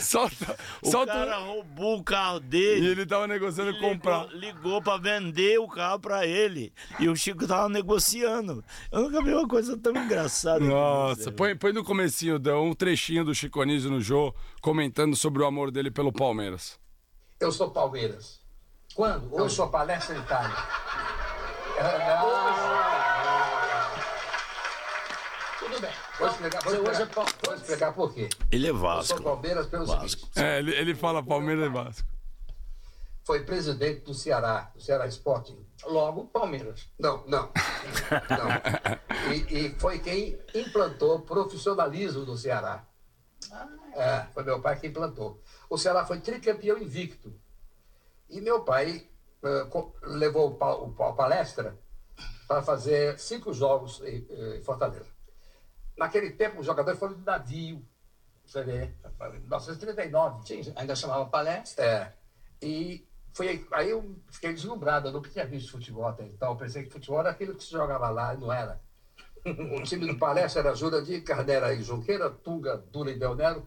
solta, 0.00 0.56
o 0.82 0.90
solta 0.90 1.12
cara 1.12 1.38
roubou 1.38 1.98
o 1.98 2.04
carro 2.04 2.40
dele. 2.40 2.86
E 2.86 2.90
ele 2.90 3.06
tava 3.06 3.26
negociando 3.26 3.70
ligou, 3.70 3.90
comprar. 3.90 4.26
Ligou 4.28 4.82
para 4.82 4.98
vender 4.98 5.58
o 5.58 5.68
carro 5.68 5.98
para 6.00 6.26
ele. 6.26 6.72
E 6.98 7.08
o 7.08 7.16
Chico 7.16 7.46
tava 7.46 7.68
negociando. 7.68 8.64
Eu 8.90 9.02
nunca 9.02 9.22
vi 9.22 9.32
uma 9.32 9.48
coisa 9.48 9.76
tão 9.76 9.92
engraçada. 9.96 10.60
Nossa, 10.60 11.30
põe, 11.32 11.56
põe 11.56 11.72
no 11.72 11.84
comecinho, 11.84 12.40
um 12.62 12.74
trechinho 12.74 13.24
do 13.24 13.34
Chico 13.34 13.60
Anísio 13.60 13.90
no 13.90 14.00
Jô, 14.00 14.34
comentando 14.60 15.16
sobre 15.16 15.42
o 15.42 15.46
amor 15.46 15.70
dele 15.70 15.90
pelo 15.90 16.12
Palmeiras. 16.12 16.78
Eu 17.38 17.52
sou 17.52 17.70
Palmeiras. 17.70 18.40
Quando? 18.94 19.26
Hoje? 19.26 19.42
Eu 19.42 19.50
sou 19.50 19.68
palestra 19.68 20.16
Itália. 20.16 20.56
Tudo 25.58 25.80
bem. 25.80 25.90
Vou 26.26 26.32
explicar, 26.32 26.62
vou 26.62 26.72
explicar, 26.74 27.00
é 27.00 27.46
vou 27.46 27.54
explicar 27.54 27.92
por 27.92 28.12
quê. 28.12 28.28
Ele 28.50 28.66
é 28.68 28.72
Vasco. 28.72 29.12
Eu 29.12 29.16
sou 29.16 29.22
Palmeiras 29.22 29.66
pelo 29.68 29.86
Vasco. 29.86 30.08
seguinte. 30.08 30.30
É, 30.36 30.58
ele, 30.58 30.74
ele 30.74 30.94
fala 30.94 31.22
Palmeiras 31.22 31.66
e 31.66 31.68
Vasco. 31.68 32.08
Foi 33.24 33.44
presidente 33.44 34.00
do 34.00 34.14
Ceará, 34.14 34.70
do 34.74 34.80
Ceará 34.80 35.06
Sporting. 35.06 35.64
Logo, 35.84 36.26
Palmeiras. 36.26 36.88
Não, 36.98 37.24
não. 37.26 37.50
não. 38.30 39.32
E, 39.32 39.66
e, 39.66 39.74
foi 39.78 39.98
quem 39.98 40.38
implantou 40.54 41.20
profissionalismo 41.20 42.24
no 42.24 42.36
Ceará. 42.36 42.84
É, 43.94 44.26
foi 44.32 44.42
meu 44.42 44.60
pai 44.60 44.78
que 44.78 44.86
implantou. 44.86 45.40
O 45.70 45.78
Ceará 45.78 46.04
foi 46.04 46.20
tricampeão 46.20 46.78
invicto. 46.78 47.34
E 48.28 48.40
meu 48.40 48.62
pai 48.62 49.08
uh, 49.42 49.92
levou 50.02 50.58
o, 50.60 50.84
o, 50.84 51.14
palestra 51.14 51.76
para 52.48 52.62
fazer 52.62 53.18
cinco 53.18 53.52
jogos 53.52 54.00
em, 54.02 54.26
em 54.56 54.62
Fortaleza. 54.62 55.15
Naquele 55.96 56.30
tempo, 56.30 56.60
os 56.60 56.66
jogadores 56.66 56.98
foram 56.98 57.14
de 57.14 57.24
navio. 57.24 57.84
Você 58.44 58.62
vê, 58.62 58.92
1939. 59.18 60.46
Sim, 60.46 60.72
ainda 60.76 60.94
chamava 60.94 61.26
palestra. 61.26 61.84
É. 61.84 62.12
E 62.62 63.06
foi, 63.32 63.66
aí 63.72 63.90
eu 63.90 64.16
fiquei 64.30 64.52
deslumbrado, 64.52 65.08
eu 65.08 65.12
nunca 65.12 65.28
tinha 65.28 65.44
visto 65.44 65.72
futebol 65.72 66.06
até 66.06 66.24
então. 66.24 66.50
Eu 66.52 66.56
pensei 66.56 66.84
que 66.84 66.90
futebol 66.90 67.20
era 67.20 67.30
aquilo 67.30 67.54
que 67.54 67.64
se 67.64 67.70
jogava 67.70 68.08
lá, 68.08 68.34
e 68.34 68.38
não 68.38 68.52
era. 68.52 68.80
O 69.44 69.82
time 69.82 70.06
do 70.06 70.18
palestra 70.18 70.62
era 70.62 70.74
Jurandir, 70.74 71.22
Carneira 71.22 71.72
e 71.74 71.82
Junqueira, 71.82 72.30
Tunga, 72.30 72.78
Dura 72.90 73.10
e 73.10 73.18
Belnero, 73.18 73.66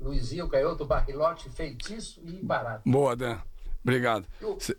Luizinho, 0.00 0.48
Canhoto, 0.48 0.86
Barrilote, 0.86 1.50
Feitiço 1.50 2.20
e 2.24 2.42
Barato. 2.42 2.88
Boa, 2.88 3.14
Dan. 3.14 3.38
Obrigado. 3.82 4.26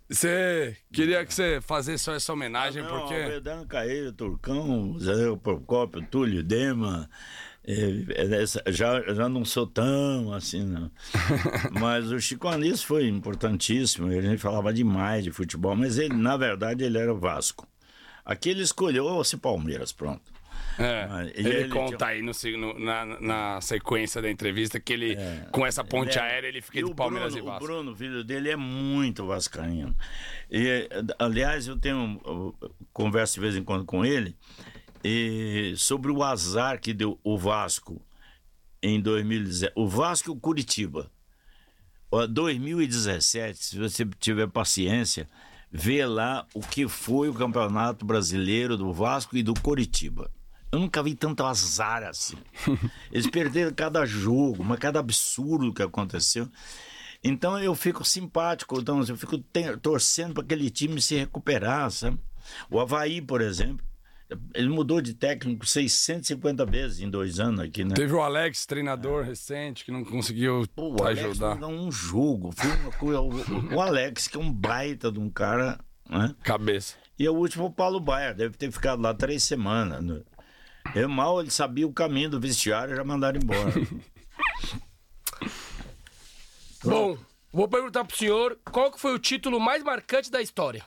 Você 0.07 0.78
queria 0.94 1.26
que 1.26 1.34
você 1.34 1.60
fizesse 1.60 2.03
só 2.03 2.14
essa 2.14 2.34
homenagem, 2.34 2.84
ah, 2.84 2.86
não, 2.86 2.99
porque. 2.99 3.15
Alvedano 3.15 3.65
Caeiro, 3.65 4.14
Turcão, 4.14 4.98
Zé 4.99 5.36
Procópio, 5.41 6.06
Túlio 6.06 6.44
Dema. 6.44 7.10
É, 7.64 8.44
é, 8.64 8.72
já, 8.72 9.02
já 9.14 9.30
não 9.30 9.45
sou 9.45 9.68
tão 9.68 10.34
assim, 10.34 10.64
não. 10.64 10.90
mas 11.80 12.11
o 12.11 12.19
Chico 12.19 12.48
Anísio 12.48 12.88
foi 12.88 13.07
importantíssimo. 13.07 14.11
Gente 14.11 14.38
falava 14.38 14.73
demais 14.73 15.23
de 15.23 15.32
futebol, 15.32 15.76
mas 15.76 15.98
ele, 15.98 16.15
na 16.15 16.38
verdade, 16.38 16.84
ele 16.84 16.98
era 16.98 17.14
Vasco. 17.14 17.68
Aqui 18.23 18.49
ele 18.49 18.61
escolheu 18.61 19.06
o 19.06 19.38
Palmeiras, 19.40 19.91
pronto. 19.91 20.32
É, 20.80 21.31
ele, 21.35 21.49
ele, 21.49 21.69
conta 21.69 21.98
tinha... 21.98 22.10
aí 22.10 22.22
no, 22.22 22.31
no, 22.57 22.80
na, 22.80 23.06
na, 23.19 23.61
sequência 23.61 24.22
da 24.22 24.30
entrevista 24.30 24.80
que 24.80 24.93
ele, 24.93 25.14
é, 25.14 25.48
com 25.52 25.65
essa 25.65 25.84
ponte 25.84 26.18
é, 26.18 26.22
aérea, 26.22 26.48
ele 26.48 26.61
fica 26.61 26.81
de 26.81 26.93
Palmeiras 26.93 27.34
Bruno, 27.34 27.48
e 27.48 27.49
Vasco. 27.49 27.64
O 27.64 27.68
Bruno, 27.68 27.95
filho 27.95 28.23
dele, 28.23 28.49
é 28.49 28.56
muito 28.56 29.26
vascaíno. 29.26 29.95
E, 30.49 30.89
aliás, 31.19 31.68
eu 31.68 31.77
tenho 31.77 32.22
eu 32.26 32.56
converso 32.93 33.35
de 33.35 33.39
vez 33.41 33.56
em 33.56 33.64
quando 33.64 33.85
com 33.85 34.06
ele 34.06 34.35
e, 35.03 35.73
sobre 35.77 36.11
o 36.11 36.23
azar 36.23 36.80
que 36.80 36.93
deu 36.93 37.19
o 37.23 37.38
Vasco 37.38 38.02
em 38.81 38.99
2017. 38.99 39.73
O 39.76 39.88
Vasco 39.88 40.30
e 40.30 40.31
o 40.31 40.35
Curitiba. 40.35 41.11
2017, 42.30 43.57
se 43.64 43.77
você 43.77 44.06
tiver 44.19 44.48
paciência, 44.48 45.30
ver 45.72 46.06
lá 46.06 46.45
o 46.53 46.60
que 46.60 46.88
foi 46.88 47.30
o 47.30 47.34
Campeonato 47.34 48.06
Brasileiro 48.06 48.76
do 48.76 48.91
Vasco 48.91 49.38
e 49.38 49.43
do 49.43 49.53
Coritiba. 49.53 50.30
Eu 50.72 50.80
nunca 50.80 51.03
vi 51.03 51.15
tanto 51.15 51.43
azar 51.43 52.03
assim. 52.03 52.38
Eles 53.11 53.27
perderam 53.27 53.73
cada 53.73 54.06
jogo, 54.06 54.64
mas 54.64 54.80
cada 54.80 54.99
absurdo 54.99 55.73
que 55.73 55.84
aconteceu. 55.84 56.48
Então 57.23 57.60
eu 57.60 57.76
fico 57.76 58.03
simpático, 58.03 58.80
então 58.80 59.03
eu 59.03 59.18
fico 59.18 59.38
torcendo 59.81 60.34
para 60.34 60.43
aquele 60.43 60.69
time 60.69 61.02
se 61.02 61.15
recuperar, 61.15 61.91
sabe? 61.91 62.18
O 62.69 62.80
Havaí, 62.80 63.22
por 63.22 63.41
exemplo, 63.41 63.85
ele 64.56 64.69
mudou 64.69 65.02
de 65.02 65.14
técnico 65.14 65.65
650 65.65 66.65
vezes 66.65 66.99
em 67.02 67.10
dois 67.10 67.39
anos 67.39 67.60
aqui, 67.60 67.84
né? 67.84 67.93
Teve 67.93 68.14
o 68.14 68.22
Alex, 68.22 68.65
treinador 68.65 69.23
recente, 69.23 69.85
que 69.85 69.91
não 69.91 70.03
conseguiu 70.03 70.65
Pô, 70.76 70.95
o 70.95 71.03
Alex 71.03 71.26
ajudar. 71.26 71.56
não 71.56 71.73
um 71.73 71.91
jogo. 71.91 72.52
Foi 72.53 72.72
uma 72.72 72.91
coisa, 72.91 73.22
o, 73.22 73.76
o 73.76 73.81
Alex, 73.81 74.27
que 74.27 74.38
é 74.38 74.39
um 74.39 74.52
baita 74.52 75.11
de 75.11 75.19
um 75.19 75.30
cara, 75.30 75.80
né? 76.10 76.34
Cabeça. 76.43 76.95
E 77.19 77.27
o 77.27 77.34
último, 77.34 77.65
o 77.65 77.72
Paulo 77.72 77.99
Baier, 77.99 78.34
deve 78.34 78.57
ter 78.57 78.72
ficado 78.72 79.02
lá 79.02 79.14
três 79.14 79.43
semanas. 79.43 80.03
né? 80.03 80.22
Eu 80.95 81.07
mal 81.09 81.39
ele 81.41 81.49
sabia 81.51 81.88
o 81.88 81.93
caminho 81.93 82.30
do 82.30 82.39
vestiário 82.39 82.93
e 82.93 82.97
já 82.97 83.03
mandaram 83.03 83.39
embora. 83.41 83.72
Bom, 86.84 87.18
vou 87.51 87.68
perguntar 87.68 88.03
pro 88.05 88.18
senhor 88.18 88.57
qual 88.72 88.91
que 88.91 88.99
foi 88.99 89.13
o 89.13 89.19
título 89.19 89.59
mais 89.59 89.84
marcante 89.84 90.31
da 90.31 90.41
história 90.41 90.84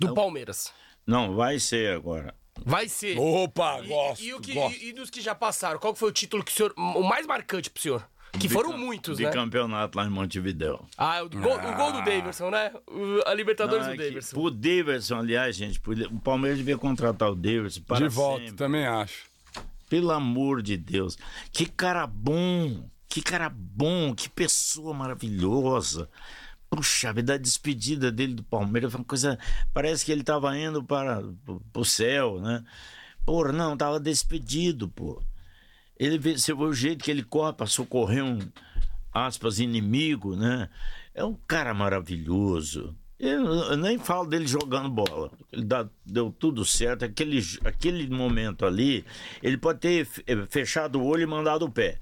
do 0.00 0.14
Palmeiras. 0.14 0.72
Não, 1.06 1.34
vai 1.36 1.58
ser 1.58 1.94
agora. 1.94 2.34
Vai 2.64 2.88
ser. 2.88 3.18
Opa, 3.18 3.80
E- 3.82 3.88
gosto, 3.88 4.22
e, 4.24 4.32
o 4.34 4.40
que- 4.40 4.54
gosto. 4.54 4.76
e- 4.80 4.88
e 4.88 4.92
dos 4.92 5.10
que 5.10 5.20
já 5.20 5.34
passaram, 5.34 5.78
qual 5.78 5.92
que 5.92 5.98
foi 5.98 6.08
o 6.08 6.12
título 6.12 6.42
que 6.42 6.50
o 6.50 6.54
senhor. 6.54 6.72
O 6.76 7.02
mais 7.02 7.26
marcante 7.26 7.68
pro 7.68 7.82
senhor? 7.82 8.08
Que 8.40 8.48
foram 8.48 8.76
muitos, 8.76 9.18
de 9.18 9.24
né? 9.24 9.30
campeonato 9.30 9.96
lá 9.96 10.04
em 10.06 10.10
Montevidéu. 10.10 10.84
Ah, 10.98 11.22
o 11.22 11.28
gol, 11.28 11.56
o 11.56 11.76
gol 11.76 11.92
do 11.92 12.02
Davidson, 12.02 12.50
né? 12.50 12.72
O- 12.88 13.28
a 13.28 13.34
Libertadores 13.34 13.86
Ah, 13.86 13.90
do 13.90 13.96
que- 13.96 14.02
Davidson. 14.04 14.40
O 14.40 14.50
Davidson, 14.50 15.18
aliás, 15.18 15.54
gente, 15.54 15.80
o 16.10 16.18
Palmeiras 16.20 16.58
devia 16.58 16.76
contratar 16.78 17.30
o 17.30 17.34
Davidson 17.36 17.82
para 17.82 18.08
De 18.08 18.12
volta, 18.12 18.40
sempre. 18.40 18.56
também 18.56 18.86
acho. 18.86 19.26
Pelo 19.88 20.10
amor 20.10 20.62
de 20.62 20.76
Deus. 20.76 21.16
Que 21.52 21.66
cara 21.66 22.06
bom. 22.06 22.88
Que 23.08 23.22
cara 23.22 23.48
bom. 23.48 24.14
Que 24.14 24.28
pessoa 24.28 24.94
maravilhosa. 24.94 26.08
Puxa 26.70 27.12
vida, 27.12 27.34
a 27.34 27.38
despedida 27.38 28.10
dele 28.10 28.34
do 28.34 28.42
Palmeiras 28.42 28.90
foi 28.90 29.00
uma 29.00 29.06
coisa. 29.06 29.38
Parece 29.72 30.04
que 30.04 30.10
ele 30.10 30.22
estava 30.22 30.56
indo 30.58 30.82
para 30.82 31.22
o 31.74 31.84
céu, 31.84 32.40
né? 32.40 32.64
Porra, 33.24 33.52
não, 33.52 33.76
tava 33.76 34.00
despedido, 34.00 34.88
pô. 34.88 35.22
Ele 35.98 36.18
você 36.18 36.52
vê 36.52 36.62
o 36.62 36.72
jeito 36.72 37.04
que 37.04 37.10
ele 37.10 37.22
corre 37.22 37.52
para 37.52 37.66
socorrer 37.66 38.24
um, 38.24 38.38
aspas, 39.12 39.60
inimigo, 39.60 40.34
né? 40.34 40.68
É 41.14 41.24
um 41.24 41.34
cara 41.34 41.72
maravilhoso. 41.72 42.96
Eu, 43.18 43.76
nem 43.76 43.96
falo 43.98 44.28
dele 44.28 44.46
jogando 44.46 44.88
bola. 44.90 45.30
Ele 45.52 45.64
dá- 45.64 45.88
deu 46.04 46.32
tudo 46.32 46.64
certo. 46.64 47.04
Aquele, 47.04 47.40
aquele 47.64 48.08
momento 48.08 48.66
ali, 48.66 49.04
ele 49.42 49.56
pode 49.56 49.78
ter 49.80 50.04
fe- 50.04 50.24
fechado 50.50 51.00
o 51.00 51.04
olho 51.06 51.22
e 51.22 51.26
mandado 51.26 51.64
o 51.64 51.70
pé. 51.70 51.98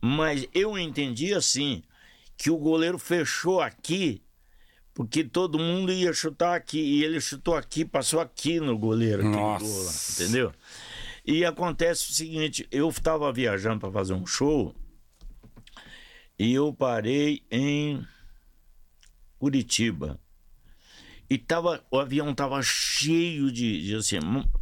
Mas 0.00 0.46
eu 0.54 0.78
entendi 0.78 1.34
assim, 1.34 1.82
que 2.36 2.50
o 2.50 2.56
goleiro 2.56 2.98
fechou 2.98 3.60
aqui, 3.60 4.22
porque 4.94 5.22
todo 5.22 5.58
mundo 5.58 5.92
ia 5.92 6.12
chutar 6.12 6.56
aqui. 6.56 6.78
E 6.80 7.04
ele 7.04 7.20
chutou 7.20 7.54
aqui, 7.54 7.84
passou 7.84 8.18
aqui 8.20 8.58
no 8.58 8.78
goleiro. 8.78 9.24
Nossa. 9.24 9.64
gol 9.64 9.84
lá, 9.84 9.92
entendeu? 10.12 10.52
E 11.24 11.44
acontece 11.44 12.10
o 12.10 12.14
seguinte: 12.14 12.66
eu 12.70 12.88
estava 12.88 13.30
viajando 13.32 13.80
para 13.80 13.92
fazer 13.92 14.14
um 14.14 14.24
show 14.26 14.74
e 16.38 16.52
eu 16.54 16.72
parei 16.72 17.42
em 17.50 18.02
Curitiba. 19.38 20.18
E 21.28 21.36
tava, 21.38 21.84
o 21.90 21.98
avião 21.98 22.30
estava 22.30 22.60
cheio 22.62 23.50
de, 23.50 23.82
de 23.84 23.96
assim, 23.96 24.18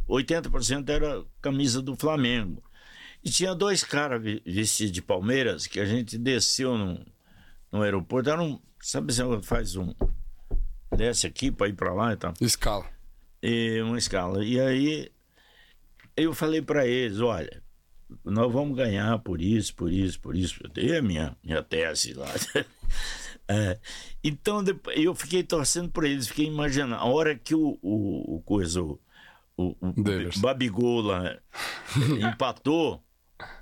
80% 0.09 0.89
era 0.89 1.23
camisa 1.41 1.81
do 1.81 1.95
Flamengo. 1.95 2.63
E 3.23 3.29
tinha 3.29 3.55
dois 3.55 3.83
caras 3.83 4.21
vestidos 4.45 4.91
de 4.91 5.01
Palmeiras 5.01 5.67
que 5.67 5.79
a 5.79 5.85
gente 5.85 6.17
desceu 6.17 6.77
no, 6.77 7.05
no 7.71 7.81
aeroporto. 7.81 8.29
Era 8.29 8.41
um, 8.41 8.59
sabe 8.79 9.13
se 9.13 9.21
ela 9.21 9.41
faz 9.41 9.75
um. 9.75 9.93
Desce 10.95 11.27
aqui 11.27 11.51
para 11.51 11.67
ir 11.67 11.73
para 11.73 11.93
lá 11.93 12.13
e 12.13 12.15
tal 12.15 12.33
Escala. 12.39 12.85
e 13.41 13.81
uma 13.81 13.97
escala. 13.97 14.45
E 14.45 14.59
aí 14.59 15.11
eu 16.15 16.33
falei 16.33 16.61
para 16.61 16.87
eles, 16.87 17.19
olha, 17.19 17.61
nós 18.23 18.51
vamos 18.51 18.77
ganhar 18.77 19.17
por 19.19 19.41
isso, 19.41 19.75
por 19.75 19.91
isso, 19.91 20.19
por 20.19 20.35
isso. 20.35 20.59
Eu 20.63 20.69
dei 20.69 20.97
a 20.97 21.01
minha, 21.01 21.35
minha 21.43 21.61
tese 21.61 22.13
lá. 22.13 22.31
É, 23.47 23.79
então 24.23 24.63
eu 24.95 25.13
fiquei 25.13 25.43
torcendo 25.43 25.89
por 25.89 26.03
eles, 26.03 26.27
fiquei 26.27 26.45
imaginando. 26.45 26.95
A 26.95 27.05
hora 27.05 27.35
que 27.35 27.53
o, 27.53 27.77
o, 27.81 28.35
o 28.37 28.41
coisa, 28.41 28.81
o, 28.81 28.99
o, 29.55 29.75
o. 29.79 30.39
Babigol 30.39 31.01
lá 31.01 31.37
empatou, 32.19 33.03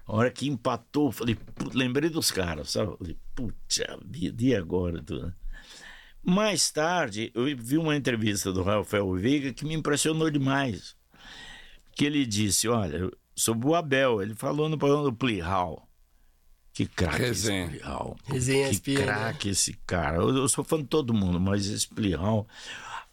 a 0.06 0.16
hora 0.16 0.32
que 0.32 0.48
empatou, 0.48 1.12
falei, 1.12 1.38
lembrei 1.74 2.10
dos 2.10 2.32
caras, 2.32 2.72
sabe? 2.72 2.96
Falei, 2.98 3.18
puxa 3.36 4.00
vida, 4.06 4.44
e 4.44 4.56
agora? 4.56 5.02
tudo? 5.04 5.34
Mais 6.26 6.72
tarde, 6.72 7.32
eu 7.36 7.46
vi 7.58 7.78
uma 7.78 7.98
entrevista 7.98 8.54
do 8.54 8.64
Rafael 8.64 9.12
Veiga 9.14 9.52
que 9.52 9.66
me 9.66 9.74
impressionou 9.74 10.30
demais. 10.30 10.96
Que 11.96 12.06
ele 12.06 12.26
disse: 12.26 12.70
Olha, 12.70 13.12
sobre 13.36 13.68
o 13.68 13.76
Abel, 13.76 14.22
ele 14.22 14.34
falou 14.34 14.70
no 14.70 14.78
programa 14.78 15.04
do 15.04 15.14
Plihal. 15.14 15.86
Que 16.74 16.86
craque 16.88 17.18
esse 17.22 17.28
Resenha. 17.52 17.68
Plihal. 17.70 18.18
Resenha 18.26 18.70
Que 18.80 18.96
né? 18.96 19.04
craque 19.04 19.50
esse 19.50 19.74
cara. 19.86 20.18
Eu, 20.18 20.36
eu 20.36 20.50
sou 20.50 20.64
fã 20.64 20.78
de 20.80 20.86
todo 20.88 21.14
mundo, 21.14 21.40
mas 21.40 21.68
esse 21.68 21.88
Plihal, 21.88 22.48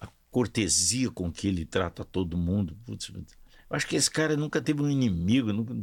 a 0.01 0.09
cortesia 0.31 1.11
com 1.11 1.31
que 1.31 1.47
ele 1.49 1.65
trata 1.67 2.05
todo 2.05 2.39
mundo. 2.39 2.75
putz, 2.87 3.11
eu 3.11 3.23
acho 3.71 3.87
que 3.87 3.97
esse 3.97 4.11
cara 4.11 4.37
nunca 4.37 4.61
teve 4.63 4.81
um 4.83 4.89
inimigo, 4.91 5.53
nunca, 5.53 5.75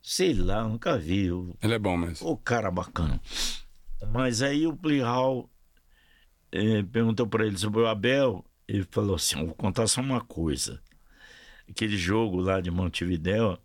sei 0.00 0.34
lá, 0.34 0.66
nunca 0.68 0.96
vi. 0.96 1.26
Eu, 1.26 1.56
Ele 1.60 1.74
é 1.74 1.78
bom 1.78 1.96
mesmo. 1.96 2.28
o 2.28 2.36
cara 2.36 2.70
bacana. 2.70 3.20
Mas 4.12 4.40
aí 4.42 4.66
o 4.66 4.76
Plihal 4.76 5.50
eh, 6.52 6.82
perguntou 6.84 7.26
para 7.26 7.44
ele 7.46 7.58
sobre 7.58 7.80
o 7.80 7.86
Abel. 7.86 8.44
Ele 8.68 8.86
falou 8.90 9.16
assim: 9.16 9.44
vou 9.44 9.54
contar 9.54 9.86
só 9.88 10.00
uma 10.00 10.20
coisa. 10.20 10.80
Aquele 11.68 11.96
jogo 11.96 12.40
lá 12.40 12.60
de 12.60 12.70
Montevidéu, 12.70 13.58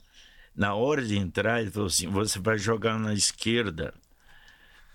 na 0.56 0.74
hora 0.76 1.06
de 1.06 1.18
entrar, 1.18 1.62
ele 1.62 1.72
falou 1.72 1.88
assim: 1.88 2.08
você 2.08 2.40
vai 2.40 2.58
jogar 2.58 2.98
na 3.00 3.14
esquerda, 3.14 3.94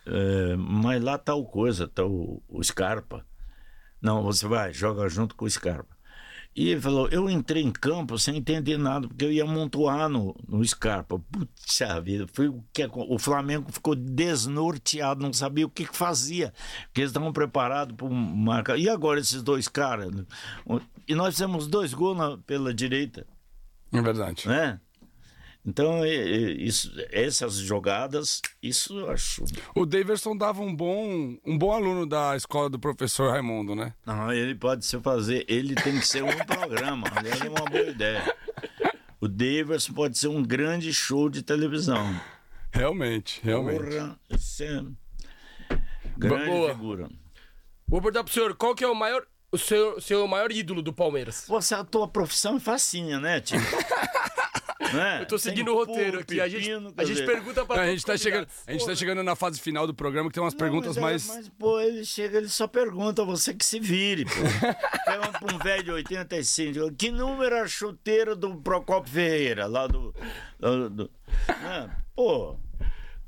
eh, 0.06 0.56
mas 0.56 1.02
lá 1.02 1.16
tá 1.18 1.34
o 1.34 1.44
coisa, 1.44 1.88
tá 1.88 2.04
o, 2.04 2.42
o 2.48 2.62
Scarpa. 2.62 3.24
Não, 4.00 4.22
você 4.22 4.46
vai, 4.46 4.72
joga 4.72 5.08
junto 5.08 5.34
com 5.34 5.44
o 5.46 5.50
Scarpa. 5.50 5.94
E 6.54 6.68
ele 6.68 6.80
falou: 6.80 7.08
eu 7.08 7.28
entrei 7.28 7.62
em 7.62 7.72
campo 7.72 8.16
sem 8.18 8.36
entender 8.36 8.76
nada, 8.76 9.08
porque 9.08 9.24
eu 9.24 9.32
ia 9.32 9.42
amontoar 9.42 10.08
no, 10.08 10.36
no 10.46 10.64
Scarpa. 10.64 11.18
Puxa 11.32 12.00
vida, 12.00 12.26
foi 12.32 12.48
o 12.48 12.62
que 12.72 12.86
o 12.92 13.18
Flamengo 13.18 13.72
ficou 13.72 13.94
desnorteado, 13.96 15.22
não 15.22 15.32
sabia 15.32 15.66
o 15.66 15.70
que, 15.70 15.84
que 15.86 15.96
fazia, 15.96 16.52
porque 16.86 17.00
eles 17.00 17.10
estavam 17.10 17.32
preparados 17.32 17.96
para 17.96 18.08
marcar. 18.08 18.78
E 18.78 18.88
agora 18.88 19.18
esses 19.18 19.42
dois 19.42 19.66
caras? 19.66 20.12
né? 20.12 20.24
E 21.08 21.14
nós 21.14 21.34
fizemos 21.34 21.66
dois 21.66 21.92
gols 21.92 22.16
na- 22.16 22.36
pela 22.38 22.72
direita, 22.72 23.26
É 23.92 24.00
verdade. 24.00 24.46
né? 24.46 24.80
Então, 25.66 26.04
é- 26.04 26.14
é- 26.14 26.50
isso, 26.52 26.92
essas 27.10 27.54
jogadas, 27.56 28.42
isso 28.62 28.98
eu 28.98 29.10
acho. 29.10 29.42
O 29.74 29.86
Daverson 29.86 30.36
dava 30.36 30.60
um 30.60 30.74
bom, 30.74 31.38
um 31.44 31.56
bom 31.56 31.72
aluno 31.72 32.06
da 32.06 32.36
escola 32.36 32.68
do 32.68 32.78
professor 32.78 33.30
Raimundo, 33.30 33.74
né? 33.74 33.94
Não, 34.04 34.30
ele 34.30 34.54
pode 34.54 34.84
se 34.84 34.98
fazer, 35.00 35.44
ele 35.48 35.74
tem 35.74 35.98
que 35.98 36.06
ser 36.06 36.22
um 36.22 36.28
programa, 36.44 37.06
aliás, 37.16 37.40
é 37.40 37.48
uma 37.48 37.64
boa 37.64 37.82
ideia. 37.82 38.36
O 39.20 39.26
Davis 39.26 39.88
pode 39.88 40.18
ser 40.18 40.28
um 40.28 40.42
grande 40.42 40.92
show 40.92 41.30
de 41.30 41.42
televisão. 41.42 42.14
Realmente, 42.70 43.40
realmente. 43.42 43.84
Porra, 43.84 44.20
esse 44.28 44.64
é 44.64 44.82
grande 46.18 46.46
Boa. 46.50 46.74
figura. 46.74 47.08
Vou 47.88 48.02
perguntar 48.02 48.24
pro 48.24 48.32
senhor, 48.34 48.54
qual 48.54 48.74
que 48.74 48.84
é 48.84 48.88
o 48.88 48.94
maior. 48.94 49.24
O 49.50 49.56
seu, 49.56 50.00
seu 50.00 50.26
maior 50.26 50.50
ídolo 50.50 50.82
do 50.82 50.92
Palmeiras? 50.92 51.44
Você, 51.48 51.74
a 51.76 51.84
tua 51.84 52.08
profissão 52.08 52.56
é 52.56 52.60
facinha, 52.60 53.20
né, 53.20 53.40
tio? 53.40 53.58
Né? 54.92 55.22
Eu 55.22 55.26
tô 55.26 55.38
seguindo 55.38 55.72
o 55.72 55.74
roteiro 55.74 56.20
aqui. 56.20 56.40
A 56.40 56.48
gente, 56.48 56.70
a 56.96 57.04
gente 57.04 57.24
pergunta 57.24 57.64
pra 57.64 57.76
A 57.76 57.78
todos 57.78 57.90
gente, 57.92 58.06
tá 58.06 58.14
os 58.14 58.20
chegando, 58.20 58.48
a 58.66 58.72
gente 58.72 58.86
tá 58.86 58.94
chegando 58.94 59.22
na 59.22 59.34
fase 59.34 59.60
final 59.60 59.86
do 59.86 59.94
programa 59.94 60.28
que 60.28 60.34
tem 60.34 60.42
umas 60.42 60.54
perguntas 60.54 60.96
mais. 60.96 61.26
Mas, 61.26 61.48
pô, 61.48 61.80
ele 61.80 62.04
chega, 62.04 62.38
ele 62.38 62.48
só 62.48 62.66
pergunta, 62.66 63.24
você 63.24 63.54
que 63.54 63.64
se 63.64 63.78
vire, 63.80 64.24
pô. 64.24 64.30
Pergunta 65.04 65.38
pra 65.38 65.54
um 65.54 65.58
velho 65.58 65.82
de 65.84 65.90
85, 65.92 66.92
que 66.96 67.10
número 67.10 67.54
é 67.54 67.60
a 67.60 67.66
chuteira 67.68 68.34
do 68.34 68.54
Procopio 68.56 69.12
Ferreira, 69.12 69.66
lá 69.66 69.86
do... 69.86 70.14
do, 70.58 70.90
do- 70.90 71.10
né? 71.48 71.90
Pô, 72.16 72.56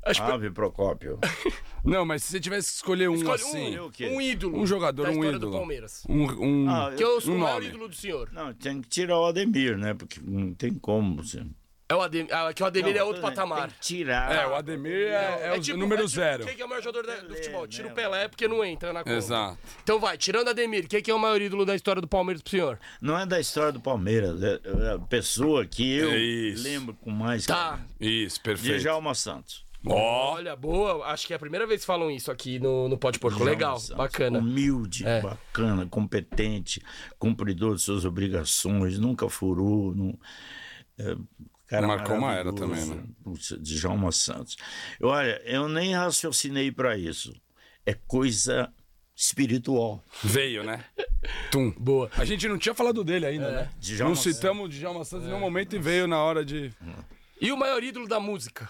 As 0.07 0.19
per- 0.19 0.31
ave 0.33 0.49
Procópio. 0.51 1.19
Não, 1.83 2.05
mas 2.05 2.23
se 2.23 2.31
você 2.31 2.39
tivesse 2.39 2.69
que 2.69 2.75
escolher 2.75 3.09
um 3.09 3.15
Escolhe 3.15 3.41
assim. 3.41 3.79
um, 3.79 4.15
um 4.15 4.21
ídolo. 4.21 4.59
Um 4.59 4.65
jogador, 4.67 5.03
da 5.03 5.09
um 5.09 5.13
história 5.13 5.35
ídolo. 5.37 5.51
do 5.51 5.57
Palmeiras. 5.57 6.03
Um, 6.09 6.23
um- 6.65 6.69
Ah, 6.69 6.91
Que 6.95 7.03
é 7.03 7.07
o, 7.07 7.19
um 7.29 7.35
o 7.35 7.39
maior 7.39 7.53
nome. 7.55 7.67
ídolo 7.67 7.87
do 7.87 7.95
senhor. 7.95 8.29
Não, 8.33 8.53
tem 8.53 8.81
que 8.81 8.89
tirar 8.89 9.19
o 9.19 9.25
Ademir, 9.25 9.77
né? 9.77 9.93
Porque 9.93 10.19
não 10.23 10.53
tem 10.53 10.73
como. 10.73 11.23
Você... 11.23 11.43
É 11.89 11.95
o 11.95 12.01
Ademir, 12.01 12.27
ah, 12.35 12.51
que 12.53 12.61
o 12.61 12.65
Ademir 12.65 12.93
Não, 12.95 12.99
é 12.99 13.03
outro 13.05 13.21
patamar. 13.21 13.69
Tem 13.69 13.69
que 13.69 13.79
tirar. 13.79 14.29
É, 14.35 14.45
o 14.45 14.53
Ademir 14.55 14.91
é, 15.07 15.53
é, 15.55 15.73
o 15.73 15.77
número 15.77 16.01
é 16.01 16.05
tipo, 16.05 16.07
zero. 16.09 16.45
Quem 16.45 16.53
que 16.57 16.61
é 16.61 16.65
o 16.65 16.67
maior 16.67 16.81
jogador 16.83 17.07
da- 17.07 17.15
do 17.15 17.27
Pelé, 17.27 17.35
futebol? 17.37 17.65
Tira 17.67 17.85
o 17.85 17.89
né? 17.91 17.95
Pelé 17.95 18.27
porque 18.27 18.45
não 18.45 18.65
entra 18.65 18.91
na 18.91 19.05
conta. 19.05 19.15
Exato. 19.15 19.57
Então 19.83 19.97
vai, 19.97 20.17
tirando 20.17 20.47
o 20.47 20.49
Ademir, 20.49 20.85
quem 20.89 21.01
que 21.01 21.09
é 21.09 21.13
o 21.13 21.17
maior 21.19 21.41
ídolo 21.41 21.65
da 21.65 21.73
história 21.73 22.01
do 22.01 22.07
Palmeiras 22.09 22.41
pro 22.41 22.51
senhor? 22.51 22.77
Não 23.01 23.17
é 23.17 23.25
da 23.25 23.39
história 23.39 23.71
do 23.71 23.79
Palmeiras, 23.79 24.43
é 24.43 24.59
é 24.65 24.93
a 24.95 24.99
pessoa 24.99 25.65
que 25.65 25.95
eu 25.95 26.11
É 26.11 26.17
isso. 26.17 26.61
lembro 26.63 26.93
com 26.95 27.09
mais 27.09 27.45
Tá. 27.45 27.79
Isso, 28.01 28.41
perfeito. 28.41 28.79
Djalma 28.79 29.15
Santos. 29.15 29.63
Olha, 29.85 30.55
boa. 30.55 31.05
Acho 31.05 31.27
que 31.27 31.33
é 31.33 31.35
a 31.35 31.39
primeira 31.39 31.65
vez 31.67 31.81
que 31.81 31.87
falam 31.87 32.09
isso 32.11 32.31
aqui 32.31 32.59
no, 32.59 32.89
no 32.89 32.97
Pode 32.97 33.19
Porco. 33.19 33.43
Legal, 33.43 33.77
bacana. 33.95 34.39
Humilde, 34.39 35.05
É. 35.05 35.21
bacana, 35.21 35.85
competente, 35.85 36.81
cumpridor 37.17 37.75
de 37.75 37.81
suas 37.81 38.03
obrigações, 38.03 38.99
nunca 38.99 39.29
furou. 39.29 39.95
Não, 39.95 40.17
é, 40.97 41.15
cara 41.67 41.87
Marcou 41.87 42.17
uma 42.17 42.33
era 42.33 42.53
também, 42.53 42.85
né? 42.85 43.03
Putz, 43.23 43.55
Djalma 43.61 44.11
Santos. 44.11 44.57
Olha, 45.01 45.41
eu 45.45 45.69
nem 45.69 45.93
raciocinei 45.93 46.71
para 46.71 46.97
isso. 46.97 47.33
É 47.85 47.93
coisa 47.93 48.71
espiritual. 49.15 50.03
veio, 50.23 50.63
né? 50.63 50.83
Tum. 51.51 51.71
Boa. 51.71 52.09
A 52.17 52.25
gente 52.25 52.47
não 52.47 52.57
tinha 52.57 52.75
falado 52.75 53.03
dele 53.03 53.25
ainda, 53.25 53.51
né? 53.51 53.69
Djalma 53.79 54.13
não 54.13 54.21
citamos 54.21 54.65
o 54.65 54.69
Djalma 54.69 55.05
Santos 55.05 55.25
em 55.25 55.29
nenhum 55.29 55.39
momento 55.39 55.75
e 55.75 55.79
veio 55.79 56.07
na 56.07 56.17
hora 56.21 56.43
de. 56.43 56.71
E 57.39 57.51
o 57.51 57.57
maior 57.57 57.83
ídolo 57.83 58.07
da 58.07 58.19
música? 58.19 58.69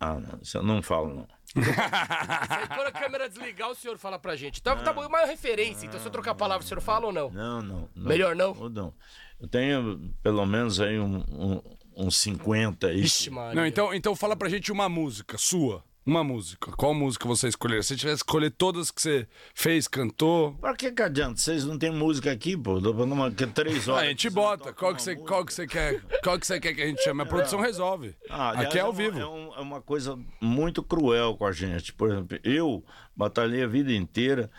Ah, 0.00 0.14
não, 0.14 0.38
isso 0.40 0.56
eu 0.56 0.62
não 0.62 0.82
falo, 0.82 1.14
não. 1.14 1.28
Aí, 1.56 2.66
quando 2.68 2.86
a 2.86 2.92
câmera 2.92 3.28
desligar, 3.28 3.70
o 3.70 3.74
senhor 3.74 3.98
fala 3.98 4.18
pra 4.18 4.34
gente. 4.34 4.62
Tá, 4.62 4.74
tá 4.76 4.92
bom, 4.94 5.04
é 5.04 5.06
uma 5.06 5.26
referência. 5.26 5.86
Então, 5.86 6.00
se 6.00 6.06
eu 6.06 6.10
trocar 6.10 6.30
a 6.30 6.34
palavra, 6.34 6.64
o 6.64 6.66
senhor 6.66 6.80
fala 6.80 7.06
ou 7.06 7.12
não? 7.12 7.30
Não, 7.30 7.60
não. 7.60 7.88
não. 7.94 8.08
Melhor 8.08 8.34
não? 8.34 8.56
Ou 8.58 8.70
não. 8.70 8.94
Eu 9.38 9.46
tenho 9.46 10.10
pelo 10.22 10.46
menos 10.46 10.80
aí 10.80 10.98
um, 10.98 11.18
um, 11.28 11.60
uns 11.96 12.16
50 12.18 12.86
aí. 12.86 13.00
Ixi, 13.00 13.30
Maria. 13.30 13.54
Não, 13.54 13.66
então, 13.66 13.92
então 13.92 14.16
fala 14.16 14.34
pra 14.34 14.48
gente 14.48 14.72
uma 14.72 14.88
música 14.88 15.36
sua. 15.36 15.84
Uma 16.04 16.24
música. 16.24 16.72
Qual 16.72 16.94
música 16.94 17.28
você 17.28 17.46
escolheria? 17.48 17.82
Se 17.82 17.88
você 17.88 17.96
tivesse 17.96 18.24
que 18.24 18.28
escolher 18.30 18.50
todas 18.50 18.90
que 18.90 19.00
você 19.02 19.28
fez, 19.54 19.86
cantou. 19.86 20.54
Pra 20.54 20.74
que 20.74 20.90
que 20.90 21.02
adianta? 21.02 21.36
Vocês 21.38 21.64
não 21.64 21.78
tem 21.78 21.90
música 21.92 22.32
aqui, 22.32 22.56
pô? 22.56 22.80
Dá 22.80 22.92
pra 22.92 23.04
numa, 23.06 23.30
que 23.30 23.44
é 23.44 23.46
três 23.46 23.86
horas. 23.86 24.02
Ah, 24.02 24.06
a 24.06 24.08
gente 24.08 24.30
bota. 24.30 24.72
Qual 24.72 24.90
uma 24.92 24.96
que, 24.96 25.02
você, 25.02 25.12
música. 25.12 25.28
qual 25.28 25.44
que 25.44 25.52
você 25.54 25.66
quer? 25.66 26.00
Qual 26.24 26.38
que 26.38 26.46
você 26.46 26.58
quer 26.58 26.74
que 26.74 26.82
a 26.82 26.86
gente 26.86 27.02
chame? 27.04 27.20
A 27.22 27.26
produção 27.26 27.60
resolve. 27.60 28.14
Ah, 28.30 28.48
aliás, 28.48 28.68
Aqui 28.68 28.78
é 28.78 28.80
ao 28.80 28.88
uma- 28.90 28.96
vivo. 28.96 29.18
É, 29.20 29.26
um- 29.26 29.54
é 29.54 29.60
uma 29.60 29.80
coisa 29.82 30.18
muito 30.40 30.82
cruel 30.82 31.36
com 31.36 31.44
a 31.44 31.52
gente. 31.52 31.92
Por 31.92 32.10
exemplo, 32.10 32.38
eu 32.42 32.82
batalhei 33.14 33.62
a 33.62 33.66
vida 33.68 33.92
inteira 33.92 34.50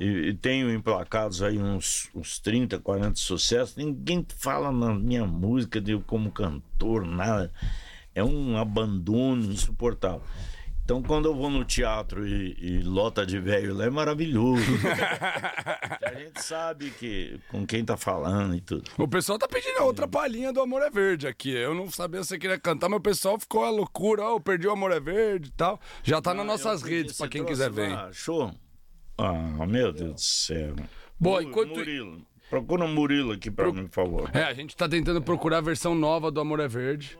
e, 0.00 0.04
e 0.04 0.34
tenho 0.34 0.70
emplacados 0.74 1.42
aí 1.42 1.58
uns, 1.58 2.10
uns 2.12 2.40
30, 2.40 2.80
40 2.80 3.14
sucessos. 3.14 3.76
Ninguém 3.76 4.26
fala 4.36 4.72
na 4.72 4.92
minha 4.92 5.24
música 5.24 5.80
de 5.80 5.96
como 6.00 6.32
cantor, 6.32 7.06
nada. 7.06 7.52
É 8.14 8.22
um 8.24 8.58
abandono 8.58 9.44
insuportável. 9.52 10.22
Então, 10.88 11.02
quando 11.02 11.26
eu 11.26 11.34
vou 11.34 11.50
no 11.50 11.66
teatro 11.66 12.26
e, 12.26 12.56
e 12.58 12.80
lota 12.82 13.26
de 13.26 13.38
velho 13.38 13.74
lá, 13.74 13.84
é 13.84 13.90
maravilhoso. 13.90 14.62
a 16.00 16.14
gente 16.14 16.42
sabe 16.42 16.90
que 16.92 17.38
com 17.50 17.66
quem 17.66 17.84
tá 17.84 17.94
falando 17.94 18.54
e 18.54 18.60
tudo. 18.62 18.90
O 18.96 19.06
pessoal 19.06 19.38
tá 19.38 19.46
pedindo 19.46 19.82
outra 19.82 20.08
palhinha 20.08 20.50
do 20.50 20.62
Amor 20.62 20.80
é 20.80 20.88
Verde 20.88 21.26
aqui. 21.26 21.50
Eu 21.50 21.74
não 21.74 21.90
sabia 21.90 22.22
se 22.22 22.28
você 22.30 22.38
queria 22.38 22.58
cantar, 22.58 22.88
mas 22.88 23.00
o 23.00 23.02
pessoal 23.02 23.38
ficou 23.38 23.64
a 23.66 23.70
loucura. 23.70 24.22
Ó, 24.22 24.36
eu 24.36 24.40
perdi 24.40 24.66
o 24.66 24.70
Amor 24.70 24.90
é 24.90 24.98
Verde 24.98 25.50
e 25.50 25.52
tal. 25.52 25.78
Já 26.02 26.22
tá 26.22 26.32
nas 26.32 26.46
nossas 26.46 26.80
redes, 26.80 27.18
pra 27.18 27.28
quem 27.28 27.44
quiser 27.44 27.70
ver. 27.70 27.94
Show? 28.14 28.50
Ah, 29.18 29.66
meu 29.66 29.92
Deus 29.92 30.14
do 30.14 30.20
céu. 30.22 30.74
Boa, 31.20 31.42
Mu- 31.42 31.48
enquanto- 31.50 31.76
Murilo. 31.76 32.26
Procura 32.48 32.86
o 32.86 32.88
Murilo 32.88 33.32
aqui 33.32 33.50
pra 33.50 33.70
mim, 33.70 33.86
por 33.88 33.92
favor. 33.94 34.30
É, 34.32 34.44
a 34.44 34.54
gente 34.54 34.74
tá 34.74 34.88
tentando 34.88 35.20
procurar 35.20 35.58
a 35.58 35.60
versão 35.60 35.94
nova 35.94 36.30
do 36.30 36.40
Amor 36.40 36.60
é 36.60 36.66
Verde. 36.66 37.18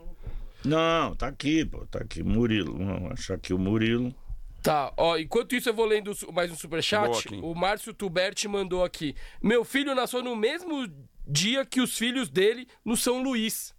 Não, 0.64 1.14
tá 1.14 1.28
aqui, 1.28 1.64
pô. 1.64 1.86
Tá 1.86 2.00
aqui, 2.00 2.22
Murilo. 2.22 2.76
Vamos 2.76 3.12
achar 3.12 3.34
aqui 3.34 3.52
o 3.52 3.58
Murilo. 3.58 4.14
Tá, 4.62 4.92
ó, 4.96 5.16
enquanto 5.16 5.54
isso 5.54 5.68
eu 5.68 5.74
vou 5.74 5.86
lendo 5.86 6.12
mais 6.32 6.50
um 6.50 6.56
superchat. 6.56 7.28
O 7.42 7.54
Márcio 7.54 7.94
Tuberti 7.94 8.48
mandou 8.48 8.84
aqui. 8.84 9.14
Meu 9.40 9.64
filho 9.64 9.94
nasceu 9.94 10.22
no 10.22 10.34
mesmo 10.34 10.86
dia 11.26 11.64
que 11.64 11.80
os 11.80 11.96
filhos 11.96 12.28
dele 12.28 12.66
no 12.84 12.96
São 12.96 13.22
Luís. 13.22 13.74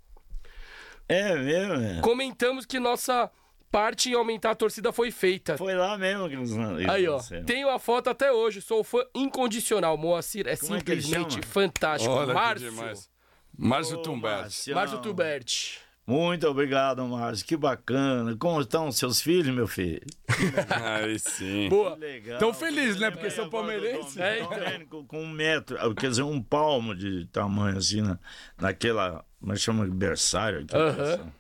É 1.08 1.36
mesmo, 1.36 1.74
é. 1.74 2.02
Comentamos 2.02 2.66
que 2.66 2.80
nossa 2.80 3.30
parte 3.72 4.10
em 4.10 4.14
aumentar 4.14 4.52
a 4.52 4.56
torcida 4.56 4.92
foi 4.92 5.12
feita. 5.12 5.58
Foi 5.58 5.76
lá 5.76 5.98
mesmo 5.98 6.30
que 6.30 6.36
eles 6.36 6.52
Aí, 6.90 7.08
ó. 7.08 7.20
Tenho 7.46 7.70
a 7.70 7.78
foto 7.78 8.10
até 8.10 8.32
hoje. 8.32 8.62
Sou 8.62 8.84
fã 8.84 9.04
incondicional. 9.14 9.98
Moacir 9.98 10.48
é 10.48 10.56
Como 10.56 10.76
é 10.76 10.78
simplesmente 10.80 11.34
chama? 11.34 11.46
fantástico. 11.46 12.14
Olha 12.14 12.34
Márcio. 12.34 12.74
Márcio. 12.74 13.10
Marcião. 13.58 14.76
Márcio 14.76 15.00
Tuberti. 15.00 15.80
Muito 16.10 16.48
obrigado, 16.48 17.06
Márcio. 17.06 17.46
Que 17.46 17.56
bacana. 17.56 18.36
Como 18.38 18.60
estão 18.62 18.92
seus 18.92 19.22
filhos, 19.22 19.54
meu 19.54 19.68
filho? 19.68 20.02
Aí 21.04 21.20
sim. 21.20 21.70
Boa. 21.70 21.96
Legal. 21.96 22.40
Tão 22.40 22.54
feliz, 22.54 23.00
né? 23.00 23.12
Porque 23.12 23.30
são 23.30 23.50
palmeirenses. 23.50 24.18
É, 24.18 24.40
então. 24.82 25.06
Com 25.06 25.22
um 25.22 25.30
metro, 25.30 25.78
ah, 25.80 25.94
quer 25.94 26.10
dizer, 26.10 26.24
um 26.24 26.42
palmo 26.42 26.96
de 26.96 27.26
tamanho 27.28 27.78
assim, 27.78 28.02
na, 28.02 28.18
naquela. 28.60 29.24
Como 29.40 29.52
é 29.54 29.56
que 29.56 29.62
chama? 29.62 29.86
Berçário. 29.86 30.62
aqui, 30.62 30.76
Aham. 30.76 30.96
berçário. 30.96 31.34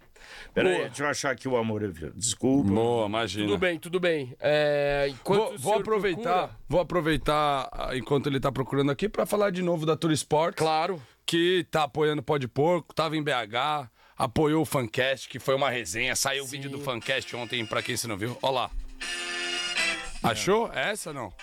Peraí, 0.53 0.77
deixa 0.85 1.03
eu 1.03 1.07
achar 1.07 1.31
aqui 1.31 1.47
o 1.47 1.55
amor. 1.57 1.81
Desculpa. 2.15 2.69
Boa, 2.69 3.05
imagina. 3.07 3.45
Tudo 3.47 3.57
bem, 3.57 3.79
tudo 3.79 3.99
bem. 3.99 4.35
É, 4.39 5.07
enquanto 5.09 5.39
Vou, 5.39 5.57
vou 5.57 5.73
aproveitar, 5.75 6.21
procura- 6.47 6.57
vou 6.67 6.79
aproveitar 6.81 7.69
ah, 7.71 7.95
enquanto 7.95 8.27
ele 8.27 8.39
tá 8.39 8.51
procurando 8.51 8.91
aqui 8.91 9.07
pra 9.07 9.25
falar 9.25 9.51
de 9.51 9.61
novo 9.61 9.85
da 9.85 9.95
Tour 9.95 10.11
Sports, 10.11 10.57
Claro. 10.57 11.01
que 11.25 11.65
tá 11.71 11.83
apoiando 11.83 12.21
o 12.21 12.23
Pó 12.23 12.37
de 12.37 12.47
Porco, 12.47 12.93
tava 12.93 13.15
em 13.15 13.23
BH, 13.23 13.89
apoiou 14.19 14.61
o 14.61 14.65
Fancast, 14.65 15.29
que 15.29 15.39
foi 15.39 15.55
uma 15.55 15.69
resenha, 15.69 16.13
saiu 16.15 16.43
o 16.43 16.47
vídeo 16.47 16.69
do 16.69 16.79
Fancast 16.79 17.33
ontem 17.37 17.65
pra 17.65 17.81
quem 17.81 17.95
você 17.95 18.05
não 18.05 18.17
viu. 18.17 18.37
Ó 18.41 18.51
lá. 18.51 18.69
Achou? 20.21 20.69
É 20.73 20.91
essa 20.91 21.11
ou 21.11 21.15
não? 21.15 21.33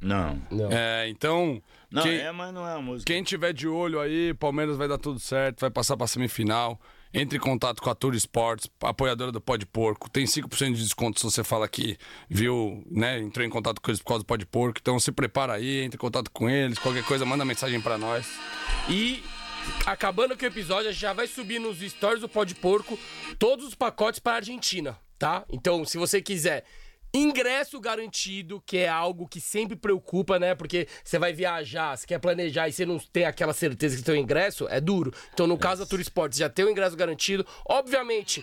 Não. 0.00 0.40
É, 0.70 1.08
então, 1.08 1.60
Não, 1.90 2.02
quem, 2.04 2.18
é, 2.18 2.30
mas 2.30 2.54
não 2.54 2.66
é 2.66 2.74
a 2.74 2.80
música. 2.80 3.12
quem 3.12 3.22
tiver 3.24 3.52
de 3.52 3.66
olho 3.66 3.98
aí, 4.00 4.32
Palmeiras 4.34 4.76
vai 4.76 4.86
dar 4.86 4.96
tudo 4.98 5.18
certo, 5.18 5.60
vai 5.60 5.70
passar 5.70 5.96
pra 5.96 6.06
semifinal. 6.06 6.80
Entre 7.14 7.36
em 7.36 7.40
contato 7.40 7.82
com 7.82 7.90
a 7.90 7.94
Tour 7.94 8.14
Sports, 8.14 8.70
apoiadora 8.80 9.30
do 9.30 9.38
Pó 9.38 9.56
de 9.56 9.66
Porco. 9.66 10.08
Tem 10.08 10.24
5% 10.24 10.72
de 10.72 10.82
desconto 10.82 11.20
se 11.20 11.24
você 11.26 11.44
fala 11.44 11.68
que 11.68 11.98
viu, 12.26 12.82
né? 12.90 13.18
Entrou 13.18 13.44
em 13.44 13.50
contato 13.50 13.82
com 13.82 13.90
eles 13.90 14.00
por 14.00 14.06
causa 14.08 14.22
do 14.24 14.26
Pó 14.26 14.34
de 14.36 14.46
Porco. 14.46 14.78
Então 14.80 14.98
se 14.98 15.12
prepara 15.12 15.52
aí, 15.52 15.82
entre 15.82 15.96
em 15.96 16.00
contato 16.00 16.30
com 16.30 16.48
eles. 16.48 16.78
Qualquer 16.78 17.04
coisa, 17.04 17.26
manda 17.26 17.44
mensagem 17.44 17.82
pra 17.82 17.98
nós. 17.98 18.26
E 18.88 19.22
acabando 19.86 20.36
com 20.36 20.44
o 20.44 20.48
episódio, 20.48 20.88
a 20.88 20.92
gente 20.92 21.00
já 21.00 21.12
vai 21.12 21.26
subir 21.26 21.58
nos 21.58 21.80
stories 21.80 22.20
do 22.20 22.28
Pó 22.28 22.44
de 22.44 22.54
Porco 22.54 22.98
todos 23.38 23.66
os 23.66 23.74
pacotes 23.74 24.20
para 24.20 24.36
Argentina, 24.36 24.98
tá? 25.18 25.44
Então, 25.50 25.84
se 25.84 25.98
você 25.98 26.20
quiser 26.20 26.64
ingresso 27.12 27.78
garantido, 27.80 28.62
que 28.64 28.78
é 28.78 28.88
algo 28.88 29.28
que 29.28 29.40
sempre 29.40 29.76
preocupa, 29.76 30.38
né? 30.38 30.54
Porque 30.54 30.88
você 31.04 31.18
vai 31.18 31.32
viajar, 31.32 31.96
você 31.96 32.06
quer 32.06 32.18
planejar 32.18 32.68
e 32.68 32.72
você 32.72 32.86
não 32.86 32.98
tem 32.98 33.24
aquela 33.24 33.52
certeza 33.52 33.96
que 33.96 34.02
tem 34.02 34.14
o 34.14 34.18
ingresso, 34.18 34.66
é 34.68 34.80
duro. 34.80 35.12
Então, 35.32 35.46
no 35.46 35.58
caso 35.58 35.82
da 35.82 35.86
Tour 35.86 36.00
Sports, 36.00 36.38
já 36.38 36.48
tem 36.48 36.64
o 36.64 36.70
ingresso 36.70 36.96
garantido. 36.96 37.46
Obviamente, 37.66 38.42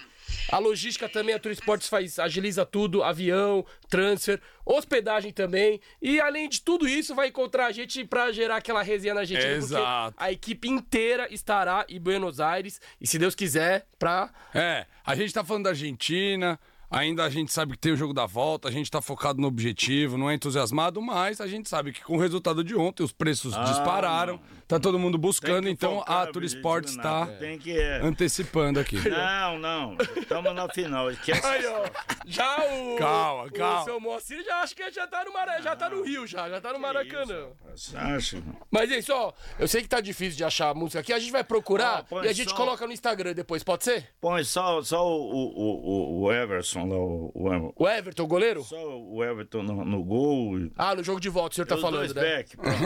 a 0.51 0.59
logística 0.59 1.09
também, 1.09 1.33
a 1.33 1.39
Tour 1.39 1.51
Sports 1.53 1.87
faz, 1.87 2.19
agiliza 2.19 2.65
tudo, 2.65 3.03
avião, 3.03 3.65
transfer, 3.89 4.39
hospedagem 4.65 5.31
também. 5.31 5.81
E 6.01 6.21
além 6.21 6.47
de 6.47 6.61
tudo 6.61 6.87
isso, 6.87 7.15
vai 7.15 7.29
encontrar 7.29 7.67
a 7.67 7.71
gente 7.71 8.03
pra 8.05 8.31
gerar 8.31 8.57
aquela 8.57 8.83
resenha 8.83 9.13
na 9.13 9.21
Argentina. 9.21 9.51
Exato. 9.51 10.11
Porque 10.13 10.23
a 10.23 10.31
equipe 10.31 10.69
inteira 10.69 11.27
estará 11.33 11.85
em 11.89 11.99
Buenos 11.99 12.39
Aires. 12.39 12.79
E 13.01 13.07
se 13.07 13.17
Deus 13.17 13.33
quiser, 13.33 13.87
pra. 13.97 14.31
É, 14.53 14.85
a 15.03 15.15
gente 15.15 15.33
tá 15.33 15.43
falando 15.43 15.63
da 15.63 15.71
Argentina. 15.71 16.59
Ainda 16.91 17.23
a 17.23 17.29
gente 17.29 17.53
sabe 17.53 17.73
que 17.73 17.77
tem 17.77 17.91
o 17.91 17.95
jogo 17.95 18.13
da 18.13 18.25
volta, 18.25 18.67
a 18.67 18.71
gente 18.71 18.89
tá 18.89 18.99
focado 18.99 19.39
no 19.39 19.47
objetivo, 19.47 20.17
não 20.17 20.27
é 20.29 20.33
entusiasmado, 20.33 20.99
mas 21.01 21.39
a 21.39 21.45
gente 21.45 21.69
sabe 21.69 21.91
que 21.91 22.03
com 22.03 22.17
o 22.17 22.19
resultado 22.19 22.63
de 22.63 22.75
ontem 22.75 23.03
os 23.03 23.11
preços 23.11 23.53
dispararam, 23.65 24.39
tá 24.69 24.79
todo 24.79 24.97
mundo 24.99 25.17
buscando, 25.17 25.67
então 25.67 25.95
focar, 25.97 26.21
a 26.21 26.27
Tour 26.27 26.43
Sports 26.43 26.95
tá. 26.95 27.25
Tem 27.39 27.57
que. 27.57 27.77
É. 27.77 27.99
antecipando 28.05 28.79
aqui. 28.79 28.97
Não, 29.09 29.57
não. 29.59 29.97
Estamos 30.15 30.53
na 30.55 30.69
final. 30.69 31.07
Aí, 31.43 31.65
ó. 31.65 31.85
Já 32.25 32.57
o. 32.71 32.95
Calma, 32.97 33.43
o 33.45 33.51
calma. 33.51 33.83
seu 33.83 33.99
Moacir 33.99 34.43
já 34.45 34.61
acho 34.61 34.75
que 34.75 34.89
já 34.91 35.07
tá 35.07 35.25
no 35.25 35.33
Mara... 35.33 35.59
já 35.61 35.75
tá 35.75 35.89
no 35.89 36.03
Rio, 36.03 36.27
já, 36.27 36.47
já 36.47 36.61
tá 36.61 36.71
no 36.71 36.79
Maracanã. 36.79 37.47
Você 37.75 37.97
acha? 37.97 38.41
Mas 38.69 38.91
é 38.91 38.99
isso, 38.99 39.11
ó. 39.13 39.33
Eu 39.57 39.67
sei 39.67 39.81
que 39.81 39.89
tá 39.89 39.99
difícil 39.99 40.37
de 40.37 40.43
achar 40.43 40.69
a 40.69 40.73
música 40.73 40.99
aqui. 40.99 41.11
A 41.11 41.19
gente 41.19 41.31
vai 41.31 41.43
procurar 41.43 42.03
põe 42.03 42.25
e 42.25 42.29
a 42.29 42.33
gente 42.33 42.51
só- 42.51 42.55
coloca 42.55 42.85
no 42.85 42.93
Instagram 42.93 43.33
depois, 43.33 43.63
pode 43.63 43.83
ser? 43.83 44.09
Põe 44.21 44.43
só, 44.43 44.81
só 44.83 45.05
o, 45.05 45.19
o, 45.31 46.21
o, 46.21 46.21
o 46.25 46.31
Everson 46.31 46.87
lá, 46.87 46.95
o, 46.95 47.31
o, 47.33 47.73
O 47.75 47.87
Everton, 47.89 48.23
o 48.23 48.27
goleiro? 48.27 48.63
só 48.63 48.77
o 48.99 49.23
Everton 49.23 49.63
no, 49.63 49.83
no 49.83 50.03
gol. 50.03 50.59
E 50.59 50.71
Ah, 50.77 50.93
no 50.93 51.03
jogo 51.03 51.19
de 51.19 51.29
volta, 51.29 51.53
o 51.53 51.55
senhor 51.55 51.65
tá 51.65 51.75
os 51.75 51.81
falando, 51.81 52.13
né? 52.13 52.21
back, 52.21 52.55
pronto. 52.55 52.77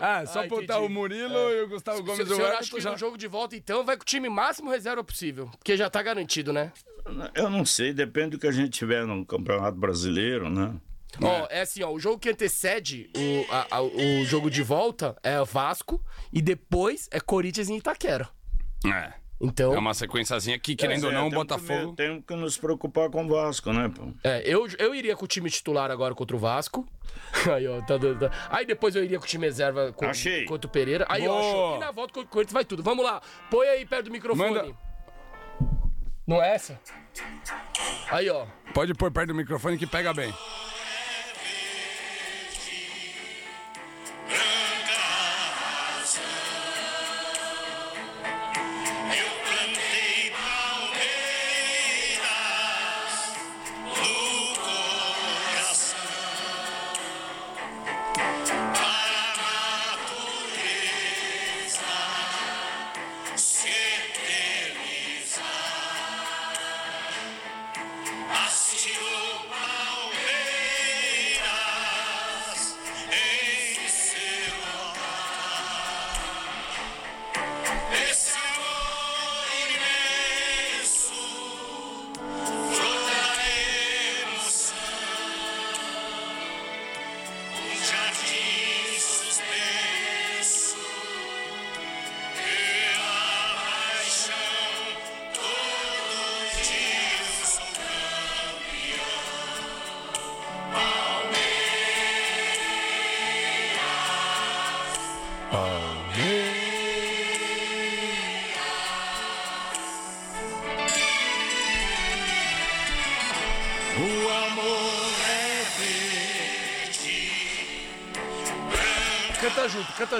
ah, 0.00 0.24
só 0.30 0.42
Ah, 0.42 0.46
botar 0.46 0.78
o 0.78 0.88
Murilo 0.92 1.34
e 1.50 1.62
o 1.62 1.68
Gustavo 1.68 1.98
Se, 1.98 2.02
Gomes 2.04 2.26
se 2.26 2.32
o 2.32 2.36
senhor 2.36 2.52
acha 2.52 2.70
que 2.74 2.80
já... 2.80 2.90
no 2.92 2.98
jogo 2.98 3.16
de 3.18 3.26
volta, 3.26 3.56
então, 3.56 3.84
vai 3.84 3.96
com 3.96 4.02
o 4.02 4.06
time 4.06 4.28
máximo 4.28 4.70
reserva 4.70 5.02
possível. 5.02 5.48
Porque 5.58 5.76
já 5.76 5.88
tá 5.90 6.02
garantido, 6.02 6.52
né? 6.52 6.72
Eu 7.34 7.50
não 7.50 7.64
sei, 7.64 7.92
depende 7.92 8.30
do 8.30 8.38
que 8.38 8.46
a 8.46 8.52
gente 8.52 8.70
tiver 8.70 9.04
no 9.06 9.24
Campeonato 9.26 9.76
Brasileiro, 9.76 10.48
né? 10.48 10.74
Ó, 11.20 11.46
é 11.50 11.60
assim, 11.62 11.82
ó, 11.82 11.90
o 11.90 11.98
jogo 12.00 12.18
que 12.18 12.30
antecede 12.30 13.10
o, 13.16 13.52
a- 13.52 13.66
a- 13.76 13.82
o 13.82 14.24
jogo 14.24 14.50
de 14.50 14.62
volta 14.62 15.14
é 15.22 15.38
o 15.40 15.44
Vasco 15.44 16.02
e 16.32 16.40
depois 16.40 17.08
é 17.10 17.20
Corinthians 17.20 17.68
em 17.68 17.76
Itaquera. 17.76 18.28
É. 18.86 19.12
Então, 19.44 19.74
É 19.74 19.78
uma 19.78 19.92
sequenciazinha 19.92 20.56
que, 20.58 20.76
querendo 20.76 21.04
ou 21.04 21.10
É, 21.10 21.14
não, 21.14 21.26
o 21.26 21.30
que- 21.30 21.34
Botafogo. 21.34 21.94
Temos 21.96 22.24
que 22.24 22.34
nos 22.36 22.56
preocupar 22.56 23.10
com 23.10 23.24
o 23.24 23.28
Vasco, 23.28 23.72
né, 23.72 23.90
pô? 23.92 24.08
é, 24.22 24.40
eu, 24.46 24.68
eu 24.78 24.94
iria 24.94 25.16
com 25.16 25.24
o 25.24 25.28
time 25.28 25.50
titular 25.50 25.90
agora 25.90 26.14
contra 26.14 26.36
o 26.36 26.38
Vasco. 26.38 26.86
Aí, 27.52 27.66
ó, 27.66 27.80
tá, 27.82 27.96
dando- 27.96 28.20
tá. 28.28 28.48
Aí 28.50 28.64
depois 28.64 28.94
eu 28.94 29.02
iria 29.02 29.18
com 29.18 29.24
o 29.24 29.28
time 29.28 29.44
reserva 29.46 29.92
com, 29.92 30.06
Achei. 30.06 30.44
contra 30.44 30.68
o 30.68 30.70
Pereira. 30.70 31.04
Aí, 31.08 31.26
ó, 31.26 31.32
Boa. 31.32 31.42
show. 31.52 31.76
E 31.76 31.80
na 31.80 31.90
volta 31.90 32.12
contra 32.14 32.28
o 32.28 32.30
Corinthians 32.32 32.52
vai 32.52 32.64
tudo. 32.64 32.82
Vamos 32.84 33.04
lá. 33.04 33.20
Põe 33.50 33.66
aí 33.66 33.84
perto 33.84 34.04
do 34.04 34.10
microfone. 34.12 34.54
Manda- 34.54 34.74
Não 36.26 36.40
é 36.40 36.54
essa? 36.54 36.78
Aí, 38.10 38.30
ó. 38.30 38.46
Pode 38.72 38.94
pôr 38.94 39.10
perto 39.10 39.28
do 39.28 39.34
microfone 39.34 39.76
que 39.76 39.86
pega 39.86 40.14
bem. 40.14 40.32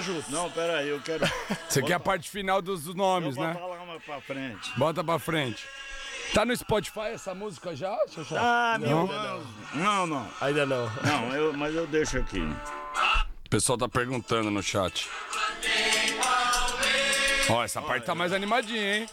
Junto. 0.03 0.31
Não, 0.31 0.51
peraí, 0.51 0.89
eu 0.89 1.01
quero. 1.01 1.25
Você 1.69 1.83
quer 1.83 1.95
a 1.95 2.01
parte 2.01 2.29
final 2.29 2.61
dos, 2.61 2.93
nomes, 2.95 3.37
eu 3.37 3.43
né? 3.43 3.55
falar 3.55 3.85
mais 3.87 4.03
pra 4.03 4.21
frente. 4.21 4.79
Bota 4.79 5.03
pra 5.03 5.19
frente. 5.19 5.65
Tá 6.35 6.45
no 6.45 6.57
Spotify 6.57 7.13
essa 7.13 7.35
música 7.35 7.77
já? 7.77 7.97
Ah, 8.37 8.79
meu 8.81 9.07
Deus. 9.07 9.47
Não, 9.75 10.07
não. 10.07 10.29
Ainda 10.41 10.65
não. 10.65 10.91
Não, 11.03 11.35
eu, 11.35 11.53
mas 11.53 11.75
eu 11.75 11.87
deixo 11.87 12.19
aqui. 12.19 12.41
O 12.41 13.51
pessoal 13.51 13.77
tá 13.77 13.89
perguntando 13.89 14.51
no 14.51 14.63
chat. 14.63 15.09
Ó, 17.51 17.63
essa 17.63 17.83
parte 17.83 18.07
tá 18.07 18.15
mais 18.15 18.33
animadinha, 18.33 18.99
hein? 18.99 19.09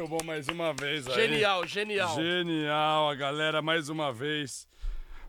Muito 0.00 0.08
bom 0.08 0.24
mais 0.24 0.48
uma 0.48 0.72
vez 0.72 1.06
aí. 1.08 1.14
Genial, 1.14 1.66
genial. 1.66 2.14
Genial, 2.16 3.10
a 3.10 3.14
galera 3.14 3.60
mais 3.60 3.88
uma 3.88 4.12
vez. 4.12 4.66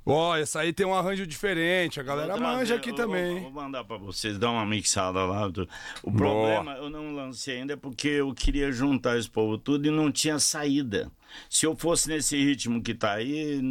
Ó, 0.06 0.36
essa 0.36 0.62
aí 0.62 0.74
tem 0.74 0.86
um 0.86 0.96
arranjo 0.96 1.28
diferente, 1.28 2.00
a 2.00 2.04
galera 2.04 2.34
Vou 2.34 2.42
manja 2.42 2.58
trazer- 2.58 2.74
aqui 2.76 2.90
eu 2.90 2.96
também. 2.96 3.34
Vou, 3.34 3.52
vou 3.52 3.52
mandar 3.64 3.84
pra 3.84 3.98
vocês, 3.98 4.38
dar 4.40 4.50
uma 4.50 4.66
mixada 4.66 5.24
lá. 5.26 5.48
O 6.02 6.12
problema, 6.12 6.74
eu 6.78 6.90
não 6.90 7.14
lancei 7.14 7.58
ainda 7.60 7.78
porque 7.78 8.08
eu 8.08 8.34
queria 8.34 8.72
juntar 8.72 9.18
esse 9.20 9.30
povo 9.30 9.58
tudo 9.58 9.88
e 9.88 9.92
não 9.92 10.12
tinha 10.12 10.40
saída. 10.40 11.12
Se 11.50 11.66
eu 11.66 11.76
fosse 11.76 12.08
nesse 12.10 12.36
ritmo 12.36 12.82
que 12.82 12.96
tá 12.96 13.14
aí, 13.14 13.62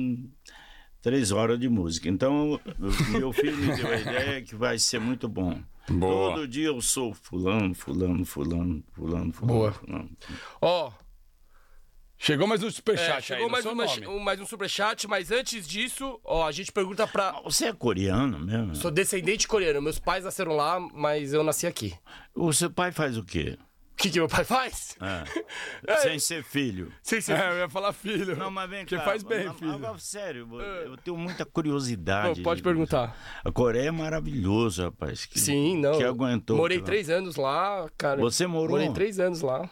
três 1.02 1.32
horas 1.32 1.58
de 1.58 1.68
música. 1.68 2.08
Então, 2.08 2.52
o- 2.78 3.10
meu 3.10 3.32
filho 3.32 3.56
me 3.56 3.74
deu 3.74 3.88
a 3.88 3.96
ideia 3.98 4.42
que 4.42 4.54
vai 4.54 4.78
ser 4.78 5.00
muito 5.00 5.28
bom. 5.28 5.58
Boa. 5.90 6.34
Todo 6.34 6.48
dia 6.48 6.66
eu 6.68 6.80
sou 6.80 7.12
fulano, 7.12 7.74
fulano, 7.74 8.24
fulano, 8.24 8.82
fulano, 8.92 9.32
fulano. 9.32 9.58
Boa. 9.58 9.72
fulano. 9.72 10.10
Ó, 10.60 10.92
Chegou 12.22 12.46
mais 12.46 12.62
um 12.62 12.66
é, 12.66 12.70
superchat 12.70 13.14
aí, 13.14 13.22
chegou 13.22 13.46
no 13.46 13.50
mais, 13.50 13.64
uma, 13.64 14.10
um, 14.10 14.18
mais 14.18 14.38
um 14.38 14.44
superchat, 14.44 15.08
mas 15.08 15.30
antes 15.30 15.66
disso, 15.66 16.20
ó, 16.22 16.46
a 16.46 16.52
gente 16.52 16.70
pergunta 16.70 17.06
pra. 17.06 17.40
Você 17.44 17.64
é 17.64 17.72
coreano 17.72 18.38
mesmo? 18.38 18.76
Sou 18.76 18.90
descendente 18.90 19.48
coreano. 19.48 19.80
Meus 19.80 19.98
pais 19.98 20.22
nasceram 20.22 20.54
lá, 20.54 20.78
mas 20.78 21.32
eu 21.32 21.42
nasci 21.42 21.66
aqui. 21.66 21.94
O 22.34 22.52
seu 22.52 22.70
pai 22.70 22.92
faz 22.92 23.16
o 23.16 23.24
quê? 23.24 23.56
O 24.00 24.02
que, 24.02 24.10
que 24.10 24.18
meu 24.18 24.28
pai 24.28 24.44
faz? 24.44 24.96
É. 25.86 25.96
Sem 25.98 26.18
ser 26.18 26.42
filho. 26.42 26.90
Sei 27.02 27.20
se 27.20 27.32
É, 27.32 27.50
eu 27.50 27.58
ia 27.58 27.68
falar 27.68 27.92
filho. 27.92 28.34
Não, 28.36 28.50
mas 28.50 28.68
vem 28.70 28.86
cá. 28.86 29.00
faz 29.02 29.22
bem, 29.22 29.40
Agora, 29.42 29.54
filho. 29.58 29.72
Agora, 29.74 29.98
sério, 29.98 30.48
eu 30.84 30.96
tenho 30.98 31.16
muita 31.16 31.44
curiosidade. 31.44 32.40
Pode 32.42 32.58
de- 32.60 32.64
perguntar. 32.64 33.16
A 33.44 33.50
Coreia 33.52 33.88
é 33.88 33.90
maravilhoso, 33.90 34.82
rapaz. 34.84 35.26
Que, 35.26 35.38
Sim, 35.38 35.78
não. 35.78 35.96
Que 35.98 36.04
aguentou. 36.04 36.56
Morei 36.56 36.80
três 36.80 37.10
anos 37.10 37.36
lá, 37.36 37.88
cara. 37.98 38.20
Você 38.20 38.46
morou? 38.46 38.70
Morei 38.78 38.90
três 38.92 39.18
anos 39.20 39.40
lá. 39.42 39.68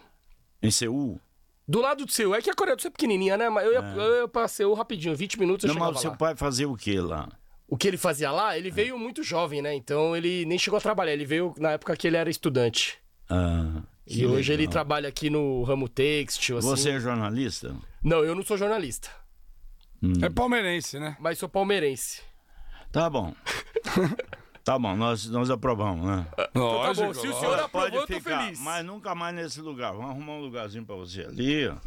Em 0.62 0.70
Seul? 0.70 1.20
Do 1.66 1.80
lado 1.80 2.04
do 2.04 2.12
seu. 2.12 2.34
É 2.34 2.40
que 2.42 2.50
a 2.50 2.54
Coreia 2.54 2.76
do 2.76 2.82
Sul 2.82 2.88
é 2.88 2.92
pequenininha, 2.92 3.36
né? 3.36 3.48
Mas 3.48 3.64
eu 3.66 3.72
ia, 3.72 3.78
eu 3.80 4.20
ia 4.22 4.28
pra 4.28 4.48
Seul 4.48 4.74
rapidinho, 4.74 5.14
20 5.14 5.38
minutos 5.38 5.64
eu 5.64 5.70
É. 5.70 5.74
Não, 5.74 5.74
chegava 5.74 5.92
mas 5.92 6.00
seu 6.00 6.10
lá. 6.10 6.16
pai 6.16 6.36
fazia 6.36 6.68
o 6.68 6.76
que 6.76 6.98
lá? 7.00 7.28
O 7.68 7.76
que 7.76 7.86
ele 7.86 7.98
fazia 7.98 8.30
lá, 8.30 8.56
ele 8.56 8.70
veio 8.70 8.98
muito 8.98 9.22
jovem, 9.22 9.60
né? 9.62 9.74
Então 9.74 10.16
ele 10.16 10.44
nem 10.46 10.58
chegou 10.58 10.78
a 10.78 10.80
trabalhar. 10.80 11.12
Ele 11.12 11.26
veio 11.26 11.54
na 11.58 11.72
época 11.72 11.94
que 11.96 12.06
ele 12.06 12.16
era 12.16 12.30
estudante. 12.30 12.98
Ah, 13.30 13.82
E 14.08 14.14
que 14.14 14.26
hoje 14.26 14.52
ele 14.52 14.62
legal. 14.62 14.72
trabalha 14.72 15.08
aqui 15.08 15.28
no 15.30 15.62
ramo 15.64 15.88
têxtil, 15.88 16.58
assim. 16.58 16.68
Você 16.68 16.90
é 16.90 17.00
jornalista? 17.00 17.76
Não, 18.02 18.24
eu 18.24 18.34
não 18.34 18.42
sou 18.44 18.56
jornalista, 18.56 19.10
É 20.22 20.28
palmeirense, 20.30 20.98
né? 20.98 21.16
mas 21.20 21.38
sou 21.38 21.48
palmeirense. 21.48 22.22
Tá 22.90 23.10
bom. 23.10 23.34
tá 24.64 24.78
bom, 24.78 24.96
nós, 24.96 25.26
nós 25.26 25.50
aprovamos, 25.50 26.06
né? 26.06 26.26
Lógico. 26.54 27.06
bom, 27.06 27.14
se 27.14 27.28
o 27.28 27.34
senhor- 27.34 27.58
aprovou, 27.58 27.90
Pode 27.90 27.96
eu 27.96 28.06
tô 28.06 28.14
ficar, 28.14 28.42
feliz. 28.44 28.60
mas 28.60 28.84
nunca 28.84 29.14
mais 29.14 29.34
nesse 29.34 29.60
lugar. 29.60 29.92
Vamos 29.92 30.10
arrumar 30.10 30.32
um 30.32 30.40
lugarzinho 30.40 30.84
pra 30.86 30.96
você 30.96 31.22
ali. 31.22 31.64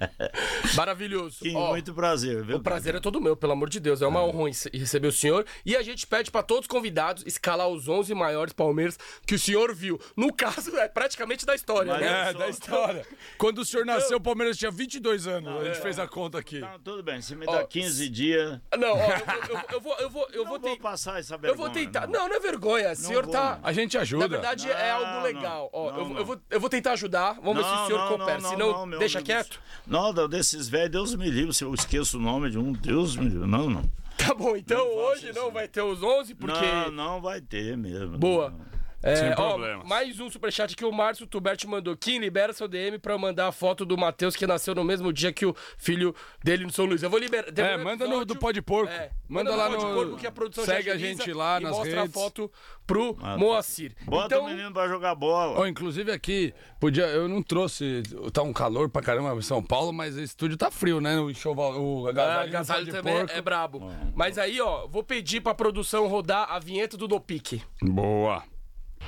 ó. 0.00 0.06
Maravilhoso. 0.76 1.38
Que 1.40 1.54
Ó, 1.54 1.70
muito 1.70 1.94
prazer, 1.94 2.42
viu? 2.44 2.56
O 2.56 2.60
prazer 2.60 2.94
é 2.94 3.00
todo 3.00 3.20
meu, 3.20 3.36
pelo 3.36 3.52
amor 3.52 3.68
de 3.68 3.78
Deus. 3.80 4.02
É 4.02 4.06
uma 4.06 4.22
honra 4.24 4.46
rece- 4.48 4.70
receber 4.72 5.08
o 5.08 5.12
senhor. 5.12 5.44
E 5.64 5.76
a 5.76 5.82
gente 5.82 6.06
pede 6.06 6.30
pra 6.30 6.42
todos 6.42 6.62
os 6.64 6.66
convidados 6.68 7.22
escalar 7.26 7.68
os 7.68 7.88
11 7.88 8.14
maiores 8.14 8.52
Palmeiras 8.52 8.98
que 9.26 9.34
o 9.34 9.38
senhor 9.38 9.74
viu. 9.74 10.00
No 10.16 10.32
caso, 10.32 10.76
é 10.76 10.88
praticamente 10.88 11.44
da 11.46 11.54
história, 11.54 11.92
Mas 11.92 12.00
né? 12.02 12.28
É, 12.28 12.32
só- 12.32 12.38
da 12.38 12.48
história. 12.48 13.06
Quando 13.38 13.58
o 13.58 13.64
senhor 13.64 13.84
nasceu, 13.86 14.18
o 14.18 14.20
Palmeiras 14.20 14.56
tinha 14.56 14.70
22 14.70 15.26
anos. 15.26 15.60
a 15.60 15.64
gente 15.64 15.80
fez 15.80 15.98
a 15.98 16.06
conta 16.06 16.38
aqui. 16.38 16.60
Não, 16.60 16.78
tudo 16.80 17.02
bem, 17.02 17.20
se 17.20 17.34
me 17.36 17.44
Ó, 17.46 17.52
dá 17.52 17.64
15 17.64 18.08
dias. 18.08 18.58
Não, 18.78 18.92
ó, 18.92 19.08
eu, 19.10 19.20
vou- 19.50 19.54
eu, 19.54 19.60
vou- 19.60 19.72
eu 19.72 19.80
vou, 19.80 19.96
eu 19.98 20.10
vou, 20.10 20.22
eu 20.24 20.28
Eu 20.44 20.44
vou, 20.46 20.58
vou 20.60 20.70
ten- 20.70 20.78
passar 20.78 21.18
essa 21.18 21.34
eu 21.34 21.38
vergonha. 21.38 21.56
vou 21.56 21.70
tentar. 21.70 22.06
não. 22.06 22.14
Não, 22.24 22.28
não 22.28 22.36
é 22.36 22.40
vergonha. 22.40 22.92
O 22.92 22.96
senhor 22.96 23.24
vou, 23.24 23.32
tá. 23.32 23.58
não. 23.60 23.68
A 23.68 23.72
gente 23.72 23.96
ajuda. 23.98 24.24
Na 24.24 24.28
verdade, 24.28 24.70
é 24.70 24.92
Não, 24.92 25.06
algo 25.06 25.22
legal. 25.22 25.70
Ó, 25.72 25.90
não, 25.92 25.98
eu, 25.98 26.04
vou- 26.04 26.08
não. 26.14 26.18
eu, 26.20 26.24
vou, 26.24 26.40
eu 26.50 26.60
vou 26.60 26.70
tentar 26.70 26.92
ajudar. 26.92 27.34
Vamos 27.42 27.56
ver 27.56 27.64
se 27.64 27.82
o 27.82 27.86
senhor 27.86 28.08
coopera. 28.08 28.40
Se 28.40 28.56
não, 28.56 28.88
deixa 28.90 29.18
amigo. 29.18 29.26
quieto. 29.32 29.60
Não, 29.86 30.12
desses 30.28 30.68
velhos, 30.68 30.90
Deus 30.90 31.14
me 31.14 31.28
livre, 31.28 31.52
se 31.52 31.64
eu 31.64 31.74
esqueço 31.74 32.18
o 32.18 32.20
nome 32.20 32.50
de 32.50 32.58
um, 32.58 32.72
Deus 32.72 33.16
me 33.16 33.28
livre. 33.28 33.46
Não, 33.46 33.68
não. 33.68 33.82
Tá 34.16 34.32
bom, 34.34 34.56
então 34.56 34.78
Não 34.78 34.94
hoje 34.96 35.32
não. 35.32 35.50
vai 35.50 35.68
ter 35.68 35.82
os 35.82 36.02
11, 36.02 36.34
porque. 36.34 36.64
Não, 36.66 36.90
não 36.90 37.20
vai 37.20 37.40
ter 37.40 37.76
mesmo. 37.76 38.16
Boa. 38.16 38.50
Não. 38.50 38.73
É, 39.06 39.16
Sem 39.16 39.30
ó, 39.32 39.34
problemas. 39.34 39.86
mais 39.86 40.18
um 40.18 40.30
superchat 40.30 40.74
que 40.74 40.82
o 40.84 40.90
Márcio 40.90 41.26
Tuberti 41.26 41.66
mandou. 41.66 41.94
Kim, 41.94 42.18
libera 42.20 42.54
seu 42.54 42.66
DM 42.66 42.98
pra 42.98 43.12
eu 43.12 43.18
mandar 43.18 43.48
a 43.48 43.52
foto 43.52 43.84
do 43.84 43.98
Matheus 43.98 44.34
que 44.34 44.46
nasceu 44.46 44.74
no 44.74 44.82
mesmo 44.82 45.12
dia 45.12 45.30
que 45.30 45.44
o 45.44 45.54
filho 45.76 46.14
dele 46.42 46.64
no 46.64 46.72
São 46.72 46.86
Luís. 46.86 47.02
Eu 47.02 47.10
vou 47.10 47.18
liberar. 47.18 47.46
É, 47.54 47.76
manda 47.76 48.06
no 48.06 48.24
do 48.24 48.34
Pó 48.34 48.50
de 48.50 48.62
Porco. 48.62 48.90
É, 48.90 49.10
Manda 49.28 49.54
lá 49.54 49.68
Pó 49.68 49.76
de 49.76 49.84
no- 49.84 49.92
Porco 49.94 50.16
que 50.16 50.26
a 50.26 50.32
produção 50.32 50.64
já 50.64 50.76
segue 50.76 50.90
a 50.90 50.96
gente 50.96 51.30
lá 51.34 51.60
e 51.60 51.64
nas 51.64 51.72
mostra 51.72 52.00
redes. 52.02 52.16
a 52.16 52.18
foto 52.18 52.50
pro 52.86 53.14
Ah, 53.20 53.32
tá. 53.32 53.36
Moacir. 53.36 53.92
Bota 54.06 54.26
então, 54.36 54.46
o 54.46 54.48
menino 54.48 54.72
pra 54.72 54.88
jogar 54.88 55.14
bola. 55.14 55.58
Ó, 55.60 55.66
inclusive 55.66 56.10
aqui, 56.10 56.54
podia, 56.80 57.04
eu 57.08 57.28
não 57.28 57.42
trouxe, 57.42 58.02
tá 58.32 58.42
um 58.42 58.54
calor 58.54 58.88
pra 58.88 59.02
caramba 59.02 59.34
em 59.34 59.42
São 59.42 59.62
Paulo, 59.62 59.92
mas 59.92 60.16
o 60.16 60.20
estúdio 60.22 60.56
tá 60.56 60.70
frio, 60.70 60.98
né? 60.98 61.20
O 61.20 61.30
enxoval, 61.30 61.78
o 61.78 62.06
a 62.06 62.10
agasalho, 62.42 62.90
também 62.90 63.18
porco. 63.18 63.32
é 63.32 63.42
brabo. 63.42 63.90
Mas 64.14 64.38
aí, 64.38 64.58
ó, 64.62 64.86
vou 64.86 65.02
pedir 65.04 65.42
pra 65.42 65.54
produção 65.54 66.06
rodar 66.08 66.50
a 66.50 66.58
vinheta 66.58 66.96
do 66.96 67.06
No 67.06 67.20
Pique. 67.20 67.62
Boa. 67.82 68.42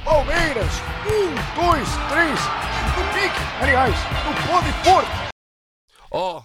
Palmeiras, 0.04 0.72
um, 1.06 1.34
dois, 1.60 1.88
três, 2.08 2.40
no 2.96 3.04
pique, 3.12 3.40
aliás, 3.62 3.94
no 4.24 4.32
pó 4.46 4.60
de 4.60 4.72
porco. 4.84 5.10
Ó, 6.10 6.42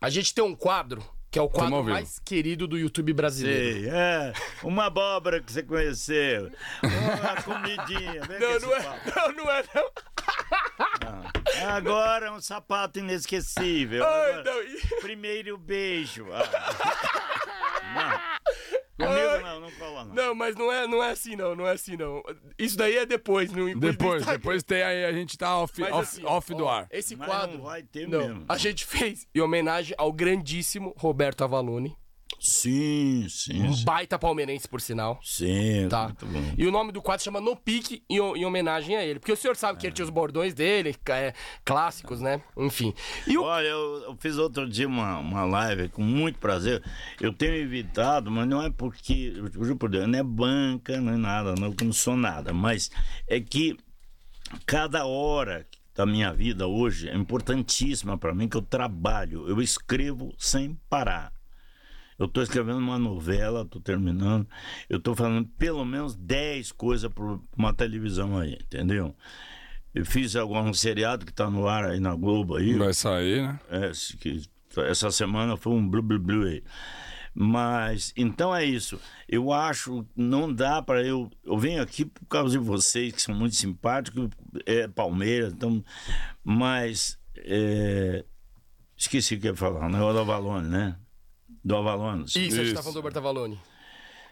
a 0.00 0.10
gente 0.10 0.34
tem 0.34 0.42
um 0.42 0.54
quadro 0.54 1.04
que 1.30 1.38
é 1.38 1.42
o 1.42 1.48
quadro 1.48 1.82
mais 1.82 2.20
querido 2.20 2.68
do 2.68 2.78
YouTube 2.78 3.12
brasileiro. 3.12 3.80
Sei, 3.80 3.90
é. 3.90 4.32
Uma 4.62 4.86
abóbora 4.86 5.40
que 5.40 5.50
você 5.52 5.62
conheceu. 5.64 6.50
Uma 6.82 7.42
comidinha. 7.42 8.22
Vem 8.22 8.38
Não, 8.38 8.60
não 8.60 8.76
é, 8.76 9.00
não, 9.16 9.32
não 9.32 9.50
é, 9.50 9.64
não. 9.74 9.90
Agora 11.74 12.32
um 12.32 12.40
sapato 12.40 13.00
inesquecível. 13.00 14.04
Ai, 14.04 14.32
Agora, 14.32 14.44
não. 14.44 15.00
Primeiro 15.00 15.58
beijo. 15.58 16.26
Ah. 16.32 16.44
Não. 17.94 18.74
Comigo 18.96 19.42
não, 19.42 19.60
não 19.60 19.70
cola 19.72 20.04
não. 20.04 20.14
Não, 20.14 20.34
mas 20.34 20.54
não 20.54 20.72
é, 20.72 20.86
não 20.86 21.02
é 21.02 21.10
assim, 21.10 21.34
não. 21.34 21.56
Não 21.56 21.66
é 21.66 21.72
assim, 21.72 21.96
não. 21.96 22.22
Isso 22.56 22.76
daí 22.76 22.96
é 22.96 23.04
depois. 23.04 23.50
No 23.50 23.74
Depois, 23.78 24.24
depois 24.24 24.62
tem 24.62 24.82
aí, 24.82 25.04
a 25.04 25.12
gente 25.12 25.36
tá 25.36 25.58
off, 25.58 25.80
Mas 25.80 25.92
off, 25.92 26.00
assim, 26.02 26.24
off 26.24 26.52
ó, 26.52 26.56
do 26.56 26.68
ar. 26.68 26.86
Esse 26.90 27.16
Mas 27.16 27.28
quadro. 27.28 27.58
não 27.58 27.64
vai 27.64 27.82
ter 27.82 28.06
não, 28.08 28.20
mesmo. 28.20 28.44
A 28.48 28.56
gente 28.56 28.84
fez 28.86 29.26
em 29.34 29.40
homenagem 29.40 29.94
ao 29.98 30.12
grandíssimo 30.12 30.94
Roberto 30.96 31.42
Avalone. 31.42 31.96
Sim, 32.40 33.26
sim, 33.28 33.62
Um 33.62 33.72
sim. 33.72 33.84
baita 33.84 34.18
palmeirense, 34.18 34.68
por 34.68 34.80
sinal. 34.80 35.18
Sim, 35.22 35.88
Tá. 35.88 36.04
muito 36.04 36.26
bom. 36.26 36.42
E 36.58 36.66
o 36.66 36.70
nome 36.70 36.92
do 36.92 37.00
quadro 37.00 37.24
chama 37.24 37.40
No 37.40 37.56
Pique, 37.56 38.02
em, 38.08 38.16
em 38.18 38.44
homenagem 38.44 38.96
a 38.96 39.04
ele. 39.04 39.18
Porque 39.18 39.32
o 39.32 39.36
senhor 39.36 39.56
sabe 39.56 39.78
que 39.78 39.86
ele 39.86 39.94
tinha 39.94 40.04
os 40.04 40.10
bordões 40.10 40.52
dele, 40.52 40.94
é, 41.08 41.32
clássicos, 41.64 42.20
né? 42.20 42.42
Enfim. 42.56 42.92
E 43.26 43.38
o. 43.38 43.42
Olha, 43.44 43.66
eu, 43.68 44.02
eu 44.04 44.16
fiz 44.18 44.36
outro 44.36 44.68
dia 44.68 44.86
uma, 44.86 45.18
uma 45.18 45.44
live 45.44 45.88
com 45.88 46.02
muito 46.02 46.38
prazer. 46.38 46.82
Eu 47.20 47.32
tenho 47.32 47.54
evitado, 47.54 48.30
mas 48.30 48.46
não 48.46 48.62
é 48.62 48.70
porque, 48.70 49.32
eu 49.36 49.64
juro 49.64 49.76
por 49.76 49.88
Deus, 49.88 50.06
não 50.06 50.18
é 50.18 50.22
banca, 50.22 51.00
não 51.00 51.12
é 51.14 51.16
nada, 51.16 51.54
não, 51.58 51.74
não 51.82 51.92
sou 51.92 52.16
nada. 52.16 52.52
Mas 52.52 52.90
é 53.26 53.40
que 53.40 53.76
cada 54.66 55.06
hora 55.06 55.66
da 55.94 56.04
minha 56.04 56.32
vida 56.32 56.66
hoje 56.66 57.08
é 57.08 57.14
importantíssima 57.14 58.18
para 58.18 58.34
mim, 58.34 58.48
que 58.48 58.56
eu 58.56 58.62
trabalho, 58.62 59.48
eu 59.48 59.62
escrevo 59.62 60.34
sem 60.38 60.78
parar. 60.90 61.32
Eu 62.18 62.26
estou 62.26 62.42
escrevendo 62.42 62.78
uma 62.78 62.98
novela, 62.98 63.62
estou 63.62 63.80
terminando. 63.80 64.46
Eu 64.88 64.98
estou 64.98 65.14
falando 65.14 65.48
pelo 65.58 65.84
menos 65.84 66.14
10 66.14 66.72
coisas 66.72 67.10
para 67.12 67.38
uma 67.56 67.72
televisão 67.74 68.38
aí, 68.38 68.58
entendeu? 68.60 69.14
Eu 69.94 70.04
fiz 70.04 70.34
algum 70.34 70.72
seriado 70.72 71.24
que 71.24 71.32
está 71.32 71.48
no 71.48 71.68
ar 71.68 71.84
aí 71.84 72.00
na 72.00 72.14
Globo 72.14 72.56
aí. 72.56 72.74
Vai 72.74 72.92
sair, 72.92 73.42
né? 73.42 73.60
É, 73.68 73.92
que 74.18 74.42
essa 74.76 75.10
semana 75.10 75.56
foi 75.56 75.72
um 75.72 75.88
blu 75.88 76.02
blu 76.02 76.18
blu 76.18 76.44
aí. 76.44 76.62
Mas 77.34 78.12
então 78.16 78.54
é 78.54 78.64
isso. 78.64 79.00
Eu 79.28 79.52
acho 79.52 80.06
não 80.14 80.52
dá 80.52 80.80
para 80.80 81.02
eu 81.02 81.28
eu 81.44 81.58
venho 81.58 81.82
aqui 81.82 82.04
por 82.04 82.26
causa 82.26 82.56
de 82.56 82.64
vocês 82.64 83.12
que 83.12 83.20
são 83.20 83.34
muito 83.34 83.56
simpáticos, 83.56 84.30
é 84.66 84.86
Palmeiras, 84.86 85.52
então 85.52 85.84
mas 86.44 87.18
é, 87.36 88.24
esqueci 88.96 89.34
o 89.34 89.40
que 89.40 89.48
ia 89.48 89.54
falar, 89.54 89.86
o 89.86 90.12
do 90.12 90.20
Avalone, 90.20 90.68
né? 90.68 90.96
Do 91.64 91.76
Avalone. 91.76 92.24
Isso, 92.24 92.38
a 92.38 92.40
gente 92.42 92.62
Isso. 92.66 92.74
tá 92.74 92.80
falando 92.82 92.94
do 92.94 92.98
Roberto 92.98 93.16
Avalone. 93.16 93.60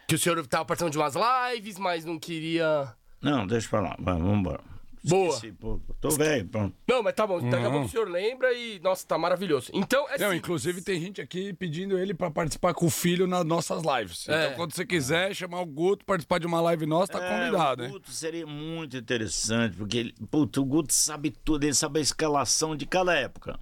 Que 0.07 0.15
o 0.15 0.19
senhor 0.19 0.45
tava 0.47 0.65
participando 0.65 0.91
de 0.91 0.97
umas 0.99 1.15
lives, 1.15 1.79
mas 1.79 2.05
não 2.05 2.19
queria. 2.19 2.93
Não, 3.21 3.47
deixa 3.47 3.69
pra 3.69 3.79
lá, 3.81 3.95
vai, 3.99 4.15
vamos 4.17 4.39
embora. 4.39 4.61
Boa. 5.05 5.33
Esqueci, 5.35 5.51
pô, 5.51 5.81
tô 5.99 6.11
velho, 6.11 6.47
pronto. 6.47 6.73
Não, 6.87 7.03
mas 7.03 7.13
tá 7.13 7.27
bom. 7.27 7.41
Daqui 7.41 7.55
a 7.55 7.59
Não. 7.63 7.71
pouco 7.71 7.87
o 7.87 7.89
senhor 7.89 8.09
lembra 8.09 8.53
e. 8.53 8.79
Nossa, 8.79 9.05
tá 9.05 9.17
maravilhoso. 9.17 9.69
Então, 9.73 10.05
é 10.07 10.11
Não, 10.11 10.17
simples. 10.17 10.37
inclusive 10.37 10.81
tem 10.81 11.01
gente 11.01 11.19
aqui 11.19 11.51
pedindo 11.53 11.97
ele 11.97 12.13
pra 12.13 12.31
participar 12.31 12.73
com 12.73 12.85
o 12.85 12.89
filho 12.89 13.27
nas 13.27 13.43
nossas 13.43 13.83
lives. 13.83 14.29
É. 14.29 14.45
Então, 14.45 14.55
quando 14.55 14.73
você 14.73 14.85
quiser 14.85 15.35
chamar 15.35 15.59
o 15.59 15.65
Guto 15.65 16.05
participar 16.05 16.39
de 16.39 16.47
uma 16.47 16.61
live 16.61 16.85
nossa, 16.85 17.11
tá 17.11 17.19
convidado, 17.19 17.81
é, 17.81 17.85
o 17.85 17.87
hein? 17.87 17.93
Guto 17.93 18.11
seria 18.11 18.45
muito 18.47 18.95
interessante, 18.95 19.75
porque 19.75 19.97
ele, 19.97 20.15
puto, 20.31 20.61
o 20.61 20.65
Guto 20.65 20.93
sabe 20.93 21.31
tudo, 21.31 21.65
ele 21.65 21.73
sabe 21.73 21.99
a 21.99 22.01
escalação 22.01 22.73
de 22.73 22.85
cada 22.85 23.13
época. 23.13 23.59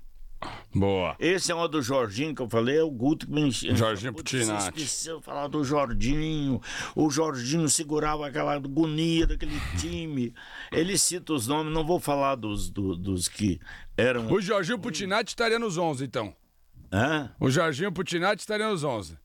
Boa. 0.73 1.15
Esse 1.19 1.51
é 1.51 1.55
um 1.55 1.67
do 1.67 1.81
Jorginho 1.81 2.33
que 2.33 2.41
eu 2.41 2.49
falei, 2.49 2.77
é 2.77 2.83
o 2.83 2.89
Guto 2.89 3.27
que 3.27 3.31
me 3.33 3.41
encheu. 3.41 3.75
Jorginho 3.75 4.13
Putinati. 4.13 4.69
Esqueceu 4.81 5.19
de 5.19 5.25
falar 5.25 5.47
do 5.47 5.63
Jorginho. 5.63 6.61
O 6.95 7.09
Jorginho 7.09 7.67
segurava 7.69 8.25
aquela 8.27 8.53
agonia 8.53 9.27
daquele 9.27 9.59
time. 9.79 10.33
Ele 10.71 10.97
cita 10.97 11.33
os 11.33 11.45
nomes, 11.47 11.73
não 11.73 11.85
vou 11.85 11.99
falar 11.99 12.35
dos, 12.35 12.69
do- 12.69 12.95
dos 12.95 13.27
que 13.27 13.59
eram. 13.97 14.31
O 14.31 14.41
Jorginho 14.41 14.79
Putinati 14.79 15.29
estaria 15.29 15.59
nos 15.59 15.77
11, 15.77 16.05
então. 16.05 16.33
Hã? 16.91 17.31
O 17.39 17.49
Jorginho 17.49 17.91
Putinati 17.91 18.41
estaria 18.41 18.67
nos 18.67 18.83
11. 18.83 19.17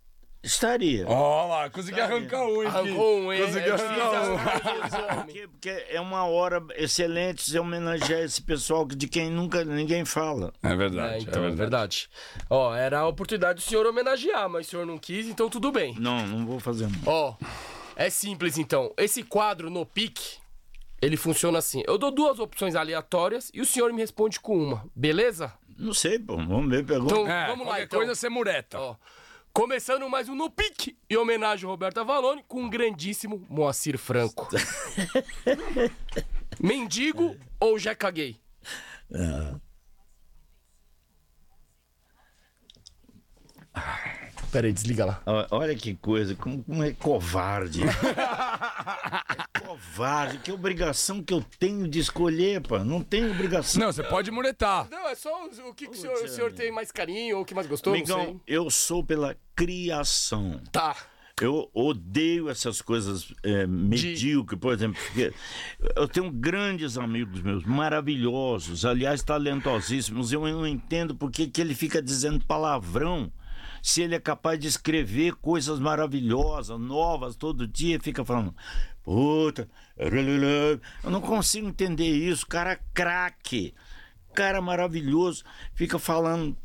Estaria. 0.46 1.04
Ó 1.08 1.46
lá, 1.48 1.68
consegui 1.68 2.00
arrancar 2.00 2.44
um, 2.44 2.62
hein? 2.62 2.68
Arrancou 2.68 3.18
um, 3.20 3.32
hein? 3.32 3.42
Consegui 3.44 3.68
É 3.68 3.72
arrancar 3.72 5.20
um. 5.20 5.26
Porque 5.50 5.68
é 5.90 6.00
uma 6.00 6.24
hora 6.24 6.62
excelente 6.76 7.50
de 7.50 7.58
homenagear 7.58 8.20
esse 8.20 8.40
pessoal 8.40 8.86
de 8.86 9.08
quem 9.08 9.28
nunca 9.30 9.64
ninguém 9.64 10.04
fala. 10.04 10.52
É 10.62 10.68
É, 10.70 10.76
verdade, 10.76 11.24
então, 11.28 11.42
é 11.42 11.46
é 11.46 11.50
verdade. 11.50 11.56
verdade. 11.56 12.08
Ó, 12.48 12.74
era 12.74 13.00
a 13.00 13.08
oportunidade 13.08 13.56
do 13.58 13.62
senhor 13.62 13.84
homenagear, 13.86 14.48
mas 14.48 14.66
o 14.68 14.70
senhor 14.70 14.86
não 14.86 14.98
quis, 14.98 15.26
então 15.26 15.50
tudo 15.50 15.72
bem. 15.72 15.96
Não, 15.98 16.24
não 16.26 16.46
vou 16.46 16.60
fazer. 16.60 16.84
não. 16.88 17.00
Ó, 17.12 17.34
é 17.96 18.08
simples 18.08 18.56
então. 18.56 18.92
Esse 18.96 19.22
quadro 19.24 19.68
no 19.68 19.84
pique, 19.84 20.36
ele 21.02 21.16
funciona 21.16 21.58
assim. 21.58 21.82
Eu 21.88 21.98
dou 21.98 22.12
duas 22.12 22.38
opções 22.38 22.76
aleatórias 22.76 23.50
e 23.52 23.60
o 23.60 23.66
senhor 23.66 23.92
me 23.92 24.00
responde 24.00 24.38
com 24.38 24.56
uma, 24.56 24.84
beleza? 24.94 25.52
Não 25.76 25.92
sei, 25.92 26.18
pô. 26.18 26.36
Vamos 26.36 26.70
ver, 26.70 26.84
pergunta. 26.86 27.12
Então, 27.14 27.26
É, 27.30 27.46
vamos 27.48 27.66
lá 27.66 27.72
qualquer 27.72 27.82
então. 27.84 27.98
coisa 27.98 28.14
você 28.14 28.28
mureta. 28.28 28.78
Ó, 28.78 28.94
começando 29.56 30.06
mais 30.10 30.28
um 30.28 30.34
No 30.34 30.50
Pique, 30.50 30.98
em 31.08 31.16
homenagem 31.16 31.64
ao 31.64 31.70
Roberto 31.70 31.98
Avalone, 31.98 32.44
com 32.46 32.66
o 32.66 32.68
grandíssimo 32.68 33.42
Moacir 33.48 33.96
Franco. 33.96 34.50
Mendigo 36.60 37.34
ou 37.58 37.78
já 37.78 37.94
caguei? 37.94 38.38
Pera 39.08 39.58
aí, 44.64 44.72
desliga 44.72 45.04
lá. 45.04 45.22
Olha 45.50 45.74
que 45.74 45.94
coisa, 45.94 46.34
como, 46.34 46.62
como 46.64 46.82
é 46.82 46.92
covarde. 46.92 47.82
é 47.82 49.60
covarde, 49.66 50.38
que 50.38 50.52
obrigação 50.52 51.22
que 51.22 51.34
eu 51.34 51.44
tenho 51.58 51.88
de 51.88 51.98
escolher, 51.98 52.60
pá. 52.60 52.84
Não 52.84 53.02
tenho 53.02 53.30
obrigação. 53.30 53.80
Não, 53.80 53.92
você 53.92 54.02
pode 54.02 54.30
muretar. 54.30 54.88
Não, 54.90 55.08
é 55.08 55.14
só 55.14 55.46
o 55.46 55.74
que, 55.74 55.86
que 55.86 55.96
o, 55.96 56.00
senhor, 56.00 56.24
o 56.24 56.28
senhor 56.28 56.52
tem 56.52 56.72
mais 56.72 56.90
carinho 56.90 57.36
ou 57.36 57.42
o 57.42 57.44
que 57.44 57.54
mais 57.54 57.66
gostou, 57.66 57.96
não 57.96 58.04
sei. 58.04 58.14
Amigão, 58.14 58.40
eu 58.46 58.70
sou 58.70 59.04
pela 59.04 59.36
criação. 59.54 60.60
Tá. 60.72 60.96
Eu 61.38 61.70
odeio 61.74 62.48
essas 62.48 62.80
coisas 62.80 63.30
é, 63.42 63.66
medíocres, 63.66 64.58
por 64.58 64.72
exemplo. 64.72 64.98
porque 65.04 65.34
eu 65.94 66.08
tenho 66.08 66.30
grandes 66.30 66.96
amigos 66.96 67.42
meus, 67.42 67.62
maravilhosos, 67.62 68.86
aliás, 68.86 69.22
talentosíssimos. 69.22 70.32
Eu 70.32 70.40
não 70.40 70.66
entendo 70.66 71.14
por 71.14 71.30
que 71.30 71.46
que 71.46 71.60
ele 71.60 71.74
fica 71.74 72.00
dizendo 72.00 72.42
palavrão. 72.46 73.30
Se 73.86 74.02
ele 74.02 74.16
é 74.16 74.18
capaz 74.18 74.58
de 74.58 74.66
escrever 74.66 75.36
coisas 75.36 75.78
maravilhosas, 75.78 76.76
novas, 76.76 77.36
todo 77.36 77.68
dia, 77.68 78.00
fica 78.00 78.24
falando. 78.24 78.52
Puta, 79.04 79.70
eu 79.96 81.08
não 81.08 81.20
consigo 81.20 81.68
entender 81.68 82.10
isso. 82.10 82.44
Cara 82.48 82.80
craque. 82.92 83.72
cara 84.34 84.60
maravilhoso, 84.60 85.44
fica 85.72 86.00
falando 86.00 86.58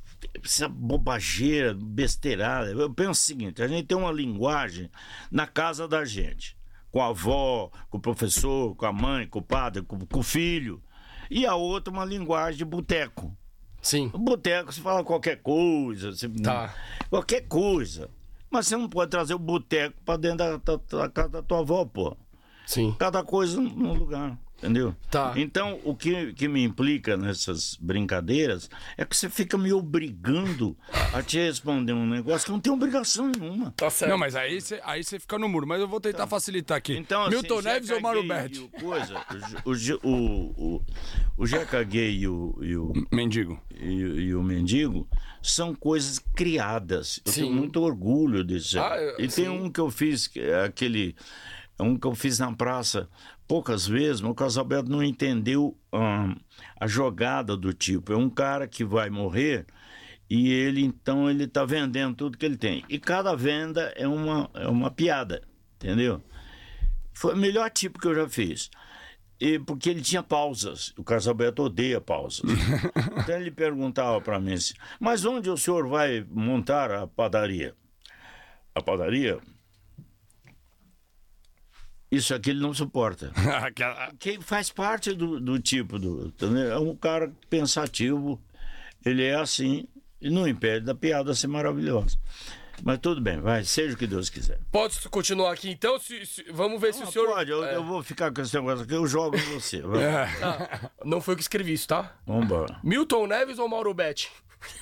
essa 0.44 0.68
bobageira, 0.68 1.76
besteirada. 1.76 2.72
Eu 2.72 2.92
penso 2.92 3.12
o 3.12 3.14
seguinte: 3.14 3.62
a 3.62 3.68
gente 3.68 3.86
tem 3.86 3.96
uma 3.96 4.12
linguagem 4.12 4.90
na 5.30 5.46
casa 5.46 5.88
da 5.88 6.04
gente, 6.04 6.58
com 6.92 7.04
a 7.04 7.10
avó, 7.10 7.70
com 7.92 8.00
o 8.00 8.02
professor, 8.02 8.76
com 8.76 8.88
a 8.88 8.92
mãe, 8.92 9.28
com 9.28 9.38
o 9.38 9.44
padre, 9.44 9.84
com, 9.84 10.00
com 10.08 10.20
o 10.22 10.24
filho, 10.24 10.82
e 11.30 11.46
a 11.46 11.54
outra 11.54 11.94
uma 11.94 12.04
linguagem 12.04 12.58
de 12.58 12.66
boteco. 12.66 13.38
Sim. 13.82 14.10
No 14.14 14.20
boteco 14.20 14.72
você 14.72 14.82
fala 14.82 15.04
qualquer 15.04 15.42
coisa, 15.42 16.12
você- 16.12 16.30
Tá. 16.30 16.74
qualquer 17.10 17.42
coisa. 17.48 18.10
Mas 18.50 18.68
você 18.68 18.76
não 18.76 18.88
pode 18.90 19.10
trazer 19.12 19.34
o 19.34 19.40
boteco 19.40 19.96
pra 20.06 20.18
dentro 20.18 20.38
da, 20.40 20.58
da- 20.58 20.80
da 21.00 21.10
casa 21.10 21.30
da 21.30 21.42
tua 21.42 21.60
avó, 21.60 21.86
pô. 21.86 22.16
Sim. 22.66 22.96
Cada 23.00 23.24
coisa 23.24 23.60
num 23.60 23.94
lugar, 23.94 24.38
entendeu? 24.62 24.96
Tá. 25.10 25.34
Então, 25.36 25.80
o 25.84 25.96
que, 25.96 26.34
que 26.34 26.48
me 26.48 26.64
implica 26.64 27.18
nessas 27.18 27.76
brincadeiras 27.82 28.70
é 28.96 29.04
que 29.04 29.18
você 29.18 29.28
fica 29.30 29.58
me 29.58 29.74
obrigando 29.74 30.78
a 31.14 31.24
te 31.24 31.38
responder 31.40 31.94
um 31.94 32.08
negócio 32.08 32.46
que 32.46 32.52
não 32.52 32.60
tem 32.60 32.72
obrigação 32.72 33.28
nenhuma. 33.30 33.74
Tá 33.76 33.90
certo. 33.90 34.12
Não, 34.12 34.18
mas 34.18 34.36
aí 34.36 34.62
você 34.62 34.80
aí 34.84 35.04
você 35.04 35.20
fica 35.20 35.38
no 35.40 35.50
muro. 35.50 35.66
Mas 35.66 35.82
eu 35.82 35.88
vou 35.88 36.00
tentar 36.00 36.28
facilitar 36.28 36.78
aqui. 36.78 36.96
Então, 36.96 37.24
assim, 37.24 37.38
Milton 37.38 37.62
Neves 37.62 37.90
ou 37.90 38.02
Mauro 38.02 38.24
Berti? 38.28 38.60
o 38.62 38.70
Coisa, 38.70 39.26
o, 39.66 40.08
o, 40.08 40.76
o, 40.76 40.86
o 41.38 41.48
Jeca 41.48 41.82
Gay 41.84 42.20
e 42.20 42.28
o, 42.28 42.58
e 42.62 42.76
o, 42.76 42.94
Mendigo. 43.12 43.60
e, 43.80 43.86
e 43.94 44.36
o 44.36 44.44
mendigo 44.44 45.08
são 45.42 45.74
coisas 45.74 46.20
criadas. 46.36 47.20
Eu 47.26 47.32
Sim. 47.32 47.42
tenho 47.42 47.54
muito 47.54 47.82
orgulho 47.82 48.44
disso. 48.44 48.80
Ah, 48.80 48.98
eu- 48.98 49.14
e 49.16 49.28
tem 49.28 49.30
sim. 49.46 49.48
um 49.50 49.72
que 49.72 49.80
eu 49.80 49.90
fiz, 49.90 50.28
que 50.28 50.40
é 50.40 50.64
aquele. 50.66 51.16
Um 51.80 51.98
que 51.98 52.06
eu 52.06 52.14
fiz 52.14 52.38
na 52.38 52.52
praça 52.54 53.10
poucas 53.52 53.86
vezes, 53.86 54.22
mas 54.22 54.32
o 54.32 54.34
Casalberto 54.34 54.90
não 54.90 55.04
entendeu 55.04 55.78
hum, 55.92 56.34
a 56.80 56.88
jogada 56.88 57.58
do 57.58 57.74
tipo. 57.74 58.14
É 58.14 58.16
um 58.16 58.30
cara 58.30 58.66
que 58.66 58.86
vai 58.86 59.10
morrer 59.10 59.66
e 60.30 60.50
ele, 60.50 60.82
então, 60.82 61.30
ele 61.30 61.46
tá 61.46 61.66
vendendo 61.66 62.16
tudo 62.16 62.38
que 62.38 62.46
ele 62.46 62.56
tem. 62.56 62.82
E 62.88 62.98
cada 62.98 63.36
venda 63.36 63.92
é 63.98 64.08
uma, 64.08 64.50
é 64.54 64.70
uma 64.70 64.90
piada, 64.90 65.42
entendeu? 65.76 66.24
Foi 67.14 67.34
o 67.34 67.38
melhor 67.38 67.70
tipo 67.70 68.00
que 68.00 68.08
eu 68.08 68.16
já 68.16 68.30
fiz. 68.30 68.72
E, 69.38 69.60
porque 69.60 69.90
ele 69.90 70.00
tinha 70.00 70.24
pausas. 70.24 70.94
O 70.98 71.04
Carlos 71.04 71.28
Alberto 71.28 71.64
odeia 71.64 72.00
pausas. 72.00 72.50
então 73.22 73.36
ele 73.36 73.52
perguntava 73.52 74.22
para 74.22 74.40
mim 74.40 74.54
assim: 74.54 74.76
Mas 74.98 75.26
onde 75.26 75.50
o 75.50 75.58
senhor 75.58 75.90
vai 75.90 76.26
montar 76.30 76.90
a 76.90 77.06
padaria? 77.06 77.76
A 78.74 78.82
padaria? 78.82 79.42
Isso 82.12 82.34
aqui 82.36 82.50
ele 82.50 82.60
não 82.60 82.74
suporta. 82.74 83.32
Que 84.20 84.40
faz 84.42 84.70
parte 84.70 85.14
do, 85.14 85.40
do 85.40 85.60
tipo 85.60 85.98
do. 85.98 86.34
É 86.70 86.78
um 86.78 86.96
cara 86.96 87.32
pensativo, 87.50 88.40
ele 89.06 89.24
é 89.24 89.36
assim, 89.36 89.88
e 90.20 90.30
não 90.30 90.48
impede 90.48 90.86
da 90.86 90.94
piada 90.94 91.34
ser 91.34 91.48
maravilhosa. 91.48 92.18
Mas 92.84 92.98
tudo 92.98 93.22
bem, 93.22 93.40
vai, 93.40 93.64
seja 93.64 93.94
o 93.94 93.98
que 93.98 94.08
Deus 94.08 94.28
quiser. 94.30 94.60
Posso 94.72 95.08
continuar 95.10 95.54
aqui 95.54 95.70
então? 95.70 96.00
Se- 96.00 96.26
se- 96.26 96.46
vamos 96.52 96.82
ver 96.82 96.94
se 96.96 97.04
o 97.04 97.08
senhor. 97.12 97.28
Pode, 97.28 97.52
eu, 97.52 97.64
É, 97.64 97.76
eu 97.76 97.84
vou 97.84 98.02
ficar 98.02 98.34
com 98.34 98.42
esse 98.42 98.56
negócio 98.56 98.84
aqui, 98.84 98.94
eu 98.96 99.06
jogo 99.06 99.38
em 99.38 99.54
você. 99.54 99.82
Vai. 99.82 100.02
tá. 100.40 100.92
Não 101.06 101.22
foi 101.22 101.34
eu 101.34 101.38
que 101.38 101.44
escrevi 101.44 101.74
isso, 101.74 101.88
tá? 101.88 102.16
Vambora. 102.26 102.80
Milton 102.84 103.28
Neves 103.28 103.60
ou 103.60 103.70
Mauro 103.70 103.94
Betti? 103.94 104.30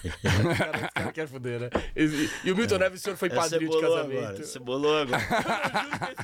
Esse 0.03 0.57
cara, 0.93 1.11
quer 1.11 1.27
fuder, 1.27 1.59
né? 1.59 1.69
E, 1.95 2.51
o 2.51 2.55
Milton 2.55 2.77
Neves, 2.77 3.01
o 3.01 3.03
senhor 3.03 3.15
foi 3.17 3.29
você 3.29 3.35
padrinho 3.35 3.71
de 3.71 3.81
casamento. 3.81 4.17
agora. 4.19 4.43
Você 4.43 4.59
bolou 4.59 4.97
agora. 4.97 5.21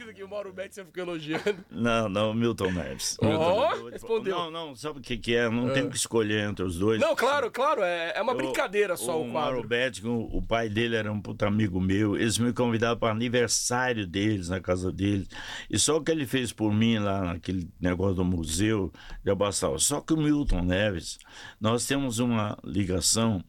Eu 0.06 0.14
que 0.14 0.22
é 0.22 0.26
o 0.26 0.30
Mauro 0.30 0.54
Betti, 0.54 0.76
você 0.76 0.86
ficou 0.86 1.04
elogiando. 1.04 1.66
Não, 1.70 2.08
não, 2.10 2.34
Milton 2.34 2.72
Neves. 2.72 3.18
Ó, 3.22 3.26
Milton 3.28 3.76
Neves. 3.76 3.92
respondeu. 3.94 4.36
Não, 4.36 4.52
não, 4.52 4.76
sabe 4.76 5.00
o 5.00 5.02
que, 5.02 5.18
que 5.18 5.36
é? 5.36 5.50
Não 5.50 5.74
tem 5.74 5.90
que 5.90 5.96
escolher 5.98 6.50
entre 6.50 6.64
os 6.64 6.78
dois. 6.78 7.00
Não, 7.00 7.16
claro, 7.16 7.50
claro, 7.52 7.82
é, 7.84 8.14
é 8.16 8.22
uma 8.22 8.34
Eu- 8.34 8.38
brincadeira 8.38 8.96
só 8.98 9.22
o, 9.22 9.28
Mauro 9.28 9.56
quadro. 9.56 9.68
Betti, 9.68 10.06
o, 10.06 10.38
o 10.38 10.42
pai 10.42 10.70
dele 10.70 10.96
era 10.96 11.12
um 11.12 11.22
puta 11.22 11.48
amigo 11.48 11.80
meu. 11.80 12.16
Eles 12.16 12.38
me 12.38 12.54
convidaram 12.54 12.98
para 12.98 13.12
aniversário 13.12 14.06
deles, 14.08 14.50
na 14.50 14.60
casa 14.60 14.92
deles. 14.92 15.28
E 15.70 15.78
só 15.80 15.98
o 15.98 16.04
que 16.04 16.12
ele 16.12 16.26
fez 16.26 16.52
por 16.52 16.74
mim 16.74 16.98
lá 17.00 17.22
naquele 17.34 17.70
negócio 17.80 18.16
do 18.16 18.26
museu 18.26 18.92
já 19.26 19.36
bastava. 19.36 19.78
Só 19.80 20.02
que 20.02 20.14
o 20.14 20.18
Milton 20.18 20.62
Neves, 20.62 21.18
nós 21.60 21.86
temos 21.86 22.20
uma 22.20 22.58
ligação. 22.64 23.44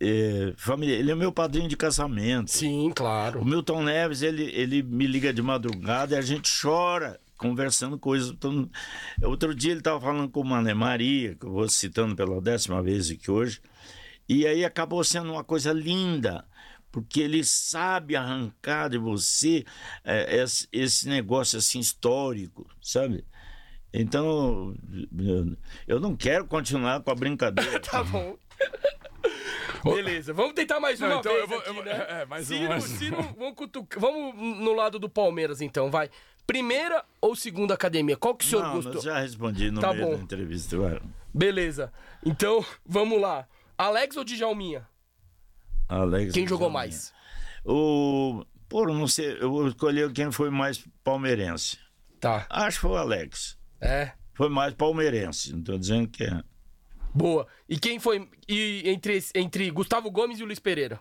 Eh, 0.00 0.52
família, 0.56 0.94
ele 0.94 1.10
é 1.10 1.14
meu 1.14 1.32
padrinho 1.32 1.68
de 1.68 1.76
casamento. 1.76 2.50
Sim, 2.50 2.90
O 2.90 2.94
claro. 2.94 3.44
Milton 3.44 3.82
Neves, 3.82 4.22
ele, 4.22 4.44
ele 4.54 4.82
me 4.82 5.06
liga 5.06 5.32
de 5.32 5.42
madrugada 5.42 6.14
e 6.14 6.18
a 6.18 6.22
gente 6.22 6.50
chora 6.60 7.18
conversando 7.38 7.98
coisas. 7.98 8.34
Todo- 8.38 8.70
Outro 9.22 9.54
dia 9.54 9.70
ele 9.72 9.80
estava 9.80 10.00
falando 10.00 10.28
com 10.30 10.40
o 10.40 10.44
Mané 10.44 10.74
Maria, 10.74 11.34
que 11.34 11.46
eu 11.46 11.52
vou 11.52 11.68
citando 11.68 12.14
pela 12.16 12.40
décima 12.40 12.82
vez 12.82 13.10
aqui 13.10 13.30
hoje, 13.30 13.60
e 14.28 14.46
aí 14.46 14.64
acabou 14.64 15.02
sendo 15.04 15.32
uma 15.32 15.44
coisa 15.44 15.72
linda, 15.72 16.44
porque 16.90 17.20
ele 17.20 17.44
sabe 17.44 18.16
arrancar 18.16 18.88
de 18.88 18.96
você 18.98 19.64
eh, 20.04 20.42
esse, 20.42 20.66
esse 20.72 21.08
negócio 21.08 21.58
assim 21.58 21.78
histórico, 21.78 22.66
sabe? 22.82 23.24
Então, 23.92 24.74
eu- 25.18 25.56
eu 25.86 26.00
não 26.00 26.14
quero 26.16 26.44
continuar 26.46 27.00
com 27.02 27.10
a 27.10 27.14
brincadeira. 27.14 27.80
Tá 27.80 28.02
bom. 28.02 28.36
Beleza, 29.94 30.32
vamos 30.32 30.52
tentar 30.54 30.80
mais 30.80 30.98
Não, 31.00 31.08
uma 31.08 31.18
então 31.20 31.32
vez 31.32 31.42
eu 31.42 31.48
vou- 31.48 31.58
aqui, 31.58 31.68
eu 31.68 31.74
vou- 31.74 31.84
né? 31.84 31.92
é, 32.22 32.26
mais 32.26 32.46
se 32.46 32.54
um, 32.54 32.60
não- 32.62 32.68
mais 32.68 32.84
um. 32.84 32.96
se 32.98 33.10
não- 33.10 33.22
vamos, 33.34 33.54
cutucar- 33.54 34.00
vamos 34.00 34.34
no 34.60 34.72
lado 34.74 34.98
do 34.98 35.08
Palmeiras, 35.08 35.60
então, 35.60 35.90
vai. 35.90 36.10
Primeira 36.46 37.04
ou 37.20 37.34
segunda 37.34 37.74
academia? 37.74 38.16
Qual 38.16 38.34
que 38.34 38.44
o 38.44 38.48
senhor 38.48 38.62
Não, 38.62 38.74
gostou? 38.74 38.94
eu 38.94 39.02
já 39.02 39.18
respondi 39.18 39.70
no 39.70 39.80
Tá 39.80 39.92
meio 39.92 40.06
bom. 40.06 40.16
da 40.16 40.22
entrevista. 40.22 40.78
vai. 40.78 41.00
Beleza. 41.34 41.92
Então, 42.24 42.64
vamos 42.84 43.20
lá. 43.20 43.48
Alex 43.76 44.16
ou 44.16 44.24
Djalminha? 44.24 44.86
Alex 45.88 46.32
Quem 46.32 46.46
jogou 46.46 46.68
Djalminha. 46.68 46.90
mais? 46.92 47.12
O. 47.64 48.44
Pô, 48.68 48.84
não 48.86 49.06
sei, 49.06 49.36
eu 49.40 49.50
vou 49.50 49.68
escolher 49.68 50.12
quem 50.12 50.30
foi 50.32 50.50
mais 50.50 50.84
palmeirense. 51.04 51.78
Tá. 52.20 52.46
Acho 52.50 52.78
que 52.78 52.82
foi 52.82 52.90
o 52.92 52.96
Alex. 52.96 53.56
É. 53.80 54.12
Foi 54.34 54.48
mais 54.48 54.74
palmeirense, 54.74 55.52
não 55.52 55.62
tô 55.62 55.78
dizendo 55.78 56.08
que 56.08 56.24
é. 56.24 56.42
Boa. 57.16 57.46
E 57.68 57.78
quem 57.78 57.98
foi 57.98 58.28
e 58.48 58.82
entre, 58.86 59.24
entre 59.34 59.70
Gustavo 59.70 60.10
Gomes 60.10 60.38
e 60.38 60.42
o 60.42 60.46
Luiz 60.46 60.58
Pereira? 60.58 61.00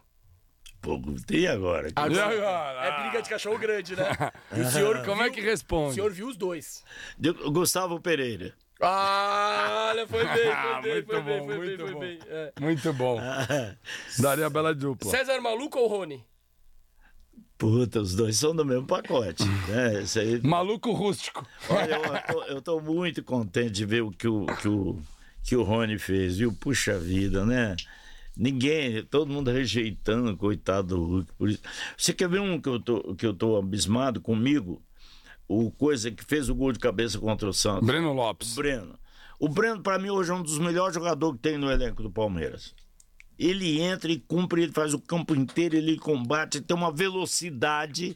Pô, 0.82 1.00
e 1.32 1.48
agora? 1.48 1.90
Agora, 1.96 2.26
agora? 2.26 2.86
é 2.88 3.02
briga 3.02 3.22
de 3.24 3.30
cachorro 3.30 3.58
grande, 3.58 3.96
né? 3.96 4.04
E 4.56 4.62
o 4.62 4.70
senhor, 4.72 5.04
Como 5.04 5.24
é 5.24 5.30
que 5.30 5.42
responde? 5.42 5.92
o 5.92 5.94
senhor 5.96 6.12
viu 6.12 6.28
os 6.28 6.38
dois. 6.38 6.84
De- 7.18 7.32
Gustavo 7.34 8.00
Pereira. 8.00 8.54
Ah, 8.80 9.88
olha, 9.90 10.08
foi 10.08 10.24
bem, 10.24 10.34
foi 10.36 10.48
Ah, 10.52 10.82
bem, 10.82 10.94
muito 10.94 11.06
foi 11.08 11.22
bem, 11.22 11.40
bom, 11.40 11.46
foi 11.46 11.58
bem, 11.58 11.66
muito 11.68 11.84
foi 11.86 11.94
bom. 11.94 12.00
bem. 12.00 12.20
É. 12.28 12.54
Muito 12.60 12.94
bom. 12.94 13.20
Daria 14.20 14.50
bela 14.50 14.76
dupla. 14.76 15.10
César 15.12 15.40
Maluco 15.42 15.80
ou 15.80 15.88
Rony? 15.88 16.24
Puta, 17.58 18.02
os 18.02 18.14
dois 18.16 18.38
são 18.38 18.54
do 18.56 18.66
mesmo 18.66 18.86
pacote. 18.86 19.44
né? 19.46 20.04
Aí. 20.22 20.42
Maluco 20.46 20.92
rústico. 20.92 21.48
Olha, 21.70 21.96
eu 21.96 22.22
tô, 22.34 22.44
eu 22.44 22.62
tô 22.62 22.80
muito 22.82 23.24
contente 23.24 23.72
de 23.72 23.86
ver 23.86 24.02
o 24.04 24.12
que 24.12 24.28
o, 24.28 24.46
que 24.46 24.68
o, 24.68 25.00
que 25.46 25.56
o 25.56 25.62
Rony 25.62 26.00
fez, 26.00 26.38
viu? 26.38 26.52
Puxa 26.52 26.98
vida, 26.98 27.46
né? 27.46 27.76
Ninguém, 28.36 29.04
todo 29.06 29.32
mundo 29.32 29.52
rejeitando, 29.52 30.36
coitado 30.36 30.96
do 30.96 31.06
Hulk. 31.06 31.32
Por 31.38 31.50
isso. 31.50 31.62
Você 31.96 32.14
quer 32.14 32.28
ver 32.28 32.42
um 32.42 32.60
que 32.60 32.68
eu, 32.68 32.80
tô, 32.80 33.16
que 33.16 33.26
eu 33.26 33.34
tô 33.34 33.56
abismado 33.56 34.20
comigo? 34.20 34.82
O 35.48 35.70
coisa 35.72 36.10
que 36.10 36.26
fez 36.26 36.50
o 36.50 36.56
gol 36.56 36.72
de 36.72 36.80
cabeça 36.80 37.20
contra 37.20 37.48
o 37.48 37.54
Santos. 37.54 37.86
Breno 37.86 38.12
Lopes. 38.12 38.54
O 38.54 38.56
Breno. 38.56 39.00
O 39.40 39.48
Breno, 39.48 39.82
para 39.82 40.00
mim, 40.00 40.10
hoje 40.10 40.32
é 40.32 40.34
um 40.34 40.42
dos 40.42 40.58
melhores 40.58 40.96
jogadores 40.96 41.38
que 41.38 41.44
tem 41.44 41.58
no 41.58 41.70
elenco 41.70 42.02
do 42.02 42.10
Palmeiras. 42.10 42.74
Ele 43.38 43.80
entra 43.80 44.12
e 44.12 44.20
cumpre, 44.20 44.64
ele 44.64 44.72
faz 44.72 44.94
o 44.94 45.00
campo 45.00 45.36
inteiro, 45.36 45.76
ele 45.76 45.98
combate, 45.98 46.62
tem 46.62 46.76
uma 46.76 46.92
velocidade 46.92 48.16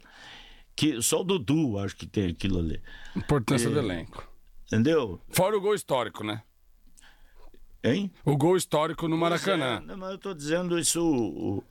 que 0.75 1.01
só 1.01 1.21
o 1.21 1.23
Dudu 1.23 1.77
acho 1.77 1.95
que 1.95 2.07
tem 2.07 2.29
aquilo 2.29 2.57
ali. 2.57 2.81
Importância 3.15 3.69
do 3.69 3.77
elenco. 3.77 4.27
Entendeu? 4.65 5.21
Fora 5.29 5.57
o 5.57 5.61
gol 5.61 5.75
histórico, 5.75 6.23
né? 6.23 6.41
Hein? 7.83 8.11
O 8.25 8.35
gol 8.35 8.57
histórico 8.57 9.07
no 9.07 9.17
Maracanã. 9.17 9.81
É, 9.87 9.95
mas 9.95 10.11
eu 10.11 10.17
tô 10.17 10.33
dizendo 10.33 10.77
isso. 10.77 11.01
o- 11.03 11.63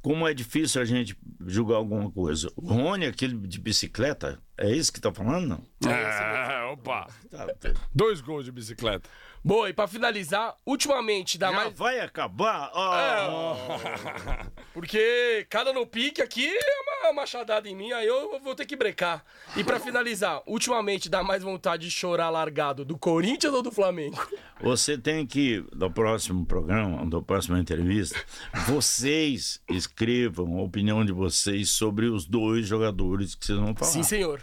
como 0.00 0.28
é 0.28 0.34
difícil 0.34 0.82
a 0.82 0.84
gente 0.84 1.16
julgar 1.46 1.76
alguma 1.76 2.10
coisa. 2.10 2.50
O 2.56 2.74
Rony, 2.74 3.06
aquele 3.06 3.34
de 3.48 3.58
bicicleta, 3.58 4.38
é 4.58 4.70
isso 4.70 4.92
que 4.92 5.00
tá 5.00 5.10
falando? 5.12 5.58
Não? 5.80 5.90
É, 5.90 6.64
opa. 6.70 7.06
Tá, 7.30 7.46
tá. 7.54 7.72
Dois 7.94 8.20
gols 8.20 8.44
de 8.44 8.52
bicicleta. 8.52 9.08
Boa, 9.46 9.68
e 9.68 9.74
pra 9.74 9.86
finalizar, 9.86 10.56
ultimamente 10.64 11.36
dá 11.36 11.50
Já 11.50 11.56
mais. 11.56 11.74
vai 11.76 12.00
acabar? 12.00 12.70
Ah, 12.74 14.46
Porque 14.72 15.46
cada 15.50 15.70
no 15.70 15.86
pique 15.86 16.22
aqui 16.22 16.48
é 16.48 17.02
uma 17.04 17.12
machadada 17.12 17.68
em 17.68 17.76
mim, 17.76 17.92
aí 17.92 18.06
eu 18.06 18.40
vou 18.40 18.54
ter 18.54 18.64
que 18.64 18.74
brecar. 18.74 19.22
E 19.54 19.62
pra 19.62 19.78
finalizar, 19.78 20.42
ultimamente 20.46 21.10
dá 21.10 21.22
mais 21.22 21.42
vontade 21.42 21.84
de 21.84 21.90
chorar 21.90 22.30
largado 22.30 22.86
do 22.86 22.96
Corinthians 22.96 23.52
ou 23.52 23.62
do 23.62 23.70
Flamengo? 23.70 24.16
Você 24.62 24.96
tem 24.96 25.26
que, 25.26 25.62
no 25.74 25.90
próximo 25.90 26.46
programa, 26.46 27.04
na 27.04 27.20
próxima 27.20 27.58
entrevista, 27.58 28.18
vocês 28.66 29.60
escrevam 29.68 30.58
a 30.58 30.62
opinião 30.62 31.04
de 31.04 31.12
vocês 31.12 31.68
sobre 31.68 32.06
os 32.06 32.24
dois 32.24 32.66
jogadores 32.66 33.34
que 33.34 33.44
vocês 33.44 33.58
vão 33.58 33.74
falar. 33.74 33.90
Sim, 33.90 34.02
senhor. 34.02 34.40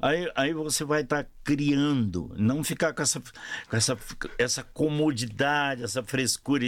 Aí, 0.00 0.30
aí 0.36 0.52
você 0.54 0.84
vai 0.84 1.00
estar 1.02 1.26
criando, 1.42 2.32
não 2.36 2.62
ficar 2.62 2.92
com 2.92 3.02
essa, 3.02 3.20
com 3.68 3.76
essa, 3.76 3.98
essa 4.38 4.62
comodidade, 4.62 5.82
essa 5.82 6.02
frescura. 6.04 6.64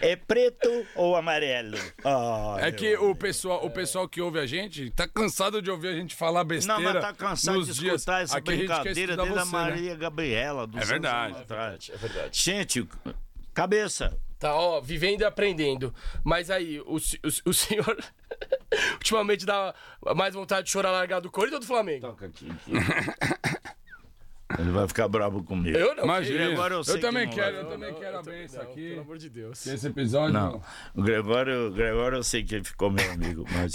É 0.00 0.16
preto 0.16 0.68
ou 0.94 1.16
amarelo? 1.16 1.76
Ah, 2.04 2.56
É 2.60 2.72
que 2.72 2.96
o 2.96 3.14
pessoal, 3.14 3.64
o 3.64 3.70
pessoal 3.70 4.08
que 4.08 4.20
ouve 4.22 4.38
a 4.38 4.46
gente 4.46 4.90
tá 4.90 5.06
cansado 5.06 5.60
de 5.60 5.70
ouvir 5.70 5.88
a 5.88 5.94
gente 5.94 6.14
falar 6.14 6.40
Não, 6.40 6.46
besteira. 6.46 6.80
mas 6.94 7.02
tá 7.02 7.12
cansado 7.12 7.62
de 7.64 7.72
dias. 7.74 7.94
escutar 7.96 8.22
essa 8.22 8.38
Aqui 8.38 8.56
brincadeira 8.56 9.16
desde 9.16 9.20
a 9.20 9.24
você, 9.44 9.52
né? 9.56 9.62
Maria 9.62 9.94
Gabriela. 9.94 10.66
dos 10.66 10.80
É 10.80 10.84
verdade. 10.84 11.36
atrás. 11.38 11.90
É 11.92 11.96
verdade. 11.96 12.40
Gente, 12.42 12.88
cabeça. 13.52 14.16
Tá, 14.38 14.54
ó, 14.54 14.80
vivendo 14.80 15.22
e 15.22 15.24
aprendendo. 15.24 15.94
Mas 16.22 16.50
aí, 16.50 16.80
o, 16.80 16.96
o, 16.96 17.50
o 17.50 17.54
senhor 17.54 17.96
ultimamente 18.94 19.46
dá 19.46 19.74
mais 20.14 20.34
vontade 20.34 20.66
de 20.66 20.72
chorar 20.72 20.90
largado 20.90 21.28
do 21.28 21.32
Corinthians 21.32 21.54
ou 21.54 21.60
do 21.60 21.66
Flamengo? 21.66 22.06
Toca 22.06 22.26
aqui. 22.26 22.48
Ele 24.58 24.70
vai 24.70 24.86
ficar 24.86 25.08
bravo 25.08 25.42
comigo. 25.42 25.76
Eu 25.76 25.94
não. 25.94 26.04
Imagina. 26.04 26.44
Eu 26.44 26.52
Eu, 26.52 26.84
sei 26.84 26.94
que 26.94 27.00
também 27.00 27.26
não 27.26 27.32
quero, 27.32 27.56
eu 27.56 27.68
também 27.68 27.94
quero 27.94 28.18
a 28.18 28.22
benção 28.22 28.62
Não, 28.62 28.70
aqui. 28.70 28.88
Pelo 28.90 29.00
amor 29.00 29.18
de 29.18 29.28
Deus. 29.28 29.66
Esse 29.66 29.88
episódio. 29.88 30.32
Não, 30.32 30.62
o 30.94 31.02
Gregório, 31.02 31.68
o 31.68 31.70
Gregório 31.72 32.18
eu 32.18 32.22
sei 32.22 32.44
que 32.44 32.54
ele 32.54 32.64
ficou 32.64 32.90
meu 32.90 33.10
amigo, 33.10 33.44
mas 33.50 33.72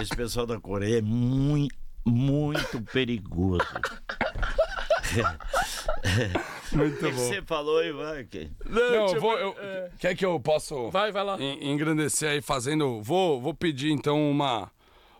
esse 0.00 0.16
pessoal 0.16 0.44
da 0.44 0.58
Coreia 0.58 0.98
é 0.98 1.02
muito, 1.02 1.76
muito 2.04 2.82
perigoso. 2.92 3.64
Muito 6.72 6.94
O 6.96 6.98
que 7.10 7.12
você 7.12 7.42
falou 7.42 7.78
aí, 7.78 7.92
vai. 7.92 8.24
Que... 8.24 8.50
Não, 8.68 8.74
deixa 9.00 9.16
eu 9.16 9.20
vou. 9.20 9.38
eu- 9.38 9.54
é. 9.58 9.90
Quer 9.98 10.14
que 10.16 10.24
eu 10.24 10.38
posso 10.40 10.90
Vai, 10.90 11.12
vai 11.12 11.24
lá. 11.24 11.40
en- 11.40 11.70
engrandecer 11.72 12.30
aí 12.30 12.42
fazendo. 12.42 13.00
Vou, 13.02 13.40
vou 13.40 13.54
pedir 13.54 13.90
então 13.92 14.30
uma. 14.30 14.70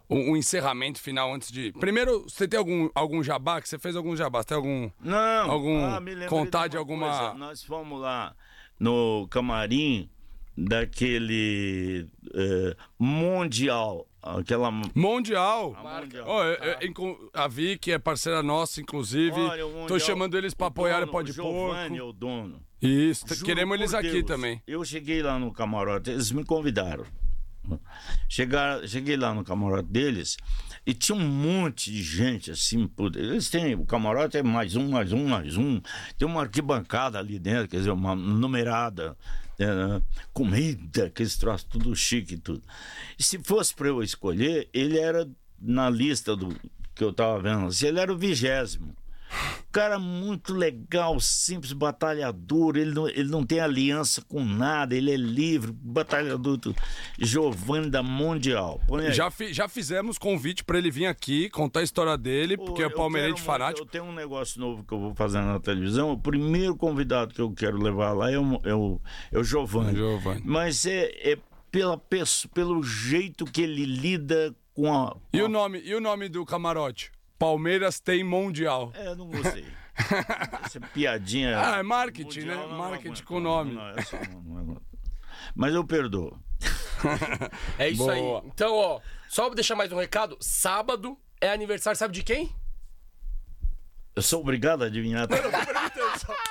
Um, 0.08 0.32
um 0.32 0.36
encerramento 0.36 1.00
final 1.00 1.32
antes 1.34 1.50
de. 1.50 1.72
Primeiro, 1.72 2.22
você 2.28 2.46
tem 2.46 2.58
algum, 2.58 2.88
algum 2.94 3.22
jabá? 3.22 3.60
Que 3.60 3.68
você 3.68 3.78
fez 3.78 3.96
algum 3.96 4.14
jabá? 4.16 4.40
Você 4.42 4.48
tem 4.48 4.56
algum. 4.56 4.90
Não, 5.00 5.50
Algum- 5.50 5.84
ah, 5.84 6.00
contar 6.28 6.68
de 6.68 6.76
uma 6.76 6.80
alguma- 6.82 7.08
coisa. 7.18 7.34
Nós 7.34 7.62
fomos 7.64 8.00
lá 8.00 8.34
no 8.78 9.26
camarim 9.30 10.08
daquele 10.56 12.06
eh, 12.34 12.76
Mundial, 12.98 14.06
aquela... 14.38 14.70
Mundial. 14.94 15.76
a 15.78 16.00
mundial. 16.00 16.24
Ó, 16.26 16.44
eu- 16.44 16.54
eu- 16.54 16.88
inclu- 16.88 17.30
a 17.32 17.46
Vicky 17.48 17.92
é 17.92 17.98
parceira 17.98 18.42
nossa, 18.42 18.80
inclusive. 18.80 19.38
Olha, 19.40 19.86
Tô 19.86 19.98
chamando 19.98 20.36
eles 20.36 20.54
pra 20.54 20.66
o 20.66 20.68
apoiar 20.68 20.96
o 20.96 21.00
dono, 21.00 21.12
Pode 21.12 21.30
o 21.30 21.34
Giovanni 21.34 21.98
é 21.98 22.02
o 22.02 22.12
dono. 22.12 22.60
Isso, 22.82 23.24
Juro 23.28 23.44
queremos 23.44 23.74
eles 23.78 23.94
aqui 23.94 24.10
Deus, 24.10 24.24
também. 24.26 24.62
Eu 24.66 24.84
cheguei 24.84 25.22
lá 25.22 25.38
no 25.38 25.52
camarote, 25.52 26.10
eles 26.10 26.30
me 26.30 26.44
convidaram. 26.44 27.04
Chegar, 28.28 28.86
cheguei 28.86 29.16
lá 29.16 29.34
no 29.34 29.42
camarote 29.44 29.88
deles 29.88 30.36
e 30.86 30.94
tinha 30.94 31.16
um 31.16 31.26
monte 31.28 31.90
de 31.90 32.00
gente 32.02 32.50
assim. 32.50 32.88
Eles 33.16 33.50
têm, 33.50 33.74
o 33.74 33.84
camarote 33.84 34.36
é 34.36 34.42
mais 34.42 34.76
um, 34.76 34.88
mais 34.90 35.12
um, 35.12 35.26
mais 35.26 35.56
um. 35.56 35.80
Tem 36.16 36.28
uma 36.28 36.42
arquibancada 36.42 37.18
ali 37.18 37.38
dentro, 37.38 37.66
quer 37.68 37.78
dizer, 37.78 37.90
uma 37.90 38.14
numerada, 38.14 39.16
né, 39.64 40.02
comida, 40.32 41.06
aqueles 41.06 41.36
troços 41.36 41.66
tudo 41.68 41.94
chique 41.94 42.34
e 42.34 42.38
tudo. 42.38 42.62
E 43.18 43.22
se 43.22 43.38
fosse 43.38 43.74
para 43.74 43.88
eu 43.88 44.02
escolher, 44.02 44.68
ele 44.72 44.98
era 44.98 45.28
na 45.60 45.88
lista 45.88 46.36
do 46.36 46.54
que 46.94 47.04
eu 47.04 47.12
tava 47.12 47.40
vendo, 47.40 47.66
assim, 47.66 47.86
ele 47.86 48.00
era 48.00 48.12
o 48.12 48.18
vigésimo. 48.18 48.94
Cara 49.72 49.98
muito 49.98 50.54
legal, 50.54 51.18
simples, 51.20 51.72
batalhador. 51.72 52.76
Ele 52.76 52.92
não, 52.94 53.08
ele 53.08 53.28
não 53.28 53.44
tem 53.44 53.60
aliança 53.60 54.22
com 54.22 54.42
nada, 54.44 54.94
ele 54.96 55.10
é 55.12 55.16
livre, 55.16 55.70
batalhador. 55.72 56.58
Giovanni 57.18 57.90
da 57.90 58.02
Mundial. 58.02 58.80
Já, 59.12 59.30
fi- 59.30 59.52
já 59.52 59.68
fizemos 59.68 60.16
convite 60.18 60.64
pra 60.64 60.78
ele 60.78 60.90
vir 60.90 61.06
aqui 61.06 61.50
contar 61.50 61.80
a 61.80 61.82
história 61.82 62.16
dele, 62.16 62.56
porque 62.56 62.82
é 62.82 62.88
palmeirense 62.88 63.42
fanático. 63.42 63.86
Eu 63.86 63.90
tenho 63.90 64.04
um 64.04 64.14
negócio 64.14 64.60
novo 64.60 64.84
que 64.84 64.94
eu 64.94 64.98
vou 65.00 65.14
fazer 65.14 65.40
na 65.40 65.58
televisão. 65.60 66.12
O 66.12 66.18
primeiro 66.18 66.74
convidado 66.76 67.34
que 67.34 67.40
eu 67.40 67.50
quero 67.52 67.76
levar 67.82 68.12
lá 68.12 68.30
é 68.30 68.38
o, 68.38 68.60
é 68.64 68.74
o, 68.74 69.00
é 69.32 69.38
o 69.38 69.44
Giovanni. 69.44 69.98
Mas 70.44 70.86
é, 70.86 71.32
é 71.32 71.38
pela, 71.70 72.00
pelo 72.54 72.82
jeito 72.82 73.44
que 73.44 73.60
ele 73.62 73.84
lida 73.84 74.54
com 74.72 74.92
a. 74.92 75.14
E 75.32 75.40
com 75.40 75.44
o 75.46 75.48
nome, 75.48 75.82
e 75.84 75.94
o 75.94 76.00
nome 76.00 76.28
do 76.28 76.44
camarote? 76.46 77.10
Palmeiras 77.38 78.00
tem 78.00 78.22
Mundial. 78.24 78.92
É, 78.94 79.08
eu 79.08 79.16
não 79.16 79.26
gostei. 79.28 79.66
Essa 80.64 80.80
piadinha. 80.80 81.58
Ah, 81.58 81.78
é 81.78 81.82
marketing, 81.82 82.40
mundial, 82.40 82.56
né? 82.56 82.62
não, 82.62 82.68
não 82.70 82.78
Marketing 82.78 83.08
aguento. 83.08 83.24
com 83.24 83.40
nome. 83.40 83.72
Não, 83.74 83.82
não- 83.82 84.42
não 84.42 84.58
aguento. 84.58 84.82
Mas 85.54 85.74
eu 85.74 85.84
perdoo. 85.84 86.38
É 87.78 87.88
isso 87.90 87.98
Boa. 88.04 88.40
aí. 88.40 88.46
Então, 88.46 88.74
ó, 88.74 89.00
só 89.28 89.46
pra 89.46 89.54
deixar 89.54 89.74
mais 89.76 89.92
um 89.92 89.96
recado: 89.98 90.36
sábado 90.40 91.16
é 91.40 91.50
aniversário, 91.52 91.96
sabe 91.98 92.14
de 92.14 92.22
quem? 92.22 92.54
Eu 94.14 94.22
sou 94.22 94.40
obrigado 94.40 94.82
a 94.82 94.86
adivinhar. 94.86 95.26
Só. 96.18 96.34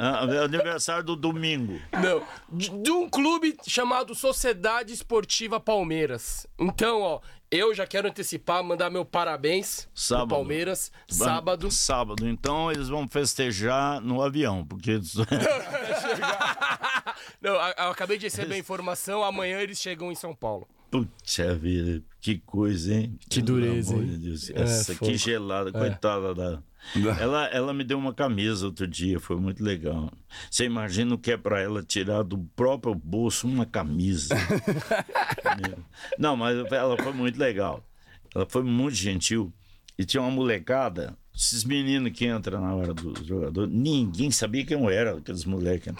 Ah, 0.00 0.24
é 0.30 0.44
aniversário 0.44 1.02
do 1.02 1.16
domingo. 1.16 1.80
Não. 1.92 2.24
De, 2.56 2.68
de 2.70 2.88
um 2.92 3.10
clube 3.10 3.56
chamado 3.66 4.14
Sociedade 4.14 4.92
Esportiva 4.92 5.58
Palmeiras. 5.58 6.46
Então, 6.56 7.00
ó, 7.02 7.20
eu 7.50 7.74
já 7.74 7.86
quero 7.86 8.08
antecipar, 8.08 8.62
mandar 8.62 8.90
meu 8.90 9.04
parabéns 9.04 9.88
Sábado. 9.94 10.28
pro 10.28 10.36
Palmeiras. 10.36 10.92
Sábado. 11.08 11.70
Sábado. 11.70 12.28
Então 12.28 12.70
eles 12.70 12.88
vão 12.88 13.08
festejar 13.08 14.00
no 14.00 14.22
avião, 14.22 14.64
porque. 14.64 15.00
Não, 17.40 17.54
eu 17.54 17.90
acabei 17.90 18.18
de 18.18 18.26
receber 18.26 18.54
a 18.54 18.58
informação, 18.58 19.22
amanhã 19.22 19.60
eles 19.60 19.78
chegam 19.78 20.12
em 20.12 20.14
São 20.14 20.34
Paulo. 20.34 20.68
Puxa 20.90 21.54
vida, 21.54 22.02
que 22.20 22.38
coisa, 22.38 22.94
hein? 22.94 23.18
Que 23.28 23.42
dureza, 23.42 23.94
hein? 23.94 24.18
de. 24.18 24.52
É, 24.52 24.62
Essa 24.62 24.94
fogo. 24.94 25.10
que 25.10 25.16
gelada, 25.16 25.70
coitada 25.70 26.34
da. 26.34 26.62
Ela, 27.20 27.46
ela 27.48 27.74
me 27.74 27.84
deu 27.84 27.98
uma 27.98 28.14
camisa 28.14 28.64
outro 28.66 28.86
dia, 28.86 29.20
foi 29.20 29.36
muito 29.36 29.62
legal. 29.62 30.10
Você 30.50 30.64
imagina 30.64 31.14
o 31.14 31.18
que 31.18 31.32
é 31.32 31.36
pra 31.36 31.60
ela 31.60 31.82
tirar 31.82 32.22
do 32.22 32.38
próprio 32.56 32.94
bolso 32.94 33.46
uma 33.46 33.66
camisa. 33.66 34.34
Não, 36.18 36.36
mas 36.36 36.56
ela 36.72 36.96
foi 36.96 37.12
muito 37.12 37.38
legal. 37.38 37.84
Ela 38.34 38.46
foi 38.48 38.62
muito 38.62 38.94
gentil. 38.94 39.52
E 39.98 40.04
tinha 40.04 40.22
uma 40.22 40.30
molecada, 40.30 41.18
esses 41.36 41.64
meninos 41.64 42.12
que 42.12 42.26
entram 42.26 42.60
na 42.60 42.74
hora 42.74 42.94
do 42.94 43.12
jogador, 43.24 43.66
ninguém 43.66 44.30
sabia 44.30 44.64
quem 44.64 44.80
eu 44.80 44.88
era, 44.88 45.18
aqueles 45.18 45.44
moleques. 45.44 45.92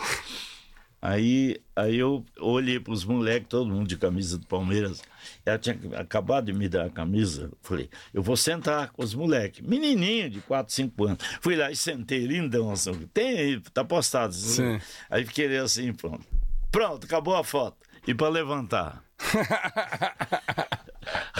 Aí, 1.00 1.60
aí 1.76 1.96
eu 1.96 2.24
olhei 2.40 2.80
para 2.80 2.92
os 2.92 3.04
moleques, 3.04 3.48
todo 3.48 3.70
mundo 3.70 3.86
de 3.86 3.96
camisa 3.96 4.36
do 4.36 4.46
Palmeiras. 4.46 5.00
Ela 5.46 5.58
tinha 5.58 5.78
acabado 5.96 6.46
de 6.46 6.52
me 6.52 6.68
dar 6.68 6.86
a 6.86 6.90
camisa. 6.90 7.50
Falei, 7.62 7.88
eu 8.12 8.22
vou 8.22 8.36
sentar 8.36 8.90
com 8.90 9.02
os 9.02 9.14
moleques. 9.14 9.64
Menininho 9.64 10.28
de 10.28 10.40
4, 10.40 10.72
5 10.72 11.04
anos. 11.04 11.18
Fui 11.40 11.54
lá 11.54 11.70
e 11.70 11.76
sentei, 11.76 12.26
lindão. 12.26 12.70
Assim, 12.70 12.92
tem 13.14 13.38
aí, 13.38 13.60
tá 13.72 13.84
postado. 13.84 14.34
Sim. 14.34 14.80
Aí 15.08 15.24
fiquei 15.24 15.56
assim, 15.58 15.92
pronto. 15.92 16.24
Pronto, 16.70 17.06
acabou 17.06 17.36
a 17.36 17.44
foto. 17.44 17.76
E 18.06 18.14
para 18.14 18.28
levantar. 18.28 19.04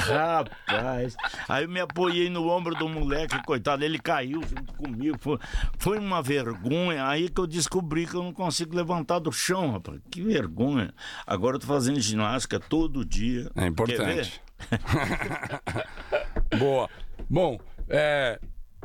Rapaz, 0.09 1.16
aí 1.48 1.64
eu 1.64 1.68
me 1.68 1.80
apoiei 1.80 2.30
no 2.30 2.48
ombro 2.48 2.74
do 2.74 2.89
moleque, 2.89 3.43
coitado, 3.44 3.85
ele 3.85 3.98
caiu 3.98 4.40
junto 4.43 4.72
comigo. 4.74 5.16
Foi, 5.20 5.39
foi 5.78 5.98
uma 5.98 6.22
vergonha. 6.22 7.06
Aí 7.06 7.28
que 7.28 7.40
eu 7.40 7.47
descobri 7.47 8.06
que 8.06 8.14
eu 8.14 8.22
não 8.22 8.32
consigo 8.32 8.74
levantar 8.74 9.18
do 9.18 9.32
chão, 9.32 9.72
rapaz. 9.72 10.01
Que 10.10 10.22
vergonha. 10.22 10.94
Agora 11.26 11.56
eu 11.56 11.60
tô 11.60 11.66
fazendo 11.66 12.01
ginástica 12.01 12.59
todo 12.59 13.05
dia. 13.05 13.51
É 13.55 13.66
importante. 13.66 14.40
Boa. 16.59 16.89
Bom, 17.28 17.59
é, 17.89 18.40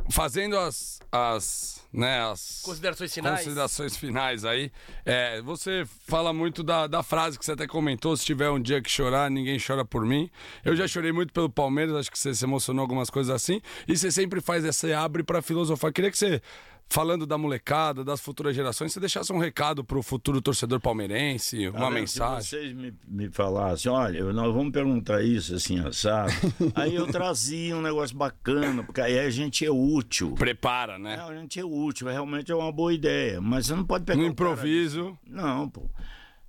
fazendo 0.10 0.58
as, 0.58 1.00
as, 1.12 1.82
né, 1.92 2.22
as 2.30 2.62
Considerações 2.64 3.14
finais? 3.14 3.38
considerações 3.40 3.98
finais 3.98 4.46
aí, 4.46 4.72
é, 5.06 5.42
você 5.42 5.86
fala 6.08 6.34
muito 6.34 6.64
da, 6.64 6.88
da 6.88 7.04
frase 7.04 7.38
que 7.38 7.46
você 7.46 7.54
até 7.54 7.68
comentou, 7.68 8.16
se 8.18 8.26
tiver 8.26 8.50
um 8.50 8.62
dia 8.62 8.82
que 8.82 8.90
chorar, 8.90 9.30
ninguém 9.30 9.58
chora 9.66 9.86
por 9.86 10.06
mim. 10.06 10.30
Eu 10.64 10.76
já 10.76 10.88
chorei 10.88 11.12
muito 11.12 11.32
pelo 11.34 11.50
Palmeiras, 11.50 11.96
acho 11.96 12.12
que 12.12 12.20
você 12.20 12.34
se 12.34 12.46
emocionou 12.46 12.82
algumas 12.82 13.10
coisas 13.10 13.34
assim, 13.34 13.62
e 13.88 13.98
você 13.98 14.12
sempre 14.12 14.42
faz 14.42 14.66
essa 14.66 14.84
abre 14.98 15.24
para 15.24 15.42
filosofar. 15.42 15.92
Queria 15.92 16.12
que 16.12 16.18
você, 16.18 16.42
falando 16.90 17.26
da 17.26 17.38
molecada, 17.38 18.04
das 18.04 18.22
futuras 18.22 18.56
gerações, 18.56 18.94
você 18.94 19.00
deixasse 19.00 19.34
um 19.34 19.38
recado 19.40 19.84
pro 19.84 20.04
futuro 20.04 20.42
torcedor 20.42 20.80
palmeirense, 20.80 21.68
uma 21.70 21.90
mensagem. 21.90 22.42
Se 22.44 22.50
vocês 22.50 22.74
me, 22.74 22.94
me 23.08 23.30
falassem, 23.32 23.92
olha, 23.92 24.24
nós 24.32 24.54
vamos 24.54 24.72
perguntar 24.72 25.24
isso 25.24 25.56
assim, 25.56 25.80
assado. 25.80 26.32
aí 26.76 26.94
eu 26.96 27.08
trazia 27.08 27.76
um 27.76 27.82
negócio 27.82 28.16
bacana, 28.16 28.84
porque 28.84 29.02
aí 29.02 29.18
a 29.20 29.30
gente 29.30 29.66
é 29.66 29.72
útil. 29.72 30.34
Prepara, 30.34 30.94
É, 30.94 31.00
né? 31.00 31.16
a 31.20 31.34
gente 31.36 31.60
é 31.60 31.66
útil, 31.66 32.08
realmente 32.08 32.52
é 32.52 32.56
uma 32.56 32.72
boa 32.72 32.94
ideia. 32.94 33.42
Mas 33.42 33.66
você 33.68 33.76
não 33.76 33.84
pode 33.86 34.06
pegar. 34.06 34.22
No 34.22 34.30
o 34.30 34.36
cara- 34.36 34.52
improviso. 34.52 35.18
Não, 35.28 35.68
pô. 35.70 35.90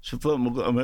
Se 0.05 0.19
for, 0.19 0.39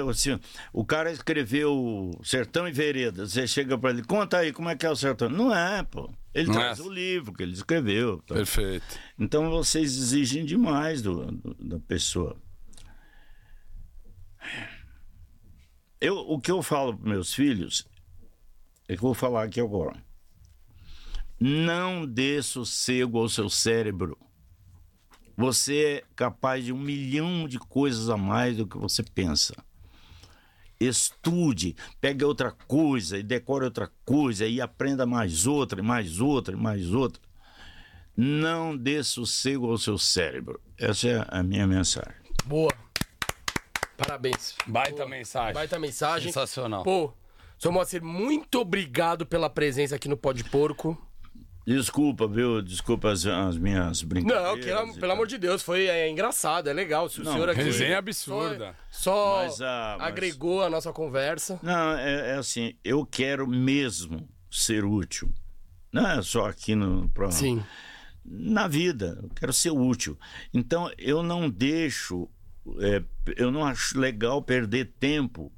assim, 0.09 0.41
o 0.73 0.83
cara 0.83 1.13
escreveu 1.13 2.11
Sertão 2.25 2.67
e 2.67 2.73
Vereda. 2.73 3.27
Você 3.27 3.47
chega 3.47 3.77
pra 3.77 3.91
ele, 3.91 4.03
conta 4.03 4.39
aí 4.39 4.51
como 4.51 4.71
é 4.71 4.75
que 4.75 4.87
é 4.87 4.91
o 4.91 4.97
Sertão. 4.97 5.29
Não 5.29 5.55
é, 5.55 5.83
pô. 5.83 6.11
Ele 6.33 6.47
Não 6.47 6.55
traz 6.55 6.79
é. 6.79 6.83
o 6.83 6.89
livro 6.89 7.35
que 7.35 7.43
ele 7.43 7.53
escreveu. 7.53 8.23
tá? 8.27 8.35
Perfeito. 8.37 8.99
Então 9.19 9.51
vocês 9.51 9.95
exigem 9.95 10.43
demais 10.47 11.03
do, 11.03 11.31
do- 11.33 11.55
da 11.63 11.79
pessoa. 11.81 12.35
Eu, 16.01 16.17
o 16.17 16.41
que 16.41 16.51
eu 16.51 16.63
falo 16.63 16.97
para 16.97 17.11
meus 17.11 17.35
filhos 17.35 17.87
é 18.89 18.95
que 18.95 19.01
eu 19.01 19.09
vou 19.09 19.15
falar 19.15 19.43
aqui 19.45 19.61
agora. 19.61 20.03
Não 21.39 22.07
dê 22.07 22.43
sossego 22.43 23.19
ao 23.19 23.29
seu 23.29 23.51
cérebro. 23.51 24.17
Você 25.41 26.03
é 26.03 26.05
capaz 26.15 26.67
de 26.67 26.71
um 26.71 26.79
milhão 26.79 27.49
de 27.49 27.59
coisas 27.59 28.11
a 28.11 28.17
mais 28.19 28.59
do 28.59 28.67
que 28.67 28.77
você 28.77 29.03
pensa. 29.03 29.55
Estude, 30.79 31.75
pegue 31.99 32.23
outra 32.23 32.51
coisa 32.51 33.17
e 33.17 33.23
decore 33.23 33.65
outra 33.65 33.91
coisa 34.05 34.47
e 34.47 34.61
aprenda 34.61 35.07
mais 35.07 35.47
outra, 35.47 35.81
e 35.81 35.83
mais 35.83 36.21
outra, 36.21 36.55
e 36.55 36.59
mais 36.59 36.93
outra. 36.93 37.23
Não 38.15 38.77
dê 38.77 39.03
sossego 39.03 39.71
ao 39.71 39.79
seu 39.79 39.97
cérebro. 39.97 40.61
Essa 40.77 41.09
é 41.09 41.27
a 41.27 41.43
minha 41.43 41.67
mensagem. 41.67 42.21
Boa. 42.45 42.75
Parabéns. 43.97 44.55
Baita 44.67 45.07
mensagem. 45.07 45.55
Baita 45.55 45.79
mensagem. 45.79 46.31
Sensacional. 46.31 46.83
Pô, 46.83 47.15
seu 47.59 47.73
Moacir, 47.73 48.05
muito 48.05 48.61
obrigado 48.61 49.25
pela 49.25 49.49
presença 49.49 49.97
aqui 49.97 50.07
no 50.07 50.19
Pode 50.19 50.45
Porco. 50.45 50.99
Desculpa, 51.67 52.27
viu? 52.27 52.63
Desculpa 52.63 53.11
as, 53.11 53.27
as 53.27 53.57
minhas 53.57 54.03
brincadeiras. 54.03 54.45
Não, 54.49 54.59
que, 54.59 54.97
e 54.97 55.01
pelo 55.01 55.13
amor 55.13 55.27
de 55.27 55.39
Deus, 55.39 55.63
foi 55.63 55.87
é, 55.87 56.09
engraçado, 56.09 56.69
é 56.69 56.73
legal. 56.73 57.09
Se 57.09 57.21
o 57.21 57.25
Não, 57.25 57.33
senhor 57.33 57.49
aqui. 57.49 57.63
resenha 57.63 57.99
absurda. 57.99 58.75
Só, 58.91 59.13
só 59.13 59.43
Mas, 59.43 59.61
ah, 59.63 59.97
mas- 59.99 60.09
agregou 60.09 60.63
a 60.63 60.71
nossa 60.71 60.93
conversa. 60.93 61.61
Não, 61.63 61.93
é, 61.93 62.31
é 62.31 62.35
assim, 62.37 62.75
eu 62.83 63.05
quero 63.05 63.47
mesmo 63.47 64.29
ser 64.51 64.85
útil. 64.85 65.33
Não 65.93 66.07
é 66.07 66.23
só 66.23 66.47
aqui 66.47 66.75
no 66.75 67.09
programa. 67.11 67.33
Sim. 67.39 67.63
Na 68.25 68.69
vida, 68.69 69.19
eu 69.23 69.31
quero 69.31 69.53
ser 69.53 69.71
útil. 69.71 70.19
Então, 70.53 70.91
eu 70.99 71.23
não 71.23 71.49
deixo, 71.49 72.29
é, 72.81 73.03
eu 73.37 73.51
não 73.51 73.65
acho 73.65 73.99
legal 73.99 74.43
perder 74.43 74.93
tempo 74.99 75.53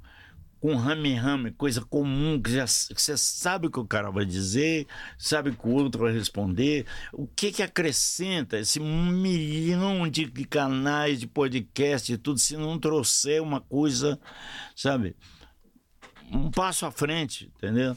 com 0.63 0.77
rame-rame, 0.77 1.51
coisa 1.51 1.81
comum, 1.81 2.41
que 2.41 2.53
já- 2.53 2.65
que 2.95 3.03
você 3.03 3.17
sabe 3.17 3.67
o 3.67 3.71
que 3.71 3.81
o 3.81 3.85
cara 3.85 4.13
vai 4.13 4.25
dizer, 4.25 4.87
sabe 5.19 5.51
o 5.51 5.57
que 5.57 5.67
o 5.67 5.73
outro 5.73 6.03
vai 6.03 6.13
responder. 6.13 6.87
O 7.13 7.27
que 7.27 7.51
que 7.51 7.65
acrescenta 7.65 8.57
esse 8.61 8.79
milhão 8.79 10.09
de 10.09 10.25
de 10.25 10.45
canais, 10.45 11.19
de 11.19 11.27
podcast 11.27 12.13
e 12.13 12.17
tudo, 12.17 12.39
se 12.39 12.57
não 12.57 12.79
trouxer 12.79 13.43
uma 13.43 13.61
coisa, 13.61 14.21
sabe, 14.77 15.17
um 16.31 16.49
passo 16.49 16.87
à 16.87 16.93
frente, 16.93 17.51
entendeu? 17.57 17.97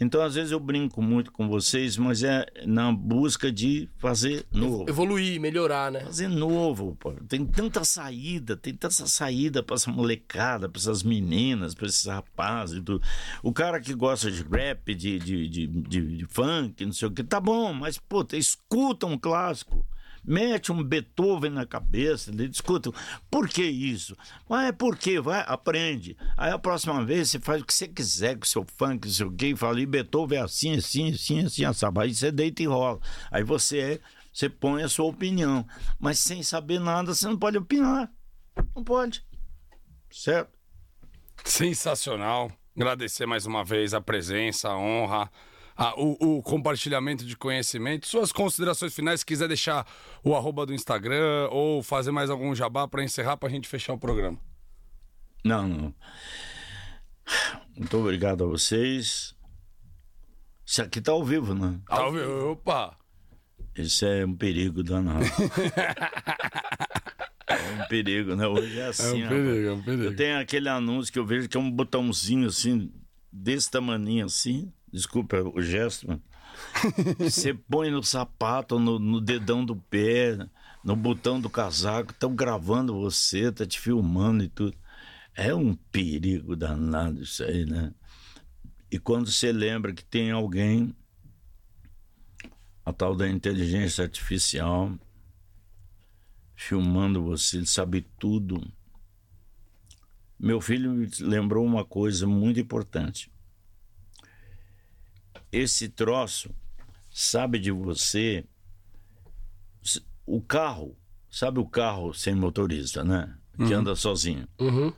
Então, 0.00 0.22
às 0.22 0.34
vezes 0.34 0.50
eu 0.50 0.58
brinco 0.60 1.00
muito 1.00 1.30
com 1.30 1.48
vocês, 1.48 1.96
mas 1.96 2.22
é 2.22 2.46
na 2.66 2.92
busca 2.92 3.50
de 3.52 3.88
fazer 3.98 4.44
novo. 4.52 4.86
Evoluir, 4.88 5.40
melhorar, 5.40 5.90
né? 5.92 6.00
Fazer 6.00 6.28
novo, 6.28 6.96
pô. 6.98 7.12
Tem 7.28 7.44
tanta 7.46 7.84
saída, 7.84 8.56
tem 8.56 8.74
tanta 8.74 9.06
saída 9.06 9.62
para 9.62 9.76
essa 9.76 9.90
molecada, 9.90 10.68
para 10.68 10.80
essas 10.80 11.02
meninas, 11.02 11.74
para 11.74 11.86
esses 11.86 12.06
rapazes 12.06 12.78
e 12.78 12.82
tudo. 12.82 13.02
O 13.42 13.52
cara 13.52 13.80
que 13.80 13.94
gosta 13.94 14.30
de 14.30 14.42
rap, 14.42 14.94
de, 14.94 15.18
de, 15.18 15.48
de, 15.48 15.66
de- 15.66 16.16
de 16.18 16.26
funk, 16.26 16.84
não 16.84 16.92
sei 16.92 17.08
o 17.08 17.10
que, 17.10 17.22
tá 17.22 17.38
bom, 17.40 17.72
mas, 17.72 17.96
pô, 17.98 18.26
escuta 18.32 19.06
um 19.06 19.16
clássico. 19.18 19.84
Mete 20.24 20.72
um 20.72 20.82
Beethoven 20.82 21.50
na 21.50 21.66
cabeça, 21.66 22.30
ele 22.30 22.46
escuta. 22.46 22.90
Por 23.30 23.48
que 23.48 23.62
isso? 23.62 24.16
Mas 24.48 24.68
é 24.68 24.72
porque, 24.72 25.20
vai, 25.20 25.44
aprende. 25.46 26.16
Aí 26.36 26.50
a 26.50 26.58
próxima 26.58 27.04
vez 27.04 27.30
você 27.30 27.38
faz 27.38 27.60
o 27.60 27.64
que 27.64 27.74
você 27.74 27.86
quiser 27.86 28.38
com 28.38 28.46
seu 28.46 28.66
funk, 28.76 29.08
quê, 29.36 29.48
e 29.48 29.56
fala, 29.56 29.80
e 29.80 29.86
Beethoven 29.86 30.38
é 30.38 30.42
assim, 30.42 30.76
assim, 30.76 31.12
assim, 31.12 31.44
assim, 31.44 31.72
sabe? 31.74 32.00
Aí 32.00 32.14
você 32.14 32.32
deita 32.32 32.62
e 32.62 32.66
rola. 32.66 32.98
Aí 33.30 33.44
você 33.44 33.78
é, 33.78 34.00
você 34.32 34.48
põe 34.48 34.82
a 34.82 34.88
sua 34.88 35.06
opinião. 35.06 35.66
Mas 35.98 36.18
sem 36.18 36.42
saber 36.42 36.80
nada, 36.80 37.14
você 37.14 37.26
não 37.26 37.38
pode 37.38 37.58
opinar. 37.58 38.10
Não 38.74 38.82
pode. 38.82 39.24
Certo? 40.10 40.50
Sensacional. 41.44 42.50
Agradecer 42.76 43.26
mais 43.26 43.46
uma 43.46 43.64
vez 43.64 43.94
a 43.94 44.00
presença, 44.00 44.68
a 44.70 44.76
honra, 44.76 45.30
a- 45.76 45.94
o, 46.00 46.38
o 46.38 46.42
compartilhamento 46.42 47.24
de 47.24 47.36
conhecimento. 47.36 48.06
Suas 48.06 48.30
considerações 48.32 48.94
finais, 48.94 49.20
se 49.20 49.26
quiser 49.26 49.48
deixar 49.48 49.86
o 50.22 50.34
arroba 50.34 50.64
do 50.66 50.74
Instagram 50.74 51.48
ou 51.50 51.82
fazer 51.82 52.10
mais 52.10 52.30
algum 52.30 52.54
jabá 52.54 52.86
para 52.88 53.02
encerrar, 53.04 53.36
pra 53.36 53.48
gente 53.48 53.68
fechar 53.68 53.92
o 53.94 53.98
programa. 53.98 54.38
Não, 55.44 55.68
não. 55.68 55.94
Muito 57.76 57.96
obrigado 57.98 58.44
a 58.44 58.46
vocês. 58.46 59.34
Isso 60.64 60.82
aqui 60.82 61.00
tá 61.00 61.12
ao 61.12 61.24
vivo, 61.24 61.54
né? 61.54 61.78
Salve, 61.88 62.20
opa! 62.22 62.96
Isso 63.76 64.06
é 64.06 64.24
um 64.24 64.34
perigo 64.34 64.82
danado. 64.84 65.24
é 67.46 67.82
um 67.82 67.88
perigo, 67.88 68.34
né? 68.36 68.46
Hoje 68.46 68.78
é 68.78 68.86
assim. 68.86 69.22
é 69.22 69.26
um 69.26 69.28
rapaz. 69.28 69.42
perigo, 69.42 69.68
é 69.68 69.72
um 69.72 69.82
perigo. 69.82 70.02
Eu 70.04 70.16
tenho 70.16 70.38
aquele 70.38 70.68
anúncio 70.68 71.12
que 71.12 71.18
eu 71.18 71.26
vejo 71.26 71.48
que 71.48 71.56
é 71.56 71.60
um 71.60 71.70
botãozinho 71.70 72.48
assim, 72.48 72.92
desse 73.32 73.70
tamaninho 73.70 74.26
assim. 74.26 74.72
Desculpa 74.94 75.42
o 75.42 75.60
gesto, 75.60 76.06
mano. 76.06 76.22
Você 77.18 77.52
põe 77.52 77.90
no 77.90 78.00
sapato, 78.00 78.78
no, 78.78 78.96
no 78.96 79.20
dedão 79.20 79.64
do 79.64 79.74
pé, 79.74 80.38
no 80.84 80.94
botão 80.94 81.40
do 81.40 81.50
casaco, 81.50 82.12
estão 82.12 82.32
gravando 82.32 82.94
você, 82.94 83.50
tá 83.50 83.66
te 83.66 83.80
filmando 83.80 84.44
e 84.44 84.48
tudo. 84.48 84.76
É 85.34 85.52
um 85.52 85.74
perigo 85.74 86.54
danado 86.54 87.20
isso 87.20 87.42
aí, 87.42 87.66
né? 87.66 87.92
E 88.88 88.96
quando 88.96 89.32
você 89.32 89.50
lembra 89.50 89.92
que 89.92 90.04
tem 90.04 90.30
alguém, 90.30 90.94
a 92.86 92.92
tal 92.92 93.16
da 93.16 93.28
inteligência 93.28 94.04
artificial, 94.04 94.96
filmando 96.54 97.20
você, 97.20 97.56
ele 97.56 97.66
sabe 97.66 98.02
tudo. 98.16 98.64
Meu 100.38 100.60
filho 100.60 100.92
me 100.92 101.08
lembrou 101.18 101.66
uma 101.66 101.84
coisa 101.84 102.28
muito 102.28 102.60
importante. 102.60 103.33
Esse 105.54 105.88
troço 105.88 106.52
sabe 107.08 107.60
de 107.60 107.70
você. 107.70 108.44
O 110.26 110.40
carro, 110.40 110.98
sabe 111.30 111.60
o 111.60 111.64
carro 111.64 112.12
sem 112.12 112.34
motorista, 112.34 113.04
né? 113.04 113.32
Que 113.56 113.72
anda 113.72 113.94
sozinho. 113.94 114.48
Uhum. 114.58 114.92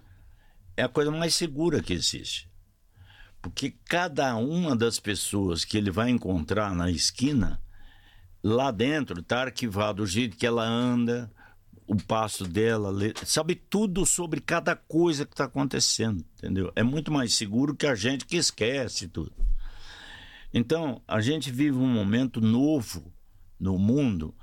É 0.74 0.84
a 0.84 0.88
coisa 0.88 1.10
mais 1.10 1.34
segura 1.34 1.82
que 1.82 1.92
existe. 1.92 2.50
Porque 3.42 3.74
cada 3.84 4.34
uma 4.36 4.74
das 4.74 4.98
pessoas 4.98 5.62
que 5.62 5.76
ele 5.76 5.90
vai 5.90 6.08
encontrar 6.08 6.74
na 6.74 6.90
esquina, 6.90 7.60
lá 8.42 8.70
dentro 8.70 9.20
está 9.20 9.42
arquivado 9.42 10.02
o 10.02 10.06
jeito 10.06 10.38
que 10.38 10.46
ela 10.46 10.64
anda, 10.66 11.30
o 11.86 11.96
passo 11.96 12.44
dela, 12.44 12.92
sabe 13.26 13.54
tudo 13.54 14.06
sobre 14.06 14.40
cada 14.40 14.74
coisa 14.74 15.26
que 15.26 15.34
está 15.34 15.44
acontecendo, 15.44 16.24
entendeu? 16.38 16.72
É 16.74 16.82
muito 16.82 17.12
mais 17.12 17.34
seguro 17.34 17.76
que 17.76 17.86
a 17.86 17.94
gente 17.94 18.24
que 18.24 18.36
esquece 18.36 19.06
tudo. 19.06 19.32
Então, 20.52 21.02
a 21.06 21.20
gente 21.20 21.50
vive 21.50 21.76
um 21.76 21.86
momento 21.86 22.40
novo 22.40 23.12
no 23.58 23.78
mundo 23.78 24.34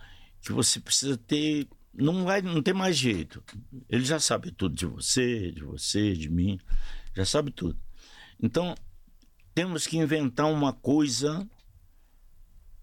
que 0.42 0.52
você 0.52 0.80
precisa 0.80 1.18
ter. 1.18 1.68
Não, 1.94 2.26
vai, 2.26 2.42
não 2.42 2.62
tem 2.62 2.74
mais 2.74 2.98
jeito. 2.98 3.44
Ele 3.90 4.04
já 4.04 4.20
sabe 4.20 4.52
tudo 4.52 4.76
de 4.76 4.86
você, 4.86 5.52
de 5.52 5.64
você, 5.64 6.14
de 6.14 6.30
mim, 6.30 6.60
já 7.16 7.26
sabe 7.26 7.52
tudo. 7.52 7.80
Então, 8.42 8.76
temos 9.54 9.88
que 9.88 9.98
inventar 9.98 10.52
uma 10.52 10.74
coisa. 10.74 11.48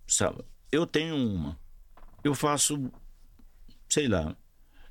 Sabe? 0.06 0.44
Eu 0.72 0.86
tenho 0.86 1.16
uma. 1.16 1.58
Eu 2.22 2.34
faço, 2.34 2.90
sei 3.88 4.08
lá, 4.08 4.36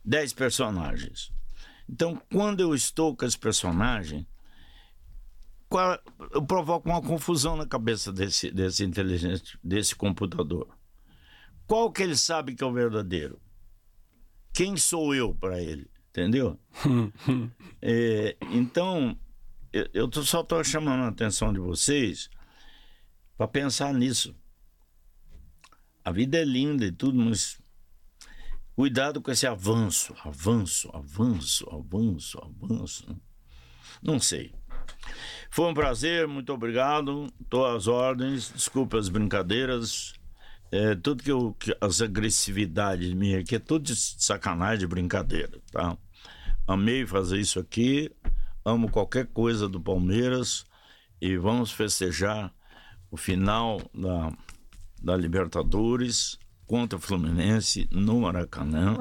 dez 0.04 0.34
personagens. 0.34 1.32
Então, 1.88 2.22
quando 2.32 2.60
eu 2.60 2.76
estou 2.76 3.16
com 3.16 3.26
esse 3.26 3.38
personagem, 3.38 4.28
provoco 6.48 6.90
uma 6.90 7.02
confusão 7.02 7.56
na 7.56 7.66
cabeça 7.66 8.12
desse, 8.12 8.50
desse 8.52 8.84
inteligente, 8.84 9.58
desse 9.64 9.96
computador. 9.96 10.68
Qual 11.68 11.92
que 11.92 12.02
ele 12.02 12.16
sabe 12.16 12.56
que 12.56 12.64
é 12.64 12.68
o 12.68 12.74
verdadeiro? 12.74 13.40
Quem 14.54 14.76
sou 14.76 15.14
eu 15.14 15.34
para 15.36 15.62
ele? 15.62 15.90
Entendeu? 16.10 16.60
É, 17.82 18.36
então, 18.52 19.18
eu, 19.72 19.88
eu 19.94 20.08
tô- 20.10 20.24
só 20.24 20.42
estou 20.42 20.62
chamando 20.66 21.04
a 21.04 21.08
atenção 21.08 21.54
de 21.54 21.60
vocês 21.60 22.30
para 23.38 23.48
pensar 23.48 23.94
nisso. 23.94 24.36
A 26.04 26.12
vida 26.12 26.38
é 26.38 26.44
linda 26.44 26.86
e 26.86 26.92
tudo, 26.92 27.18
mas 27.18 27.62
cuidado 28.76 29.22
com 29.22 29.32
esse 29.32 29.48
avanço, 29.48 30.14
avanço, 30.26 30.90
avanço, 30.94 31.70
avanço, 31.70 32.38
avanço. 32.40 33.22
Não 34.02 34.20
sei. 34.20 34.54
Foi 35.50 35.66
um 35.70 35.74
prazer, 35.74 36.28
muito 36.28 36.54
obrigado. 36.54 37.28
Estou 37.42 37.66
às 37.66 37.88
ordens, 37.88 38.52
desculpe 38.54 38.98
as 38.98 39.10
brincadeiras. 39.10 40.14
É, 40.72 40.94
tudo 40.96 41.24
que, 41.24 41.32
eu, 41.32 41.56
que 41.58 41.76
as 41.82 42.00
agressividades 42.02 43.12
minhas 43.14 43.42
aqui 43.42 43.56
é 43.56 43.60
tudo 43.60 43.86
de 43.86 43.96
sacanagem, 43.96 44.80
de 44.80 44.88
brincadeira, 44.88 45.60
tá? 45.72 45.98
Amei 46.68 47.08
fazer 47.08 47.40
isso 47.40 47.60
aqui, 47.60 48.12
amo 48.64 48.92
qualquer 48.92 49.26
coisa 49.26 49.68
do 49.68 49.82
Palmeiras 49.82 50.64
e 51.20 51.36
vamos 51.38 51.72
festejar 51.72 52.54
o 53.10 53.18
final 53.18 53.82
da, 53.92 54.32
da 55.02 55.18
Libertadores 55.18 56.38
contra 56.68 57.00
o 57.00 57.02
Fluminense 57.02 57.90
no 57.92 58.22
Maracanã. 58.22 58.96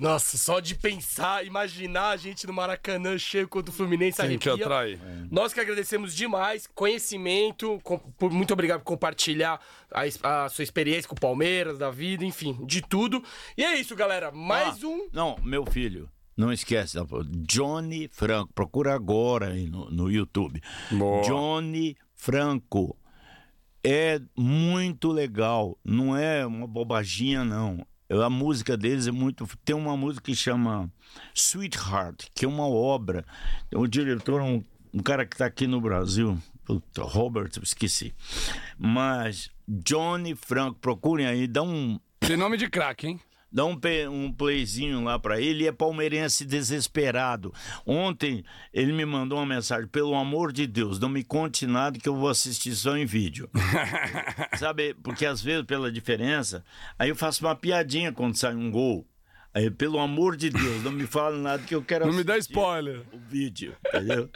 Nossa, 0.00 0.38
só 0.38 0.60
de 0.60 0.74
pensar, 0.74 1.44
imaginar 1.46 2.08
a 2.10 2.16
gente 2.16 2.46
no 2.46 2.52
Maracanã 2.52 3.18
cheio 3.18 3.46
contra 3.46 3.70
o 3.70 3.74
Fluminense 3.74 4.16
que 4.16 4.22
arrepia. 4.48 4.54
atrai? 4.54 4.98
Nós 5.30 5.52
que 5.52 5.60
agradecemos 5.60 6.14
demais, 6.14 6.66
conhecimento, 6.74 7.78
com- 7.82 7.98
por- 7.98 8.30
muito 8.30 8.52
obrigado 8.52 8.80
por 8.80 8.86
compartilhar 8.86 9.60
a, 9.92 10.44
a 10.44 10.48
sua 10.48 10.64
experiência 10.64 11.08
com 11.08 11.14
o 11.14 11.20
Palmeiras, 11.20 11.76
da 11.78 11.90
vida, 11.90 12.24
enfim, 12.24 12.58
de 12.66 12.80
tudo. 12.80 13.22
E 13.56 13.62
é 13.64 13.78
isso, 13.78 13.94
galera. 13.94 14.30
Mais 14.32 14.82
Ah, 14.82 14.86
um. 14.86 15.08
Não, 15.12 15.36
meu 15.42 15.66
filho. 15.66 16.08
Não 16.36 16.50
esquece? 16.50 16.96
Johnny 17.46 18.08
Franco. 18.10 18.50
Procura 18.54 18.94
agora 18.94 19.48
aí 19.48 19.68
no, 19.68 19.90
no 19.90 20.10
YouTube. 20.10 20.62
Boa. 20.90 21.20
Johnny 21.22 21.94
Franco. 22.14 22.96
É 23.84 24.20
muito 24.36 25.10
legal. 25.12 25.76
Não 25.84 26.16
é 26.16 26.46
uma 26.46 26.66
bobaginha, 26.66 27.44
não. 27.44 27.86
A 28.10 28.28
música 28.28 28.76
deles 28.76 29.06
é 29.06 29.12
muito. 29.12 29.48
Tem 29.64 29.74
uma 29.74 29.96
música 29.96 30.24
que 30.24 30.34
chama 30.34 30.90
Sweetheart, 31.34 32.26
que 32.34 32.44
é 32.44 32.48
uma 32.48 32.66
obra. 32.66 33.24
O 33.72 33.86
diretor 33.86 34.40
é 34.40 34.44
um, 34.44 34.64
um 34.92 34.98
cara 35.00 35.24
que 35.24 35.34
está 35.34 35.46
aqui 35.46 35.66
no 35.66 35.80
Brasil. 35.80 36.36
Robert, 36.98 37.50
esqueci. 37.62 38.12
Mas 38.76 39.50
Johnny 39.68 40.34
Franco, 40.34 40.78
procurem 40.80 41.26
aí, 41.26 41.46
dá 41.46 41.62
um, 41.62 41.98
Tem 42.18 42.36
nome 42.36 42.56
de 42.56 42.68
craque, 42.68 43.06
hein? 43.06 43.20
Dá 43.52 43.64
um, 43.64 43.78
um 44.10 44.32
playzinho 44.32 45.02
lá 45.02 45.18
pra 45.18 45.40
ele. 45.40 45.66
É 45.66 45.72
palmeirense 45.72 46.44
desesperado. 46.44 47.52
Ontem 47.84 48.44
ele 48.72 48.92
me 48.92 49.04
mandou 49.04 49.38
uma 49.38 49.46
mensagem: 49.46 49.88
pelo 49.88 50.14
amor 50.14 50.52
de 50.52 50.66
Deus, 50.66 50.98
não 51.00 51.08
me 51.08 51.24
conte 51.24 51.66
nada 51.66 51.98
que 51.98 52.08
eu 52.08 52.16
vou 52.16 52.28
assistir 52.28 52.74
só 52.74 52.96
em 52.96 53.04
vídeo. 53.04 53.50
Sabe? 54.58 54.94
Porque 54.94 55.26
às 55.26 55.42
vezes, 55.42 55.64
pela 55.64 55.90
diferença, 55.90 56.64
aí 56.98 57.08
eu 57.08 57.16
faço 57.16 57.44
uma 57.44 57.56
piadinha 57.56 58.12
quando 58.12 58.36
sai 58.36 58.54
um 58.54 58.70
gol. 58.70 59.06
Aí, 59.52 59.68
pelo 59.68 59.98
amor 59.98 60.36
de 60.36 60.48
Deus, 60.48 60.84
não 60.84 60.92
me 60.92 61.08
fala 61.08 61.36
nada 61.36 61.64
que 61.64 61.74
eu 61.74 61.82
quero 61.82 62.06
Não 62.06 62.12
me 62.12 62.22
dá 62.22 62.34
assistir 62.34 62.52
spoiler. 62.52 63.02
O 63.12 63.18
vídeo, 63.18 63.74
entendeu? 63.88 64.30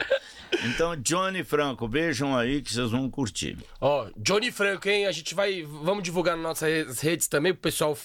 Então, 0.65 0.93
Johnny 0.97 1.41
Franco, 1.41 1.87
vejam 1.87 2.35
aí 2.35 2.61
que 2.61 2.73
vocês 2.73 2.91
vão 2.91 3.09
curtir. 3.09 3.57
Ó, 3.79 4.09
Johnny 4.17 4.51
Franco, 4.51 4.89
hein? 4.89 5.05
A 5.05 5.13
gente 5.13 5.33
vai. 5.33 5.63
Vamos 5.63 6.03
divulgar 6.03 6.35
nas 6.35 6.43
nossas 6.43 6.99
redes 6.99 7.29
também, 7.29 7.53
pro 7.53 7.61
pessoal 7.61 7.97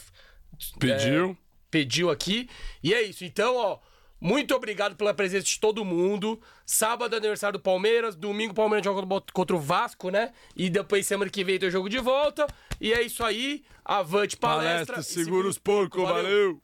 Pediu. 0.78 1.36
pediu 1.70 2.10
aqui. 2.10 2.48
E 2.82 2.92
é 2.94 3.02
isso. 3.02 3.24
Então, 3.24 3.56
ó, 3.56 3.78
muito 4.20 4.54
obrigado 4.54 4.96
pela 4.96 5.14
presença 5.14 5.46
de 5.46 5.58
todo 5.58 5.84
mundo. 5.84 6.40
Sábado, 6.66 7.16
aniversário 7.16 7.58
do 7.58 7.62
Palmeiras. 7.62 8.14
Domingo, 8.14 8.52
o 8.52 8.54
Palmeiras 8.54 8.84
joga 8.84 9.06
contra 9.32 9.56
o 9.56 9.60
Vasco, 9.60 10.10
né? 10.10 10.32
E 10.54 10.68
depois, 10.68 11.06
semana 11.06 11.30
que 11.30 11.42
vem, 11.42 11.58
tem 11.58 11.68
o 11.68 11.72
jogo 11.72 11.88
de 11.88 11.98
volta. 11.98 12.46
E 12.80 12.92
é 12.92 13.00
isso 13.02 13.24
aí. 13.24 13.64
Avante 13.84 14.36
palestra. 14.36 14.96
Palestra, 14.96 15.00
e 15.00 15.24
segura 15.24 15.48
os 15.48 15.58
porcos, 15.58 16.02
valeu. 16.02 16.60